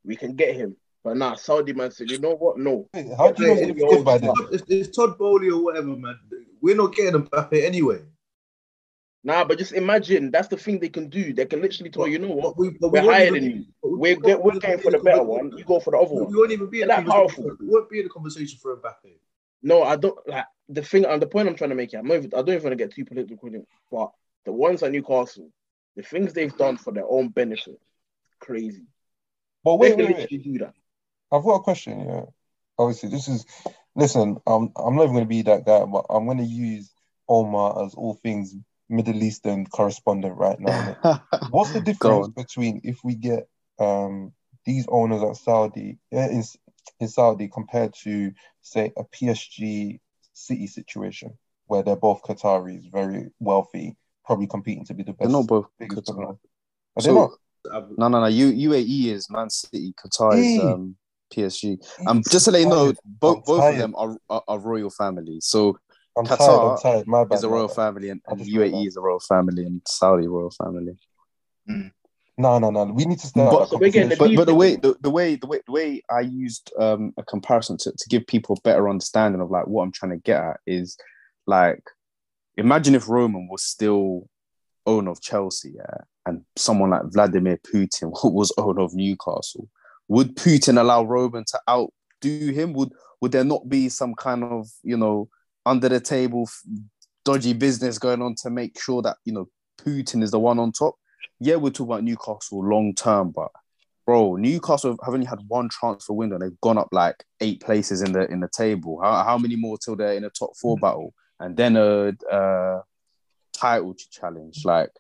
We 0.05 0.16
can 0.16 0.34
get 0.36 0.55
him, 0.55 0.76
but 1.05 1.16
now 1.16 1.34
Saudi 1.34 1.72
man 1.72 1.91
said, 1.91 2.11
you 2.11 2.18
know 2.18 2.34
what? 2.36 2.59
No, 2.59 2.89
Wait, 2.95 3.07
How 3.16 3.32
do 3.32 3.43
you 3.43 3.49
know 3.49 3.55
Hey, 3.57 3.66
he's 3.72 3.76
yo, 3.76 3.89
good 3.91 4.05
by? 4.05 4.20
It's, 4.53 4.62
it's 4.68 4.97
Todd 4.97 5.18
Boehly 5.18 5.51
or 5.51 5.62
whatever, 5.62 5.89
man. 5.89 6.18
We're 6.61 6.76
not 6.76 6.95
getting 6.95 7.20
Mbappe 7.22 7.62
anyway. 7.64 8.01
Nah, 9.25 9.45
but 9.45 9.59
just 9.59 9.73
imagine 9.73 10.31
that's 10.31 10.49
the 10.49 10.57
thing 10.57 10.79
they 10.79 10.89
can 10.89 11.09
do. 11.09 11.33
They 11.33 11.47
can 11.47 11.61
literally 11.62 11.91
tell 11.91 12.07
you, 12.07 12.14
you 12.14 12.19
know 12.21 12.35
what? 12.35 12.57
We, 12.59 12.71
but 12.81 12.89
we 12.93 13.01
We're 13.01 13.05
won't 13.07 13.14
higher 13.16 13.31
than 13.31 13.41
be- 13.41 13.47
you. 13.55 13.64
but 13.83 13.89
we- 13.91 13.99
We're 13.99 14.16
we 14.16 14.23
get, 14.23 14.41
won't 14.41 14.55
we're 14.55 14.61
going 14.61 14.79
for 14.79 14.91
the 14.91 14.99
better 14.99 15.19
conversation- 15.19 15.49
one. 15.51 15.59
You 15.59 15.64
go 15.64 15.81
for 15.81 15.91
the 15.93 15.99
other 15.99 16.14
We 16.14 16.23
one. 16.23 16.37
won't 16.37 16.53
even 16.53 16.71
be 16.71 16.83
in 16.83 16.89
that 16.89 17.05
conversation. 17.05 17.45
powerful. 17.45 17.57
We 17.61 17.66
won't 17.69 17.91
be 17.91 18.01
in 18.01 18.07
a 18.07 18.09
conversation 18.09 18.59
for 18.61 18.73
a 18.73 18.77
Mbappe. 18.77 19.19
No, 19.62 19.83
I 19.83 19.97
don't 19.97 20.16
like 20.29 20.45
the 20.69 20.83
thing. 20.83 21.05
And 21.05 21.21
the 21.21 21.27
point 21.27 21.49
I'm 21.49 21.57
trying 21.57 21.71
to 21.71 21.77
make 21.77 21.91
here. 21.91 22.01
I'm 22.01 22.07
not 22.07 22.14
even, 22.19 22.33
I 22.35 22.37
don't 22.39 22.51
even 22.51 22.62
want 22.62 22.73
to 22.79 22.85
get 22.85 22.93
too 22.95 23.05
political, 23.05 23.51
but 23.91 24.12
the 24.45 24.53
ones 24.53 24.83
at 24.83 24.93
Newcastle, 24.93 25.51
the 25.97 26.03
things 26.03 26.33
they've 26.33 26.57
done 26.57 26.77
for 26.77 26.93
their 26.93 27.07
own 27.09 27.29
benefit, 27.29 27.81
crazy. 28.39 28.87
But 29.64 29.79
They 29.79 29.89
wait, 29.91 29.97
can 29.97 30.07
wait, 30.16 30.29
wait. 30.31 30.43
do 30.45 30.59
that. 30.59 30.75
I've 31.33 31.43
got 31.43 31.57
a 31.57 31.61
question. 31.62 32.01
Yeah, 32.01 32.23
obviously, 32.79 33.09
this 33.11 33.29
is. 33.29 33.45
Listen, 33.97 34.37
um, 34.47 34.71
I'm 34.77 34.95
not 34.95 35.03
even 35.03 35.14
going 35.14 35.25
to 35.25 35.29
be 35.29 35.43
that 35.43 35.66
guy, 35.66 35.85
but 35.85 36.07
I'm 36.09 36.25
going 36.25 36.39
to 36.39 36.45
use 36.45 36.93
Omar 37.29 37.85
as 37.85 37.95
all 37.95 38.14
things 38.14 38.55
Middle 38.89 39.22
Eastern 39.22 39.66
correspondent 39.66 40.36
right 40.36 40.59
now. 40.59 40.97
What's 41.51 41.72
the 41.72 41.80
difference 41.80 42.28
between 42.28 42.80
if 42.84 42.99
we 43.05 43.14
get 43.14 43.49
um 43.78 44.32
these 44.64 44.86
owners 44.89 45.22
at 45.22 45.36
Saudi 45.36 45.99
in 46.11 46.43
in 47.01 47.09
Saudi 47.09 47.49
compared 47.49 47.95
to 48.03 48.32
say 48.62 48.93
a 48.97 49.05
PSG 49.05 50.01
City 50.32 50.66
situation 50.66 51.36
where 51.66 51.82
they're 51.82 51.97
both 51.97 52.22
Qataris, 52.22 52.91
very 52.91 53.28
wealthy, 53.41 53.97
probably 54.24 54.47
competing 54.47 54.84
to 54.86 54.95
be 54.95 55.03
the 55.03 55.12
best. 55.12 55.20
They're 55.20 55.39
not 55.41 55.47
both 55.47 55.66
Qatar. 55.80 56.39
Are 56.97 57.03
So- 57.03 57.14
not? 57.14 57.30
No, 57.99 58.09
no, 58.09 58.20
no. 58.20 58.26
U, 58.26 58.70
UAE 58.70 59.07
is 59.07 59.28
Man 59.28 59.51
City. 59.51 59.93
Qatar 59.93 60.39
is 60.39 60.59
um, 60.62 60.97
PSG. 61.30 61.78
Um, 62.07 62.22
just 62.30 62.47
to 62.47 62.51
let 62.51 62.61
you 62.62 62.68
know, 62.68 62.95
both 63.05 63.45
both 63.45 63.62
of 63.62 63.76
them 63.76 63.95
are, 63.97 64.16
are, 64.30 64.43
are 64.49 64.59
royal 64.59 64.89
families. 64.91 65.45
So 65.47 65.78
I'm 66.19 66.27
Qatar 66.27 66.39
tired. 66.39 66.71
I'm 66.71 66.79
tired. 66.79 67.07
My 67.07 67.25
bad. 67.25 67.37
is 67.37 67.45
a 67.45 67.49
royal 67.49 67.69
bad. 67.69 67.77
family, 67.77 68.11
and, 68.11 68.21
and 68.27 68.39
just 68.39 68.51
UAE 68.51 68.87
is 68.87 68.97
a 68.97 69.01
royal 69.01 69.21
family, 69.21 69.64
and 69.64 69.81
Saudi 69.87 70.27
royal 70.27 70.51
family. 70.51 70.97
No, 72.41 72.59
no, 72.61 72.71
no. 72.71 72.85
We 72.85 73.05
need 73.05 73.19
to 73.19 73.27
start. 73.27 73.51
But- 73.53 73.69
So 73.69 73.79
the. 73.79 74.16
But 74.19 74.37
but 74.37 74.47
the 74.47 74.55
way 74.55 74.77
the, 74.77 74.97
the 75.01 75.11
way 75.11 75.35
the 75.37 75.47
way 75.47 75.61
the 75.66 75.73
way 75.73 76.03
I 76.11 76.21
used 76.21 76.73
um 76.79 77.12
a 77.16 77.23
comparison 77.25 77.77
to, 77.79 77.91
to 77.93 78.09
give 78.09 78.27
people 78.27 78.57
a 78.57 78.61
better 78.62 78.89
understanding 78.89 79.41
of 79.41 79.51
like 79.51 79.66
what 79.66 79.83
I'm 79.83 79.93
trying 79.93 80.12
to 80.12 80.19
get 80.19 80.43
at 80.43 80.61
is 80.66 80.97
like 81.47 81.83
imagine 82.57 82.95
if 82.95 83.09
Roman 83.09 83.49
was 83.51 83.62
still 83.64 84.29
owner 84.87 85.11
of 85.11 85.21
Chelsea, 85.21 85.73
yeah, 85.77 85.99
and 86.27 86.45
someone 86.57 86.91
like 86.91 87.03
Vladimir 87.07 87.59
Putin 87.59 88.11
was 88.33 88.53
owner 88.57 88.83
of 88.83 88.95
Newcastle. 88.95 89.69
Would 90.09 90.37
Putin 90.37 90.81
allow 90.81 91.03
Roman 91.05 91.45
to 91.49 91.61
outdo 91.69 92.53
him? 92.53 92.73
Would 92.75 92.93
would 93.21 93.33
there 93.33 93.45
not 93.45 93.69
be 93.69 93.89
some 93.89 94.14
kind 94.14 94.45
of 94.45 94.69
you 94.85 94.97
know 94.97 95.29
under 95.69 95.89
the 95.89 96.01
table 96.01 96.49
dodgy 97.25 97.53
business 97.53 97.99
going 97.99 98.23
on 98.23 98.35
to 98.43 98.51
make 98.51 98.81
sure 98.81 99.03
that 99.03 99.16
you 99.25 99.33
know 99.33 99.49
Putin 99.79 100.23
is 100.23 100.31
the 100.31 100.39
one 100.39 100.59
on 100.59 100.73
top? 100.73 100.97
Yeah, 101.41 101.57
we're 101.57 101.71
talking 101.71 101.93
about 101.93 102.05
Newcastle 102.05 102.64
long 102.64 102.95
term, 102.95 103.31
but 103.31 103.51
bro, 104.07 104.37
Newcastle 104.37 104.97
have 105.05 105.14
only 105.14 105.27
had 105.27 105.41
one 105.49 105.69
transfer 105.69 106.14
window 106.14 106.37
and 106.37 106.43
they've 106.43 106.61
gone 106.62 106.79
up 106.79 106.89
like 106.93 107.23
eight 107.41 107.61
places 107.61 108.01
in 108.03 108.12
the 108.12 108.27
in 108.31 108.41
the 108.41 108.49
table. 108.49 109.01
How, 109.03 109.23
how 109.23 109.39
many 109.39 109.55
more 109.55 109.77
till 109.79 109.97
they're 109.97 110.14
in 110.14 110.25
a 110.25 110.31
top 110.31 110.57
four 110.57 110.77
mm. 110.77 110.81
battle 110.81 111.14
and 111.39 111.57
then 111.57 111.77
a, 111.77 112.14
a 112.31 112.83
title 113.53 113.95
to 113.95 114.11
challenge? 114.11 114.64
Like 114.64 114.91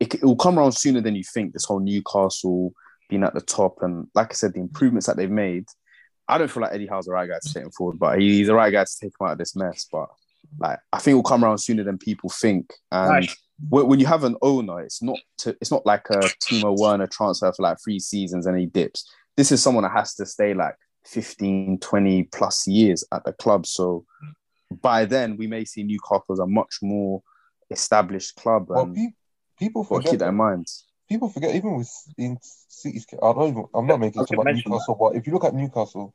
it, 0.00 0.14
it 0.14 0.24
will 0.24 0.36
come 0.36 0.58
around 0.58 0.72
sooner 0.72 1.00
than 1.00 1.14
you 1.14 1.22
think. 1.22 1.52
This 1.52 1.64
whole 1.64 1.80
Newcastle 1.80 2.72
being 3.08 3.22
at 3.22 3.34
the 3.34 3.40
top 3.40 3.82
and 3.82 4.08
like 4.14 4.32
I 4.32 4.34
said, 4.34 4.54
the 4.54 4.60
improvements 4.60 5.06
that 5.06 5.16
they've 5.16 5.30
made. 5.30 5.66
I 6.28 6.38
don't 6.38 6.50
feel 6.50 6.62
like 6.62 6.72
Eddie 6.74 6.86
Howe's 6.86 7.06
the 7.06 7.12
right 7.12 7.28
guy 7.28 7.38
to 7.42 7.54
take 7.54 7.62
him 7.64 7.70
forward, 7.70 7.98
but 7.98 8.20
he's 8.20 8.48
the 8.48 8.54
right 8.54 8.70
guy 8.72 8.84
to 8.84 8.96
take 9.00 9.12
him 9.18 9.26
out 9.26 9.32
of 9.32 9.38
this 9.38 9.56
mess. 9.56 9.86
But 9.90 10.08
like 10.58 10.78
I 10.92 10.98
think 10.98 11.12
it 11.12 11.16
will 11.16 11.22
come 11.22 11.44
around 11.44 11.58
sooner 11.58 11.84
than 11.84 11.98
people 11.98 12.30
think. 12.30 12.72
And 12.92 13.10
Right. 13.10 13.34
when, 13.68 13.86
when 13.86 14.00
you 14.00 14.06
have 14.06 14.24
an 14.24 14.36
owner, 14.42 14.80
it's 14.80 15.02
not 15.02 15.18
to, 15.38 15.56
it's 15.60 15.70
not 15.70 15.84
like 15.86 16.08
a 16.10 16.18
Timo 16.42 16.78
Werner 16.78 17.06
transfer 17.06 17.52
for 17.52 17.62
like 17.62 17.78
three 17.82 17.98
seasons 17.98 18.46
and 18.46 18.58
he 18.58 18.66
dips. 18.66 19.10
This 19.36 19.52
is 19.52 19.62
someone 19.62 19.84
that 19.84 19.92
has 19.92 20.14
to 20.16 20.26
stay 20.26 20.54
like 20.54 20.74
15, 21.06 21.78
20 21.78 22.22
plus 22.24 22.66
years 22.66 23.04
at 23.12 23.24
the 23.24 23.32
club. 23.32 23.66
So 23.66 24.04
by 24.82 25.04
then 25.06 25.36
we 25.36 25.46
may 25.46 25.64
see 25.64 25.82
Newcastle 25.82 26.32
as 26.34 26.38
a 26.40 26.46
much 26.46 26.78
more 26.82 27.22
established 27.70 28.36
club 28.36 28.66
Well, 28.68 28.84
and 28.84 28.94
pe- 28.94 29.06
people 29.58 29.84
forget 29.84 30.10
keep 30.10 30.18
that 30.20 30.28
in 30.28 30.34
mind. 30.34 30.66
People 31.08 31.28
forget 31.28 31.54
even 31.54 31.76
with 31.76 31.90
in 32.16 32.38
City's. 32.42 33.06
I 33.12 33.32
don't 33.32 33.48
even. 33.48 33.64
I'm 33.74 33.86
not 33.86 34.00
making 34.00 34.22
it 34.22 34.30
about 34.32 34.46
Newcastle, 34.46 34.96
but 34.98 35.16
if 35.16 35.26
you 35.26 35.32
look 35.32 35.44
at 35.44 35.54
Newcastle 35.54 36.12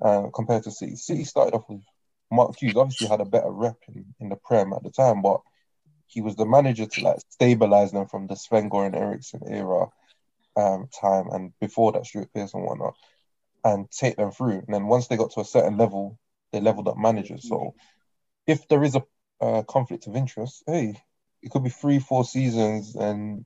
uh, 0.00 0.28
compared 0.34 0.64
to 0.64 0.70
City, 0.70 0.96
City 0.96 1.24
started 1.24 1.54
off 1.54 1.68
with 1.68 1.82
Mark 2.30 2.56
Hughes. 2.58 2.76
Obviously, 2.76 3.08
had 3.08 3.20
a 3.20 3.24
better 3.24 3.50
rep 3.50 3.76
in, 3.88 4.06
in 4.20 4.28
the 4.28 4.36
Prem 4.36 4.72
at 4.72 4.82
the 4.82 4.90
time, 4.90 5.22
but 5.22 5.40
he 6.06 6.20
was 6.20 6.36
the 6.36 6.46
manager 6.46 6.86
to 6.86 7.00
like 7.02 7.18
stabilize 7.30 7.92
them 7.92 8.06
from 8.06 8.26
the 8.26 8.36
Sven 8.36 8.70
Goran 8.70 8.96
Eriksson 8.96 9.42
era 9.48 9.86
um, 10.56 10.88
time, 11.00 11.28
and 11.30 11.52
before 11.60 11.92
that, 11.92 12.06
Stuart 12.06 12.32
Pearson 12.34 12.60
and 12.60 12.68
whatnot, 12.68 12.94
and 13.64 13.90
take 13.90 14.16
them 14.16 14.30
through. 14.30 14.62
And 14.66 14.74
then 14.74 14.86
once 14.86 15.08
they 15.08 15.16
got 15.16 15.32
to 15.32 15.40
a 15.40 15.44
certain 15.44 15.76
level, 15.76 16.18
they 16.52 16.60
leveled 16.60 16.88
up 16.88 16.96
managers. 16.96 17.48
So 17.48 17.74
if 18.46 18.68
there 18.68 18.84
is 18.84 18.94
a 18.94 19.02
uh, 19.40 19.62
conflict 19.62 20.06
of 20.06 20.16
interest, 20.16 20.62
hey, 20.66 21.00
it 21.42 21.50
could 21.50 21.64
be 21.64 21.70
three, 21.70 21.98
four 21.98 22.24
seasons, 22.24 22.94
and 22.94 23.44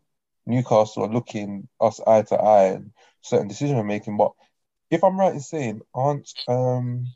Newcastle 0.48 1.04
are 1.04 1.12
looking 1.12 1.68
us 1.80 2.00
eye 2.06 2.22
to 2.22 2.36
eye 2.36 2.68
and 2.68 2.90
certain 3.20 3.48
decision 3.48 3.86
making. 3.86 4.16
But 4.16 4.32
if 4.90 5.04
I'm 5.04 5.20
right 5.20 5.34
in 5.34 5.40
saying, 5.40 5.82
aren't 5.94 6.32
um, 6.48 7.06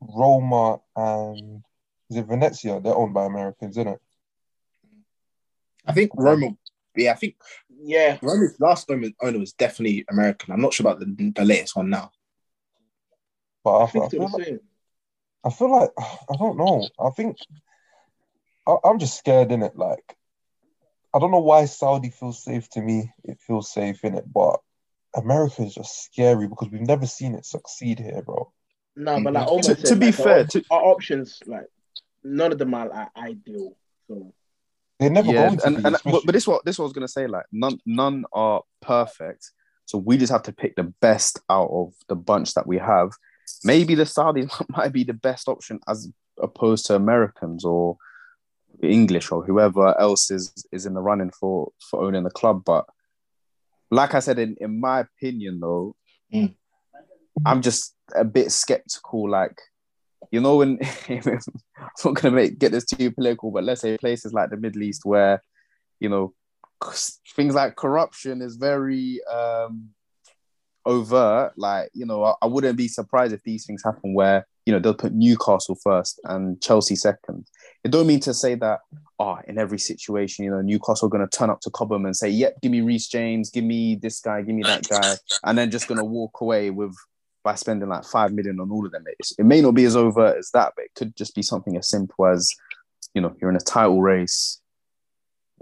Roma 0.00 0.78
and 0.94 1.62
is 2.08 2.16
it 2.16 2.26
Venezia? 2.26 2.80
They're 2.80 2.94
owned 2.94 3.14
by 3.14 3.26
Americans, 3.26 3.76
isn't 3.76 3.92
it? 3.94 4.00
I 5.86 5.92
think 5.92 6.12
Roma. 6.14 6.50
Yeah, 6.96 7.12
I 7.12 7.14
think 7.14 7.34
Yeah, 7.68 8.18
Roma's 8.22 8.54
last 8.60 8.90
owner, 8.90 9.08
owner 9.20 9.38
was 9.38 9.52
definitely 9.52 10.04
American. 10.08 10.52
I'm 10.52 10.60
not 10.60 10.72
sure 10.72 10.86
about 10.86 11.00
the, 11.00 11.32
the 11.34 11.44
latest 11.44 11.74
one 11.74 11.90
now. 11.90 12.12
But 13.64 13.76
I, 13.76 13.84
I 13.84 13.86
feel, 13.88 14.04
I, 14.04 14.08
feel 14.08 14.30
like. 14.30 14.60
I 15.44 15.50
feel 15.50 15.72
like 15.72 15.90
I 15.98 16.36
don't 16.38 16.56
know. 16.56 16.88
I 16.98 17.10
think 17.10 17.36
I, 18.68 18.76
I'm 18.84 18.98
just 19.00 19.18
scared 19.18 19.50
in 19.50 19.62
it. 19.62 19.76
Like 19.76 20.16
I 21.14 21.18
don't 21.18 21.30
know 21.30 21.40
why 21.40 21.64
Saudi 21.64 22.10
feels 22.10 22.42
safe 22.44 22.68
to 22.70 22.80
me. 22.80 23.12
It 23.24 23.38
feels 23.46 23.72
safe 23.72 24.04
in 24.04 24.14
it, 24.14 24.24
but 24.32 24.60
America 25.14 25.62
is 25.62 25.74
just 25.74 26.04
scary 26.04 26.46
because 26.46 26.68
we've 26.70 26.80
never 26.86 27.06
seen 27.06 27.34
it 27.34 27.44
succeed 27.44 27.98
here, 27.98 28.22
bro. 28.22 28.52
No, 28.96 29.20
but 29.22 29.32
like 29.32 29.46
almost 29.48 29.68
To- 29.70 29.74
said, 29.76 29.84
to 29.86 29.96
be 29.96 30.06
like, 30.06 30.16
the 30.16 30.22
fair, 30.22 30.40
op- 30.40 30.48
to- 30.48 30.64
our 30.70 30.82
options 30.84 31.38
like 31.46 31.66
none 32.22 32.52
of 32.52 32.58
them 32.58 32.74
are 32.74 32.88
like, 32.88 33.08
ideal. 33.16 33.76
So 34.06 34.32
They're 34.98 35.10
never 35.10 35.32
yeah, 35.32 35.46
going 35.48 35.58
to 35.58 35.66
and, 35.66 35.76
be. 35.76 35.82
and 35.82 35.82
but, 35.82 35.94
especially- 35.94 36.22
but 36.26 36.32
this 36.32 36.46
what 36.46 36.64
this 36.64 36.78
what 36.78 36.84
I 36.84 36.86
was 36.86 36.92
gonna 36.92 37.08
say. 37.08 37.26
Like 37.26 37.46
none 37.50 37.78
none 37.86 38.24
are 38.32 38.62
perfect, 38.80 39.50
so 39.86 39.98
we 39.98 40.16
just 40.16 40.32
have 40.32 40.42
to 40.44 40.52
pick 40.52 40.76
the 40.76 40.92
best 41.00 41.40
out 41.48 41.70
of 41.72 41.92
the 42.08 42.14
bunch 42.16 42.54
that 42.54 42.66
we 42.66 42.78
have. 42.78 43.10
Maybe 43.64 43.94
the 43.96 44.04
Saudis 44.04 44.50
might 44.68 44.92
be 44.92 45.02
the 45.04 45.12
best 45.14 45.48
option 45.48 45.80
as 45.88 46.08
opposed 46.40 46.86
to 46.86 46.94
Americans 46.94 47.64
or 47.64 47.96
English 48.82 49.30
or 49.30 49.44
whoever 49.44 49.98
else 50.00 50.30
is 50.30 50.52
is 50.72 50.86
in 50.86 50.94
the 50.94 51.00
running 51.00 51.30
for 51.30 51.72
for 51.90 52.02
owning 52.02 52.24
the 52.24 52.30
club. 52.30 52.62
But 52.64 52.86
like 53.90 54.14
I 54.14 54.20
said, 54.20 54.38
in 54.38 54.56
in 54.60 54.80
my 54.80 55.00
opinion, 55.00 55.60
though, 55.60 55.96
Mm. 56.32 56.54
I'm 57.46 57.62
just 57.62 57.94
a 58.14 58.24
bit 58.24 58.52
skeptical. 58.52 59.28
Like 59.28 59.60
you 60.30 60.40
know, 60.40 60.56
when 60.56 60.78
I'm 61.08 61.20
not 62.04 62.14
gonna 62.14 62.34
make 62.34 62.58
get 62.58 62.72
this 62.72 62.84
too 62.84 63.10
political, 63.10 63.50
but 63.50 63.64
let's 63.64 63.80
say 63.80 63.98
places 63.98 64.32
like 64.32 64.50
the 64.50 64.56
Middle 64.56 64.82
East 64.82 65.02
where 65.04 65.42
you 65.98 66.08
know 66.08 66.34
things 67.36 67.54
like 67.54 67.76
corruption 67.76 68.42
is 68.42 68.56
very 68.56 69.20
um 69.24 69.90
overt. 70.86 71.52
Like 71.56 71.90
you 71.94 72.06
know, 72.06 72.24
I, 72.24 72.34
I 72.42 72.46
wouldn't 72.46 72.76
be 72.76 72.88
surprised 72.88 73.32
if 73.32 73.42
these 73.42 73.66
things 73.66 73.82
happen 73.84 74.14
where 74.14 74.46
you 74.66 74.72
know 74.72 74.78
they'll 74.78 74.94
put 74.94 75.14
Newcastle 75.14 75.78
first 75.82 76.20
and 76.24 76.60
Chelsea 76.60 76.96
second. 76.96 77.46
It 77.84 77.90
don't 77.90 78.06
mean 78.06 78.20
to 78.20 78.34
say 78.34 78.54
that. 78.56 78.80
Oh, 79.18 79.38
in 79.46 79.58
every 79.58 79.78
situation, 79.78 80.44
you 80.44 80.50
know, 80.50 80.62
Newcastle 80.62 81.06
are 81.06 81.10
going 81.10 81.26
to 81.26 81.36
turn 81.38 81.50
up 81.50 81.60
to 81.60 81.70
Cobham 81.70 82.06
and 82.06 82.16
say, 82.16 82.28
"Yep, 82.28 82.60
give 82.62 82.72
me 82.72 82.80
Reece 82.80 83.08
James, 83.08 83.50
give 83.50 83.64
me 83.64 83.94
this 83.96 84.20
guy, 84.20 84.42
give 84.42 84.54
me 84.54 84.62
that 84.62 84.88
guy," 84.88 85.14
and 85.44 85.56
then 85.58 85.70
just 85.70 85.88
going 85.88 85.98
to 85.98 86.04
walk 86.04 86.40
away 86.40 86.70
with 86.70 86.94
by 87.42 87.54
spending 87.54 87.88
like 87.88 88.04
five 88.04 88.32
million 88.32 88.60
on 88.60 88.70
all 88.70 88.84
of 88.84 88.92
them. 88.92 89.04
It's, 89.18 89.32
it 89.38 89.44
may 89.44 89.60
not 89.62 89.72
be 89.72 89.84
as 89.84 89.96
overt 89.96 90.36
as 90.38 90.50
that, 90.52 90.72
but 90.76 90.84
it 90.86 90.90
could 90.94 91.16
just 91.16 91.34
be 91.34 91.42
something 91.42 91.76
as 91.76 91.88
simple 91.88 92.26
as, 92.26 92.50
you 93.14 93.22
know, 93.22 93.34
you're 93.40 93.50
in 93.50 93.56
a 93.56 93.60
title 93.60 94.02
race, 94.02 94.60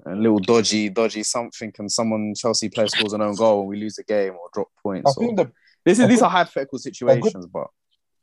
a 0.06 0.14
little 0.14 0.40
dodgy, 0.40 0.88
dodgy 0.88 1.22
something, 1.22 1.72
and 1.78 1.90
someone 1.90 2.34
Chelsea 2.36 2.68
player 2.68 2.88
scores 2.88 3.12
an 3.12 3.22
own 3.22 3.36
goal 3.36 3.60
and 3.60 3.68
we 3.68 3.78
lose 3.78 3.98
a 3.98 4.04
game 4.04 4.32
or 4.32 4.48
drop 4.52 4.68
I 4.78 4.82
points. 4.82 5.16
Or, 5.16 5.20
think 5.24 5.36
the 5.36 5.52
this 5.84 6.00
I 6.00 6.04
is 6.04 6.08
these 6.08 6.18
think- 6.18 6.22
are 6.22 6.30
hypothetical 6.30 6.78
situations, 6.78 7.46
but 7.46 7.68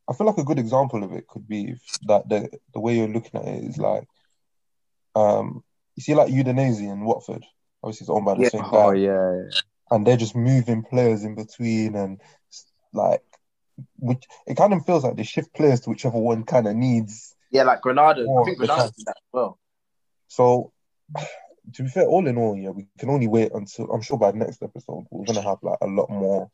I 0.09 0.13
feel 0.13 0.27
like 0.27 0.37
a 0.37 0.43
good 0.43 0.59
example 0.59 1.03
of 1.03 1.11
it 1.13 1.27
could 1.27 1.47
be 1.47 1.75
that 2.07 2.29
the 2.29 2.49
the 2.73 2.79
way 2.79 2.97
you're 2.97 3.07
looking 3.07 3.39
at 3.39 3.47
it 3.47 3.63
is 3.63 3.77
like, 3.77 4.07
um, 5.15 5.63
you 5.95 6.03
see 6.03 6.15
like 6.15 6.31
Udinese 6.31 6.79
in 6.79 7.05
Watford. 7.05 7.43
Obviously, 7.81 8.05
it's 8.05 8.09
owned 8.09 8.25
by 8.25 8.35
the 8.35 8.43
Yeah. 8.43 8.49
same 8.49 8.61
guy, 8.63 8.69
oh 8.71 8.91
yeah, 8.91 9.31
yeah. 9.31 9.51
and 9.91 10.05
they're 10.05 10.17
just 10.17 10.35
moving 10.35 10.83
players 10.83 11.23
in 11.23 11.35
between, 11.35 11.95
and 11.95 12.21
like, 12.93 13.23
which 13.97 14.23
it 14.47 14.57
kind 14.57 14.73
of 14.73 14.85
feels 14.85 15.03
like 15.03 15.15
they 15.15 15.23
shift 15.23 15.53
players 15.53 15.81
to 15.81 15.89
whichever 15.89 16.17
one 16.19 16.43
kind 16.43 16.67
of 16.67 16.75
needs. 16.75 17.35
Yeah, 17.51 17.63
like 17.63 17.81
Granada. 17.81 18.21
I 18.21 18.43
think 18.45 18.57
Granada 18.57 18.91
did 18.95 19.05
that 19.05 19.17
as 19.17 19.29
well. 19.31 19.59
So, 20.27 20.71
to 21.73 21.83
be 21.83 21.89
fair, 21.89 22.05
all 22.05 22.27
in 22.27 22.37
all, 22.37 22.55
yeah, 22.55 22.69
we 22.69 22.87
can 22.99 23.09
only 23.09 23.27
wait 23.27 23.51
until 23.53 23.91
I'm 23.91 24.01
sure 24.01 24.17
by 24.17 24.31
the 24.31 24.37
next 24.37 24.61
episode 24.61 25.05
we're 25.09 25.25
gonna 25.25 25.41
have 25.41 25.59
like 25.63 25.77
a 25.81 25.87
lot 25.87 26.09
more 26.09 26.49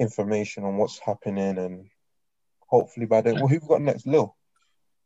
information 0.00 0.64
on 0.64 0.76
what's 0.76 0.98
happening, 0.98 1.58
and 1.58 1.88
hopefully 2.74 3.06
by 3.06 3.20
then, 3.20 3.36
well, 3.36 3.46
who 3.46 3.58
we 3.60 3.68
got 3.68 3.80
next, 3.82 4.06
Lil? 4.06 4.34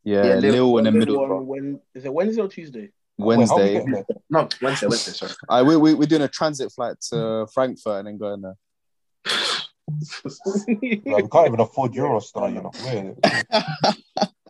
yeah, 0.03 0.25
Yeah, 0.25 0.33
Lil- 0.35 0.71
Lil 0.71 0.77
in 0.79 0.83
the 0.85 0.91
middle, 0.91 1.19
one 1.27 1.45
when 1.45 1.79
is 1.93 2.03
it 2.05 2.13
Wednesday 2.13 2.41
or 2.41 2.47
Tuesday? 2.47 2.89
Wait, 3.17 3.35
how 3.47 3.57
we 3.57 3.61
Wednesday. 3.63 3.73
getting 3.73 3.91
there? 3.91 4.05
No, 4.31 4.47
Wednesday, 4.61 4.87
Wednesday, 4.87 5.11
sorry. 5.11 5.31
I 5.49 5.61
we, 5.63 5.75
we 5.77 5.93
we're 5.93 6.07
doing 6.07 6.21
a 6.23 6.27
transit 6.27 6.71
flight 6.71 6.95
to 7.09 7.45
Frankfurt 7.53 7.99
and 7.99 8.07
then 8.07 8.17
going 8.17 8.41
there. 8.41 8.55
Like, 11.05 11.23
we 11.23 11.29
can't 11.29 11.47
even 11.47 11.59
afford 11.59 11.93
Eurostar, 11.93 12.53
you 12.53 12.61
know. 12.61 12.71
We're- 12.83 13.15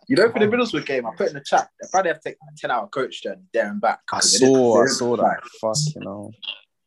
You 0.08 0.16
know, 0.16 0.28
for 0.32 0.40
the 0.40 0.46
Middlesbrough 0.46 0.86
game, 0.86 1.06
I 1.06 1.10
put 1.16 1.28
in 1.28 1.34
the 1.34 1.40
chat, 1.40 1.68
they 1.80 1.86
probably 1.90 2.08
have 2.10 2.20
to 2.20 2.30
take 2.30 2.36
a 2.42 2.58
10 2.58 2.70
hour 2.72 2.88
coach 2.88 3.22
journey 3.22 3.42
there 3.52 3.68
and 3.68 3.80
back. 3.80 4.00
I 4.12 4.16
'cause 4.16 4.38
saw, 4.38 4.82
I 4.82 4.86
saw 4.86 5.16
that. 5.16 5.40
Fuck, 5.60 5.76
you 5.94 6.00
know. 6.02 6.32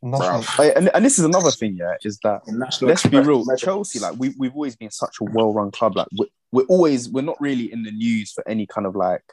National, 0.03 0.41
Hey, 0.41 0.73
and, 0.73 0.89
and 0.93 1.05
this 1.05 1.17
is 1.17 1.25
another 1.25 1.49
thing, 1.51 1.77
yeah, 1.77 1.95
is 2.03 2.19
that 2.23 2.41
In 2.47 2.59
National 2.59 2.89
let's 2.89 3.05
be 3.05 3.17
real, 3.17 3.45
medals. 3.45 3.61
Chelsea, 3.61 3.99
like 3.99 4.15
we 4.17 4.33
we've 4.37 4.53
always 4.53 4.75
been 4.75 4.91
such 4.91 5.15
a 5.21 5.23
well-run 5.23 5.71
club. 5.71 5.95
Like 5.95 6.07
we're, 6.17 6.27
we're 6.51 6.65
always 6.65 7.09
we're 7.09 7.21
not 7.21 7.39
really 7.39 7.71
in 7.71 7.83
the 7.83 7.91
news 7.91 8.31
for 8.31 8.47
any 8.47 8.67
kind 8.67 8.85
of 8.85 8.95
like 8.95 9.23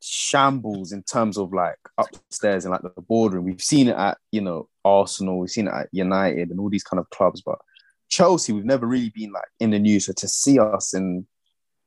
shambles 0.00 0.92
in 0.92 1.02
terms 1.02 1.38
of 1.38 1.52
like 1.52 1.78
upstairs 1.96 2.64
and 2.64 2.72
like 2.72 2.82
the 2.82 3.02
boardroom. 3.02 3.44
We've 3.44 3.62
seen 3.62 3.88
it 3.88 3.96
at 3.96 4.18
you 4.32 4.40
know 4.40 4.68
Arsenal, 4.84 5.38
we've 5.38 5.50
seen 5.50 5.68
it 5.68 5.74
at 5.74 5.88
United 5.92 6.50
and 6.50 6.58
all 6.58 6.70
these 6.70 6.84
kind 6.84 6.98
of 6.98 7.08
clubs, 7.10 7.40
but 7.40 7.58
Chelsea, 8.08 8.52
we've 8.52 8.64
never 8.64 8.86
really 8.86 9.10
been 9.10 9.30
like 9.32 9.48
in 9.60 9.70
the 9.70 9.78
news. 9.78 10.06
So 10.06 10.12
to 10.14 10.28
see 10.28 10.58
us 10.58 10.92
and 10.92 11.24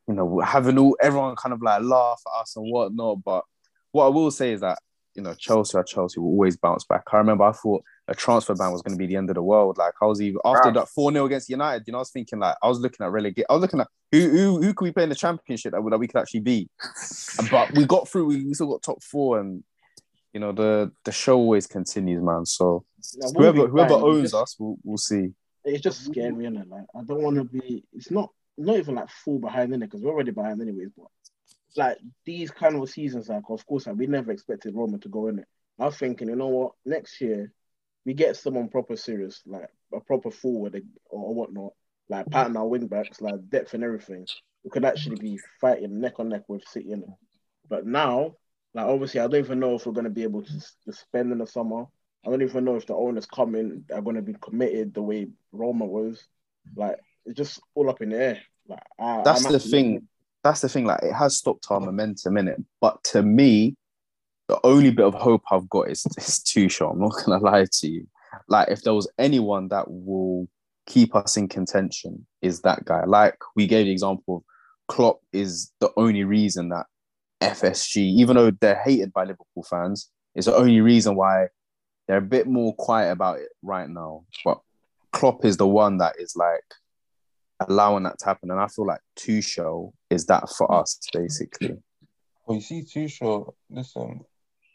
you 0.08 0.14
know 0.14 0.40
having 0.40 0.78
all 0.78 0.98
everyone 1.02 1.36
kind 1.36 1.54
of 1.54 1.62
like 1.62 1.82
laugh 1.82 2.22
at 2.26 2.42
us 2.42 2.56
and 2.56 2.72
whatnot, 2.72 3.24
but 3.24 3.44
what 3.92 4.06
I 4.06 4.10
will 4.10 4.32
say 4.32 4.54
is 4.54 4.62
that 4.62 4.80
you 5.16 5.22
know 5.22 5.34
Chelsea 5.34 5.78
are 5.78 5.84
Chelsea 5.84 6.20
will 6.20 6.28
always 6.30 6.56
bounce 6.58 6.84
back. 6.86 7.04
I 7.12 7.18
remember 7.18 7.44
I 7.44 7.52
thought 7.52 7.84
a 8.08 8.16
transfer 8.16 8.56
ban 8.56 8.72
was 8.72 8.82
going 8.82 8.96
to 8.96 9.00
be 9.00 9.08
the 9.08 9.16
end 9.16 9.30
of 9.30 9.36
the 9.36 9.42
world. 9.44 9.78
Like 9.78 9.94
I 10.02 10.06
was 10.06 10.22
even 10.22 10.40
after 10.46 10.70
Wow. 10.70 10.74
that 10.76 10.90
four 10.90 11.12
0 11.12 11.26
against 11.26 11.50
United. 11.50 11.84
You 11.86 11.92
know, 11.94 12.00
I 12.00 12.02
was 12.02 12.12
thinking 12.12 12.40
like 12.40 12.56
I 12.64 12.68
was 12.68 12.80
looking 12.80 13.06
at 13.06 13.12
relegate. 13.12 13.46
I 13.50 13.54
was 13.54 13.62
looking 13.62 13.80
at 13.82 13.88
who 14.12 14.30
who 14.30 14.62
who 14.62 14.74
could 14.74 14.86
we 14.86 14.92
play 14.92 15.04
in 15.04 15.10
the 15.10 15.16
championship 15.16 15.72
that, 15.74 15.82
we- 15.82 15.90
that 15.92 15.98
we 16.00 16.08
could 16.08 16.20
actually 16.22 16.40
be. 16.42 16.70
But 17.50 17.72
we 17.74 17.86
got 17.86 18.08
through. 18.08 18.26
We, 18.26 18.46
we 18.46 18.54
still 18.54 18.68
got 18.72 18.84
top 18.84 19.02
four, 19.04 19.40
and 19.40 19.64
you 20.34 20.40
know 20.40 20.52
the 20.52 20.92
the 21.06 21.12
show 21.12 21.38
always 21.38 21.68
continues, 21.68 22.24
man. 22.24 22.46
So 22.46 22.86
Like, 23.18 23.34
we'll 23.38 23.52
whoever 23.54 23.68
whoever. 23.68 23.94
Owns 23.96 24.32
just- 24.32 24.36
us, 24.36 24.56
we'll, 24.60 24.78
we'll 24.84 24.98
see. 24.98 25.30
it's 25.66 25.82
just 25.84 26.06
scary, 26.06 26.46
is 26.46 26.54
Like 26.70 26.86
I 26.96 27.04
don't 27.04 27.22
want 27.22 27.36
to 27.38 27.44
be. 27.44 27.84
It's 27.94 28.12
not 28.12 28.30
not 28.58 28.78
even 28.78 28.96
like 28.96 29.10
full 29.10 29.40
behind 29.40 29.74
in 29.74 29.82
it 29.82 29.88
because 29.88 30.02
we're 30.02 30.12
already 30.12 30.32
behind 30.32 30.62
anyways. 30.62 30.90
But 30.96 31.08
like 31.78 31.98
these 32.26 32.52
kind 32.52 32.76
of 32.76 32.90
seasons, 32.90 33.30
like 33.30 33.44
of 33.50 33.66
course, 33.66 33.88
like, 33.88 33.96
we 33.96 34.08
never 34.08 34.32
expected 34.32 34.76
Roma 34.76 34.98
to 35.00 35.10
go 35.10 35.28
in 35.28 35.40
it. 35.40 35.46
I 35.80 35.86
was 35.86 35.98
thinking, 35.98 36.30
you 36.30 36.36
know 36.36 36.48
what, 36.48 36.74
next 36.86 37.20
year 37.22 37.52
we 38.06 38.14
get 38.14 38.36
someone 38.36 38.68
proper 38.70 38.96
serious, 38.96 39.42
like 39.46 39.70
a 39.94 40.00
proper 40.00 40.32
forward 40.32 40.82
or, 41.10 41.34
whatnot, 41.34 41.74
like 42.10 42.30
patting 42.30 42.58
our 42.58 42.68
wing 42.68 42.88
backs, 42.88 43.22
like 43.22 43.36
depth 43.50 43.74
and 43.74 43.84
everything. 43.84 44.26
We 44.64 44.70
could 44.70 44.86
actually 44.86 45.16
be 45.18 45.40
fighting 45.60 46.00
neck 46.02 46.20
on 46.20 46.30
neck 46.30 46.44
with 46.48 46.68
City 46.68 46.92
in 46.92 47.04
it. 47.04 47.10
But 47.70 47.86
now, 47.86 48.36
like 48.74 48.86
obviously, 48.86 49.20
I 49.22 49.28
don't 49.28 49.44
even 49.44 49.60
know 49.60 49.76
if 49.76 49.86
we're 49.86 49.94
gonna 49.94 50.10
be 50.10 50.24
able 50.24 50.44
to, 50.44 50.54
to 50.86 50.94
spend 50.94 51.32
in 51.32 51.38
the 51.40 51.48
summer. 51.48 51.86
I 52.26 52.30
don't 52.30 52.44
even 52.44 52.66
know 52.66 52.76
if 52.76 52.86
the 52.86 52.94
owners 52.96 53.26
coming 53.26 53.84
are 53.92 54.02
going 54.02 54.16
to 54.16 54.22
be 54.22 54.36
committed 54.40 54.94
the 54.94 55.02
way 55.02 55.28
Roma 55.52 55.86
was. 55.88 56.24
Like 56.76 56.98
it's 57.26 57.36
just 57.36 57.60
all 57.74 57.90
up 57.90 58.02
in 58.02 58.10
the 58.10 58.18
air. 58.18 58.42
Like 58.68 58.84
I, 59.00 59.24
That's 59.24 59.44
I'm 59.44 59.52
the 59.52 59.58
actually- 59.58 59.72
thing. 59.72 60.08
That's 60.44 60.62
the 60.62 60.70
thing. 60.70 60.86
Like 60.86 61.04
it 61.04 61.14
has 61.14 61.38
stopped 61.38 61.68
our 61.70 61.80
momentum 61.80 62.38
in 62.38 62.48
it. 62.48 62.62
But 62.80 63.04
to 63.06 63.22
me, 63.22 63.76
the 64.48 64.60
only 64.64 64.92
bit 64.92 65.06
of 65.06 65.14
hope 65.14 65.44
I've 65.52 65.70
got 65.70 65.90
is 65.90 66.06
is 66.18 66.40
Tuchel. 66.40 66.92
I'm 66.92 67.00
not 67.00 67.14
gonna 67.26 67.44
lie 67.44 67.66
to 67.72 67.88
you. 67.88 68.08
Like 68.48 68.70
if 68.70 68.82
there 68.84 68.94
was 68.94 69.12
anyone 69.18 69.68
that 69.70 69.86
will 69.88 70.48
keep 70.88 71.16
us 71.16 71.38
in 71.38 71.48
contention, 71.48 72.26
is 72.42 72.62
that 72.62 72.86
guy. 72.86 73.06
Like 73.06 73.38
we 73.56 73.68
gave 73.68 73.86
the 73.86 73.92
example 73.92 74.38
of 74.38 74.44
Klopp 74.88 75.22
is 75.32 75.72
the 75.80 75.92
only 75.96 76.24
reason 76.24 76.70
that 76.70 76.86
FSG, 77.42 77.98
even 77.98 78.36
though 78.36 78.52
they're 78.52 78.82
hated 78.84 79.14
by 79.14 79.24
Liverpool 79.24 79.64
fans, 79.70 80.10
is 80.36 80.46
the 80.46 80.56
only 80.56 80.82
reason 80.82 81.16
why 81.16 81.48
they're 82.08 82.18
a 82.18 82.22
bit 82.22 82.48
more 82.48 82.76
quiet 82.76 83.12
about 83.12 83.40
it 83.40 83.50
right 83.62 83.90
now. 83.90 84.26
But 84.44 84.60
Klopp 85.12 85.46
is 85.46 85.58
the 85.58 85.68
one 85.68 85.98
that 86.00 86.16
is 86.20 86.36
like 86.36 86.64
allowing 87.68 88.04
that 88.04 88.20
to 88.20 88.26
happen. 88.26 88.52
And 88.52 88.60
I 88.60 88.68
feel 88.68 88.86
like 88.86 89.02
Tuchel 89.18 89.94
is 90.10 90.26
that 90.28 90.50
for 90.50 90.72
us, 90.72 91.00
basically. 91.14 91.78
Well, 92.46 92.56
you 92.58 92.62
see, 92.62 92.84
Tuchel, 92.84 93.54
listen, 93.70 94.26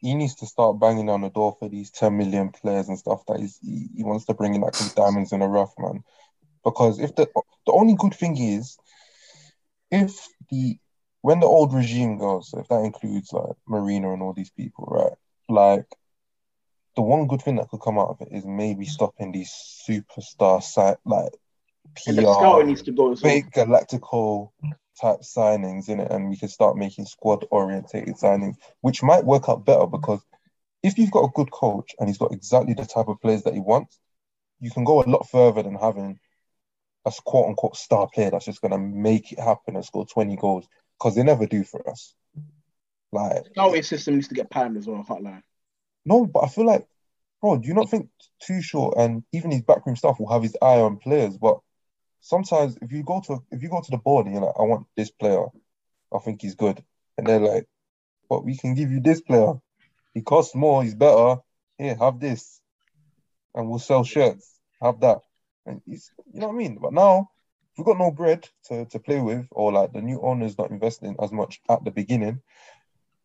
he 0.00 0.14
needs 0.14 0.34
to 0.36 0.46
start 0.46 0.78
banging 0.78 1.10
on 1.10 1.22
the 1.22 1.30
door 1.30 1.56
for 1.58 1.68
these 1.68 1.90
10 1.90 2.16
million 2.16 2.50
players 2.50 2.88
and 2.88 2.98
stuff 2.98 3.22
that 3.28 3.40
he's, 3.40 3.58
he, 3.62 3.88
he 3.96 4.04
wants 4.04 4.24
to 4.26 4.34
bring 4.34 4.54
in 4.54 4.60
like 4.60 4.74
diamonds 4.94 5.32
in 5.32 5.42
a 5.42 5.48
rough, 5.48 5.72
man. 5.78 6.02
Because 6.64 6.98
if 6.98 7.14
the 7.14 7.28
the 7.66 7.72
only 7.72 7.94
good 7.94 8.14
thing 8.14 8.36
is, 8.36 8.76
if 9.90 10.26
the 10.50 10.78
when 11.22 11.40
the 11.40 11.46
old 11.46 11.72
regime 11.72 12.18
goes, 12.18 12.52
if 12.56 12.66
that 12.68 12.84
includes 12.84 13.32
like 13.32 13.56
Marina 13.68 14.12
and 14.12 14.22
all 14.22 14.32
these 14.32 14.50
people, 14.50 14.86
right? 14.90 15.16
Like 15.48 15.86
the 16.96 17.02
one 17.02 17.26
good 17.26 17.42
thing 17.42 17.56
that 17.56 17.68
could 17.68 17.80
come 17.80 17.98
out 17.98 18.08
of 18.08 18.20
it 18.20 18.28
is 18.32 18.44
maybe 18.44 18.84
stopping 18.84 19.30
these 19.30 19.52
superstar 19.88 20.62
site 20.62 20.96
like 21.04 21.32
And 22.06 22.18
the 22.18 22.22
scouting 22.22 22.66
PR 22.66 22.66
needs 22.68 22.82
to 22.82 22.92
go 22.92 23.12
as 23.12 23.22
well. 23.22 23.32
fake 23.32 23.50
galactical 23.52 24.50
type 25.00 25.20
signings 25.20 25.88
in 25.88 26.00
it, 26.00 26.10
and 26.10 26.30
we 26.30 26.36
can 26.36 26.48
start 26.48 26.76
making 26.76 27.06
squad 27.06 27.44
orientated 27.50 28.16
signings, 28.16 28.56
which 28.80 29.02
might 29.02 29.24
work 29.24 29.48
out 29.48 29.64
better 29.64 29.86
because 29.86 30.20
if 30.82 30.98
you've 30.98 31.10
got 31.10 31.24
a 31.24 31.32
good 31.34 31.50
coach 31.50 31.94
and 31.98 32.08
he's 32.08 32.18
got 32.18 32.32
exactly 32.32 32.74
the 32.74 32.84
type 32.84 33.08
of 33.08 33.20
players 33.20 33.42
that 33.42 33.54
he 33.54 33.60
wants, 33.60 33.98
you 34.60 34.70
can 34.70 34.84
go 34.84 35.02
a 35.02 35.04
lot 35.04 35.28
further 35.28 35.62
than 35.62 35.74
having 35.74 36.18
a 37.04 37.12
quote 37.24 37.48
unquote 37.48 37.76
star 37.76 38.08
player 38.12 38.30
that's 38.30 38.44
just 38.44 38.60
gonna 38.60 38.78
make 38.78 39.32
it 39.32 39.38
happen 39.38 39.76
and 39.76 39.84
score 39.84 40.06
20 40.06 40.36
goals 40.36 40.66
because 40.98 41.14
they 41.14 41.22
never 41.22 41.46
do 41.46 41.62
for 41.64 41.88
us. 41.88 42.14
Like 43.12 43.46
Scouting 43.52 43.82
system 43.82 44.14
needs 44.14 44.28
to 44.28 44.34
get 44.34 44.50
primed 44.50 44.76
as 44.76 44.86
well. 44.86 45.00
I 45.00 45.04
can't 45.04 45.22
lie. 45.22 45.42
no, 46.04 46.26
but 46.26 46.44
I 46.44 46.48
feel 46.48 46.66
like, 46.66 46.86
bro, 47.40 47.58
do 47.58 47.68
you 47.68 47.74
not 47.74 47.90
think 47.90 48.08
Tuchel 48.42 48.98
and 48.98 49.22
even 49.32 49.50
his 49.50 49.62
backroom 49.62 49.96
staff 49.96 50.18
will 50.18 50.30
have 50.32 50.42
his 50.42 50.56
eye 50.60 50.80
on 50.80 50.98
players? 50.98 51.36
But 51.38 51.60
sometimes 52.20 52.78
if 52.82 52.92
you 52.92 53.02
go 53.02 53.20
to 53.26 53.42
if 53.50 53.62
you 53.62 53.68
go 53.68 53.80
to 53.80 53.90
the 53.90 53.98
board 53.98 54.26
you're 54.26 54.40
like, 54.40 54.54
I 54.58 54.62
want 54.62 54.86
this 54.96 55.10
player, 55.10 55.46
I 56.12 56.18
think 56.18 56.42
he's 56.42 56.54
good, 56.54 56.82
and 57.16 57.26
they're 57.26 57.40
like, 57.40 57.66
but 58.28 58.44
we 58.44 58.56
can 58.56 58.74
give 58.74 58.90
you 58.90 59.00
this 59.00 59.20
player. 59.20 59.54
He 60.14 60.22
costs 60.22 60.54
more. 60.54 60.82
He's 60.82 60.94
better. 60.94 61.36
Here, 61.78 61.94
have 61.94 62.20
this, 62.20 62.60
and 63.54 63.68
we'll 63.68 63.78
sell 63.78 64.02
shirts. 64.02 64.50
Have 64.80 65.00
that, 65.00 65.20
and 65.66 65.82
he's, 65.86 66.10
you 66.32 66.40
know 66.40 66.48
what 66.48 66.54
I 66.54 66.58
mean. 66.58 66.78
But 66.80 66.94
now 66.94 67.30
we've 67.76 67.84
got 67.84 67.98
no 67.98 68.10
bread 68.10 68.48
to, 68.68 68.86
to 68.86 68.98
play 68.98 69.20
with, 69.20 69.46
or 69.50 69.72
like 69.72 69.92
the 69.92 70.00
new 70.00 70.20
owner's 70.22 70.56
not 70.56 70.70
investing 70.70 71.16
as 71.22 71.32
much 71.32 71.60
at 71.68 71.84
the 71.84 71.90
beginning, 71.90 72.40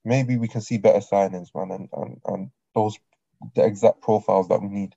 maybe 0.03 0.37
we 0.37 0.47
can 0.47 0.61
see 0.61 0.77
better 0.77 0.99
signings, 0.99 1.49
man, 1.55 1.71
and, 1.71 1.89
and, 1.93 2.21
and 2.25 2.51
those 2.75 2.97
the 3.55 3.65
exact 3.65 4.01
profiles 4.01 4.47
that 4.49 4.61
we 4.61 4.67
need. 4.67 4.95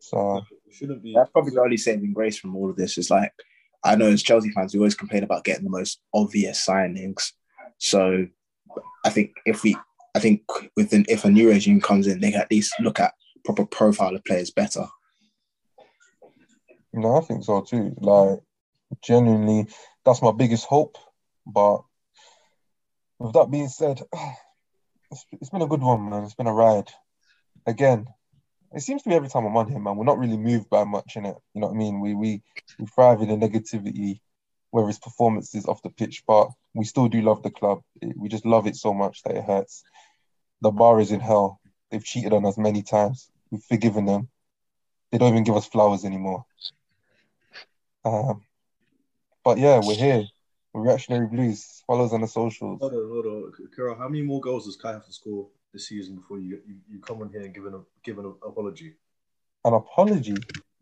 So 0.00 0.42
It 0.70 0.76
shouldn't 0.76 1.02
be. 1.02 1.14
That's 1.14 1.30
probably 1.30 1.50
the 1.50 1.60
only 1.60 1.76
saving 1.76 2.12
grace 2.12 2.38
from 2.38 2.54
all 2.54 2.70
of 2.70 2.76
this. 2.76 2.96
Is 2.96 3.10
like, 3.10 3.32
I 3.84 3.96
know 3.96 4.06
as 4.06 4.22
Chelsea 4.22 4.50
fans, 4.50 4.72
we 4.72 4.78
always 4.78 4.94
complain 4.94 5.24
about 5.24 5.44
getting 5.44 5.64
the 5.64 5.70
most 5.70 6.00
obvious 6.14 6.64
signings. 6.64 7.32
So 7.78 8.26
I 9.04 9.10
think 9.10 9.32
if 9.46 9.64
we, 9.64 9.76
I 10.14 10.20
think 10.20 10.42
within 10.76 11.04
if 11.08 11.24
a 11.24 11.30
new 11.30 11.48
regime 11.48 11.80
comes 11.80 12.06
in, 12.06 12.20
they 12.20 12.30
can 12.30 12.40
at 12.40 12.50
least 12.50 12.74
look 12.78 13.00
at 13.00 13.14
proper 13.44 13.66
profile 13.66 14.14
of 14.14 14.24
players 14.24 14.50
better. 14.52 14.86
no, 16.92 17.16
I 17.16 17.20
think 17.22 17.44
so 17.44 17.62
too. 17.62 17.94
Like 17.98 18.38
genuinely, 19.02 19.66
that's 20.04 20.22
my 20.22 20.32
biggest 20.32 20.66
hope. 20.66 20.98
But 21.46 21.82
with 23.18 23.32
that 23.32 23.50
being 23.50 23.68
said, 23.68 24.00
it's, 25.10 25.26
it's 25.32 25.50
been 25.50 25.62
a 25.62 25.66
good 25.66 25.82
one, 25.82 26.10
man. 26.10 26.22
It's 26.22 26.34
been 26.34 26.46
a 26.46 26.54
ride. 26.54 26.90
Again, 27.66 28.06
it 28.72 28.80
seems 28.80 29.02
to 29.02 29.08
be 29.08 29.14
every 29.14 29.28
time 29.28 29.44
I'm 29.44 29.56
on 29.56 29.68
here, 29.68 29.78
man. 29.78 29.96
We're 29.96 30.04
not 30.04 30.18
really 30.18 30.36
moved 30.36 30.70
by 30.70 30.84
much 30.84 31.16
in 31.16 31.26
it. 31.26 31.36
You 31.54 31.60
know 31.60 31.68
what 31.68 31.74
I 31.74 31.78
mean? 31.78 32.00
We 32.00 32.14
we 32.14 32.42
we 32.78 32.86
thrive 32.86 33.20
in 33.20 33.28
the 33.28 33.48
negativity, 33.48 34.20
whether 34.70 34.88
it's 34.88 34.98
performances 34.98 35.66
off 35.66 35.82
the 35.82 35.90
pitch, 35.90 36.22
but 36.26 36.50
we 36.74 36.84
still 36.84 37.08
do 37.08 37.20
love 37.20 37.42
the 37.42 37.50
club. 37.50 37.82
We 38.16 38.28
just 38.28 38.46
love 38.46 38.66
it 38.66 38.76
so 38.76 38.94
much 38.94 39.22
that 39.22 39.36
it 39.36 39.44
hurts. 39.44 39.82
The 40.60 40.70
bar 40.70 41.00
is 41.00 41.10
in 41.10 41.20
hell. 41.20 41.60
They've 41.90 42.04
cheated 42.04 42.32
on 42.32 42.46
us 42.46 42.56
many 42.56 42.82
times. 42.82 43.28
We've 43.50 43.62
forgiven 43.62 44.04
them. 44.04 44.28
They 45.10 45.18
don't 45.18 45.32
even 45.32 45.44
give 45.44 45.56
us 45.56 45.66
flowers 45.66 46.04
anymore. 46.04 46.44
Um, 48.04 48.42
but 49.44 49.58
yeah, 49.58 49.80
we're 49.84 49.96
here. 49.96 50.24
Reactionary 50.72 51.26
Blues. 51.26 51.82
Follow 51.86 52.04
us 52.04 52.12
on 52.12 52.20
the 52.20 52.28
socials. 52.28 52.78
Hold 52.80 52.92
on, 52.92 53.08
hold 53.08 53.26
on. 53.26 53.52
Carol, 53.74 53.98
how 53.98 54.08
many 54.08 54.22
more 54.22 54.40
goals 54.40 54.66
does 54.66 54.76
Kai 54.76 54.92
have 54.92 55.06
to 55.06 55.12
score 55.12 55.48
this 55.72 55.88
season 55.88 56.16
before 56.16 56.38
you 56.38 56.60
you, 56.66 56.76
you 56.90 56.98
come 57.00 57.20
on 57.22 57.30
here 57.30 57.42
and 57.42 57.54
give 57.54 57.66
an 57.66 57.82
give 58.04 58.18
an 58.18 58.26
apology? 58.46 58.94
An 59.64 59.74
apology. 59.74 60.34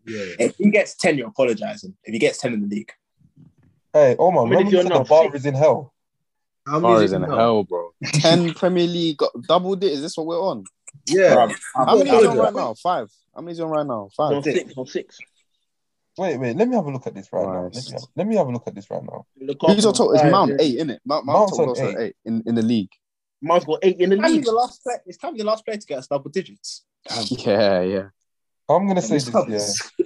Yeah. 0.06 0.24
If 0.38 0.56
he 0.56 0.70
gets 0.70 0.94
ten, 0.94 1.18
you're 1.18 1.28
apologising. 1.28 1.94
If 2.04 2.12
he 2.12 2.18
gets 2.18 2.38
ten 2.38 2.52
in 2.54 2.62
the 2.62 2.68
league, 2.68 2.92
Hey, 3.92 4.16
Omar, 4.18 4.42
I 4.46 4.50
mean, 4.50 4.50
remember 4.50 4.66
if 4.68 4.72
you 4.72 4.78
you're 4.78 4.84
the 4.84 4.90
not 4.90 5.08
bar 5.08 5.34
is 5.34 5.46
in 5.46 5.54
hell. 5.54 5.94
How 6.66 6.80
Bar 6.80 6.92
many 6.92 7.04
is 7.06 7.12
in 7.12 7.22
now? 7.22 7.34
hell, 7.36 7.64
bro. 7.64 7.90
Ten 8.12 8.52
Premier 8.52 8.86
League 8.86 9.16
got 9.16 9.32
doubled 9.48 9.82
it. 9.82 9.92
Is 9.92 10.02
this 10.02 10.16
what 10.16 10.26
we're 10.26 10.40
on? 10.40 10.64
Yeah. 11.06 11.34
Bruv, 11.34 11.54
How 11.74 11.96
many 11.96 12.10
is 12.10 12.26
on 12.26 12.36
right 12.38 12.54
now? 12.54 12.74
Five. 12.74 13.10
How 13.34 13.40
many 13.40 13.52
is 13.52 13.58
he 13.58 13.64
on 13.64 13.70
right 13.70 13.86
now? 13.86 14.08
He's 14.10 14.18
on 14.18 14.42
Five. 14.42 14.44
six. 14.44 14.72
On 14.76 14.86
six. 14.86 15.18
Wait, 16.18 16.36
wait, 16.36 16.56
let 16.56 16.68
me 16.68 16.74
have 16.74 16.84
a 16.84 16.90
look 16.90 17.06
at 17.06 17.14
this 17.14 17.28
right 17.32 17.46
now. 17.46 17.62
Let 17.62 17.74
me, 17.74 17.92
have, 17.92 18.02
let 18.16 18.26
me 18.26 18.36
have 18.36 18.46
a 18.48 18.50
look 18.50 18.66
at 18.66 18.74
this 18.74 18.90
right 18.90 19.02
now. 19.02 19.24
Who's 19.38 19.86
on 19.86 19.94
top? 19.94 20.10
It's 20.14 20.24
Mount 20.24 20.50
yeah. 20.50 20.56
eight, 20.60 20.74
isn't 20.76 20.90
it? 20.90 21.00
Mount, 21.06 21.24
Mount's 21.24 21.56
Mount 21.56 21.70
on 21.70 21.76
top 21.76 21.84
goes 21.84 21.94
eight. 21.94 22.06
eight 22.08 22.16
in, 22.24 22.42
in 22.44 22.54
the 22.56 22.62
league. 22.62 22.90
Mount's 23.40 23.64
got 23.64 23.78
eight 23.82 24.00
in 24.00 24.10
the 24.10 24.16
Can't 24.16 24.32
league. 24.32 24.44
the 24.44 24.52
last 24.52 24.82
play. 24.82 24.94
It's 25.06 25.16
can't 25.18 25.34
be 25.34 25.40
the 25.42 25.46
last 25.46 25.64
player 25.64 25.76
to 25.76 25.86
get 25.86 25.98
us 25.98 26.06
double 26.06 26.30
digits. 26.30 26.84
Yeah, 27.30 27.80
yeah. 27.82 28.08
I'm 28.68 28.86
gonna 28.86 29.00
say 29.00 29.14
This 29.14 29.24
this, 29.24 29.30
club 29.30 29.48
yeah. 29.48 29.58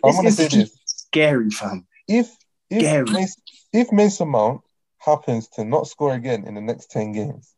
I'm 0.05 0.11
this 0.11 0.17
gonna 0.17 0.31
say 0.31 0.49
this. 0.49 0.79
Scary, 0.85 1.51
fam. 1.51 1.87
If 2.07 2.31
if 2.71 2.81
Scary. 2.83 3.05
Mason, 3.11 3.43
if 3.73 3.93
Mason 3.93 4.29
Mount 4.29 4.61
happens 4.99 5.49
to 5.49 5.65
not 5.65 5.87
score 5.89 6.15
again 6.15 6.47
in 6.47 6.55
the 6.55 6.61
next 6.61 6.91
10 6.93 7.13
games 7.13 7.53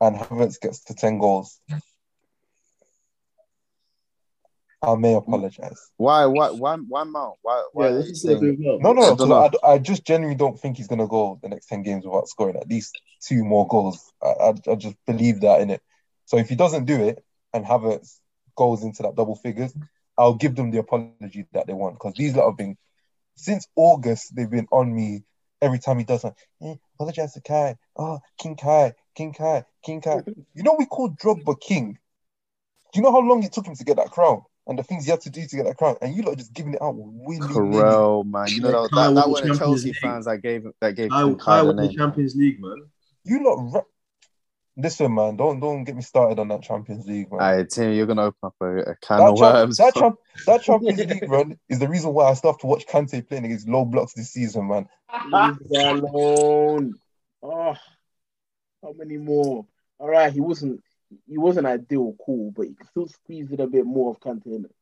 and 0.00 0.16
Havertz 0.16 0.60
gets 0.60 0.82
to 0.84 0.94
10 0.94 1.18
goals, 1.18 1.60
I 4.80 4.94
may 4.94 5.14
apologize. 5.14 5.90
Why? 5.96 6.26
Why? 6.26 6.50
Why? 6.50 6.76
Why 6.76 7.02
Mount? 7.04 7.36
Why? 7.42 7.64
Why? 7.72 7.86
Yeah, 7.88 7.90
are 7.94 7.96
this 7.98 8.06
you 8.06 8.12
is 8.12 8.22
saying- 8.22 8.40
saying, 8.40 8.58
well. 8.64 8.78
No, 8.80 8.92
no, 8.92 9.02
I 9.02 9.04
no. 9.10 9.16
don't 9.16 9.28
'cause 9.28 9.28
know. 9.28 9.58
I, 9.68 9.72
I 9.74 9.78
just 9.78 10.04
genuinely 10.04 10.36
don't 10.36 10.58
think 10.58 10.76
he's 10.76 10.86
going 10.86 11.00
to 11.00 11.06
go 11.08 11.38
the 11.42 11.48
next 11.48 11.66
10 11.66 11.82
games 11.82 12.04
without 12.04 12.28
scoring 12.28 12.56
at 12.56 12.68
least 12.68 12.96
two 13.20 13.44
more 13.44 13.66
goals. 13.66 14.12
I, 14.22 14.26
I, 14.28 14.54
I 14.70 14.74
just 14.76 14.94
believe 15.06 15.40
that 15.40 15.60
in 15.60 15.70
it. 15.70 15.82
So 16.26 16.36
if 16.36 16.48
he 16.48 16.54
doesn't 16.54 16.84
do 16.84 17.02
it 17.02 17.24
and 17.52 17.64
have 17.66 17.80
Havertz 17.80 18.20
goes 18.56 18.82
into 18.84 19.02
that 19.02 19.16
double 19.16 19.34
figures, 19.36 19.74
I'll 20.16 20.34
give 20.34 20.54
them 20.54 20.70
the 20.70 20.78
apology 20.78 21.46
that 21.52 21.66
they 21.66 21.72
want 21.72 21.94
because 21.96 22.14
these 22.14 22.36
lot 22.36 22.46
have 22.46 22.56
been, 22.56 22.76
since 23.34 23.66
August, 23.74 24.34
they've 24.36 24.50
been 24.50 24.66
on 24.70 24.94
me 24.94 25.24
every 25.60 25.78
time 25.80 25.98
he 25.98 26.04
does 26.04 26.20
something. 26.22 26.38
Eh, 26.62 26.74
apologize 26.94 27.32
to 27.32 27.40
Kai. 27.40 27.76
Oh, 27.96 28.20
King 28.36 28.56
Kai, 28.56 28.94
King 29.16 29.32
Kai, 29.32 29.64
King 29.84 30.00
Kai. 30.00 30.22
You 30.54 30.62
know, 30.62 30.76
we 30.78 30.86
call 30.86 31.10
Drogba 31.10 31.58
King. 31.60 31.98
Do 32.92 32.98
you 32.98 33.02
know 33.02 33.12
how 33.12 33.20
long 33.20 33.42
it 33.42 33.52
took 33.52 33.66
him 33.66 33.74
to 33.76 33.84
get 33.84 33.96
that 33.96 34.10
crown? 34.10 34.42
And 34.68 34.78
the 34.78 34.82
things 34.82 35.06
he 35.06 35.10
had 35.10 35.22
to 35.22 35.30
do 35.30 35.46
to 35.46 35.56
get 35.56 35.64
that 35.64 35.78
crown, 35.78 35.96
and 36.02 36.14
you 36.14 36.22
lot 36.22 36.34
are 36.34 36.36
just 36.36 36.52
giving 36.52 36.74
it 36.74 36.82
out 36.82 36.94
willy 36.94 37.38
nilly. 37.38 37.54
Carell, 37.54 38.24
man. 38.24 38.46
You 38.48 38.60
know 38.60 38.82
that, 38.82 38.90
Kai 38.90 39.02
that, 39.02 39.06
won 39.06 39.14
that 39.14 39.24
the 39.24 39.30
were 39.48 39.54
the 39.54 39.58
Chelsea 39.58 39.86
League. 39.86 39.96
fans 39.96 40.26
that 40.26 40.42
gave 40.42 40.66
that 40.82 40.94
gave 40.94 41.10
I, 41.10 41.22
King 41.22 41.40
I 41.40 41.42
Kai 41.42 41.58
the 41.60 41.66
won 41.66 41.76
the 41.76 41.82
name. 41.84 41.96
Champions 41.96 42.36
League, 42.36 42.60
man. 42.60 42.76
You 43.24 43.44
lot, 43.44 43.72
ra- 43.72 43.80
listen, 44.76 45.14
man. 45.14 45.36
Don't 45.36 45.58
don't 45.58 45.84
get 45.84 45.96
me 45.96 46.02
started 46.02 46.38
on 46.38 46.48
that 46.48 46.62
Champions 46.62 47.06
League, 47.06 47.32
man. 47.32 47.40
Aye, 47.40 47.64
Tim, 47.70 47.94
you're 47.94 48.04
gonna 48.04 48.24
open 48.24 48.38
up 48.42 48.54
a, 48.60 48.76
a 48.76 48.96
can 48.96 49.18
that, 49.20 49.28
of 49.30 49.38
champ- 49.38 49.54
worms. 49.54 49.76
that, 49.78 49.94
champ- 49.94 50.18
that 50.46 50.62
Champions 50.62 50.98
League 50.98 51.30
run 51.30 51.58
is 51.70 51.78
the 51.78 51.88
reason 51.88 52.12
why 52.12 52.26
I 52.28 52.34
still 52.34 52.52
have 52.52 52.60
to 52.60 52.66
watch 52.66 52.86
Kante 52.86 53.26
playing 53.26 53.46
against 53.46 53.66
low 53.68 53.86
blocks 53.86 54.12
this 54.12 54.32
season, 54.32 54.68
man. 54.68 54.86
Leave 55.32 55.58
alone. 55.72 56.94
Oh, 57.42 57.74
how 58.82 58.92
many 58.98 59.16
more? 59.16 59.64
All 59.98 60.08
right, 60.08 60.30
he 60.30 60.40
wasn't. 60.40 60.82
He 61.26 61.38
wasn't 61.38 61.66
ideal, 61.66 62.14
cool, 62.24 62.52
but 62.54 62.68
you 62.68 62.74
can 62.74 62.86
still 62.88 63.08
squeeze 63.08 63.50
it 63.52 63.60
a 63.60 63.66
bit 63.66 63.86
more 63.86 64.10
of 64.10 64.20
Kante 64.20 64.46
in 64.46 64.64
it. 64.66 64.74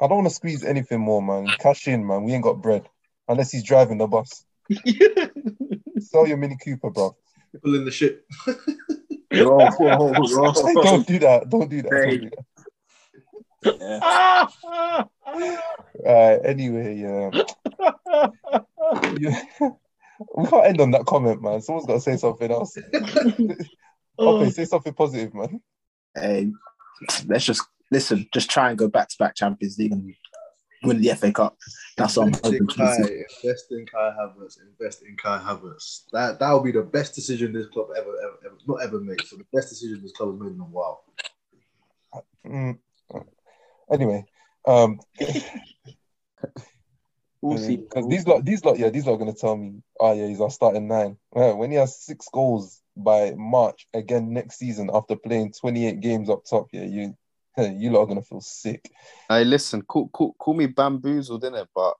I 0.00 0.06
don't 0.06 0.18
want 0.18 0.28
to 0.28 0.34
squeeze 0.34 0.64
anything 0.64 1.00
more, 1.00 1.22
man. 1.22 1.46
Cash 1.58 1.86
in, 1.88 2.06
man. 2.06 2.24
We 2.24 2.32
ain't 2.32 2.42
got 2.42 2.62
bread 2.62 2.88
unless 3.28 3.52
he's 3.52 3.64
driving 3.64 3.98
the 3.98 4.06
bus. 4.06 4.44
Sell 6.00 6.26
your 6.26 6.38
Mini 6.38 6.56
Cooper, 6.62 6.90
bro. 6.94 7.16
People 7.52 7.74
in 7.74 7.84
the 7.84 7.90
ship. 7.90 8.26
Whoa, 9.32 9.70
whoa, 9.70 10.12
whoa. 10.16 10.52
don't 10.82 11.06
do 11.06 11.18
that. 11.20 11.48
Don't 11.48 11.68
do 11.68 11.82
that. 11.82 11.90
Don't 11.90 12.20
do 12.20 12.30
that. 12.30 12.32
Yeah. 16.02 16.06
Uh, 16.06 16.38
anyway, 16.44 16.96
yeah. 16.96 17.30
yeah. 19.18 19.42
we 20.34 20.46
can't 20.46 20.66
end 20.66 20.80
on 20.80 20.90
that 20.92 21.04
comment, 21.06 21.42
man. 21.42 21.60
Someone's 21.60 21.86
got 21.86 21.94
to 21.94 22.00
say 22.00 22.16
something 22.16 22.50
else. 22.50 22.78
Okay, 24.20 24.50
say 24.50 24.64
something 24.64 24.92
positive, 24.92 25.34
man. 25.34 25.60
Hey, 26.14 26.50
let's 27.26 27.44
just 27.44 27.62
listen. 27.90 28.26
Just 28.32 28.50
try 28.50 28.70
and 28.70 28.78
go 28.78 28.88
back 28.88 29.08
to 29.08 29.16
back 29.18 29.34
Champions 29.34 29.78
League 29.78 29.92
and 29.92 30.14
win 30.82 31.00
the 31.00 31.14
FA 31.14 31.32
Cup. 31.32 31.56
That's 31.96 32.16
all 32.16 32.24
I'm 32.24 32.28
Invest 32.28 32.46
in 32.46 32.52
hoping 32.52 32.66
Kai, 32.68 32.96
invest 33.42 33.72
in 33.72 33.86
Kai 33.86 34.10
Havertz, 34.18 34.58
invest 34.60 35.02
in 35.02 35.16
Kai 35.16 35.38
Havertz. 35.38 36.04
That 36.12 36.38
that 36.38 36.52
will 36.52 36.62
be 36.62 36.72
the 36.72 36.82
best 36.82 37.14
decision 37.14 37.52
this 37.52 37.68
club 37.68 37.88
ever, 37.96 38.10
ever, 38.22 38.38
ever 38.46 38.56
not 38.66 38.82
ever 38.82 39.00
made. 39.00 39.22
So 39.22 39.36
the 39.36 39.46
best 39.52 39.70
decision 39.70 40.00
this 40.02 40.12
club 40.12 40.32
has 40.32 40.40
made 40.40 40.54
in 40.54 40.60
a 40.60 40.64
while. 40.64 41.04
Mm. 42.46 42.78
Anyway, 43.90 44.24
um, 44.66 45.00
We'll 47.42 47.58
see. 47.58 47.76
because 47.76 48.06
these 48.06 48.26
lot, 48.26 48.44
these 48.44 48.64
lot, 48.64 48.78
yeah, 48.78 48.90
these 48.90 49.06
lot 49.06 49.14
are 49.14 49.18
gonna 49.18 49.32
tell 49.32 49.56
me, 49.56 49.82
oh 49.98 50.12
yeah, 50.12 50.26
he's 50.26 50.40
our 50.40 50.50
starting 50.50 50.88
nine. 50.88 51.16
Well, 51.32 51.56
when 51.58 51.70
he 51.70 51.76
has 51.78 52.04
six 52.04 52.28
goals 52.32 52.80
by 53.02 53.34
March 53.36 53.86
again 53.94 54.32
next 54.32 54.58
season 54.58 54.90
after 54.92 55.16
playing 55.16 55.52
28 55.52 56.00
games 56.00 56.28
up 56.30 56.44
top, 56.48 56.68
yeah, 56.72 56.84
you, 56.84 57.14
you 57.58 57.90
lot 57.90 58.02
are 58.02 58.06
gonna 58.06 58.22
feel 58.22 58.40
sick. 58.40 58.90
Hey, 59.28 59.44
listen, 59.44 59.82
call, 59.82 60.08
call, 60.08 60.34
call 60.34 60.54
me 60.54 60.66
bamboozled, 60.66 61.44
in 61.44 61.54
it, 61.54 61.68
But 61.74 61.94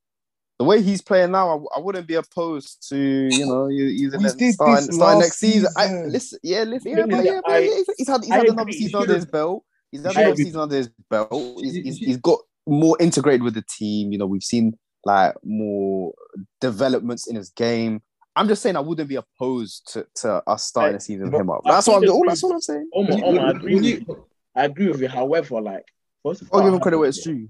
the 0.59 0.64
way 0.64 0.82
he's 0.82 1.01
playing 1.01 1.30
now, 1.32 1.48
I, 1.72 1.78
I 1.78 1.80
wouldn't 1.80 2.07
be 2.07 2.14
opposed 2.16 2.86
to 2.90 2.96
you 2.98 3.46
know 3.46 3.68
you- 3.68 3.84
using 3.84 4.20
We 4.22 4.53
starting, 4.53 4.86
this 4.86 4.96
starting 4.96 5.20
next 5.20 5.38
season. 5.38 5.70
I, 5.76 5.92
listen, 6.05 6.38
yeah, 6.42 6.64
listen, 6.64 6.90
yeah, 6.90 6.96
Really, 6.98 7.14
but 7.14 7.24
yeah, 7.24 7.40
but 7.44 7.53
I- 7.55 7.59
yeah, 7.61 7.74
he's, 7.76 7.90
he's 7.96 8.09
had 8.09 8.22
he's 8.24 8.32
I 8.32 8.36
had 8.36 8.46
another 8.46 8.61
agree. 8.62 8.72
season 8.74 9.01
under 9.01 9.14
his 9.14 9.26
belt. 9.26 9.64
He's 9.90 10.03
had 10.05 10.16
I 10.16 10.20
another 10.20 10.36
season 10.36 10.61
under 10.61 10.76
his 10.76 10.90
belt. 11.09 11.28
He's, 11.62 11.74
he's, 11.74 11.98
he's 11.98 12.16
got 12.18 12.40
more 12.66 12.96
integrated 13.01 13.42
with 13.42 13.55
the 13.55 13.64
team. 13.78 14.12
You 14.12 14.18
know, 14.18 14.26
we've 14.26 14.42
seen 14.42 14.78
like 15.05 15.34
more 15.42 16.12
developments 16.61 17.26
in 17.26 17.36
his 17.36 17.51
game. 17.51 18.03
I'm 18.36 18.48
just 18.48 18.62
saying 18.62 18.76
I 18.76 18.80
wouldn't 18.80 19.08
be 19.08 19.16
opposed 19.16 19.92
to, 19.92 20.06
to 20.16 20.42
us 20.46 20.64
starting 20.64 20.94
the 20.94 21.00
season 21.00 21.30
with 21.30 21.40
him 21.40 21.50
up. 21.50 21.62
That's 21.64 21.86
what 21.86 22.02
I'm 22.02 22.10
all. 22.10 22.24
That's 22.26 22.42
what 22.42 22.52
I'm 22.52 22.60
saying. 22.60 22.88
Omar, 22.94 23.18
you- 23.18 23.24
Omar, 23.24 23.46
I 23.46 23.50
agree. 23.50 23.70
you- 23.70 23.76
with 23.76 23.86
you. 24.08 24.26
I 24.54 24.64
agree 24.64 24.88
with 24.88 25.00
you. 25.00 25.08
However, 25.08 25.60
like 25.60 25.84
for 26.22 26.32
us 26.32 26.42
I'll 26.52 26.60
oh, 26.60 26.64
give 26.64 26.74
him 26.74 26.80
credit 26.80 26.98
where 26.98 27.08
it's 27.08 27.22
due. 27.22 27.48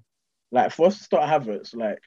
like 0.50 0.72
for 0.72 0.86
us 0.86 0.98
to 0.98 1.04
start 1.04 1.28
Havertz, 1.28 1.74
like 1.74 2.00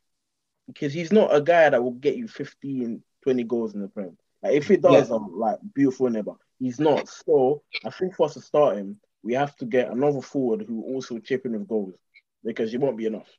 because 0.67 0.93
he's 0.93 1.11
not 1.11 1.35
a 1.35 1.41
guy 1.41 1.69
that 1.69 1.83
will 1.83 1.91
get 1.91 2.15
you 2.15 2.27
15, 2.27 3.03
20 3.23 3.43
goals 3.43 3.73
in 3.73 3.81
the 3.81 3.87
Prem. 3.87 4.17
Like 4.41 4.53
if 4.53 4.67
he 4.67 4.77
does, 4.77 5.09
I'm 5.09 5.37
like 5.37 5.57
beautiful 5.73 6.09
neighbor. 6.09 6.35
He's 6.59 6.79
not. 6.79 7.09
So 7.09 7.63
I 7.85 7.89
think 7.89 8.15
for 8.15 8.27
us 8.27 8.33
to 8.35 8.41
start 8.41 8.77
him, 8.77 8.99
we 9.23 9.33
have 9.33 9.55
to 9.57 9.65
get 9.65 9.91
another 9.91 10.21
forward 10.21 10.65
who 10.67 10.83
also 10.83 11.19
chip 11.19 11.45
in 11.45 11.53
with 11.53 11.67
goals 11.67 11.95
because 12.43 12.73
it 12.73 12.79
won't 12.79 12.97
be 12.97 13.05
enough. 13.05 13.29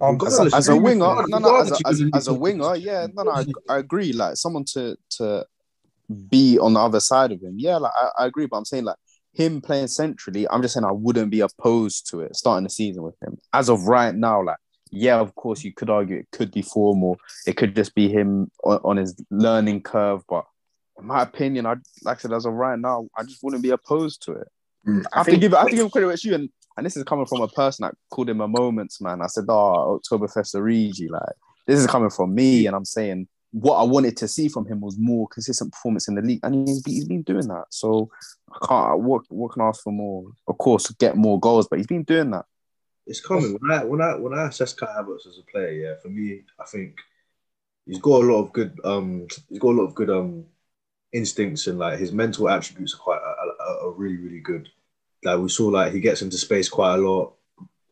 Um, 0.00 0.14
as, 0.26 0.32
Regardless, 0.32 0.54
as 0.54 0.68
a 0.68 0.76
winger, 0.76 1.26
no, 1.28 1.38
no, 1.38 1.60
as 1.60 1.70
a, 1.72 1.76
as, 1.86 2.02
as 2.14 2.28
a 2.28 2.34
winger, 2.34 2.74
yeah, 2.76 3.06
no, 3.14 3.22
no, 3.24 3.32
I, 3.32 3.44
I 3.68 3.78
agree. 3.78 4.12
Like 4.12 4.36
someone 4.36 4.64
to 4.72 4.96
to 5.18 5.46
be 6.28 6.58
on 6.58 6.74
the 6.74 6.80
other 6.80 7.00
side 7.00 7.32
of 7.32 7.42
him, 7.42 7.54
yeah, 7.56 7.76
like 7.76 7.92
I, 7.94 8.10
I 8.20 8.26
agree. 8.26 8.46
But 8.46 8.58
I'm 8.58 8.64
saying 8.64 8.84
like 8.84 8.96
him 9.32 9.60
playing 9.60 9.88
centrally, 9.88 10.48
I'm 10.48 10.62
just 10.62 10.74
saying 10.74 10.84
I 10.84 10.92
wouldn't 10.92 11.30
be 11.30 11.40
opposed 11.40 12.08
to 12.10 12.20
it 12.20 12.34
starting 12.34 12.64
the 12.64 12.70
season 12.70 13.02
with 13.02 13.20
him. 13.22 13.38
As 13.52 13.68
of 13.68 13.84
right 13.84 14.14
now, 14.14 14.42
like 14.42 14.56
yeah, 14.90 15.18
of 15.20 15.34
course 15.34 15.62
you 15.62 15.72
could 15.72 15.90
argue 15.90 16.18
it 16.18 16.28
could 16.32 16.50
be 16.50 16.62
form 16.62 17.02
or 17.04 17.16
it 17.46 17.56
could 17.56 17.76
just 17.76 17.94
be 17.94 18.08
him 18.08 18.50
on, 18.64 18.80
on 18.84 18.96
his 18.96 19.14
learning 19.30 19.82
curve. 19.82 20.22
But 20.28 20.46
in 20.98 21.06
my 21.06 21.22
opinion, 21.22 21.66
I 21.66 21.76
like 22.02 22.18
I 22.18 22.20
said, 22.20 22.32
as 22.32 22.46
of 22.46 22.54
right 22.54 22.78
now, 22.78 23.08
I 23.16 23.22
just 23.22 23.42
wouldn't 23.42 23.62
be 23.62 23.70
opposed 23.70 24.22
to 24.24 24.32
it. 24.32 24.48
Mm, 24.86 25.04
I 25.12 25.18
have 25.18 25.26
to 25.26 25.36
give 25.36 25.54
I 25.54 25.60
have 25.60 25.68
to 25.68 25.76
give 25.76 25.92
credit 25.92 26.06
where 26.06 26.14
it's 26.14 26.22
due, 26.22 26.34
and 26.34 26.48
and 26.80 26.86
this 26.86 26.96
is 26.96 27.04
coming 27.04 27.26
from 27.26 27.42
a 27.42 27.48
person 27.48 27.82
that 27.84 27.94
called 28.08 28.30
him 28.30 28.40
a 28.40 28.48
moments 28.48 29.02
man. 29.02 29.20
I 29.20 29.26
said, 29.26 29.44
"Oh, 29.48 30.00
Oktoberfest 30.00 30.54
Origi." 30.54 31.10
Like 31.10 31.34
this 31.66 31.78
is 31.78 31.86
coming 31.86 32.08
from 32.08 32.34
me, 32.34 32.66
and 32.66 32.74
I'm 32.74 32.86
saying 32.86 33.28
what 33.52 33.76
I 33.76 33.82
wanted 33.82 34.16
to 34.16 34.28
see 34.28 34.48
from 34.48 34.64
him 34.66 34.80
was 34.80 34.96
more 34.96 35.28
consistent 35.28 35.72
performance 35.72 36.08
in 36.08 36.14
the 36.14 36.22
league, 36.22 36.40
and 36.42 36.66
he's, 36.66 36.82
he's 36.86 37.04
been 37.04 37.22
doing 37.22 37.48
that. 37.48 37.66
So 37.68 38.10
I 38.50 38.66
can't. 38.66 39.00
What 39.00 39.22
what 39.28 39.52
can 39.52 39.60
I 39.60 39.66
ask 39.66 39.82
for 39.82 39.92
more? 39.92 40.24
Of 40.48 40.56
course, 40.56 40.90
get 40.92 41.16
more 41.16 41.38
goals, 41.38 41.68
but 41.68 41.78
he's 41.78 41.86
been 41.86 42.04
doing 42.04 42.30
that. 42.30 42.46
It's 43.06 43.20
coming. 43.20 43.58
When 43.60 43.70
I 43.70 43.84
when 43.84 44.00
I 44.00 44.14
when 44.14 44.32
I 44.32 44.48
assess 44.48 44.72
Kai 44.72 44.86
Havertz 44.86 45.26
as 45.26 45.38
a 45.38 45.50
player, 45.52 45.72
yeah, 45.72 45.94
for 46.00 46.08
me, 46.08 46.44
I 46.58 46.64
think 46.64 46.96
he's 47.84 47.98
got 47.98 48.22
a 48.22 48.26
lot 48.26 48.40
of 48.40 48.52
good 48.54 48.80
um 48.84 49.26
he's 49.50 49.58
got 49.58 49.72
a 49.72 49.78
lot 49.78 49.86
of 49.86 49.94
good 49.94 50.08
um 50.08 50.44
instincts 51.12 51.66
and 51.66 51.78
like 51.78 51.98
his 51.98 52.12
mental 52.12 52.48
attributes 52.48 52.94
are 52.94 52.98
quite 52.98 53.20
are, 53.20 53.86
are, 53.86 53.90
really 53.90 54.16
really 54.16 54.40
good. 54.40 54.68
Like 55.24 55.38
we 55.38 55.48
saw, 55.48 55.68
like 55.68 55.92
he 55.92 56.00
gets 56.00 56.22
into 56.22 56.38
space 56.38 56.68
quite 56.68 56.94
a 56.94 56.98
lot. 56.98 57.34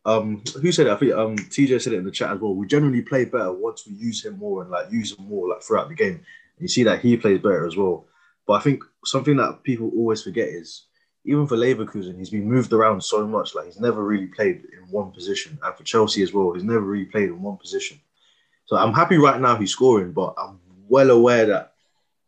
Um, 0.04 0.42
who 0.62 0.72
said 0.72 0.86
it? 0.86 0.92
I 0.92 0.96
think 0.96 1.12
um 1.12 1.36
TJ 1.36 1.82
said 1.82 1.92
it 1.92 1.98
in 1.98 2.04
the 2.04 2.10
chat 2.10 2.32
as 2.32 2.40
well. 2.40 2.54
We 2.54 2.66
generally 2.66 3.02
play 3.02 3.24
better 3.26 3.52
once 3.52 3.86
we 3.86 3.94
use 3.94 4.24
him 4.24 4.38
more 4.38 4.62
and 4.62 4.70
like 4.70 4.90
use 4.90 5.16
him 5.16 5.26
more 5.26 5.48
like 5.48 5.62
throughout 5.62 5.88
the 5.88 5.94
game. 5.94 6.14
And 6.14 6.60
you 6.60 6.68
see 6.68 6.82
that 6.84 7.00
he 7.00 7.16
plays 7.16 7.40
better 7.40 7.66
as 7.66 7.76
well. 7.76 8.06
But 8.46 8.54
I 8.54 8.60
think 8.60 8.82
something 9.04 9.36
that 9.36 9.62
people 9.62 9.90
always 9.94 10.22
forget 10.22 10.48
is 10.48 10.86
even 11.24 11.46
for 11.46 11.56
Leverkusen, 11.56 12.16
he's 12.16 12.30
been 12.30 12.48
moved 12.48 12.72
around 12.72 13.02
so 13.02 13.26
much. 13.26 13.54
Like 13.54 13.66
he's 13.66 13.80
never 13.80 14.02
really 14.02 14.28
played 14.28 14.64
in 14.72 14.90
one 14.90 15.10
position, 15.10 15.58
and 15.62 15.76
for 15.76 15.84
Chelsea 15.84 16.22
as 16.22 16.32
well, 16.32 16.52
he's 16.52 16.64
never 16.64 16.80
really 16.80 17.04
played 17.04 17.28
in 17.28 17.42
one 17.42 17.58
position. 17.58 18.00
So 18.64 18.76
I'm 18.76 18.94
happy 18.94 19.18
right 19.18 19.40
now 19.40 19.56
he's 19.56 19.72
scoring, 19.72 20.12
but 20.12 20.34
I'm 20.38 20.58
well 20.88 21.10
aware 21.10 21.46
that 21.46 21.74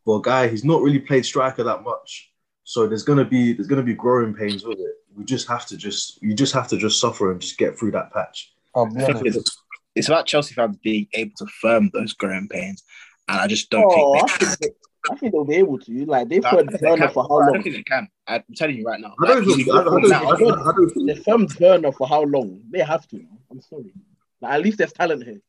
for 0.05 0.19
a 0.19 0.21
guy 0.21 0.47
he's 0.47 0.63
not 0.63 0.81
really 0.81 0.99
played 0.99 1.25
striker 1.25 1.63
that 1.63 1.83
much. 1.83 2.30
So 2.63 2.87
there's 2.87 3.03
gonna 3.03 3.25
be 3.25 3.53
there's 3.53 3.67
gonna 3.67 3.83
be 3.83 3.93
growing 3.93 4.33
pains 4.33 4.63
with 4.63 4.79
it. 4.79 4.95
We 5.15 5.25
just 5.25 5.47
have 5.47 5.65
to 5.67 5.77
just 5.77 6.21
you 6.21 6.33
just 6.33 6.53
have 6.53 6.67
to 6.69 6.77
just 6.77 6.99
suffer 6.99 7.31
and 7.31 7.41
just 7.41 7.57
get 7.57 7.77
through 7.77 7.91
that 7.91 8.13
patch. 8.13 8.53
I'll 8.75 8.85
be 8.85 9.01
I 9.01 9.05
think 9.07 9.17
honest. 9.17 9.37
it's, 9.37 9.57
it's 9.95 10.07
about 10.07 10.25
Chelsea 10.25 10.53
fans 10.53 10.77
being 10.77 11.07
able 11.13 11.33
to 11.37 11.45
firm 11.47 11.89
those 11.93 12.13
growing 12.13 12.47
pains, 12.47 12.83
and 13.27 13.39
I 13.39 13.47
just 13.47 13.69
don't 13.69 13.83
Oh, 13.83 14.13
I 14.13 14.27
think 14.27 14.39
they 14.39 14.45
think, 14.45 14.49
can. 14.49 14.57
they, 14.61 15.11
I 15.11 15.15
think 15.15 15.31
they'll 15.33 15.43
be 15.43 15.55
able 15.55 15.79
to. 15.79 16.05
Like 16.05 16.29
they've 16.29 16.45
I 16.45 16.51
put 16.51 16.59
don't 16.59 16.69
think 16.69 16.81
they 16.81 16.87
Werner 16.89 17.09
for 17.09 17.23
how 17.23 17.29
long? 17.29 17.41
I 17.41 17.45
don't 17.47 17.53
long? 17.55 17.63
think 17.63 17.75
they 17.75 17.83
can. 17.83 18.07
I'm 18.27 18.43
telling 18.55 18.77
you 18.77 18.83
right 18.85 18.99
now. 19.01 19.15
I 19.19 19.27
don't 19.27 19.37
Like, 19.37 19.45
think 19.45 19.57
he's 19.57 19.69
I 19.69 19.83
don't, 19.83 19.87
I 19.87 20.01
don't. 20.01 20.13
I 20.13 20.39
don't, 20.39 20.59
I 20.59 20.71
don't 20.71 20.89
think 20.91 21.07
They 21.07 21.15
firmed 21.15 21.59
Werner 21.59 21.91
for 21.91 22.07
how 22.07 22.21
long? 22.23 22.61
They 22.69 22.79
have 22.79 23.07
to. 23.09 23.21
I'm 23.49 23.61
sorry. 23.61 23.91
Like, 24.39 24.53
at 24.53 24.61
least 24.61 24.77
there's 24.77 24.93
talent 24.93 25.23
here. 25.23 25.41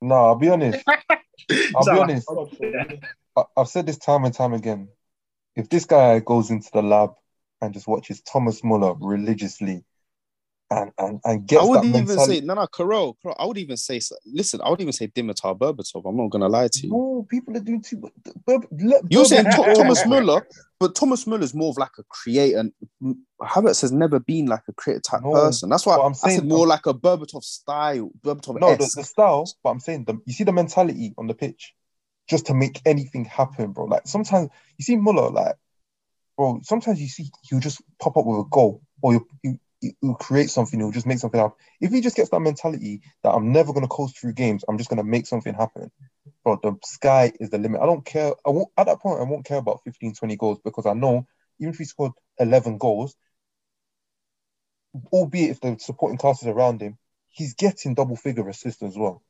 No, 0.00 0.14
I'll 0.14 0.36
be 0.36 0.48
honest. 0.48 0.84
I'll 1.74 1.84
be 1.84 1.90
honest. 1.98 2.28
I've 3.56 3.68
said 3.68 3.86
this 3.86 3.98
time 3.98 4.24
and 4.24 4.34
time 4.34 4.52
again. 4.52 4.88
If 5.58 5.68
this 5.68 5.84
guy 5.84 6.20
goes 6.20 6.50
into 6.50 6.70
the 6.72 6.82
lab 6.82 7.10
and 7.60 7.74
just 7.74 7.88
watches 7.88 8.22
Thomas 8.22 8.62
Muller 8.62 8.94
religiously 9.00 9.84
and, 10.70 10.92
and, 10.98 11.18
and 11.24 11.46
gets 11.48 11.62
I 11.62 11.66
would 11.66 11.84
even 11.84 12.04
mentality. 12.06 12.40
say 12.40 12.46
no, 12.46 12.54
no, 12.54 12.66
Carol, 12.68 13.16
Carol. 13.20 13.36
I 13.40 13.44
would 13.46 13.58
even 13.58 13.76
say, 13.76 14.00
listen, 14.26 14.60
I 14.62 14.70
would 14.70 14.80
even 14.80 14.92
say 14.92 15.08
Dimitar 15.08 15.58
Berbatov. 15.58 16.08
I'm 16.08 16.16
not 16.16 16.28
gonna 16.30 16.48
lie 16.48 16.68
to 16.68 16.86
you. 16.86 16.90
No, 16.92 17.26
people 17.28 17.56
are 17.56 17.60
doing 17.60 17.82
too. 17.82 18.08
Let 18.46 19.00
You're 19.10 19.24
saying 19.24 19.46
Thomas 19.46 20.06
Muller, 20.06 20.46
but 20.78 20.94
Thomas 20.94 21.26
Muller's 21.26 21.54
more 21.54 21.70
of 21.70 21.78
like 21.78 21.92
a 21.98 22.04
creator. 22.04 22.70
Havertz 23.42 23.80
has 23.80 23.90
never 23.92 24.20
been 24.20 24.46
like 24.46 24.62
a 24.68 24.72
creator 24.74 25.00
type 25.00 25.22
No, 25.24 25.32
person. 25.32 25.70
That's 25.70 25.86
why 25.86 25.96
I'm 25.96 26.10
I 26.10 26.12
said 26.12 26.28
saying- 26.30 26.48
more 26.48 26.66
like 26.68 26.86
a 26.86 26.94
Berbatov 26.94 27.42
style, 27.42 28.10
Berbatov 28.22 28.60
No, 28.60 28.76
the, 28.76 28.92
the 28.94 29.02
style, 29.04 29.50
but 29.64 29.70
I'm 29.70 29.80
saying 29.80 30.04
the 30.04 30.20
you 30.26 30.32
see 30.34 30.44
the 30.44 30.52
mentality 30.52 31.14
on 31.18 31.26
the 31.26 31.34
pitch, 31.34 31.74
just 32.28 32.46
to 32.46 32.54
make 32.54 32.80
anything 32.84 33.24
happen, 33.24 33.72
bro. 33.72 33.84
Like 33.84 34.06
sometimes 34.06 34.50
you 34.76 34.84
see 34.84 34.96
Muller, 34.96 35.30
like, 35.30 35.56
bro. 36.36 36.60
Sometimes 36.62 37.00
you 37.00 37.08
see 37.08 37.30
he'll 37.42 37.60
just 37.60 37.82
pop 38.00 38.16
up 38.16 38.26
with 38.26 38.40
a 38.40 38.48
goal, 38.50 38.82
or 39.02 39.12
he'll, 39.42 39.58
he'll, 40.02 40.14
create 40.14 40.50
something. 40.50 40.78
He'll 40.78 40.90
just 40.90 41.06
make 41.06 41.18
something 41.18 41.40
happen. 41.40 41.56
If 41.80 41.90
he 41.90 42.00
just 42.00 42.16
gets 42.16 42.30
that 42.30 42.40
mentality 42.40 43.00
that 43.22 43.30
I'm 43.30 43.52
never 43.52 43.72
gonna 43.72 43.88
coast 43.88 44.18
through 44.18 44.34
games, 44.34 44.64
I'm 44.68 44.78
just 44.78 44.90
gonna 44.90 45.04
make 45.04 45.26
something 45.26 45.54
happen, 45.54 45.90
bro. 46.44 46.58
The 46.62 46.76
sky 46.84 47.32
is 47.40 47.50
the 47.50 47.58
limit. 47.58 47.80
I 47.80 47.86
don't 47.86 48.04
care. 48.04 48.32
I 48.46 48.50
won't 48.50 48.68
at 48.76 48.86
that 48.86 49.00
point. 49.00 49.20
I 49.20 49.24
won't 49.24 49.46
care 49.46 49.58
about 49.58 49.80
15, 49.84 50.14
20 50.14 50.36
goals 50.36 50.58
because 50.64 50.86
I 50.86 50.94
know 50.94 51.26
even 51.60 51.72
if 51.72 51.78
he 51.78 51.84
scored 51.84 52.12
11 52.38 52.78
goals, 52.78 53.16
albeit 55.12 55.50
if 55.50 55.60
the 55.60 55.76
supporting 55.78 56.18
cast 56.18 56.42
is 56.42 56.48
around 56.48 56.80
him, 56.80 56.98
he's 57.28 57.54
getting 57.54 57.94
double 57.94 58.16
figure 58.16 58.48
assists 58.48 58.82
as 58.82 58.96
well 58.96 59.22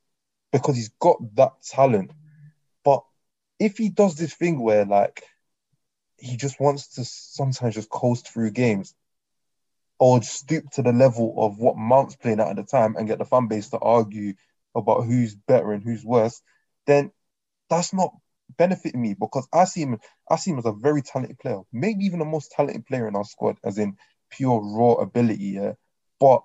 because 0.52 0.76
he's 0.76 0.90
got 1.00 1.18
that 1.36 1.52
talent. 1.62 2.10
But 2.84 3.02
if 3.58 3.78
he 3.78 3.88
does 3.88 4.14
this 4.16 4.34
thing 4.34 4.60
where 4.60 4.84
like 4.84 5.22
he 6.18 6.36
just 6.36 6.60
wants 6.60 6.94
to 6.94 7.04
sometimes 7.04 7.74
just 7.74 7.90
coast 7.90 8.28
through 8.28 8.50
games 8.50 8.94
or 9.98 10.22
stoop 10.22 10.70
to 10.70 10.82
the 10.82 10.92
level 10.92 11.34
of 11.38 11.58
what 11.58 11.76
Mount's 11.76 12.16
playing 12.16 12.40
at 12.40 12.48
at 12.48 12.56
the 12.56 12.62
time 12.62 12.96
and 12.96 13.08
get 13.08 13.18
the 13.18 13.24
fan 13.24 13.48
base 13.48 13.70
to 13.70 13.78
argue 13.78 14.34
about 14.74 15.04
who's 15.04 15.34
better 15.34 15.72
and 15.72 15.82
who's 15.82 16.04
worse, 16.04 16.40
then 16.86 17.10
that's 17.68 17.92
not 17.92 18.14
benefiting 18.56 19.02
me 19.02 19.14
because 19.14 19.46
I 19.52 19.64
see 19.64 19.82
him 19.82 19.98
I 20.30 20.36
see 20.36 20.52
him 20.52 20.58
as 20.58 20.66
a 20.66 20.72
very 20.72 21.02
talented 21.02 21.38
player, 21.38 21.60
maybe 21.72 22.04
even 22.04 22.18
the 22.18 22.24
most 22.24 22.52
talented 22.52 22.86
player 22.86 23.08
in 23.08 23.16
our 23.16 23.24
squad, 23.24 23.58
as 23.64 23.78
in 23.78 23.96
pure 24.30 24.60
raw 24.60 24.94
ability, 24.94 25.44
yeah. 25.44 25.72
But 26.20 26.42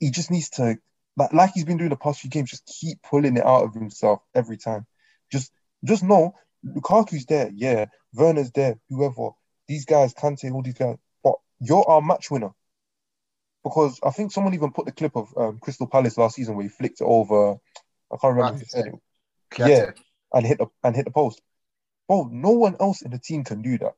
he 0.00 0.10
just 0.10 0.30
needs 0.30 0.50
to 0.50 0.78
like, 1.16 1.32
like 1.32 1.50
he's 1.54 1.64
been 1.64 1.76
doing 1.76 1.90
the 1.90 1.96
past 1.96 2.20
few 2.20 2.30
games, 2.30 2.50
just 2.50 2.66
keep 2.66 3.02
pulling 3.02 3.36
it 3.36 3.44
out 3.44 3.64
of 3.64 3.74
himself 3.74 4.22
every 4.34 4.56
time. 4.56 4.86
Just 5.30 5.52
just 5.84 6.02
know 6.02 6.34
Lukaku's 6.64 7.26
there, 7.26 7.50
yeah, 7.54 7.86
Werner's 8.14 8.50
there, 8.52 8.78
whoever, 8.88 9.30
these 9.68 9.84
guys, 9.84 10.14
Kante, 10.14 10.52
all 10.52 10.62
these 10.62 10.74
guys, 10.74 10.96
but 11.24 11.34
you're 11.60 11.88
our 11.88 12.00
match 12.00 12.30
winner. 12.30 12.50
Because 13.64 14.00
I 14.02 14.10
think 14.10 14.32
someone 14.32 14.54
even 14.54 14.72
put 14.72 14.86
the 14.86 14.92
clip 14.92 15.16
of 15.16 15.32
um, 15.36 15.58
Crystal 15.60 15.86
Palace 15.86 16.18
last 16.18 16.36
season 16.36 16.56
where 16.56 16.64
he 16.64 16.68
flicked 16.68 17.00
it 17.00 17.04
over, 17.04 17.52
I 18.12 18.16
can't 18.20 18.34
remember 18.34 18.58
who 18.58 18.64
said 18.66 18.86
it, 18.86 18.94
yeah, 19.58 19.90
and 20.32 20.46
hit 20.46 20.58
the 20.58 20.66
and 20.82 20.96
hit 20.96 21.04
the 21.04 21.10
post. 21.10 21.40
Bro, 22.08 22.30
no 22.32 22.50
one 22.50 22.76
else 22.80 23.02
in 23.02 23.10
the 23.10 23.18
team 23.18 23.44
can 23.44 23.62
do 23.62 23.78
that. 23.78 23.94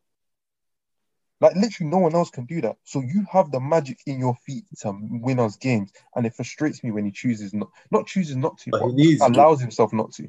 Like 1.41 1.57
literally, 1.57 1.91
no 1.91 1.99
one 1.99 2.15
else 2.15 2.31
can 2.31 2.47
do 2.47 2.61
that. 2.63 2.77
So 2.85 3.01
you 3.01 3.27
have 3.31 3.51
the 3.51 3.61
magic 3.61 3.99
in 4.07 4.19
your 4.19 4.37
feet 4.47 4.65
to 4.81 4.97
win 5.01 5.41
us 5.41 5.57
games, 5.57 5.93
and 6.15 6.25
it 6.27 6.35
frustrates 6.35 6.83
me 6.85 6.91
when 6.91 7.05
he 7.05 7.11
chooses 7.11 7.53
not 7.53 7.69
not 7.91 8.07
chooses 8.07 8.37
not 8.37 8.57
to, 8.59 8.71
But 8.71 8.81
but 8.83 8.91
he 8.91 8.95
needs 8.95 9.23
allows 9.23 9.61
himself 9.61 9.93
not 9.93 10.13
to. 10.13 10.29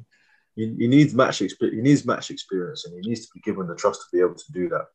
he, 0.56 0.74
he 0.78 0.88
needs 0.88 1.14
match 1.14 1.40
experience. 1.42 1.76
He 1.76 1.82
needs 1.82 2.04
match 2.04 2.30
experience, 2.30 2.84
and 2.86 2.94
he 2.94 3.08
needs 3.08 3.26
to 3.26 3.28
be 3.34 3.40
given 3.40 3.66
the 3.66 3.76
trust 3.76 4.00
to 4.02 4.16
be 4.16 4.20
able 4.20 4.34
to 4.34 4.52
do 4.52 4.68
that. 4.70 4.86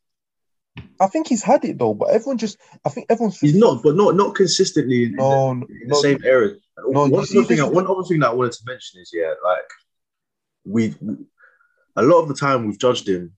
I 1.00 1.08
think 1.08 1.28
he's 1.28 1.44
had 1.44 1.66
it 1.66 1.80
though, 1.80 1.94
but 1.94 2.10
everyone 2.10 2.38
just 2.38 2.58
I 2.86 2.90
think 2.90 3.08
everyone's 3.10 3.40
He's 3.40 3.56
not, 3.56 3.82
but 3.82 3.96
not 3.96 4.16
not 4.16 4.36
consistently 4.36 5.06
in, 5.06 5.12
in 5.12 5.18
the, 5.18 5.68
in 5.82 5.88
the 5.88 5.96
no, 5.96 6.02
same 6.02 6.20
area. 6.24 6.56
no, 6.78 7.08
one, 7.08 7.14
other 7.14 7.44
thing, 7.44 7.74
one 7.74 7.88
other 7.88 8.04
thing 8.04 8.20
that 8.20 8.30
I 8.30 8.34
wanted 8.34 8.52
to 8.54 8.64
mention 8.68 9.02
is 9.02 9.12
yeah, 9.14 9.34
like 9.44 9.70
we 10.64 10.94
a 11.96 12.04
lot 12.04 12.22
of 12.22 12.28
the 12.28 12.36
time 12.36 12.68
we've 12.68 12.80
judged 12.80 13.08
him. 13.08 13.34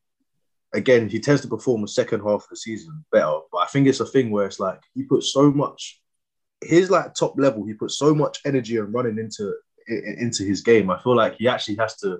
Again, 0.73 1.07
he 1.07 1.19
tends 1.19 1.41
to 1.41 1.47
perform 1.47 1.81
the 1.81 1.87
second 1.87 2.21
half 2.21 2.43
of 2.43 2.49
the 2.49 2.57
season 2.57 3.05
better, 3.11 3.39
but 3.51 3.59
I 3.59 3.67
think 3.67 3.87
it's 3.87 3.99
a 3.99 4.05
thing 4.05 4.31
where 4.31 4.45
it's 4.45 4.59
like 4.59 4.81
he 4.95 5.03
puts 5.03 5.31
so 5.31 5.51
much 5.51 6.01
his 6.61 6.89
like 6.89 7.13
top 7.13 7.35
level. 7.37 7.65
He 7.65 7.73
puts 7.73 7.97
so 7.97 8.15
much 8.15 8.39
energy 8.45 8.77
and 8.77 8.93
running 8.93 9.17
into 9.17 9.53
into 9.87 10.43
his 10.43 10.61
game. 10.61 10.89
I 10.89 11.01
feel 11.01 11.15
like 11.15 11.35
he 11.35 11.47
actually 11.47 11.75
has 11.75 11.95
to. 11.97 12.19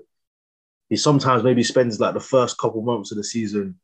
He 0.88 0.96
sometimes 0.96 1.42
maybe 1.42 1.62
spends 1.62 1.98
like 1.98 2.14
the 2.14 2.20
first 2.20 2.58
couple 2.58 2.82
months 2.82 3.10
of 3.10 3.16
the 3.16 3.24
season 3.24 3.78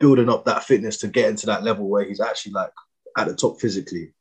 building 0.00 0.28
up 0.28 0.44
that 0.44 0.64
fitness 0.64 0.98
to 0.98 1.06
get 1.06 1.30
into 1.30 1.46
that 1.46 1.62
level 1.62 1.88
where 1.88 2.04
he's 2.04 2.20
actually 2.20 2.52
like 2.52 2.72
at 3.16 3.28
the 3.28 3.34
top 3.34 3.60
physically. 3.60 4.12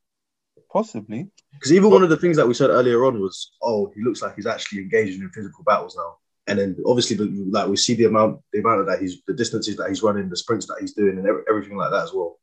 Possibly. 0.71 1.29
Because 1.53 1.73
even 1.73 1.89
one 1.89 2.03
of 2.03 2.09
the 2.09 2.17
things 2.17 2.37
that 2.37 2.47
we 2.47 2.53
said 2.53 2.69
earlier 2.69 3.03
on 3.05 3.19
was, 3.19 3.51
oh, 3.61 3.91
he 3.95 4.01
looks 4.03 4.21
like 4.21 4.35
he's 4.35 4.45
actually 4.45 4.81
engaging 4.81 5.21
in 5.21 5.29
physical 5.31 5.63
battles 5.63 5.97
now. 5.97 6.17
And 6.47 6.59
then 6.59 6.77
obviously, 6.85 7.15
the- 7.15 7.47
like 7.49 7.67
we 7.67 7.77
see 7.77 7.93
the 7.93 8.05
amount, 8.05 8.41
the 8.51 8.59
amount 8.59 8.81
of 8.81 8.87
that 8.87 8.99
he's, 8.99 9.21
the 9.27 9.33
distances 9.33 9.77
that 9.77 9.89
he's 9.89 10.03
running, 10.03 10.29
the 10.29 10.35
sprints 10.35 10.65
that 10.67 10.77
he's 10.79 10.93
doing, 10.93 11.17
and 11.17 11.27
everything 11.49 11.77
like 11.77 11.91
that 11.91 12.03
as 12.03 12.13
well. 12.13 12.39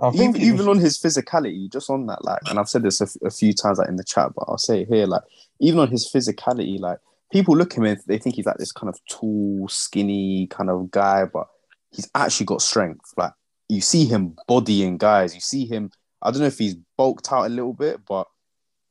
I 0.00 0.10
think 0.10 0.36
even, 0.36 0.54
even 0.54 0.68
on 0.68 0.78
his 0.78 0.98
physicality, 0.98 1.70
just 1.70 1.88
on 1.88 2.06
that, 2.06 2.24
like, 2.24 2.40
and 2.48 2.58
I've 2.58 2.68
said 2.68 2.82
this 2.82 3.00
a, 3.00 3.04
f- 3.04 3.16
a 3.24 3.30
few 3.30 3.52
times 3.52 3.78
like 3.78 3.88
in 3.88 3.96
the 3.96 4.04
chat, 4.04 4.32
but 4.34 4.44
I'll 4.48 4.58
say 4.58 4.82
it 4.82 4.88
here, 4.88 5.06
like, 5.06 5.22
even 5.60 5.78
on 5.78 5.88
his 5.88 6.10
physicality, 6.12 6.80
like, 6.80 6.98
people 7.32 7.56
look 7.56 7.72
at 7.72 7.78
him 7.78 7.84
and 7.84 8.00
they 8.06 8.18
think 8.18 8.34
he's 8.34 8.46
like 8.46 8.56
this 8.56 8.72
kind 8.72 8.88
of 8.88 8.98
tall, 9.08 9.68
skinny 9.68 10.48
kind 10.48 10.68
of 10.68 10.90
guy, 10.90 11.26
but 11.26 11.46
he's 11.92 12.10
actually 12.14 12.46
got 12.46 12.60
strength. 12.60 13.12
Like, 13.16 13.32
you 13.68 13.80
see 13.80 14.04
him 14.04 14.36
bodying 14.48 14.98
guys, 14.98 15.34
you 15.34 15.40
see 15.40 15.64
him. 15.64 15.92
I 16.20 16.30
don't 16.30 16.40
know 16.40 16.46
if 16.46 16.58
he's 16.58 16.76
bulked 16.96 17.32
out 17.32 17.46
a 17.46 17.48
little 17.48 17.72
bit, 17.72 18.00
but 18.06 18.26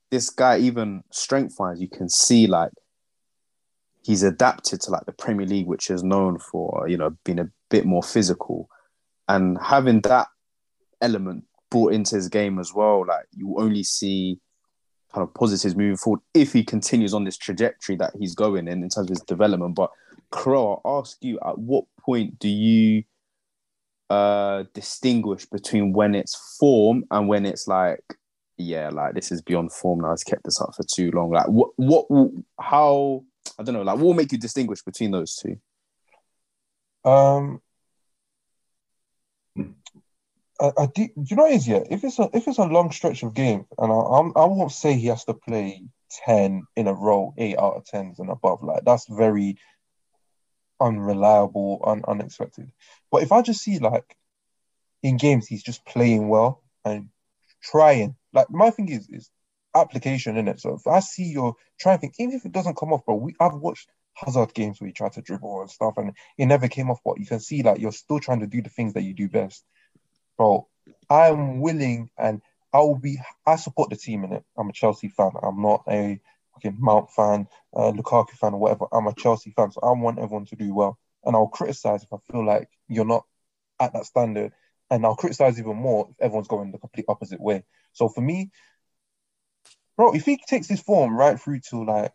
this 0.09 0.29
guy, 0.29 0.59
even 0.59 1.03
strength 1.11 1.55
wise, 1.59 1.81
you 1.81 1.89
can 1.89 2.07
see 2.07 2.47
like 2.47 2.71
he's 4.03 4.21
adapted 4.21 4.81
to 4.81 4.91
like 4.91 5.05
the 5.05 5.13
Premier 5.13 5.45
League, 5.47 5.67
which 5.67 5.89
is 5.89 6.03
known 6.03 6.37
for 6.37 6.87
you 6.87 6.97
know 6.97 7.15
being 7.23 7.39
a 7.39 7.49
bit 7.69 7.85
more 7.85 8.03
physical, 8.03 8.69
and 9.27 9.57
having 9.61 10.01
that 10.01 10.27
element 11.01 11.45
brought 11.71 11.93
into 11.93 12.15
his 12.15 12.29
game 12.29 12.59
as 12.59 12.73
well. 12.73 13.05
Like 13.05 13.25
you 13.31 13.55
only 13.57 13.83
see 13.83 14.39
kind 15.13 15.27
of 15.27 15.33
positives 15.33 15.75
moving 15.75 15.97
forward 15.97 16.21
if 16.33 16.53
he 16.53 16.63
continues 16.63 17.13
on 17.13 17.23
this 17.23 17.37
trajectory 17.37 17.95
that 17.95 18.13
he's 18.19 18.35
going 18.35 18.67
in 18.67 18.83
in 18.83 18.89
terms 18.89 19.09
of 19.09 19.09
his 19.09 19.21
development. 19.21 19.75
But 19.75 19.91
Crow, 20.31 20.81
I'll 20.83 20.99
ask 20.99 21.17
you, 21.21 21.39
at 21.45 21.57
what 21.57 21.85
point 21.99 22.39
do 22.39 22.49
you 22.49 23.03
uh 24.09 24.65
distinguish 24.73 25.45
between 25.45 25.93
when 25.93 26.13
it's 26.13 26.57
form 26.59 27.05
and 27.09 27.27
when 27.27 27.45
it's 27.45 27.67
like, 27.67 28.03
yeah, 28.57 28.89
like 28.89 29.13
this 29.13 29.31
is 29.31 29.41
beyond 29.41 29.71
form 29.71 30.01
now. 30.01 30.11
It's 30.11 30.23
kept 30.23 30.43
this 30.43 30.61
up 30.61 30.75
for 30.75 30.83
too 30.83 31.11
long. 31.11 31.31
Like 31.31 31.47
what 31.47 31.71
what 31.77 32.07
how 32.59 33.23
I 33.59 33.63
don't 33.63 33.75
know, 33.75 33.83
like 33.83 33.95
what 33.95 34.05
will 34.05 34.13
make 34.13 34.31
you 34.31 34.37
distinguish 34.37 34.81
between 34.81 35.11
those 35.11 35.35
two? 35.35 35.57
Um, 37.09 37.61
I, 40.59 40.71
I 40.77 40.85
do, 40.87 41.07
do 41.07 41.23
you 41.29 41.35
know 41.35 41.43
what 41.43 41.51
is 41.51 41.67
yeah? 41.67 41.83
If 41.89 42.03
it's 42.03 42.19
a 42.19 42.29
if 42.33 42.47
it's 42.47 42.57
a 42.57 42.65
long 42.65 42.91
stretch 42.91 43.23
of 43.23 43.33
game, 43.33 43.65
and 43.77 43.91
I 43.91 43.95
I'm, 43.95 44.33
I 44.35 44.45
won't 44.45 44.71
say 44.71 44.93
he 44.93 45.07
has 45.07 45.25
to 45.25 45.33
play 45.33 45.83
ten 46.25 46.63
in 46.75 46.87
a 46.87 46.93
row, 46.93 47.33
eight 47.37 47.57
out 47.57 47.75
of 47.75 47.85
tens 47.85 48.19
and 48.19 48.29
above. 48.29 48.63
Like 48.63 48.83
that's 48.85 49.07
very 49.09 49.57
unreliable, 50.79 51.81
un, 51.85 52.03
unexpected. 52.07 52.71
But 53.11 53.23
if 53.23 53.31
I 53.31 53.41
just 53.41 53.61
see 53.61 53.79
like 53.79 54.15
in 55.01 55.17
games 55.17 55.47
he's 55.47 55.63
just 55.63 55.85
playing 55.85 56.29
well 56.29 56.63
and 56.85 57.09
trying, 57.61 58.15
like 58.31 58.49
my 58.49 58.69
thing 58.69 58.89
is 58.89 59.09
is 59.09 59.29
application 59.75 60.37
in 60.37 60.47
it. 60.47 60.59
So 60.59 60.75
if 60.75 60.87
I 60.87 60.99
see 60.99 61.23
you're 61.23 61.55
trying 61.79 61.97
to 61.97 62.01
think, 62.01 62.15
even 62.19 62.35
if 62.35 62.45
it 62.45 62.51
doesn't 62.51 62.77
come 62.77 62.93
off, 62.93 63.05
bro, 63.05 63.15
we 63.15 63.35
I've 63.39 63.55
watched 63.55 63.89
Hazard 64.15 64.53
games 64.53 64.79
where 64.79 64.87
you 64.87 64.93
try 64.93 65.09
to 65.09 65.21
dribble 65.21 65.61
and 65.61 65.69
stuff, 65.69 65.95
and 65.97 66.13
it 66.37 66.45
never 66.45 66.67
came 66.67 66.89
off. 66.89 66.99
But 67.03 67.19
you 67.19 67.25
can 67.25 67.39
see 67.39 67.63
like 67.63 67.79
you're 67.79 67.91
still 67.91 68.19
trying 68.19 68.41
to 68.41 68.47
do 68.47 68.61
the 68.61 68.69
things 68.69 68.93
that 68.93 69.03
you 69.03 69.13
do 69.13 69.29
best, 69.29 69.63
bro. 70.37 70.67
I'm 71.09 71.59
willing 71.59 72.09
and 72.17 72.41
I 72.73 72.79
will 72.79 72.97
be. 72.97 73.19
I 73.45 73.55
support 73.55 73.89
the 73.89 73.95
team 73.95 74.23
in 74.23 74.33
it. 74.33 74.43
I'm 74.57 74.69
a 74.69 74.73
Chelsea 74.73 75.09
fan. 75.09 75.31
I'm 75.41 75.61
not 75.61 75.83
a 75.87 76.19
fucking 76.53 76.77
Mount 76.79 77.11
fan, 77.11 77.47
uh, 77.75 77.91
Lukaku 77.91 78.31
fan, 78.31 78.53
or 78.53 78.59
whatever. 78.59 78.85
I'm 78.91 79.07
a 79.07 79.13
Chelsea 79.13 79.51
fan, 79.51 79.71
so 79.71 79.79
I 79.81 79.91
want 79.91 80.19
everyone 80.19 80.45
to 80.47 80.55
do 80.55 80.73
well. 80.73 80.97
And 81.23 81.35
I'll 81.35 81.47
criticize 81.47 82.03
if 82.03 82.11
I 82.11 82.17
feel 82.31 82.45
like 82.45 82.69
you're 82.87 83.05
not 83.05 83.25
at 83.79 83.93
that 83.93 84.05
standard, 84.05 84.53
and 84.89 85.05
I'll 85.05 85.15
criticize 85.15 85.59
even 85.59 85.77
more 85.77 86.07
if 86.09 86.15
everyone's 86.19 86.47
going 86.47 86.71
the 86.71 86.77
complete 86.79 87.05
opposite 87.07 87.39
way. 87.39 87.63
So 87.93 88.09
for 88.09 88.21
me, 88.21 88.51
bro, 89.97 90.13
if 90.13 90.25
he 90.25 90.37
takes 90.37 90.67
his 90.67 90.81
form 90.81 91.15
right 91.15 91.39
through 91.39 91.61
to 91.69 91.83
like 91.83 92.13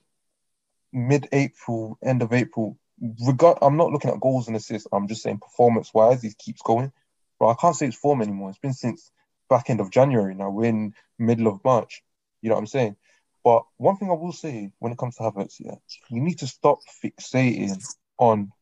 mid-April, 0.92 1.98
end 2.02 2.22
of 2.22 2.32
April, 2.32 2.78
regard, 3.26 3.58
I'm 3.62 3.76
not 3.76 3.90
looking 3.90 4.10
at 4.10 4.20
goals 4.20 4.48
and 4.48 4.56
assists. 4.56 4.88
I'm 4.92 5.08
just 5.08 5.22
saying 5.22 5.38
performance-wise, 5.38 6.22
he 6.22 6.32
keeps 6.38 6.62
going. 6.62 6.92
Bro, 7.38 7.50
I 7.50 7.54
can't 7.54 7.76
say 7.76 7.86
it's 7.86 7.96
form 7.96 8.22
anymore. 8.22 8.50
It's 8.50 8.58
been 8.58 8.72
since 8.72 9.10
back 9.48 9.70
end 9.70 9.80
of 9.80 9.90
January 9.90 10.34
now. 10.34 10.50
We're 10.50 10.66
in 10.66 10.94
middle 11.18 11.46
of 11.46 11.64
March. 11.64 12.02
You 12.42 12.48
know 12.48 12.56
what 12.56 12.62
I'm 12.62 12.66
saying? 12.66 12.96
But 13.44 13.64
one 13.76 13.96
thing 13.96 14.10
I 14.10 14.14
will 14.14 14.32
say 14.32 14.72
when 14.78 14.92
it 14.92 14.98
comes 14.98 15.16
to 15.16 15.22
Havertz, 15.22 15.56
yeah, 15.60 15.76
you 16.10 16.20
need 16.20 16.40
to 16.40 16.46
stop 16.46 16.80
fixating 17.02 17.82
on 18.18 18.52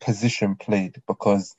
position 0.00 0.56
played 0.56 1.02
because 1.06 1.54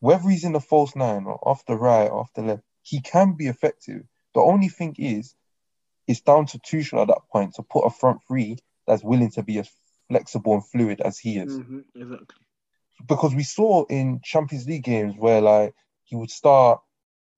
whether 0.00 0.28
he's 0.28 0.44
in 0.44 0.52
the 0.52 0.60
false 0.60 0.96
nine 0.96 1.24
or 1.24 1.38
off 1.48 1.64
the 1.66 1.76
right 1.76 2.08
or 2.08 2.20
off 2.20 2.34
the 2.34 2.42
left, 2.42 2.62
he 2.82 3.00
can 3.00 3.34
be 3.34 3.46
effective. 3.46 4.02
The 4.34 4.40
only 4.40 4.68
thing 4.68 4.96
is, 4.98 5.34
it's 6.06 6.20
down 6.20 6.46
to 6.46 6.58
Tuchel 6.58 7.02
at 7.02 7.08
that 7.08 7.22
point 7.30 7.54
to 7.54 7.62
put 7.62 7.86
a 7.86 7.90
front 7.90 8.20
three 8.26 8.58
that's 8.86 9.04
willing 9.04 9.30
to 9.32 9.42
be 9.42 9.58
as 9.58 9.70
flexible 10.08 10.54
and 10.54 10.66
fluid 10.66 11.00
as 11.00 11.18
he 11.18 11.38
is 11.38 11.58
Mhm, 11.58 11.84
exactly. 11.94 12.36
because 13.08 13.34
we 13.34 13.42
saw 13.42 13.84
in 13.86 14.20
Champions 14.22 14.66
League 14.66 14.84
games 14.84 15.14
where 15.16 15.40
like 15.40 15.74
he 16.04 16.16
would 16.16 16.30
start, 16.30 16.80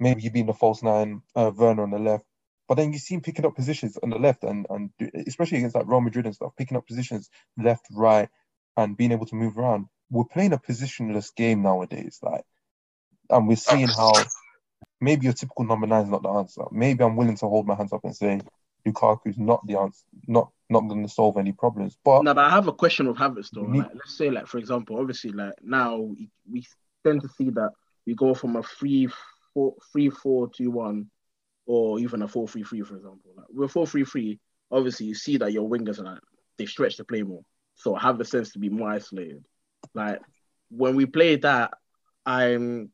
maybe 0.00 0.20
he'd 0.22 0.32
be 0.32 0.40
in 0.40 0.46
the 0.46 0.54
false 0.54 0.82
nine, 0.82 1.22
uh, 1.36 1.50
Werner 1.54 1.82
on 1.82 1.90
the 1.90 1.98
left, 1.98 2.24
but 2.68 2.76
then 2.76 2.92
you 2.92 2.98
see 2.98 3.14
him 3.14 3.20
picking 3.20 3.44
up 3.44 3.54
positions 3.54 3.96
on 4.02 4.10
the 4.10 4.18
left 4.18 4.42
and 4.44 4.66
and 4.70 4.90
especially 5.26 5.58
against 5.58 5.76
like 5.76 5.86
Real 5.86 6.00
Madrid 6.00 6.26
and 6.26 6.34
stuff, 6.34 6.52
picking 6.56 6.76
up 6.76 6.86
positions 6.86 7.30
left, 7.56 7.86
right, 7.92 8.28
and 8.76 8.96
being 8.96 9.12
able 9.12 9.26
to 9.26 9.36
move 9.36 9.58
around. 9.58 9.86
We're 10.10 10.24
playing 10.24 10.52
a 10.52 10.58
positionless 10.58 11.34
game 11.34 11.62
nowadays, 11.62 12.18
like, 12.22 12.44
and 13.30 13.48
we're 13.48 13.56
seeing 13.56 13.88
how 13.88 14.12
maybe 15.00 15.24
your 15.24 15.32
typical 15.32 15.64
number 15.64 15.86
nine 15.86 16.04
is 16.04 16.10
not 16.10 16.22
the 16.22 16.28
answer. 16.30 16.62
Maybe 16.70 17.04
I'm 17.04 17.16
willing 17.16 17.36
to 17.36 17.46
hold 17.46 17.66
my 17.66 17.74
hands 17.74 17.92
up 17.92 18.04
and 18.04 18.14
say 18.14 18.40
Lukaku's 18.86 19.38
not 19.38 19.66
the 19.66 19.78
answer, 19.78 20.04
not 20.26 20.50
not 20.70 20.80
going 20.88 21.02
to 21.06 21.12
solve 21.12 21.36
any 21.36 21.52
problems. 21.52 21.96
But 22.04 22.22
No, 22.22 22.34
but 22.34 22.44
I 22.44 22.50
have 22.50 22.68
a 22.68 22.72
question 22.72 23.06
with 23.08 23.16
Havertz 23.16 23.50
though. 23.52 23.66
Need- 23.66 23.80
Like, 23.80 23.94
let's 23.94 24.16
say, 24.16 24.30
like 24.30 24.46
for 24.46 24.58
example, 24.58 24.98
obviously, 24.98 25.32
like 25.32 25.54
now 25.62 25.96
we, 25.98 26.30
we 26.50 26.64
tend 27.04 27.22
to 27.22 27.28
see 27.28 27.50
that 27.50 27.70
we 28.06 28.14
go 28.14 28.34
from 28.34 28.56
a 28.56 28.62
three 28.62 29.08
four 29.52 29.74
three 29.92 30.10
four 30.10 30.48
two 30.48 30.70
one, 30.70 31.10
or 31.66 31.98
even 32.00 32.22
a 32.22 32.28
four 32.28 32.48
three 32.48 32.62
three, 32.64 32.82
for 32.82 32.96
example. 32.96 33.32
Like 33.36 33.46
with 33.50 33.70
four 33.72 33.86
three 33.86 34.04
three, 34.04 34.38
obviously 34.70 35.06
you 35.06 35.14
see 35.14 35.36
that 35.38 35.52
your 35.52 35.68
wingers 35.68 35.98
are 36.00 36.04
like 36.04 36.20
they 36.58 36.66
stretch 36.66 36.96
the 36.96 37.04
play 37.04 37.22
more, 37.22 37.42
so 37.74 37.94
Havertz 37.94 38.30
tends 38.30 38.52
to 38.52 38.58
be 38.58 38.68
more 38.68 38.90
isolated. 38.90 39.44
Like 39.94 40.20
when 40.70 40.96
we 40.96 41.06
play 41.06 41.36
that, 41.36 41.72
I'm 42.26 42.90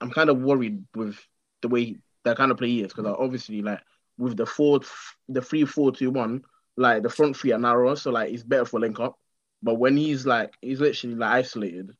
I'm 0.00 0.10
kind 0.10 0.30
of 0.30 0.38
worried 0.40 0.84
with 0.94 1.18
the 1.62 1.68
way 1.68 1.96
that 2.24 2.36
kind 2.36 2.50
of 2.50 2.58
play 2.58 2.68
he 2.68 2.82
is 2.82 2.92
because 2.92 3.06
obviously 3.18 3.62
like 3.62 3.80
with 4.18 4.36
the 4.36 4.46
four 4.46 4.80
the 5.28 5.40
three 5.40 5.64
four 5.64 5.92
two 5.92 6.10
one 6.10 6.42
like 6.76 7.02
the 7.02 7.10
front 7.10 7.36
three 7.36 7.52
are 7.52 7.58
narrower, 7.58 7.96
so 7.96 8.10
like 8.10 8.32
it's 8.32 8.42
better 8.42 8.64
for 8.64 8.80
link 8.80 8.98
up. 9.00 9.18
But 9.62 9.74
when 9.74 9.96
he's 9.96 10.26
like 10.26 10.54
he's 10.60 10.80
literally 10.80 11.16
like 11.16 11.30
isolated, 11.30 11.90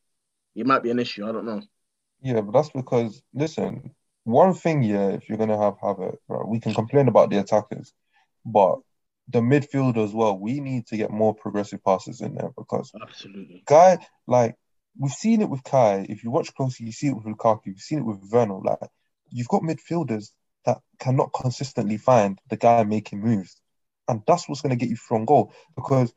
it 0.55 0.67
might 0.67 0.83
be 0.83 0.91
an 0.91 0.99
issue. 0.99 1.29
I 1.29 1.33
don't 1.33 1.45
know. 1.45 1.63
Yeah, 2.23 2.41
but 2.41 2.53
that's 2.53 2.71
because 2.71 3.23
listen, 3.35 3.95
one 4.25 4.55
thing, 4.55 4.83
yeah, 4.83 5.09
if 5.09 5.29
you're 5.29 5.39
gonna 5.39 5.63
have 5.63 5.79
Havertz, 5.79 6.19
right, 6.29 6.49
we 6.49 6.61
can 6.61 6.75
complain 6.75 7.09
about 7.09 7.31
the 7.31 7.39
attackers, 7.39 7.93
but 8.45 8.79
the 9.29 9.41
midfield 9.41 9.97
as 9.97 10.13
well, 10.13 10.39
we 10.39 10.61
need 10.61 10.87
to 10.89 10.97
get 10.97 11.11
more 11.11 11.35
progressive 11.35 11.85
passes 11.85 12.21
in 12.21 12.35
there 12.35 12.51
because 12.57 12.91
Absolutely. 13.01 13.63
guy 13.67 13.99
like 14.27 14.57
we've 14.99 15.13
seen 15.13 15.43
it 15.43 15.51
with 15.51 15.63
Kai. 15.63 16.07
If 16.09 16.25
you 16.25 16.31
watch 16.31 16.55
closely, 16.55 16.87
you 16.87 16.93
see 16.93 17.09
it 17.09 17.17
with 17.17 17.27
Lukaku, 17.27 17.67
you've 17.67 17.81
seen 17.81 17.99
it 17.99 18.07
with 18.07 18.19
Werner. 18.31 18.59
Like 18.59 18.79
you've 19.31 19.49
got 19.49 19.63
midfielders 19.63 20.31
that 20.65 20.79
cannot 20.99 21.33
consistently 21.33 21.97
find 21.97 22.39
the 22.49 22.57
guy 22.57 22.85
making 22.85 23.21
moves. 23.21 23.57
And 24.09 24.23
that's 24.27 24.49
what's 24.49 24.61
gonna 24.61 24.77
get 24.77 24.89
you 24.89 24.97
from 24.97 25.25
goal. 25.25 25.53
Because 25.77 26.13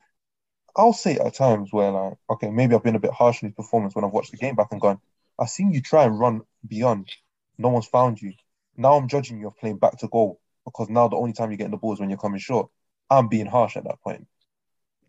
I'll 0.76 0.94
say 0.94 1.18
at 1.18 1.36
times 1.36 1.70
where 1.72 1.92
like, 1.92 2.14
okay, 2.32 2.50
maybe 2.50 2.76
I've 2.76 2.84
been 2.84 2.96
a 2.96 3.00
bit 3.00 3.12
harsh 3.12 3.42
in 3.42 3.50
his 3.50 3.56
performance 3.56 3.96
when 3.96 4.04
I've 4.04 4.12
watched 4.12 4.32
the 4.32 4.38
game 4.38 4.56
back 4.56 4.70
and 4.72 4.82
gone, 4.82 5.00
I've 5.40 5.50
seen 5.50 5.72
you 5.72 5.82
try 5.82 6.04
and 6.06 6.20
run 6.20 6.42
beyond. 6.68 7.10
No 7.58 7.70
one's 7.70 7.86
found 7.86 8.22
you. 8.22 8.34
Now 8.76 8.96
I'm 8.96 9.08
judging 9.08 9.40
you 9.40 9.48
of 9.48 9.58
playing 9.58 9.78
back 9.78 9.98
to 10.00 10.08
goal 10.08 10.40
because 10.66 10.90
now 10.90 11.08
the 11.08 11.16
only 11.16 11.34
time 11.34 11.52
you're 11.52 11.58
getting 11.58 11.72
the 11.72 11.78
ball 11.78 11.94
is 11.94 12.00
when 12.00 12.10
you're 12.10 12.18
coming 12.18 12.40
short. 12.40 12.70
I'm 13.10 13.28
being 13.28 13.46
harsh 13.46 13.78
at 13.78 13.84
that 13.84 14.02
point 14.02 14.28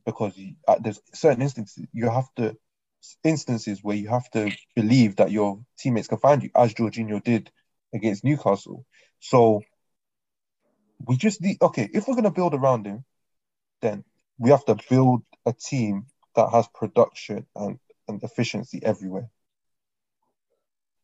because 0.04 0.36
you, 0.36 0.54
at 0.68 0.82
there's 0.82 1.00
certain 1.14 1.42
instances 1.42 1.86
you 1.92 2.10
have 2.10 2.28
to 2.36 2.56
instances 3.22 3.82
where 3.82 3.96
you 3.96 4.08
have 4.08 4.30
to 4.30 4.52
believe 4.74 5.16
that 5.16 5.30
your 5.30 5.60
teammates 5.78 6.08
can 6.08 6.18
find 6.18 6.42
you, 6.42 6.50
as 6.54 6.74
Jorginho 6.74 7.22
did 7.22 7.50
against 7.94 8.24
Newcastle. 8.24 8.84
So 9.20 9.62
we 11.06 11.16
just 11.16 11.40
need 11.40 11.58
okay. 11.62 11.88
If 11.92 12.06
we're 12.06 12.14
gonna 12.14 12.30
build 12.30 12.54
around 12.54 12.86
him, 12.86 13.04
then 13.80 14.04
we 14.38 14.50
have 14.50 14.64
to 14.66 14.76
build 14.90 15.22
a 15.46 15.52
team 15.52 16.06
that 16.36 16.50
has 16.50 16.66
production 16.74 17.46
and, 17.54 17.78
and 18.08 18.22
efficiency 18.22 18.80
everywhere. 18.82 19.28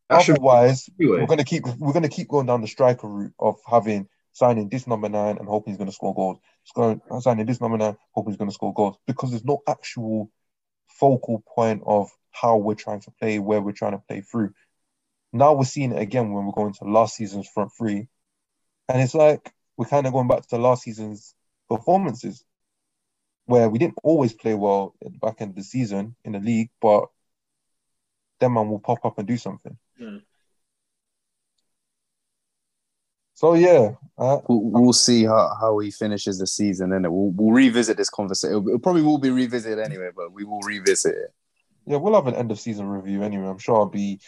Otherwise, 0.09 0.89
Anyway, 0.99 1.21
we're 1.21 1.27
gonna 1.27 1.43
keep 1.45 1.63
we're 1.79 1.93
gonna 1.93 2.09
keep 2.09 2.27
going 2.27 2.45
down 2.45 2.61
the 2.61 2.67
striker 2.67 3.07
route 3.07 3.33
of 3.39 3.59
having 3.65 4.07
signing 4.33 4.69
this 4.69 4.87
number 4.87 5.09
nine 5.09 5.37
and 5.37 5.47
hoping 5.47 5.71
he's 5.71 5.77
going 5.77 5.89
to 5.89 5.95
score 5.95 6.15
goals. 6.15 6.39
Scoring, 6.63 7.01
signing 7.19 7.45
this 7.45 7.61
number 7.61 7.77
nine, 7.77 7.97
hoping 8.11 8.31
he's 8.31 8.37
going 8.37 8.49
to 8.49 8.53
score 8.53 8.73
goals 8.73 8.97
because 9.07 9.31
there's 9.31 9.45
no 9.45 9.61
actual 9.67 10.31
focal 10.87 11.43
point 11.55 11.83
of 11.85 12.09
how 12.31 12.57
we're 12.57 12.75
trying 12.75 13.01
to 13.01 13.11
play, 13.11 13.39
where 13.39 13.61
we're 13.61 13.71
trying 13.71 13.93
to 13.93 14.03
play 14.07 14.21
through. 14.21 14.53
Now 15.33 15.53
we're 15.53 15.63
seeing 15.63 15.93
it 15.93 16.01
again 16.01 16.31
when 16.31 16.45
we're 16.45 16.51
going 16.51 16.73
to 16.73 16.85
last 16.85 17.15
season's 17.15 17.47
front 17.47 17.71
three, 17.77 18.07
and 18.89 19.01
it's 19.01 19.15
like 19.15 19.53
we're 19.77 19.85
kind 19.85 20.05
of 20.05 20.13
going 20.13 20.27
back 20.27 20.47
to 20.47 20.57
last 20.57 20.83
season's 20.83 21.33
performances, 21.69 22.43
where 23.45 23.69
we 23.69 23.79
didn't 23.79 23.99
always 24.03 24.33
play 24.33 24.53
well 24.53 24.95
at 25.05 25.13
the 25.13 25.19
back 25.19 25.35
end 25.39 25.51
of 25.51 25.55
the 25.55 25.63
season 25.63 26.15
in 26.25 26.33
the 26.33 26.39
league, 26.39 26.69
but 26.81 27.05
then 28.39 28.53
man 28.53 28.69
will 28.69 28.79
pop 28.79 29.05
up 29.05 29.17
and 29.19 29.27
do 29.27 29.37
something. 29.37 29.77
Mm. 30.01 30.21
So 33.35 33.55
yeah, 33.55 33.93
uh, 34.17 34.39
We'll, 34.47 34.61
we'll 34.61 34.93
see 34.93 35.23
how, 35.23 35.55
how 35.59 35.79
he 35.79 35.89
finishes 35.89 36.37
the 36.37 36.45
season, 36.45 36.91
and 36.93 37.11
we'll, 37.11 37.31
we'll 37.31 37.55
revisit 37.55 37.97
this 37.97 38.09
conversation. 38.09 38.57
It'll, 38.57 38.75
it 38.75 38.83
probably 38.83 39.01
will 39.01 39.17
be 39.17 39.31
revisited 39.31 39.79
anyway, 39.79 40.09
but 40.15 40.31
we 40.31 40.43
will 40.43 40.59
revisit 40.61 41.15
it. 41.15 41.33
yeah, 41.87 41.97
we'll 41.97 42.13
have 42.13 42.27
an 42.27 42.35
end 42.35 42.51
of 42.51 42.59
season 42.59 42.87
review 42.87 43.23
anyway. 43.23 43.47
I'm 43.47 43.57
sure 43.57 43.77
I'll 43.77 43.85
be 43.85 44.19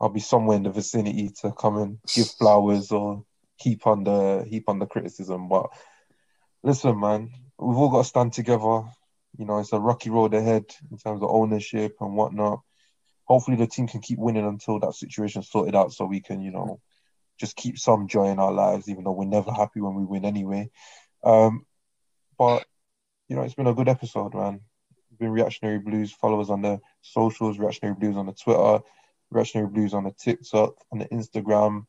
I'll 0.00 0.08
be 0.08 0.20
somewhere 0.20 0.56
in 0.56 0.64
the 0.64 0.70
vicinity 0.70 1.30
to 1.42 1.52
come 1.52 1.76
and 1.78 1.98
give 2.14 2.28
flowers 2.30 2.90
or 2.90 3.24
heap 3.56 3.86
on 3.86 4.04
the 4.04 4.44
heap 4.48 4.64
on 4.68 4.78
the 4.78 4.86
criticism. 4.86 5.48
But 5.48 5.66
listen, 6.62 6.98
man, 6.98 7.30
we've 7.58 7.76
all 7.76 7.90
got 7.90 7.98
to 7.98 8.04
stand 8.04 8.32
together. 8.32 8.82
You 9.36 9.44
know, 9.46 9.58
it's 9.58 9.72
a 9.72 9.80
rocky 9.80 10.10
road 10.10 10.34
ahead 10.34 10.64
in 10.90 10.98
terms 10.98 11.22
of 11.22 11.30
ownership 11.30 11.96
and 12.00 12.16
whatnot. 12.16 12.60
Hopefully, 13.24 13.56
the 13.56 13.66
team 13.66 13.88
can 13.88 14.00
keep 14.00 14.18
winning 14.18 14.46
until 14.46 14.78
that 14.80 14.94
situation's 14.94 15.50
sorted 15.50 15.74
out, 15.74 15.92
so 15.92 16.04
we 16.04 16.20
can, 16.20 16.42
you 16.42 16.50
know, 16.50 16.80
just 17.38 17.56
keep 17.56 17.78
some 17.78 18.06
joy 18.06 18.28
in 18.28 18.38
our 18.38 18.52
lives, 18.52 18.88
even 18.88 19.04
though 19.04 19.12
we're 19.12 19.24
never 19.24 19.50
happy 19.50 19.80
when 19.80 19.94
we 19.94 20.04
win 20.04 20.24
anyway. 20.24 20.70
Um, 21.22 21.64
but 22.38 22.64
you 23.28 23.36
know, 23.36 23.42
it's 23.42 23.54
been 23.54 23.66
a 23.66 23.74
good 23.74 23.88
episode, 23.88 24.34
man. 24.34 24.60
Been 25.18 25.30
Reactionary 25.30 25.78
Blues. 25.78 26.12
Follow 26.12 26.40
us 26.40 26.50
on 26.50 26.62
the 26.62 26.80
socials, 27.00 27.58
Reactionary 27.58 27.94
Blues 27.94 28.16
on 28.16 28.26
the 28.26 28.32
Twitter, 28.32 28.80
Reactionary 29.30 29.68
Blues 29.68 29.94
on 29.94 30.04
the 30.04 30.12
TikTok, 30.12 30.76
on 30.92 30.98
the 30.98 31.06
Instagram. 31.06 31.86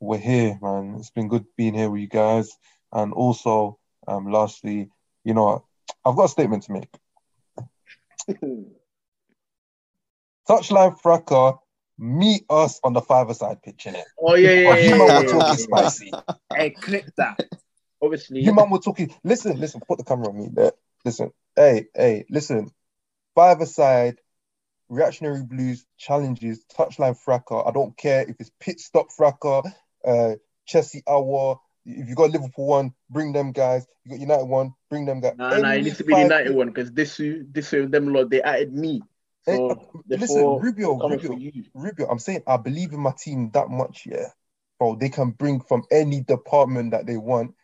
We're 0.00 0.18
here, 0.18 0.58
man. 0.60 0.96
It's 0.98 1.10
been 1.10 1.28
good 1.28 1.44
being 1.56 1.74
here 1.74 1.90
with 1.90 2.00
you 2.00 2.08
guys. 2.08 2.50
And 2.92 3.12
also, 3.12 3.78
um, 4.06 4.30
lastly, 4.30 4.90
you 5.24 5.34
know, 5.34 5.64
I've 6.04 6.16
got 6.16 6.24
a 6.24 6.28
statement 6.28 6.62
to 6.64 6.72
make. 6.72 6.88
Touchline 10.48 10.98
Fracas, 11.00 11.58
meet 11.98 12.44
us 12.48 12.80
on 12.82 12.92
the 12.92 13.00
five-a-side 13.02 13.62
pitch, 13.62 13.84
innit? 13.86 14.04
Oh 14.18 14.34
yeah, 14.34 14.50
yeah, 14.50 14.76
yeah. 14.76 14.76
you 14.76 15.06
yeah, 15.06 15.20
yeah, 15.20 15.28
talking 15.28 15.38
yeah. 15.38 15.54
spicy. 15.54 16.12
Hey, 16.54 16.70
click 16.70 17.06
that. 17.16 17.40
Obviously, 18.00 18.40
You 18.40 18.54
man 18.54 18.70
were 18.70 18.78
talking. 18.78 19.12
Listen, 19.24 19.58
listen. 19.58 19.82
Put 19.86 19.98
the 19.98 20.04
camera 20.04 20.28
on 20.28 20.38
me. 20.38 20.48
There. 20.52 20.72
Listen. 21.04 21.32
Hey, 21.54 21.86
hey. 21.94 22.24
Listen. 22.30 22.70
Five 23.34 23.60
aside. 23.60 24.18
Reactionary 24.88 25.42
Blues 25.42 25.84
challenges 25.98 26.64
touchline 26.76 27.16
fracas. 27.16 27.64
I 27.66 27.70
don't 27.72 27.96
care 27.96 28.22
if 28.22 28.36
it's 28.40 28.50
pit 28.60 28.80
stop 28.80 29.08
fracker, 29.18 29.70
uh, 30.04 30.34
Chelsea 30.66 31.02
hour. 31.08 31.60
If 31.84 32.08
you 32.08 32.14
got 32.14 32.30
Liverpool 32.30 32.66
one, 32.66 32.92
bring 33.10 33.32
them 33.32 33.52
guys. 33.52 33.86
You 34.04 34.12
got 34.12 34.20
United 34.20 34.44
one, 34.44 34.74
bring 34.90 35.04
them 35.06 35.20
guys. 35.20 35.34
Nah, 35.36 35.58
nah, 35.58 35.72
it 35.72 35.84
needs 35.84 35.98
to 35.98 36.04
be 36.04 36.16
United 36.16 36.54
one 36.54 36.68
because 36.68 36.92
this 36.92 37.16
this 37.18 37.70
them 37.70 38.12
lot 38.12 38.30
they 38.30 38.42
added 38.42 38.72
me. 38.72 39.02
So 39.42 39.70
uh, 39.70 39.74
listen, 40.06 40.58
Rubio, 40.60 40.96
Rubio. 40.96 41.38
Rubio. 41.74 42.08
I'm 42.08 42.18
saying 42.18 42.42
I 42.46 42.56
believe 42.56 42.92
in 42.92 43.00
my 43.00 43.12
team 43.18 43.50
that 43.52 43.68
much. 43.68 44.06
Yeah, 44.06 44.28
bro. 44.78 44.96
They 44.96 45.08
can 45.08 45.30
bring 45.30 45.60
from 45.60 45.84
any 45.90 46.20
department 46.20 46.92
that 46.92 47.06
they 47.06 47.16
want. 47.16 47.54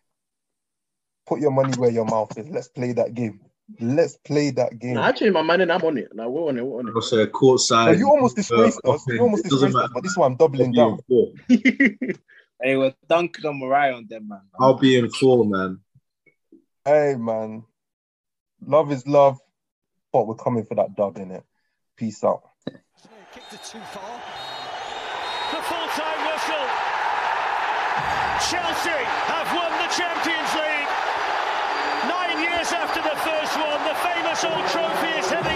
Put 1.26 1.40
your 1.40 1.52
money 1.52 1.72
where 1.78 1.90
your 1.90 2.04
mouth 2.04 2.36
is. 2.36 2.48
Let's 2.48 2.68
play 2.68 2.92
that 2.92 3.14
game. 3.14 3.40
Let's 3.80 4.16
play 4.18 4.50
that 4.52 4.78
game. 4.78 4.94
Nah, 4.94 5.06
actually, 5.08 5.30
my 5.30 5.40
mind 5.42 5.62
and 5.62 5.72
I'm 5.72 5.82
on 5.82 5.96
it. 5.96 6.08
Now 6.14 6.28
we're 6.28 6.48
on 6.48 6.58
it. 6.58 6.66
We're 6.66 6.80
on 6.80 6.92
I'll 6.94 7.00
say 7.00 7.16
Now, 7.16 7.24
courtside. 7.26 7.98
you 7.98 8.08
almost 8.08 8.36
disgraced 8.36 8.80
uh, 8.84 8.92
us. 8.92 9.04
You 9.08 9.20
almost 9.20 9.44
disgraced 9.44 9.74
us, 9.76 9.90
but 9.94 10.02
this 10.02 10.16
one 10.16 10.32
I'm 10.32 10.36
doubling 10.36 10.78
I'll 10.78 10.90
down. 10.90 10.98
be 11.08 11.54
in 11.56 11.76
four. 11.78 11.98
it. 12.08 12.20
Hey, 12.62 12.76
we're 12.76 12.94
dunking 13.08 13.44
on 13.46 13.58
Mariah 13.58 13.94
on 13.94 14.06
them, 14.08 14.28
man. 14.28 14.40
I'll 14.58 14.74
be 14.78 14.96
in 14.96 15.10
four, 15.10 15.44
man. 15.44 15.80
Hey, 16.84 17.14
man. 17.18 17.64
Love 18.64 18.90
is 18.92 19.06
love, 19.06 19.38
but 20.12 20.26
we're 20.26 20.36
coming 20.36 20.64
for 20.64 20.74
that 20.76 20.94
dub 20.96 21.18
in 21.18 21.30
it. 21.32 21.42
Peace 21.96 22.22
out. 22.24 22.42
Kicked 22.66 23.52
it 23.52 23.64
too 23.64 23.80
far. 23.80 24.22
The 25.50 25.60
full-time 25.66 26.20
whistle. 26.24 26.66
Chelsea 28.48 29.02
have 29.28 29.48
won 29.52 29.72
the 29.80 29.88
Champions 29.92 30.54
League. 30.54 30.93
National 34.34 34.66
Trophy 34.66 35.06
is 35.16 35.30
heading. 35.30 35.53